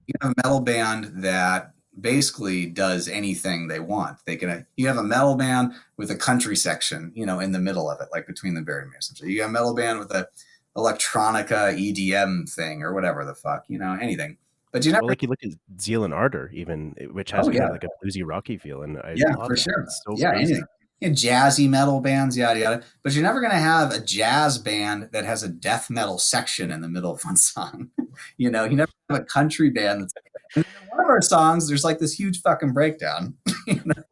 you 0.07 0.15
have 0.23 0.33
a 0.33 0.35
metal 0.43 0.61
band 0.61 1.23
that 1.23 1.73
basically 2.01 2.67
does 2.67 3.09
anything 3.09 3.69
they 3.69 3.81
want. 3.81 4.19
They 4.27 4.37
can 4.37 4.51
uh, 4.51 4.63
you 4.77 4.87
have 4.87 4.97
a 4.97 5.03
metal 5.03 5.35
band 5.35 5.73
with 5.97 6.11
a 6.11 6.17
country 6.17 6.57
section, 6.57 7.13
you 7.15 7.27
know, 7.27 7.41
in 7.41 7.53
the 7.53 7.59
middle 7.59 7.91
of 7.91 8.01
it, 8.01 8.09
like 8.13 8.27
Between 8.27 8.55
the 8.55 8.63
Buried 8.63 8.89
So 9.01 9.27
you 9.27 9.41
have 9.43 9.51
a 9.51 9.53
metal 9.53 9.75
band 9.75 9.99
with 9.99 10.11
a 10.13 10.29
electronica 10.77 11.75
EDM 11.75 12.53
thing 12.53 12.83
or 12.83 12.95
whatever 12.95 13.25
the 13.25 13.35
fuck, 13.35 13.65
you 13.69 13.79
know, 13.79 13.99
anything. 14.01 14.37
But 14.73 14.85
you 14.85 14.93
know, 14.93 14.99
well, 15.01 15.09
like 15.09 15.23
you 15.23 15.29
look 15.29 15.43
at 15.43 15.51
Zeal 15.81 16.05
& 16.05 16.13
Ardor, 16.13 16.51
even 16.53 16.95
which 17.13 17.31
has 17.31 17.49
oh, 17.49 17.51
kind 17.51 17.65
of 17.65 17.71
like 17.71 17.85
a 17.85 17.89
bluesy 18.05 18.23
rocky 18.25 18.59
feel, 18.59 18.83
and 18.83 18.99
I 18.99 19.15
yeah, 19.17 19.35
for 19.35 19.55
that. 19.55 19.59
sure, 19.59 19.87
so 20.05 20.15
yeah, 20.17 20.35
anything 20.35 20.63
you 21.01 21.09
know, 21.09 21.15
jazzy 21.15 21.69
metal 21.69 22.01
bands, 22.01 22.37
yada 22.37 22.61
yada. 22.61 22.83
But 23.03 23.15
you're 23.15 23.23
never 23.23 23.41
going 23.41 23.53
to 23.53 23.59
have 23.59 23.93
a 23.93 24.01
jazz 24.01 24.59
band 24.59 25.11
that 25.13 25.25
has 25.25 25.43
a 25.43 25.49
death 25.49 25.89
metal 25.91 26.19
section 26.19 26.71
in 26.71 26.81
the 26.81 26.89
middle 26.89 27.13
of 27.13 27.25
one 27.25 27.37
song. 27.37 27.91
you 28.37 28.51
know, 28.51 28.65
you 28.65 28.77
never 28.77 28.93
have 29.09 29.21
a 29.21 29.25
country 29.25 29.71
band 29.71 30.03
that's 30.03 30.13
like, 30.57 30.67
one 30.91 31.01
of 31.01 31.11
our 31.11 31.23
songs. 31.23 31.69
There's 31.69 31.85
like 31.85 31.99
this 31.99 32.13
huge 32.13 32.41
fucking 32.41 32.73
breakdown, 32.73 33.35
you 33.67 33.81
know? 33.85 34.03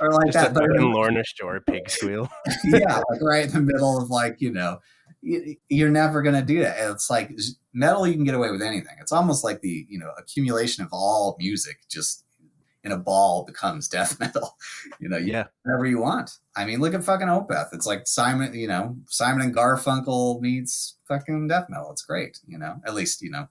or 0.00 0.12
like 0.12 0.32
Just 0.32 0.32
that. 0.32 0.54
But 0.54 0.70
Lorna 0.70 1.22
Shore 1.24 1.60
pig 1.66 1.88
squeal. 1.90 2.28
yeah, 2.64 3.02
like 3.10 3.20
right 3.22 3.46
in 3.46 3.52
the 3.52 3.60
middle 3.60 4.00
of 4.00 4.10
like 4.10 4.40
you 4.40 4.52
know, 4.52 4.78
you're 5.22 5.90
never 5.90 6.22
going 6.22 6.34
to 6.34 6.42
do 6.42 6.60
that. 6.60 6.76
It's 6.90 7.10
like 7.10 7.32
metal, 7.72 8.06
you 8.06 8.14
can 8.14 8.24
get 8.24 8.34
away 8.34 8.50
with 8.50 8.62
anything. 8.62 8.96
It's 9.00 9.12
almost 9.12 9.44
like 9.44 9.60
the 9.60 9.86
you 9.88 9.98
know 9.98 10.10
accumulation 10.18 10.84
of 10.84 10.90
all 10.92 11.36
music 11.38 11.78
just 11.90 12.24
in 12.84 12.92
a 12.92 12.96
ball 12.96 13.44
becomes 13.44 13.88
death 13.88 14.18
metal. 14.20 14.56
You 15.00 15.08
know, 15.08 15.16
you 15.16 15.32
yeah, 15.32 15.44
whatever 15.62 15.86
you 15.86 15.98
want. 15.98 16.30
I 16.56 16.64
mean, 16.64 16.80
look 16.80 16.94
at 16.94 17.04
fucking 17.04 17.28
Opeth. 17.28 17.68
It's 17.72 17.86
like 17.86 18.06
Simon, 18.06 18.54
you 18.54 18.68
know, 18.68 18.96
Simon 19.06 19.42
and 19.42 19.54
Garfunkel 19.54 20.40
meets 20.40 20.98
fucking 21.06 21.48
death 21.48 21.66
metal. 21.68 21.90
It's 21.92 22.02
great. 22.02 22.38
You 22.46 22.58
know, 22.58 22.80
at 22.86 22.94
least 22.94 23.22
you 23.22 23.30
know 23.30 23.48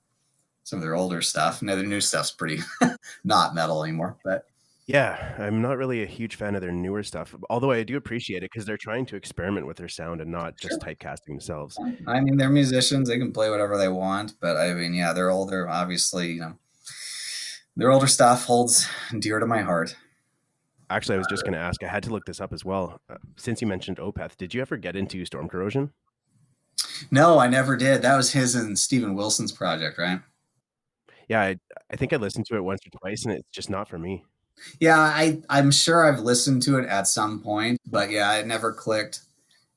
some 0.63 0.77
of 0.77 0.83
their 0.83 0.95
older 0.95 1.21
stuff. 1.21 1.61
Now 1.61 1.75
their 1.75 1.85
new 1.85 2.01
stuff's 2.01 2.31
pretty 2.31 2.59
not 3.23 3.55
metal 3.55 3.83
anymore, 3.83 4.17
but. 4.23 4.45
Yeah, 4.88 5.35
I'm 5.38 5.61
not 5.61 5.77
really 5.77 6.03
a 6.03 6.07
huge 6.07 6.35
fan 6.35 6.55
of 6.55 6.61
their 6.61 6.71
newer 6.71 7.03
stuff, 7.03 7.33
although 7.49 7.71
I 7.71 7.83
do 7.83 7.95
appreciate 7.95 8.43
it 8.43 8.51
because 8.51 8.65
they're 8.65 8.77
trying 8.77 9.05
to 9.05 9.15
experiment 9.15 9.65
with 9.65 9.77
their 9.77 9.88
sound 9.88 10.19
and 10.19 10.29
not 10.29 10.57
just 10.57 10.81
sure. 10.81 10.93
typecasting 10.93 11.27
themselves. 11.27 11.77
I 12.07 12.19
mean, 12.19 12.35
they're 12.35 12.49
musicians; 12.49 13.07
they 13.07 13.17
can 13.17 13.31
play 13.31 13.49
whatever 13.49 13.77
they 13.77 13.88
want. 13.88 14.33
But 14.41 14.57
I 14.57 14.73
mean, 14.73 14.93
yeah, 14.93 15.13
they're 15.13 15.29
older. 15.29 15.69
Obviously, 15.69 16.33
you 16.33 16.41
know, 16.41 16.57
their 17.77 17.91
older 17.91 18.07
stuff 18.07 18.43
holds 18.43 18.88
dear 19.17 19.39
to 19.39 19.45
my 19.45 19.61
heart. 19.61 19.95
Actually, 20.89 21.15
I 21.15 21.19
was 21.19 21.27
just 21.27 21.43
going 21.43 21.53
to 21.53 21.59
ask. 21.59 21.81
I 21.83 21.88
had 21.88 22.03
to 22.03 22.09
look 22.09 22.25
this 22.25 22.41
up 22.41 22.51
as 22.51 22.65
well. 22.65 22.99
Uh, 23.09 23.15
since 23.38 23.61
you 23.61 23.67
mentioned 23.67 23.97
Opeth, 23.97 24.35
did 24.35 24.53
you 24.53 24.61
ever 24.61 24.75
get 24.75 24.97
into 24.97 25.23
Storm 25.23 25.47
Corrosion? 25.47 25.91
No, 27.11 27.39
I 27.39 27.47
never 27.47 27.77
did. 27.77 28.01
That 28.01 28.17
was 28.17 28.33
his 28.33 28.55
and 28.55 28.77
Steven 28.77 29.15
Wilson's 29.15 29.53
project, 29.53 29.97
right? 29.97 30.19
Yeah, 31.31 31.43
I, 31.43 31.55
I 31.89 31.95
think 31.95 32.11
I 32.11 32.17
listened 32.17 32.45
to 32.47 32.57
it 32.57 32.61
once 32.61 32.81
or 32.85 32.99
twice, 32.99 33.23
and 33.23 33.33
it's 33.33 33.47
just 33.53 33.69
not 33.69 33.87
for 33.87 33.97
me. 33.97 34.25
Yeah, 34.81 34.99
I 34.99 35.41
I'm 35.49 35.71
sure 35.71 36.05
I've 36.05 36.19
listened 36.19 36.61
to 36.63 36.77
it 36.77 36.85
at 36.89 37.07
some 37.07 37.41
point, 37.41 37.79
but 37.87 38.11
yeah, 38.11 38.33
it 38.33 38.47
never 38.47 38.73
clicked. 38.73 39.21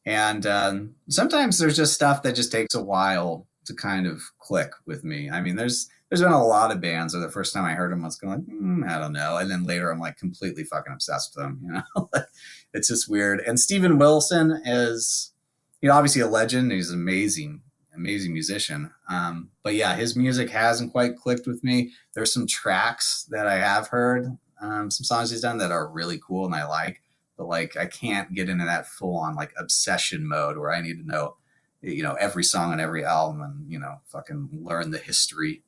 And 0.05 0.45
um, 0.47 0.97
sometimes 1.09 1.57
there's 1.61 1.77
just 1.77 1.95
stuff 1.95 2.25
that 2.25 2.35
just 2.35 2.51
takes 2.51 2.75
a 2.75 2.83
while 2.83 3.47
to 3.67 3.75
kind 3.75 4.09
of 4.09 4.21
click 4.41 4.73
with 4.85 5.05
me. 5.05 5.31
I 5.31 5.41
mean, 5.41 5.55
there's 5.55 5.89
there's 6.09 6.23
been 6.23 6.33
a 6.33 6.45
lot 6.45 6.73
of 6.73 6.81
bands 6.81 7.15
where 7.15 7.25
the 7.25 7.31
first 7.31 7.55
time 7.55 7.65
I 7.65 7.75
heard 7.75 7.93
them 7.93 8.03
I 8.03 8.09
was 8.09 8.19
going, 8.19 8.43
mm, 8.43 8.91
I 8.91 8.99
don't 8.99 9.13
know, 9.13 9.37
and 9.37 9.49
then 9.49 9.63
later 9.63 9.93
I'm 9.93 10.01
like 10.01 10.17
completely 10.17 10.65
fucking 10.65 10.93
obsessed 10.93 11.37
with 11.37 11.45
them. 11.45 11.61
You 11.63 11.73
know, 11.75 12.11
it's 12.75 12.89
just 12.89 13.09
weird. 13.09 13.39
And 13.47 13.61
Steven 13.61 13.97
Wilson 13.97 14.61
is, 14.65 15.33
you 15.81 15.89
know, 15.89 15.95
obviously 15.95 16.23
a 16.23 16.27
legend. 16.27 16.73
He's 16.73 16.91
amazing, 16.91 17.63
amazing 17.95 18.33
musician. 18.33 18.91
Um, 19.09 19.51
but 19.63 19.75
yeah, 19.75 19.95
his 19.95 20.17
music 20.17 20.51
hasn't 20.51 20.93
quite 20.93 21.17
clicked 21.17 21.47
with 21.47 21.63
me. 21.63 21.93
There's 22.15 22.33
some 22.33 22.47
tracks 22.47 23.27
that 23.31 23.47
I 23.47 23.57
have 23.57 23.89
heard, 23.89 24.39
um, 24.61 24.91
some 24.91 25.05
songs 25.05 25.31
he's 25.31 25.41
done 25.41 25.59
that 25.59 25.73
are 25.73 25.89
really 25.89 26.21
cool 26.27 26.47
and 26.47 26.55
I 26.55 26.67
like. 26.67 27.03
But 27.37 27.49
like, 27.49 27.77
I 27.77 27.87
can't 27.87 28.35
get 28.35 28.49
into 28.49 28.65
that 28.65 28.87
full 28.87 29.17
on 29.17 29.35
like 29.35 29.53
obsession 29.59 30.27
mode 30.27 30.57
where 30.57 30.73
I 30.73 30.81
need 30.81 30.99
to 30.99 31.07
know, 31.07 31.37
you 31.83 32.03
know, 32.03 32.15
every 32.15 32.45
song 32.45 32.73
on 32.73 32.81
every 32.81 33.05
album 33.05 33.43
and 33.43 33.71
you 33.71 33.79
know, 33.79 34.01
fucking 34.07 34.51
learn 34.53 34.91
the 34.91 34.99
history 34.99 35.63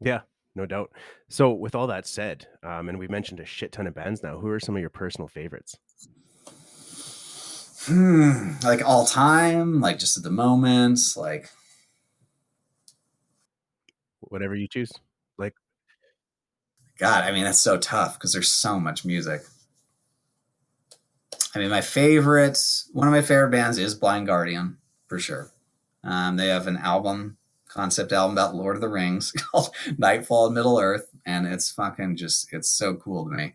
yeah, 0.00 0.20
no 0.54 0.66
doubt. 0.66 0.92
So, 1.28 1.52
with 1.52 1.74
all 1.74 1.86
that 1.88 2.06
said, 2.06 2.46
um, 2.62 2.88
and 2.88 2.98
we 2.98 3.08
mentioned 3.08 3.40
a 3.40 3.44
shit 3.44 3.72
ton 3.72 3.86
of 3.86 3.94
bands 3.94 4.22
now, 4.22 4.38
who 4.38 4.48
are 4.48 4.60
some 4.60 4.76
of 4.76 4.80
your 4.80 4.90
personal 4.90 5.28
favorites? 5.28 5.78
Hmm, 7.88 8.52
like 8.62 8.84
all 8.84 9.06
time, 9.06 9.80
like 9.80 9.98
just 9.98 10.18
at 10.18 10.22
the 10.22 10.30
moment, 10.30 10.98
like 11.16 11.48
whatever 14.20 14.54
you 14.54 14.68
choose. 14.68 14.92
Like, 15.38 15.54
God, 16.98 17.24
I 17.24 17.32
mean, 17.32 17.44
that's 17.44 17.62
so 17.62 17.78
tough 17.78 18.18
because 18.18 18.34
there's 18.34 18.52
so 18.52 18.78
much 18.78 19.06
music. 19.06 19.40
I 21.54 21.60
mean, 21.60 21.70
my 21.70 21.80
favorite, 21.80 22.58
one 22.92 23.08
of 23.08 23.12
my 23.12 23.22
favorite 23.22 23.52
bands 23.52 23.78
is 23.78 23.94
Blind 23.94 24.26
Guardian 24.26 24.76
for 25.06 25.18
sure. 25.18 25.50
Um, 26.04 26.36
they 26.36 26.48
have 26.48 26.66
an 26.66 26.76
album 26.76 27.38
concept 27.68 28.12
album 28.12 28.34
about 28.36 28.54
Lord 28.54 28.76
of 28.76 28.82
the 28.82 28.88
Rings 28.88 29.32
called 29.38 29.74
Nightfall 29.96 30.48
in 30.48 30.54
Middle 30.54 30.78
Earth, 30.78 31.08
and 31.24 31.46
it's 31.46 31.70
fucking 31.70 32.16
just 32.16 32.52
it's 32.52 32.68
so 32.68 32.96
cool 32.96 33.24
to 33.24 33.30
me. 33.30 33.54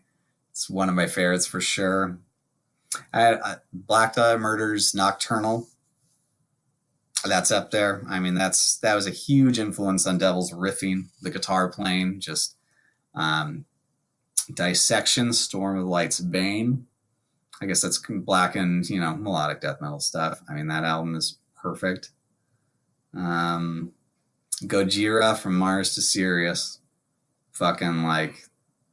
It's 0.50 0.68
one 0.68 0.88
of 0.88 0.96
my 0.96 1.06
favorites 1.06 1.46
for 1.46 1.60
sure. 1.60 2.18
I, 3.12 3.34
I, 3.34 3.56
Black 3.72 4.14
Dahlia 4.14 4.38
Murders 4.38 4.94
Nocturnal. 4.94 5.68
That's 7.24 7.50
up 7.50 7.70
there. 7.70 8.02
I 8.08 8.20
mean, 8.20 8.34
that's 8.34 8.78
that 8.78 8.94
was 8.94 9.06
a 9.06 9.10
huge 9.10 9.58
influence 9.58 10.06
on 10.06 10.18
Devil's 10.18 10.52
riffing, 10.52 11.06
the 11.22 11.30
guitar 11.30 11.70
playing, 11.70 12.20
just 12.20 12.56
um, 13.14 13.64
Dissection, 14.52 15.32
Storm 15.32 15.78
of 15.78 15.86
Light's 15.86 16.20
Bane. 16.20 16.86
I 17.62 17.66
guess 17.66 17.80
that's 17.80 18.02
black 18.08 18.56
and 18.56 18.88
you 18.90 19.00
know 19.00 19.16
melodic 19.16 19.60
death 19.60 19.80
metal 19.80 20.00
stuff. 20.00 20.42
I 20.48 20.54
mean, 20.54 20.66
that 20.68 20.84
album 20.84 21.14
is 21.14 21.38
perfect. 21.56 22.10
Um, 23.16 23.92
Gojira 24.62 25.38
from 25.38 25.56
Mars 25.56 25.94
to 25.94 26.02
Sirius. 26.02 26.80
Fucking 27.52 28.02
like 28.02 28.48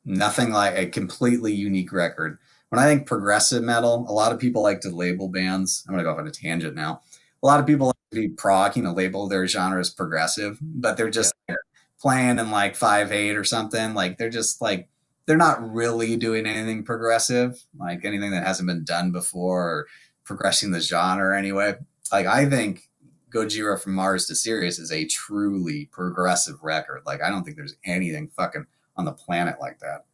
nothing 0.05 0.51
like 0.51 0.77
a 0.77 0.85
completely 0.85 1.53
unique 1.53 1.91
record. 1.91 2.37
When 2.71 2.79
I 2.79 2.85
think 2.85 3.05
progressive 3.05 3.63
metal, 3.63 4.05
a 4.07 4.13
lot 4.13 4.31
of 4.31 4.39
people 4.39 4.63
like 4.63 4.79
to 4.81 4.89
label 4.89 5.27
bands. 5.27 5.83
I'm 5.85 5.93
gonna 5.93 6.03
go 6.03 6.11
off 6.11 6.19
on 6.19 6.27
a 6.27 6.31
tangent 6.31 6.73
now. 6.73 7.01
A 7.43 7.45
lot 7.45 7.59
of 7.59 7.67
people 7.67 7.87
like 7.87 7.95
to 8.13 8.21
be 8.21 8.29
prog, 8.29 8.77
you 8.77 8.83
know, 8.83 8.93
label 8.93 9.27
their 9.27 9.45
genre 9.45 9.81
as 9.81 9.89
progressive, 9.89 10.57
but 10.61 10.95
they're 10.95 11.09
just 11.09 11.33
yeah. 11.49 11.55
playing 11.99 12.39
in 12.39 12.49
like 12.49 12.77
five 12.77 13.11
eight 13.11 13.35
or 13.35 13.43
something. 13.43 13.93
Like 13.93 14.17
they're 14.17 14.29
just 14.29 14.61
like 14.61 14.87
they're 15.25 15.35
not 15.35 15.73
really 15.73 16.15
doing 16.15 16.45
anything 16.45 16.85
progressive, 16.85 17.61
like 17.77 18.05
anything 18.05 18.31
that 18.31 18.47
hasn't 18.47 18.67
been 18.67 18.85
done 18.85 19.11
before 19.11 19.69
or 19.69 19.87
progressing 20.23 20.71
the 20.71 20.79
genre 20.79 21.37
anyway. 21.37 21.75
Like 22.09 22.25
I 22.25 22.49
think 22.49 22.89
Gojira 23.31 23.81
from 23.81 23.95
Mars 23.95 24.27
to 24.27 24.35
Sirius 24.35 24.79
is 24.79 24.93
a 24.93 25.05
truly 25.07 25.89
progressive 25.91 26.63
record. 26.63 27.01
Like 27.05 27.21
I 27.21 27.29
don't 27.29 27.43
think 27.43 27.57
there's 27.57 27.75
anything 27.83 28.29
fucking 28.29 28.65
on 28.95 29.03
the 29.03 29.11
planet 29.11 29.57
like 29.59 29.79
that. 29.79 30.05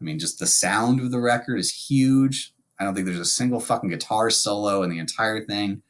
I 0.00 0.04
mean, 0.04 0.18
just 0.18 0.38
the 0.38 0.46
sound 0.46 1.00
of 1.00 1.10
the 1.10 1.20
record 1.20 1.58
is 1.58 1.88
huge. 1.88 2.54
I 2.78 2.84
don't 2.84 2.94
think 2.94 3.06
there's 3.06 3.18
a 3.18 3.24
single 3.24 3.60
fucking 3.60 3.90
guitar 3.90 4.30
solo 4.30 4.82
in 4.82 4.90
the 4.90 4.98
entire 4.98 5.44
thing. 5.44 5.82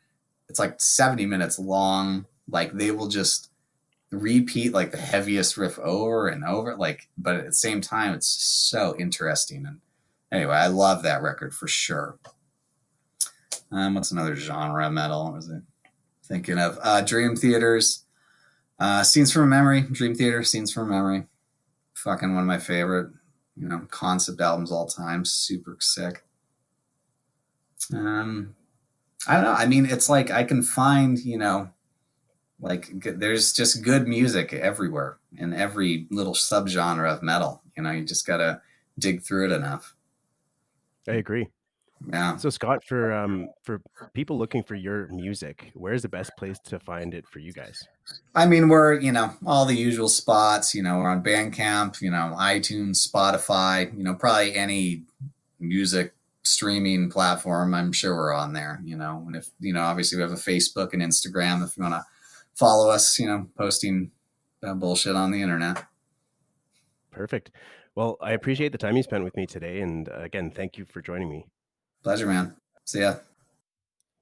It's 0.49 0.59
like 0.59 0.81
70 0.81 1.27
minutes 1.27 1.59
long. 1.59 2.27
Like 2.49 2.73
they 2.73 2.91
will 2.91 3.07
just 3.07 3.51
repeat 4.11 4.73
like 4.73 4.91
the 4.91 4.99
heaviest 4.99 5.57
riff 5.57 5.79
over 5.79 6.27
and 6.27 6.45
over. 6.45 6.77
Like, 6.77 7.09
but 7.17 7.37
at 7.37 7.47
the 7.47 7.53
same 7.53 7.81
time, 7.81 8.15
it's 8.15 8.27
so 8.27 8.97
interesting. 8.99 9.65
And 9.67 9.79
anyway, 10.33 10.57
I 10.57 10.67
love 10.67 11.05
that 11.05 11.23
record 11.23 11.55
for 11.55 11.69
sure. 11.69 12.19
Um, 13.71 13.95
what's 13.95 14.11
another 14.11 14.35
genre 14.35 14.91
metal? 14.91 15.25
What 15.25 15.35
was 15.35 15.49
it 15.49 15.63
thinking 16.25 16.59
of? 16.59 16.79
Uh, 16.83 17.03
Dream 17.03 17.37
Theaters. 17.37 18.05
Uh, 18.81 19.03
Scenes 19.03 19.31
from 19.31 19.51
Memory, 19.51 19.83
Dream 19.83 20.15
Theater, 20.15 20.43
Scenes 20.43 20.73
from 20.73 20.89
Memory. 20.89 21.25
Fucking 21.95 22.35
one 22.35 22.43
of 22.43 22.47
my 22.47 22.59
favorite, 22.59 23.13
you 23.61 23.69
know, 23.69 23.87
concept 23.91 24.41
albums 24.41 24.73
all 24.73 24.87
time. 24.87 25.25
Super 25.25 25.77
sick. 25.81 26.25
Um, 27.95 28.55
I 29.29 29.35
don't 29.35 29.45
know. 29.45 29.53
I 29.53 29.67
mean, 29.67 29.85
it's 29.85 30.09
like 30.09 30.31
I 30.31 30.45
can 30.45 30.63
find, 30.63 31.19
you 31.19 31.37
know, 31.37 31.71
like 32.59 32.89
there's 33.05 33.53
just 33.53 33.85
good 33.85 34.09
music 34.09 34.53
everywhere 34.55 35.19
in 35.37 35.53
every 35.53 36.07
little 36.11 36.35
subgenre 36.35 37.11
of 37.11 37.23
metal. 37.23 37.63
You 37.77 37.83
know, 37.83 37.91
you 37.91 38.05
just 38.05 38.27
gotta 38.27 38.63
dig 38.99 39.23
through 39.23 39.51
it 39.51 39.53
enough. 39.53 39.95
I 41.07 41.13
agree. 41.13 41.49
Yeah. 42.09 42.37
So 42.37 42.49
Scott, 42.49 42.83
for 42.85 43.13
um 43.13 43.49
for 43.63 43.81
people 44.15 44.39
looking 44.39 44.63
for 44.63 44.75
your 44.75 45.09
music, 45.09 45.71
where's 45.75 46.03
the 46.03 46.09
best 46.09 46.31
place 46.39 46.59
to 46.65 46.79
find 46.81 47.13
it 47.13 47.29
for 47.29 47.41
you 47.41 47.53
guys? 47.53 47.79
I 48.35 48.47
mean, 48.47 48.69
we're 48.69 48.99
you 49.01 49.13
know 49.13 49.35
all 49.45 49.67
the 49.67 49.75
usual 49.75 50.09
spots. 50.09 50.75
You 50.75 50.83
know, 50.83 50.99
we're 50.99 51.11
on 51.11 51.23
Bandcamp. 51.23 52.01
You 52.01 52.11
know, 52.11 52.35
iTunes, 52.39 53.07
Spotify. 53.07 53.97
You 53.97 54.03
know, 54.03 54.15
probably 54.15 54.55
any 54.55 55.03
music 55.59 56.15
streaming 56.43 57.11
platform. 57.11 57.75
I'm 57.75 57.93
sure 57.93 58.15
we're 58.17 58.35
on 58.35 58.55
there. 58.55 58.81
You 58.83 58.97
know, 58.97 59.23
and 59.27 59.37
if 59.37 59.51
you 59.61 59.75
know, 59.75 59.83
obviously 59.83 60.17
we 60.17 60.23
have 60.23 60.33
a 60.33 60.37
Facebook 60.37 60.95
and 60.95 61.03
Instagram. 61.03 61.63
If 61.65 61.77
you 61.77 61.83
want 61.83 61.95
to 61.95 62.05
follow 62.55 62.91
us, 62.91 63.19
you 63.19 63.27
know, 63.27 63.47
posting 63.59 64.11
that 64.63 64.79
bullshit 64.79 65.17
on 65.17 65.31
the 65.31 65.43
internet. 65.43 65.85
Perfect. 67.11 67.51
Well, 67.95 68.17
I 68.23 68.33
appreciate 68.33 68.73
the 68.73 68.79
time 68.79 68.97
you 68.97 69.03
spent 69.03 69.25
with 69.25 69.37
me 69.37 69.47
today, 69.47 69.81
and 69.81 70.09
uh, 70.09 70.21
again, 70.21 70.51
thank 70.51 70.79
you 70.79 70.87
for 70.87 71.03
joining 71.03 71.29
me. 71.29 71.45
Pleasure, 72.03 72.27
man. 72.27 72.57
See 72.85 73.01
ya. 73.01 73.17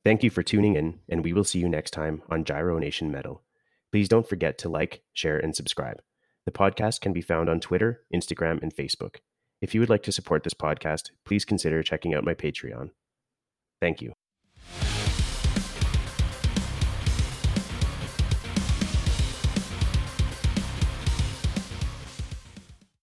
Thank 0.05 0.23
you 0.23 0.31
for 0.31 0.43
tuning 0.43 0.77
in, 0.77 1.01
and 1.09 1.23
we 1.23 1.33
will 1.33 1.45
see 1.45 1.59
you 1.59 1.69
next 1.69 1.91
time 1.91 2.23
on 2.31 2.45
Gyro 2.45 2.79
Nation 2.79 3.11
Metal. 3.11 3.43
Please 3.91 4.09
don't 4.09 4.29
forget 4.29 4.59
to 4.59 4.69
like, 4.69 5.03
share, 5.13 5.39
and 5.39 5.55
subscribe. 5.55 6.01
The 6.47 6.53
podcast 6.53 7.01
can 7.01 7.13
be 7.13 7.21
found 7.21 7.49
on 7.49 7.61
Twitter, 7.61 8.03
Instagram, 8.15 8.63
and 8.63 8.75
Facebook. 8.75 9.17
If 9.61 9.75
you 9.75 9.81
would 9.81 9.91
like 9.91 10.03
to 10.05 10.13
support 10.13 10.45
this 10.45 10.55
podcast, 10.55 11.11
please 11.25 11.45
consider 11.45 11.83
checking 11.83 12.15
out 12.15 12.25
my 12.25 12.35
Patreon. 12.35 12.91
Thank 13.81 14.01
you. 14.01 14.15